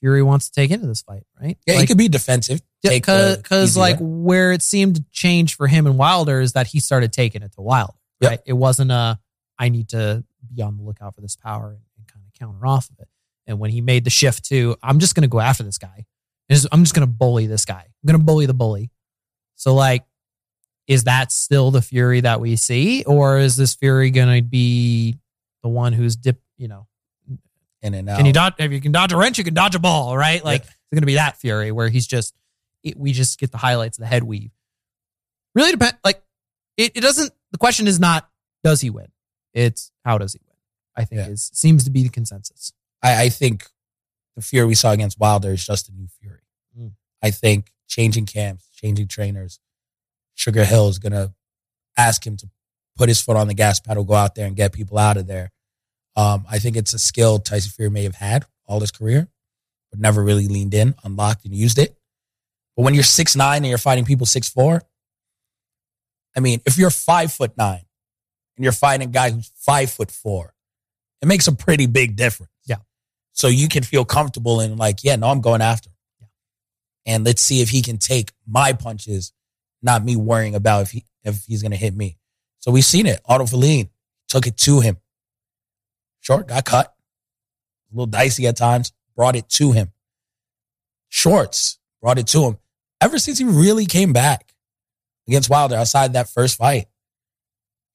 Fury 0.00 0.22
wants 0.22 0.50
to 0.50 0.60
take 0.60 0.70
into 0.70 0.86
this 0.86 1.02
fight, 1.02 1.22
right? 1.40 1.56
Yeah, 1.66 1.76
like, 1.76 1.88
could 1.88 1.96
be 1.98 2.08
defensive. 2.08 2.60
because 2.82 3.76
like 3.76 3.96
way. 4.00 4.06
where 4.06 4.52
it 4.52 4.60
seemed 4.62 4.96
to 4.96 5.04
change 5.12 5.56
for 5.56 5.66
him 5.66 5.86
and 5.86 5.96
Wilder 5.96 6.40
is 6.40 6.52
that 6.52 6.66
he 6.66 6.80
started 6.80 7.12
taking 7.12 7.42
it 7.42 7.52
to 7.52 7.62
Wilder, 7.62 7.94
Yep. 8.20 8.30
right? 8.30 8.40
It 8.44 8.52
wasn't 8.54 8.90
a 8.90 9.18
I 9.58 9.68
need 9.70 9.88
to 9.90 10.24
be 10.52 10.60
on 10.62 10.76
the 10.76 10.82
lookout 10.82 11.14
for 11.14 11.20
this 11.22 11.36
power 11.36 11.70
and, 11.70 11.78
and 11.96 12.06
kind 12.08 12.24
of 12.26 12.32
counter 12.38 12.66
off 12.66 12.90
of 12.90 12.98
it. 12.98 13.08
And 13.46 13.58
when 13.58 13.70
he 13.70 13.80
made 13.80 14.04
the 14.04 14.10
shift 14.10 14.44
to 14.46 14.76
I'm 14.82 14.98
just 14.98 15.14
going 15.14 15.22
to 15.22 15.28
go 15.28 15.40
after 15.40 15.62
this 15.62 15.78
guy, 15.78 16.04
just- 16.50 16.66
I'm 16.72 16.82
just 16.82 16.94
going 16.94 17.06
to 17.06 17.12
bully 17.12 17.46
this 17.46 17.64
guy. 17.64 17.84
I'm 17.86 18.06
going 18.06 18.18
to 18.18 18.24
bully 18.24 18.46
the 18.46 18.54
bully. 18.54 18.90
So 19.54 19.74
like, 19.74 20.04
is 20.86 21.04
that 21.04 21.32
still 21.32 21.70
the 21.70 21.80
Fury 21.80 22.20
that 22.20 22.40
we 22.40 22.56
see, 22.56 23.04
or 23.04 23.38
is 23.38 23.56
this 23.56 23.74
Fury 23.74 24.10
going 24.10 24.36
to 24.36 24.42
be 24.46 25.16
the 25.62 25.68
one 25.68 25.92
who's 25.94 26.16
dip? 26.16 26.40
You 26.58 26.68
know, 26.68 26.86
in 27.82 27.94
and 27.94 28.08
out. 28.08 28.16
can 28.18 28.26
you 28.26 28.32
dodge? 28.32 28.54
If 28.58 28.70
you 28.72 28.80
can 28.80 28.92
dodge 28.92 29.12
a 29.12 29.16
wrench, 29.16 29.38
you 29.38 29.44
can 29.44 29.54
dodge 29.54 29.74
a 29.74 29.78
ball, 29.78 30.16
right? 30.16 30.44
Like 30.44 30.62
Yeah. 30.62 30.66
it's 30.70 30.94
going 30.94 31.02
to 31.02 31.06
be 31.06 31.14
that 31.14 31.36
Fury 31.38 31.72
where 31.72 31.88
he's 31.88 32.06
just 32.06 32.34
it, 32.82 32.98
we 32.98 33.12
just 33.12 33.38
get 33.40 33.50
the 33.50 33.56
highlights 33.58 33.96
of 33.98 34.02
the 34.02 34.06
head 34.08 34.24
weave. 34.24 34.50
Really 35.54 35.70
depend. 35.72 35.96
Like 36.04 36.22
it, 36.76 36.92
it 36.96 37.00
doesn't. 37.00 37.32
The 37.52 37.58
question 37.58 37.86
is 37.86 37.98
not 37.98 38.28
does 38.62 38.80
he 38.82 38.90
win. 38.90 39.06
It's 39.54 39.90
how 40.04 40.18
does 40.18 40.34
he 40.34 40.40
win. 40.46 40.56
I 40.96 41.04
think 41.06 41.20
Yeah. 41.20 41.28
is 41.32 41.50
seems 41.54 41.84
to 41.84 41.90
be 41.90 42.02
the 42.02 42.08
consensus. 42.10 42.72
I, 43.02 43.22
I 43.24 43.28
think 43.30 43.66
the 44.36 44.42
Fury 44.42 44.66
we 44.66 44.74
saw 44.74 44.92
against 44.92 45.18
Wilder 45.18 45.52
is 45.52 45.64
just 45.64 45.88
a 45.88 45.92
new 45.92 46.06
Fury. 46.20 46.40
Mm. 46.78 46.92
I 47.22 47.30
think 47.30 47.72
changing 47.88 48.26
camps, 48.26 48.68
changing 48.74 49.08
trainers, 49.08 49.60
Sugar 50.34 50.64
Hill 50.64 50.88
is 50.88 50.98
going 50.98 51.12
to 51.12 51.32
ask 51.96 52.26
him 52.26 52.36
to 52.38 52.48
put 52.96 53.08
his 53.08 53.20
foot 53.20 53.36
on 53.36 53.48
the 53.48 53.54
gas 53.54 53.80
pedal, 53.80 54.04
go 54.04 54.14
out 54.14 54.34
there 54.34 54.46
and 54.46 54.56
get 54.56 54.72
people 54.72 54.98
out 54.98 55.16
of 55.16 55.26
there. 55.26 55.52
Um, 56.16 56.44
I 56.50 56.58
think 56.58 56.76
it's 56.76 56.94
a 56.94 56.98
skill 56.98 57.38
Tyson 57.38 57.72
Fury 57.72 57.90
may 57.90 58.04
have 58.04 58.14
had 58.14 58.46
all 58.66 58.80
his 58.80 58.90
career, 58.90 59.28
but 59.90 60.00
never 60.00 60.22
really 60.22 60.48
leaned 60.48 60.74
in, 60.74 60.94
unlocked, 61.04 61.44
and 61.44 61.54
used 61.54 61.78
it. 61.78 61.96
But 62.76 62.82
when 62.82 62.94
you're 62.94 63.02
six 63.02 63.36
nine 63.36 63.58
and 63.58 63.66
you're 63.66 63.78
fighting 63.78 64.04
people 64.04 64.26
six 64.26 64.48
four, 64.48 64.82
I 66.36 66.40
mean, 66.40 66.60
if 66.66 66.78
you're 66.78 66.90
five 66.90 67.32
foot 67.32 67.56
nine 67.56 67.84
and 68.56 68.64
you're 68.64 68.72
fighting 68.72 69.08
a 69.08 69.10
guy 69.10 69.30
who's 69.30 69.50
five 69.56 69.90
foot 69.90 70.10
four, 70.10 70.54
it 71.22 71.26
makes 71.26 71.46
a 71.46 71.52
pretty 71.52 71.86
big 71.86 72.16
difference. 72.16 72.50
Yeah. 73.34 73.40
So 73.40 73.48
you 73.48 73.68
can 73.68 73.82
feel 73.82 74.04
comfortable 74.04 74.60
and 74.60 74.78
like, 74.78 75.04
yeah, 75.04 75.16
no, 75.16 75.28
I'm 75.28 75.40
going 75.40 75.62
after 75.62 75.90
him. 75.90 76.28
And 77.06 77.24
let's 77.24 77.42
see 77.42 77.60
if 77.60 77.70
he 77.70 77.82
can 77.82 77.98
take 77.98 78.32
my 78.46 78.72
punches, 78.72 79.32
not 79.82 80.04
me 80.04 80.16
worrying 80.16 80.54
about 80.54 80.82
if 80.82 80.90
he 80.90 81.04
if 81.24 81.44
he's 81.44 81.62
gonna 81.62 81.76
hit 81.76 81.94
me. 81.94 82.18
So 82.60 82.70
we've 82.70 82.84
seen 82.84 83.06
it. 83.06 83.20
Otto 83.26 83.46
Wallin 83.46 83.90
took 84.28 84.46
it 84.46 84.56
to 84.58 84.80
him. 84.80 84.96
Short 86.20 86.48
got 86.48 86.64
cut. 86.64 86.94
A 87.92 87.94
little 87.94 88.06
dicey 88.06 88.46
at 88.46 88.56
times. 88.56 88.92
Brought 89.14 89.36
it 89.36 89.48
to 89.50 89.72
him. 89.72 89.92
Schwarz 91.08 91.78
brought 92.00 92.18
it 92.18 92.26
to 92.28 92.44
him. 92.44 92.58
Ever 93.00 93.18
since 93.18 93.38
he 93.38 93.44
really 93.44 93.86
came 93.86 94.12
back 94.12 94.54
against 95.28 95.50
Wilder 95.50 95.76
outside 95.76 96.14
that 96.14 96.28
first 96.28 96.56
fight, 96.56 96.86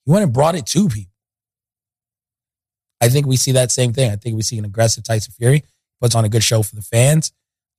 he 0.06 0.11
went 0.11 0.24
and 0.24 0.34
brought 0.34 0.56
it 0.56 0.68
to 0.68 0.88
people. 0.88 1.09
I 3.02 3.10
think 3.10 3.26
we 3.28 3.38
see 3.38 3.54
that 3.54 3.72
same 3.72 3.94
thing. 3.94 4.12
I 4.12 4.16
think 4.18 4.36
we 4.36 4.42
see 4.42 4.58
an 4.58 4.66
aggressive 4.66 5.04
Tyson 5.04 5.34
Fury 5.38 5.64
puts 6.02 6.16
on 6.16 6.26
a 6.26 6.30
good 6.30 6.44
show 6.44 6.62
for 6.64 6.76
the 6.76 6.82
fans. 6.82 7.32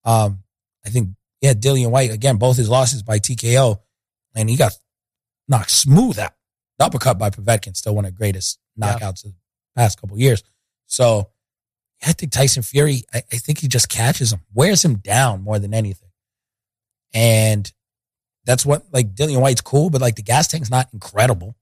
Um, 0.04 0.42
I 0.84 0.90
think 0.90 1.10
yeah, 1.40 1.52
Dillian 1.54 1.90
Whyte 1.90 2.10
again, 2.10 2.36
both 2.36 2.56
his 2.56 2.68
losses 2.68 3.02
by 3.02 3.18
TKO, 3.18 3.80
and 4.34 4.48
he 4.50 4.56
got 4.56 4.76
knocked 5.48 5.70
smooth 5.70 6.18
out. 6.18 6.32
The 6.78 6.84
uppercut 6.86 7.18
by 7.18 7.30
Povetkin, 7.30 7.76
still 7.76 7.94
one 7.94 8.04
of 8.06 8.12
the 8.12 8.16
greatest 8.16 8.58
Yeah. 8.76 8.94
knockouts 8.94 9.24
of 9.24 9.32
the 9.32 9.36
past 9.76 10.00
couple 10.00 10.18
years. 10.18 10.42
So 10.86 11.30
I 12.02 12.12
think 12.12 12.32
Tyson 12.32 12.62
Fury, 12.62 13.04
I, 13.12 13.18
I 13.32 13.36
think 13.36 13.58
he 13.58 13.68
just 13.68 13.88
catches 13.90 14.32
him, 14.32 14.40
wears 14.54 14.82
him 14.84 14.96
down 14.96 15.42
more 15.42 15.58
than 15.58 15.74
anything. 15.74 16.08
And 17.12 17.70
that's 18.44 18.64
what 18.64 18.84
like 18.92 19.14
Dillian 19.14 19.40
Whyte's 19.40 19.60
cool, 19.60 19.90
but 19.90 20.00
like 20.00 20.16
the 20.16 20.22
gas 20.22 20.48
tank's 20.48 20.70
not 20.70 20.88
incredible. 20.92 21.56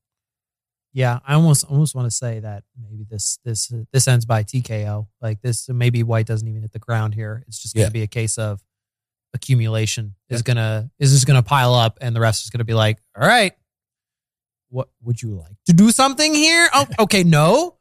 Yeah, 0.98 1.20
I 1.24 1.34
almost 1.34 1.64
almost 1.64 1.94
want 1.94 2.06
to 2.10 2.10
say 2.10 2.40
that 2.40 2.64
maybe 2.76 3.04
this 3.08 3.38
this 3.44 3.72
this 3.92 4.08
ends 4.08 4.24
by 4.26 4.42
TKO. 4.42 5.06
Like 5.22 5.40
this, 5.42 5.68
maybe 5.68 6.02
Whyte 6.02 6.26
doesn't 6.26 6.48
even 6.48 6.60
hit 6.62 6.72
the 6.72 6.80
ground 6.80 7.14
here. 7.14 7.44
It's 7.46 7.60
just 7.62 7.76
going 7.76 7.84
to 7.84 7.90
Yeah. 7.90 8.00
be 8.00 8.02
a 8.02 8.08
case 8.08 8.36
of 8.36 8.60
accumulation 9.32 10.16
is 10.28 10.40
Yeah. 10.40 10.42
gonna 10.54 10.90
is 10.98 11.12
just 11.12 11.24
gonna 11.26 11.44
pile 11.44 11.72
up, 11.74 11.98
and 12.00 12.16
the 12.16 12.20
rest 12.20 12.42
is 12.42 12.50
gonna 12.50 12.64
be 12.64 12.74
like, 12.74 12.98
all 13.16 13.28
right, 13.28 13.52
what 14.70 14.88
would 15.02 15.22
you 15.22 15.36
like 15.36 15.56
to 15.66 15.72
do 15.72 15.92
something 15.92 16.34
here? 16.34 16.68
Oh, 16.74 16.86
okay, 17.00 17.22
no. 17.22 17.76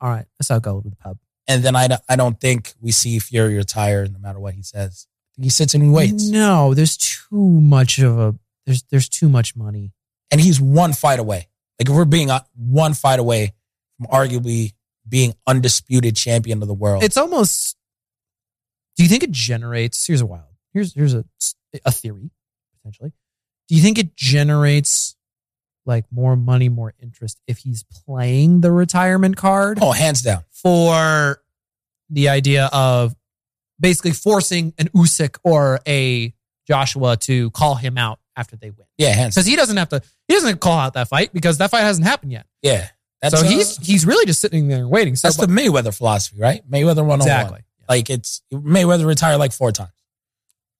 All 0.00 0.10
right, 0.10 0.26
let's 0.38 0.50
all 0.50 0.60
go 0.60 0.80
to 0.82 0.90
the 0.90 0.96
pub. 0.96 1.16
And 1.48 1.62
then 1.62 1.74
I, 1.74 1.88
don't- 1.88 2.02
I 2.08 2.16
don't 2.16 2.38
think 2.40 2.74
we 2.80 2.92
see 2.92 3.18
Fury 3.18 3.56
retire 3.56 4.06
no 4.08 4.18
matter 4.18 4.38
what 4.40 4.54
he 4.54 4.62
says. 4.62 5.06
He 5.40 5.48
sits 5.48 5.72
and 5.74 5.82
he 5.82 5.88
waits. 5.88 6.28
No, 6.28 6.74
there's 6.74 6.96
too 6.98 7.48
much 7.60 7.98
of 7.98 8.18
a 8.18 8.34
there's 8.66 8.82
there's 8.90 9.08
too 9.08 9.28
much 9.30 9.56
money. 9.56 9.92
And 10.30 10.40
he's 10.40 10.60
one 10.60 10.92
fight 10.92 11.18
away. 11.18 11.48
Like 11.78 11.88
if 11.88 11.94
we're 11.94 12.04
being 12.04 12.30
uh, 12.30 12.40
one 12.56 12.94
fight 12.94 13.18
away 13.18 13.54
from 13.96 14.06
arguably 14.06 14.74
being 15.08 15.34
undisputed 15.46 16.16
champion 16.16 16.62
of 16.62 16.68
the 16.68 16.74
world. 16.74 17.02
It's 17.02 17.16
almost. 17.16 17.76
Do 18.96 19.02
you 19.02 19.08
think 19.08 19.22
it 19.22 19.30
generates? 19.30 20.06
Here's 20.06 20.20
a 20.20 20.26
wild. 20.26 20.44
Here's 20.72 20.94
here's 20.94 21.14
a 21.14 21.24
a 21.84 21.92
theory 21.92 22.30
potentially. 22.76 23.12
Do 23.68 23.74
you 23.74 23.82
think 23.82 23.98
it 23.98 24.16
generates 24.16 25.16
like 25.86 26.04
more 26.10 26.36
money, 26.36 26.68
more 26.68 26.94
interest 27.00 27.40
if 27.46 27.58
he's 27.58 27.84
playing 27.84 28.60
the 28.60 28.70
retirement 28.70 29.36
card 29.36 29.78
oh, 29.80 29.92
hands 29.92 30.22
down. 30.22 30.44
for 30.50 31.42
the 32.08 32.28
idea 32.28 32.68
of 32.72 33.14
basically 33.80 34.12
forcing 34.12 34.74
an 34.78 34.88
Usyk 34.88 35.38
or 35.42 35.80
a 35.86 36.34
Joshua 36.68 37.16
to 37.16 37.50
call 37.50 37.74
him 37.74 37.98
out 37.98 38.20
after 38.36 38.56
they 38.56 38.70
win? 38.70 38.86
Yeah, 38.98 39.10
hands 39.10 39.34
Because 39.34 39.46
he 39.46 39.56
doesn't 39.56 39.76
have 39.76 39.88
to. 39.90 40.02
He 40.28 40.34
doesn't 40.34 40.60
call 40.60 40.78
out 40.78 40.94
that 40.94 41.08
fight 41.08 41.32
because 41.32 41.58
that 41.58 41.70
fight 41.70 41.80
hasn't 41.82 42.06
happened 42.06 42.32
yet. 42.32 42.46
Yeah. 42.62 42.88
That's, 43.20 43.38
so 43.38 43.46
uh, 43.46 43.48
he's 43.48 43.76
he's 43.76 44.04
really 44.04 44.26
just 44.26 44.40
sitting 44.40 44.66
there 44.68 44.86
waiting. 44.86 45.14
So 45.14 45.28
that's 45.28 45.36
the 45.36 45.46
Mayweather 45.46 45.96
philosophy, 45.96 46.40
right? 46.40 46.68
Mayweather 46.68 47.04
one 47.04 47.20
on 47.20 47.26
exactly. 47.26 47.52
one. 47.52 47.62
Like 47.88 48.10
it's 48.10 48.42
Mayweather 48.52 49.06
retired 49.06 49.38
like 49.38 49.52
four 49.52 49.70
times. 49.70 49.90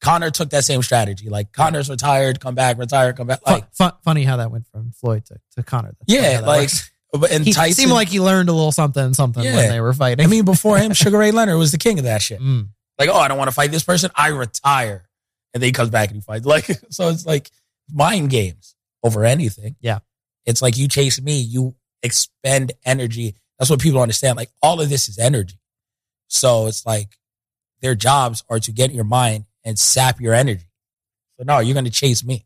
Conor 0.00 0.30
took 0.30 0.50
that 0.50 0.64
same 0.64 0.82
strategy. 0.82 1.28
Like 1.28 1.52
Conor's 1.52 1.88
retired, 1.88 2.40
come 2.40 2.56
back, 2.56 2.78
retire, 2.78 3.12
come 3.12 3.28
back. 3.28 3.46
Like 3.46 3.72
fun, 3.72 3.92
funny 4.04 4.24
how 4.24 4.38
that 4.38 4.50
went 4.50 4.66
from 4.66 4.90
Floyd 4.90 5.24
to, 5.26 5.36
to 5.56 5.62
Connor. 5.62 5.94
That's 6.00 6.12
yeah, 6.12 6.40
like 6.40 6.70
but- 7.12 7.30
and 7.30 7.44
he 7.44 7.52
Tyson 7.52 7.74
seemed 7.74 7.92
like 7.92 8.08
he 8.08 8.18
learned 8.18 8.48
a 8.48 8.52
little 8.52 8.72
something, 8.72 9.14
something 9.14 9.44
Yeah. 9.44 9.56
when 9.56 9.68
they 9.70 9.80
were 9.80 9.92
fighting. 9.92 10.24
I 10.24 10.28
mean, 10.28 10.44
before 10.44 10.78
him, 10.78 10.92
Sugar 10.94 11.18
Ray 11.18 11.30
Leonard 11.30 11.58
was 11.58 11.70
the 11.70 11.78
king 11.78 11.98
of 11.98 12.04
that 12.04 12.22
shit. 12.22 12.40
Mm. 12.52 12.68
Like, 12.98 13.08
oh, 13.08 13.16
I 13.16 13.28
don't 13.28 13.38
want 13.38 13.48
to 13.48 13.54
fight 13.54 13.70
this 13.70 13.84
person. 13.84 14.10
I 14.14 14.28
retire. 14.28 15.08
And 15.54 15.62
then 15.62 15.68
he 15.68 15.72
comes 15.72 15.90
back 15.90 16.08
and 16.08 16.16
he 16.16 16.22
fights. 16.22 16.46
Like, 16.52 16.66
so 16.90 17.08
it's 17.08 17.26
like 17.26 17.50
mind 17.90 18.30
games 18.30 18.74
over 19.02 19.24
anything. 19.24 19.76
Yeah. 19.80 20.00
It's 20.44 20.62
like 20.62 20.76
you 20.76 20.88
chase 20.88 21.20
me, 21.20 21.40
you 21.40 21.74
expend 22.02 22.72
energy. 22.84 23.36
That's 23.58 23.70
what 23.70 23.80
people 23.80 24.00
understand. 24.00 24.36
Like 24.36 24.50
all 24.62 24.80
of 24.80 24.88
this 24.88 25.08
is 25.08 25.18
energy. 25.18 25.58
So 26.28 26.66
it's 26.66 26.86
like 26.86 27.16
their 27.80 27.94
jobs 27.94 28.42
are 28.48 28.60
to 28.60 28.72
get 28.72 28.90
in 28.90 28.96
your 28.96 29.04
mind 29.04 29.44
and 29.64 29.78
sap 29.78 30.20
your 30.20 30.34
energy. 30.34 30.70
So 31.38 31.44
no, 31.44 31.60
you're 31.60 31.74
going 31.74 31.84
to 31.84 31.90
chase 31.90 32.24
me. 32.24 32.44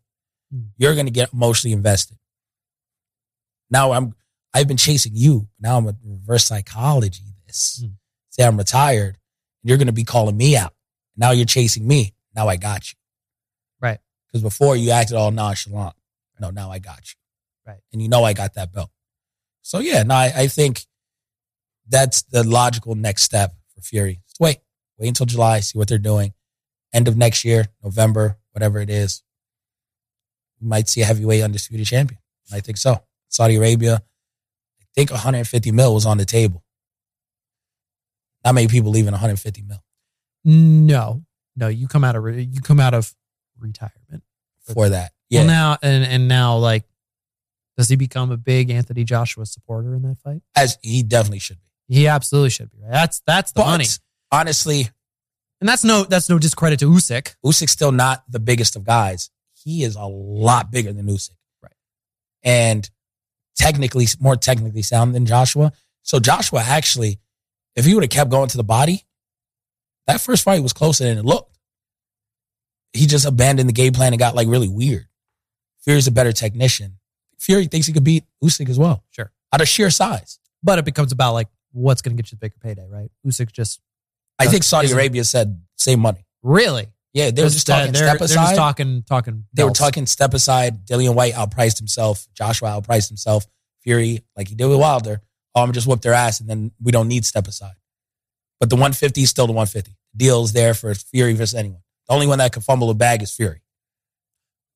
Hmm. 0.53 0.65
You're 0.77 0.95
going 0.95 1.07
to 1.07 1.13
get 1.13 1.33
emotionally 1.33 1.73
invested. 1.73 2.19
Now 3.71 3.93
I'm, 3.93 4.15
I've 4.53 4.69
been 4.69 4.77
chasing 4.77 5.13
you. 5.15 5.49
Now 5.61 5.79
I'm 5.79 5.89
a 5.89 5.97
reverse 6.05 6.45
psychology 6.45 7.23
this. 7.47 7.83
Hmm. 7.83 7.93
Say 8.31 8.45
I'm 8.45 8.57
retired. 8.57 9.19
You're 9.63 9.79
going 9.79 9.87
to 9.87 9.93
be 9.93 10.05
calling 10.05 10.37
me 10.37 10.57
out. 10.57 10.75
Now 11.17 11.31
you're 11.31 11.47
chasing 11.47 11.87
me. 11.87 12.13
Now 12.37 12.49
I 12.49 12.57
got 12.57 12.93
you. 12.93 12.99
Right. 13.81 13.99
Because 14.29 14.43
before 14.43 14.77
you 14.77 14.91
acted 14.91 15.17
all 15.17 15.31
nonchalant. 15.31 15.95
No, 16.39 16.51
now 16.51 16.71
I 16.71 16.79
got 16.79 16.99
you. 16.99 17.15
Right. 17.67 17.81
And 17.93 18.03
you 18.03 18.09
know 18.09 18.23
I 18.23 18.35
got 18.35 18.55
that 18.55 18.73
belt. 18.73 18.91
So 19.63 19.79
yeah, 19.81 20.03
no, 20.03 20.15
I, 20.15 20.33
I 20.37 20.47
think 20.47 20.85
that's 21.89 22.23
the 22.23 22.45
logical 22.45 22.95
next 22.95 23.23
step 23.23 23.55
for 23.75 23.81
Fury. 23.81 24.21
Just 24.29 24.39
wait. 24.39 24.59
Wait 24.99 25.09
until 25.09 25.27
July, 25.27 25.61
see 25.61 25.79
what 25.79 25.89
they're 25.89 25.99
doing. 25.99 26.33
End 26.93 27.09
of 27.09 27.17
next 27.17 27.45
year, 27.45 27.67
November, 27.83 28.39
whatever 28.53 28.79
it 28.81 28.89
is. 28.91 29.23
You 30.61 30.69
might 30.69 30.89
see 30.89 31.03
a 31.03 31.05
heavyweight 31.05 31.43
undisputed 31.43 31.87
champion. 31.87 32.21
I 32.53 32.61
think 32.61 32.79
so. 32.79 33.03
Saudi 33.29 33.57
Arabia, 33.57 34.03
I 34.81 34.85
think 34.95 35.11
150 35.11 35.73
mil 35.73 35.95
was 35.95 36.07
on 36.07 36.17
the 36.17 36.25
table. 36.25 36.65
Not 38.45 38.55
many 38.55 38.69
people 38.69 38.91
leaving 38.91 39.11
150 39.13 39.63
mil 39.63 39.83
No, 40.45 41.26
no, 41.57 41.69
you 41.69 41.89
come 41.89 42.05
out 42.05 42.17
of 42.17 42.23
re- 42.23 42.43
you 42.43 42.61
come 42.61 42.81
out 42.81 42.95
of 42.95 43.15
retirement. 43.59 44.23
for 44.61 44.89
that. 44.89 45.13
Yeah. 45.31 45.41
Well, 45.41 45.47
now 45.49 45.79
and 45.83 46.05
and 46.05 46.29
now, 46.29 46.57
like, 46.57 46.85
does 47.77 47.89
he 47.89 47.97
become 47.97 48.31
a 48.31 48.37
big 48.37 48.71
Anthony 48.71 49.05
Joshua 49.05 49.47
supporter 49.47 49.95
in 49.95 50.03
that 50.03 50.19
fight? 50.19 50.43
as 50.55 50.79
he 50.83 51.03
definitely 51.03 51.39
should 51.41 51.59
be. 51.59 51.95
He 51.95 52.09
absolutely 52.09 52.51
should 52.51 52.71
be. 52.71 52.79
Right. 52.83 52.93
That's 52.93 53.23
that's 53.27 53.53
the 53.53 53.61
But 53.61 53.67
money, 53.67 53.87
honestly, 54.33 54.89
and 55.61 55.69
that's 55.69 55.85
no 55.85 56.05
that's 56.05 56.29
no 56.29 56.39
discredit 56.39 56.79
to 56.81 56.91
Usyk. 56.91 57.35
Usyk's 57.45 57.73
still 57.73 57.93
not 57.93 58.25
the 58.29 58.41
biggest 58.41 58.77
of 58.77 58.85
guys. 58.85 59.31
He 59.55 59.83
is 59.85 59.97
a 59.97 60.05
lot 60.05 60.71
bigger 60.71 60.93
than 60.93 61.07
Usyk. 61.07 61.31
Right. 61.63 61.73
And 62.43 62.89
technically, 63.57 64.07
more 64.21 64.37
technically 64.37 64.83
sound 64.83 65.15
than 65.15 65.27
Joshua. 65.27 65.73
So 66.03 66.21
Joshua 66.21 66.63
actually, 66.63 67.19
if 67.75 67.85
he 67.85 67.95
would 67.95 68.05
have 68.05 68.11
kept 68.11 68.31
going 68.31 68.49
to 68.49 68.57
the 68.57 68.65
body, 68.65 69.06
that 70.07 70.21
first 70.21 70.45
fight 70.45 70.63
was 70.63 70.73
closer 70.73 71.05
than 71.05 71.19
it 71.19 71.25
looked. 71.25 71.59
He 72.93 73.07
just 73.07 73.27
abandoned 73.27 73.69
the 73.69 73.75
game 73.75 73.93
plan 73.93 74.13
and 74.13 74.19
got 74.19 74.35
like 74.35 74.49
really 74.49 74.69
weird. 74.69 75.07
Fury's 75.83 76.07
a 76.07 76.13
better 76.13 76.33
technician. 76.33 76.99
Fury 77.39 77.67
thinks 77.67 77.87
he 77.87 77.93
could 77.93 78.05
beat 78.05 78.25
Usyk 78.43 78.69
as 78.69 78.79
well. 78.79 79.05
Sure. 79.11 79.31
Out 79.53 79.61
of 79.61 79.69
sheer 79.69 79.91
size. 79.91 80.39
But 80.63 80.79
it 80.79 80.85
becomes 80.85 81.13
about 81.13 81.35
like 81.35 81.49
what's 81.73 82.03
going 82.03 82.17
to 82.17 82.23
get 82.23 82.33
you 82.33 82.37
the 82.37 82.41
bigger 82.41 82.57
payday, 82.61 82.87
right? 82.89 83.11
Usyk 83.27 83.53
just 83.53 83.81
I 84.39 84.47
think 84.47 84.63
Saudi 84.63 84.91
Arabia 84.91 85.25
said 85.25 85.61
same 85.77 86.01
money. 86.01 86.27
really 86.43 86.89
Yeah, 87.13 87.31
they 87.31 87.43
were 87.43 87.49
just 87.49 87.67
talking 87.67 87.93
they're, 87.93 88.09
step 88.09 88.19
they're 88.19 88.25
aside. 88.27 88.45
just 88.45 88.57
talking 88.57 89.03
talking. 89.03 89.45
They 89.53 89.65
were 89.65 89.71
talking 89.71 90.07
step 90.07 90.35
aside. 90.35 90.87
Dillian 90.87 91.15
Whyte 91.15 91.35
outpriced 91.35 91.79
himself. 91.79 92.27
Joshua 92.35 92.69
outpriced 92.81 93.09
himself. 93.09 93.47
Fury, 93.83 94.25
like 94.37 94.49
he 94.49 94.55
did 94.55 94.67
with 94.67 94.81
Wilder, 94.81 95.21
oh, 95.55 95.63
I'm 95.63 95.73
just 95.73 95.87
whoop 95.87 96.01
their 96.01 96.13
ass, 96.13 96.41
and 96.41 96.51
then 96.51 96.73
we 96.83 96.91
don't 96.91 97.07
need 97.07 97.25
step 97.25 97.47
aside. 97.47 97.77
But 98.61 98.71
the 98.71 98.77
150 98.77 99.23
is 99.23 99.31
still 99.31 99.47
the 99.47 99.53
150. 99.53 99.97
Deal's 100.17 100.53
there 100.53 100.73
for 100.75 100.95
Fury 100.95 101.35
versus 101.35 101.55
anyone. 101.55 101.81
The 102.09 102.15
only 102.15 102.27
one 102.27 102.39
that 102.39 102.53
can 102.53 102.63
fumble 102.63 102.89
a 102.91 102.95
bag 102.95 103.23
is 103.23 103.31
Fury. 103.33 103.61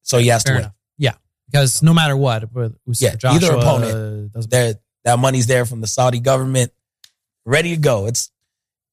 So 0.03 0.19
he 0.19 0.29
has 0.29 0.43
Fair 0.43 0.53
to 0.53 0.57
win. 0.57 0.63
enough. 0.65 0.75
Yeah, 0.99 1.15
because 1.51 1.83
no 1.83 1.95
matter 1.95 2.17
what, 2.17 2.45
Yeah, 2.99 3.15
Joshua, 3.15 3.37
either 3.49 3.53
opponent, 3.59 4.33
uh, 4.37 4.41
There, 4.49 4.75
that 5.05 5.19
money's 5.19 5.47
there 5.47 5.65
from 5.65 5.81
the 5.81 5.87
Saudi 5.87 6.21
government, 6.21 6.73
ready 7.45 7.75
to 7.75 7.81
go. 7.81 8.07
It's 8.07 8.31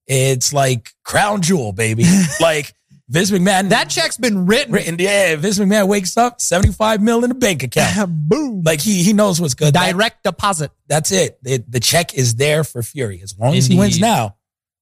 it's 0.05 0.53
like 0.53 0.93
crown 1.03 1.41
jewel, 1.41 1.73
baby. 1.73 2.05
like 2.39 2.73
Vince 3.09 3.31
McMahon. 3.31 3.69
that 3.69 3.89
check's 3.89 4.17
been 4.17 4.45
written. 4.45 4.73
written. 4.73 4.95
Yeah, 4.99 5.35
Vince 5.37 5.59
McMahon 5.59 5.87
wakes 5.87 6.15
up, 6.17 6.39
75 6.39 7.01
mil 7.01 7.23
in 7.23 7.29
the 7.29 7.35
bank 7.35 7.63
account. 7.63 8.09
Boom. 8.29 8.61
Like 8.63 8.79
he 8.81 9.03
he 9.03 9.11
knows 9.13 9.41
what's 9.41 9.53
good. 9.53 9.73
That- 9.73 9.91
Direct 9.93 10.23
deposit. 10.23 10.71
that's 10.87 11.11
it. 11.11 11.41
The, 11.43 11.63
the 11.67 11.79
check 11.81 12.13
is 12.13 12.35
there 12.35 12.63
for 12.63 12.81
Fury. 12.83 13.21
As 13.21 13.37
long 13.37 13.55
as 13.55 13.67
he 13.67 13.77
wins 13.77 13.99
now, 13.99 14.35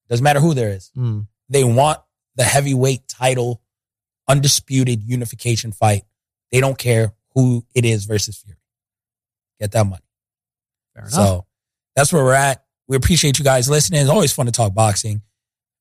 doesn't 0.09 0.23
matter 0.23 0.39
who 0.39 0.53
there 0.53 0.69
is. 0.69 0.91
Mm. 0.97 1.27
They 1.49 1.63
want 1.63 1.99
the 2.35 2.43
heavyweight 2.43 3.07
title, 3.07 3.61
undisputed 4.27 5.03
unification 5.03 5.71
fight. 5.71 6.03
They 6.51 6.59
don't 6.59 6.77
care 6.77 7.13
who 7.33 7.65
it 7.73 7.85
is 7.85 8.05
versus 8.05 8.37
Fury. 8.37 8.57
Get 9.59 9.71
that 9.71 9.85
money. 9.85 10.01
Fair 10.93 11.03
enough. 11.03 11.13
So 11.13 11.45
that's 11.95 12.11
where 12.11 12.23
we're 12.23 12.33
at. 12.33 12.63
We 12.87 12.97
appreciate 12.97 13.39
you 13.39 13.45
guys 13.45 13.69
listening. 13.69 14.01
It's 14.01 14.09
always 14.09 14.33
fun 14.33 14.45
to 14.45 14.51
talk 14.51 14.73
boxing. 14.73 15.21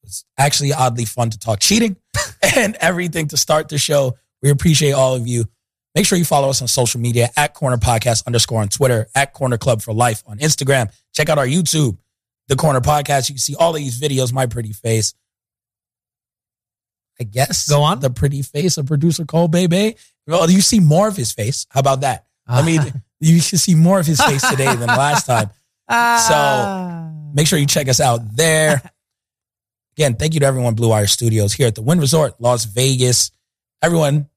It's 0.02 0.24
actually 0.38 0.72
oddly 0.72 1.04
fun 1.04 1.30
to 1.30 1.38
talk 1.38 1.60
cheating 1.60 1.96
and 2.56 2.76
everything 2.80 3.28
to 3.28 3.36
start 3.36 3.68
the 3.68 3.78
show. 3.78 4.16
We 4.42 4.50
appreciate 4.50 4.92
all 4.92 5.14
of 5.14 5.26
you. 5.26 5.46
Make 5.94 6.06
sure 6.06 6.18
you 6.18 6.24
follow 6.24 6.50
us 6.50 6.60
on 6.60 6.68
social 6.68 7.00
media 7.00 7.30
at 7.36 7.54
Corner 7.54 7.76
Podcast 7.76 8.26
underscore 8.26 8.60
on 8.60 8.68
Twitter, 8.68 9.06
at 9.14 9.32
Corner 9.32 9.56
Club 9.56 9.80
for 9.80 9.94
Life 9.94 10.22
on 10.26 10.38
Instagram. 10.38 10.92
Check 11.12 11.28
out 11.28 11.38
our 11.38 11.46
YouTube, 11.46 11.96
The 12.48 12.56
Corner 12.56 12.80
Podcast. 12.80 13.28
You 13.28 13.34
can 13.34 13.40
see 13.40 13.54
all 13.54 13.72
these 13.72 14.00
videos, 14.00 14.32
my 14.32 14.46
pretty 14.46 14.72
face. 14.72 15.14
I 17.20 17.24
guess. 17.24 17.68
Go 17.68 17.82
on. 17.82 18.00
The 18.00 18.10
pretty 18.10 18.42
face 18.42 18.76
of 18.76 18.86
producer 18.86 19.24
Coale 19.24 19.48
Bay 19.48 19.66
Bay. 19.66 19.96
Well, 20.26 20.50
you 20.50 20.60
see 20.60 20.80
more 20.80 21.08
of 21.08 21.16
his 21.16 21.32
face. 21.32 21.66
How 21.70 21.80
about 21.80 22.00
that? 22.00 22.26
I 22.46 22.62
mean, 22.62 22.80
you 23.20 23.40
should 23.40 23.60
see 23.60 23.74
more 23.74 24.00
of 24.00 24.06
his 24.06 24.20
face 24.20 24.48
today 24.48 24.74
than 24.74 24.86
last 24.88 25.26
time. 25.26 25.50
So 25.88 27.04
Make 27.34 27.48
sure 27.48 27.58
you 27.58 27.66
check 27.66 27.88
us 27.88 28.00
out 28.00 28.36
there. 28.36 28.80
Again, 29.96 30.14
thank 30.14 30.34
you 30.34 30.40
to 30.40 30.46
everyone, 30.46 30.74
Blue 30.74 30.88
Wire 30.88 31.08
Studios 31.08 31.52
here 31.52 31.66
at 31.66 31.74
the 31.74 31.82
Wynn 31.82 31.98
Resort, 32.00 32.40
Las 32.40 32.64
Vegas. 32.64 33.32
Everyone, 33.82 34.28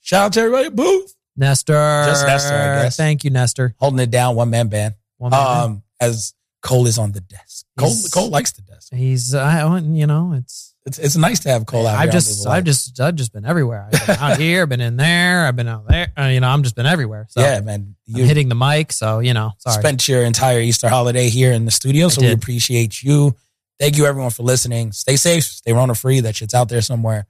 shout 0.00 0.26
out 0.26 0.32
to 0.34 0.40
everybody 0.40 0.66
at 0.66 0.76
Booth, 0.76 1.14
Nestor. 1.36 2.04
Just 2.06 2.26
Nestor, 2.26 2.54
I 2.54 2.82
guess. 2.82 2.96
Thank 2.96 3.24
you, 3.24 3.30
Nestor. 3.30 3.74
holding 3.78 4.00
it 4.00 4.10
down, 4.10 4.34
one 4.36 4.50
man 4.50 4.68
band. 4.68 4.94
One 5.18 5.30
man. 5.30 5.40
Um, 5.40 5.82
as 6.00 6.34
Coale 6.62 6.86
is 6.86 6.98
on 6.98 7.12
the 7.12 7.20
desk. 7.20 7.66
Coale, 7.78 7.88
He's- 7.90 8.10
Coale 8.10 8.30
likes 8.30 8.52
the 8.52 8.62
desk. 8.62 8.92
He's, 8.92 9.34
I, 9.34 9.78
you 9.78 10.06
know, 10.06 10.32
it's. 10.36 10.74
It's 10.86 10.98
it's 10.98 11.16
nice 11.16 11.40
to 11.40 11.50
have 11.50 11.66
Coale 11.66 11.86
out 11.86 11.96
I've 11.98 12.04
here. 12.04 12.12
just, 12.12 12.46
I've 12.46 12.64
just, 12.64 12.98
I've 12.98 13.14
just 13.14 13.30
been 13.30 13.44
everywhere. 13.44 13.90
I've 13.92 14.06
been 14.06 14.16
out 14.16 14.38
here, 14.38 14.66
been 14.66 14.80
in 14.80 14.96
there, 14.96 15.44
I've 15.44 15.54
been 15.54 15.68
out 15.68 15.86
there. 15.86 16.10
Uh, 16.18 16.28
you 16.28 16.40
know, 16.40 16.48
I'm 16.48 16.62
just 16.62 16.76
been 16.76 16.86
everywhere. 16.86 17.26
So 17.28 17.42
yeah, 17.42 17.60
man. 17.60 17.94
I'm 18.08 18.14
hitting 18.22 18.48
the 18.48 18.54
mic. 18.54 18.92
So 18.92 19.18
you 19.18 19.34
know, 19.34 19.52
sorry. 19.58 19.82
spent 19.82 20.08
your 20.08 20.22
entire 20.22 20.60
Easter 20.60 20.88
holiday 20.88 21.28
here 21.28 21.52
in 21.52 21.66
the 21.66 21.70
studio, 21.70 22.08
so 22.08 22.22
we 22.22 22.32
appreciate 22.32 23.02
you. 23.02 23.36
Thank 23.78 23.98
you, 23.98 24.06
everyone, 24.06 24.30
for 24.30 24.44
listening. 24.44 24.92
Stay 24.92 25.16
safe, 25.16 25.44
stay 25.44 25.74
Rona 25.74 25.94
free. 25.94 26.20
That 26.20 26.36
shit's 26.36 26.54
out 26.54 26.70
there 26.70 26.80
somewhere. 26.80 27.26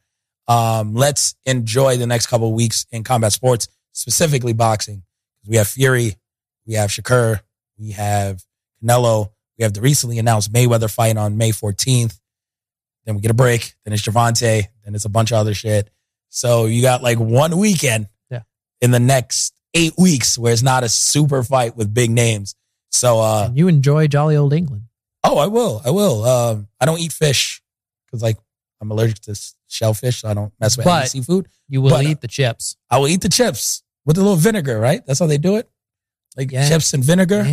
Um, 0.46 0.94
let's 0.94 1.34
enjoy 1.44 1.96
the 1.96 2.06
next 2.06 2.28
couple 2.28 2.46
of 2.48 2.54
weeks 2.54 2.86
in 2.92 3.02
combat 3.02 3.32
sports, 3.32 3.66
specifically 3.90 4.52
boxing. 4.52 5.02
We 5.48 5.56
have 5.56 5.66
Fury, 5.66 6.14
we 6.64 6.74
have 6.74 6.90
Shakur, 6.90 7.40
we 7.76 7.90
have 7.90 8.40
Canelo, 8.82 9.30
we 9.58 9.62
have 9.64 9.72
the 9.74 9.80
recently 9.80 10.18
announced 10.18 10.52
Mayweather 10.52 10.92
fight 10.92 11.16
on 11.16 11.36
May 11.36 11.50
14th. 11.50 12.18
Then 13.04 13.14
we 13.16 13.20
get 13.20 13.30
a 13.30 13.34
break. 13.34 13.74
Then 13.84 13.94
it's 13.94 14.02
Gervonta. 14.02 14.64
Then 14.84 14.94
it's 14.94 15.04
a 15.04 15.08
bunch 15.08 15.30
of 15.32 15.38
other 15.38 15.54
shit. 15.54 15.90
So 16.28 16.66
you 16.66 16.82
got 16.82 17.02
like 17.02 17.18
one 17.18 17.56
weekend 17.56 18.08
Yeah. 18.30 18.42
in 18.80 18.90
the 18.90 19.00
next 19.00 19.54
eight 19.74 19.94
weeks 19.96 20.36
where 20.38 20.52
it's 20.52 20.62
not 20.62 20.84
a 20.84 20.88
super 20.88 21.42
fight 21.42 21.76
with 21.76 21.92
big 21.94 22.10
names. 22.10 22.54
So, 22.90 23.20
uh, 23.20 23.44
and 23.46 23.56
you 23.56 23.68
enjoy 23.68 24.06
jolly 24.08 24.36
old 24.36 24.52
England. 24.52 24.84
oh, 25.24 25.38
I 25.38 25.46
will. 25.46 25.82
I 25.84 25.90
will. 25.90 26.24
Um, 26.24 26.68
I 26.80 26.86
don't 26.86 27.00
eat 27.00 27.12
fish 27.12 27.62
because 28.06 28.22
like 28.22 28.36
I'm 28.80 28.90
allergic 28.90 29.20
to 29.22 29.38
shellfish. 29.68 30.20
So 30.22 30.28
I 30.28 30.34
don't 30.34 30.52
mess 30.60 30.76
with 30.76 30.86
any 30.86 31.06
seafood. 31.06 31.48
You 31.68 31.82
will 31.82 31.90
But, 31.90 32.06
uh, 32.06 32.10
eat 32.10 32.20
the 32.20 32.28
chips. 32.28 32.76
I 32.90 32.98
will 32.98 33.08
eat 33.08 33.20
the 33.22 33.28
chips 33.28 33.82
with 34.06 34.16
a 34.16 34.20
little 34.20 34.36
vinegar, 34.36 34.78
right? 34.78 35.04
That's 35.04 35.18
how 35.18 35.26
they 35.26 35.36
do 35.38 35.56
it. 35.56 35.68
Like 36.36 36.50
Yeah. 36.52 36.68
chips 36.68 36.94
and 36.94 37.02
vinegar. 37.02 37.42
Yeah, 37.42 37.50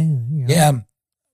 Yeah. 0.48 0.72
you 0.72 0.78
know. 0.78 0.84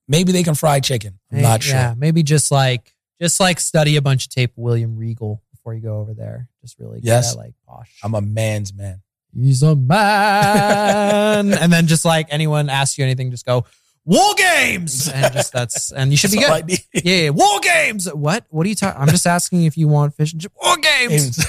Maybe 0.08 0.32
they 0.32 0.42
can 0.42 0.54
fry 0.54 0.80
chicken. 0.80 1.18
I'm 1.30 1.38
Hey, 1.38 1.42
not 1.42 1.62
sure. 1.62 1.74
Yeah, 1.76 1.94
maybe 1.96 2.22
just 2.22 2.50
like 2.50 2.94
just 3.20 3.38
like 3.40 3.60
study 3.60 3.96
a 3.96 4.02
bunch 4.02 4.26
of 4.26 4.30
tape 4.30 4.52
William 4.56 4.96
Regal 4.96 5.42
before 5.52 5.74
you 5.74 5.80
go 5.80 5.98
over 6.00 6.12
there. 6.14 6.48
Just 6.60 6.78
really 6.78 7.00
get 7.00 7.06
Yes. 7.06 7.32
that 7.32 7.38
like 7.38 7.54
posh. 7.66 7.90
I'm 8.02 8.14
a 8.14 8.20
man's 8.20 8.74
man. 8.74 9.02
He's 9.34 9.62
a 9.62 9.74
man. 9.76 11.52
and 11.54 11.72
then 11.72 11.86
just 11.86 12.04
like 12.04 12.26
anyone 12.30 12.68
asks 12.68 12.98
you 12.98 13.04
anything, 13.04 13.30
just 13.30 13.46
go, 13.46 13.64
War 14.04 14.34
Games! 14.36 15.08
And 15.14 15.32
just 15.32 15.52
that's 15.52 15.92
and 15.92 16.10
you 16.10 16.16
should 16.16 16.32
be 16.32 16.38
That's 16.38 16.48
all 16.50 16.56
I 16.56 16.60
good. 16.62 16.70
need. 16.70 16.80
Yeah, 17.04 17.14
yeah, 17.16 17.30
War 17.30 17.60
Games! 17.60 18.12
What? 18.12 18.44
What 18.50 18.66
are 18.66 18.68
you 18.68 18.74
talking? 18.74 19.00
I'm 19.00 19.08
just 19.08 19.26
asking 19.26 19.62
if 19.64 19.76
you 19.76 19.86
want 19.86 20.14
fish 20.16 20.32
and 20.32 20.42
chips. 20.42 20.54
War 20.62 20.76
Games! 20.76 21.38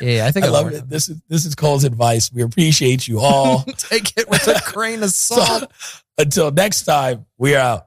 Yeah, 0.00 0.26
I 0.26 0.32
think 0.32 0.44
I 0.44 0.48
I 0.48 0.50
love 0.50 0.64
learned 0.64 0.76
it. 0.76 0.88
This 0.88 1.08
is 1.08 1.22
this 1.28 1.46
is 1.46 1.54
Coale's 1.54 1.84
advice. 1.84 2.32
We 2.32 2.42
appreciate 2.42 3.06
you 3.06 3.20
all. 3.20 3.62
Take 3.76 4.16
it 4.18 4.28
with 4.28 4.46
a 4.48 4.60
grain 4.72 5.04
of 5.04 5.10
so, 5.10 5.36
salt. 5.36 5.70
until 6.18 6.50
next 6.50 6.82
time, 6.82 7.26
we 7.38 7.54
are 7.54 7.60
out. 7.60 7.86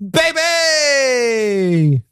Baby! 0.00 2.02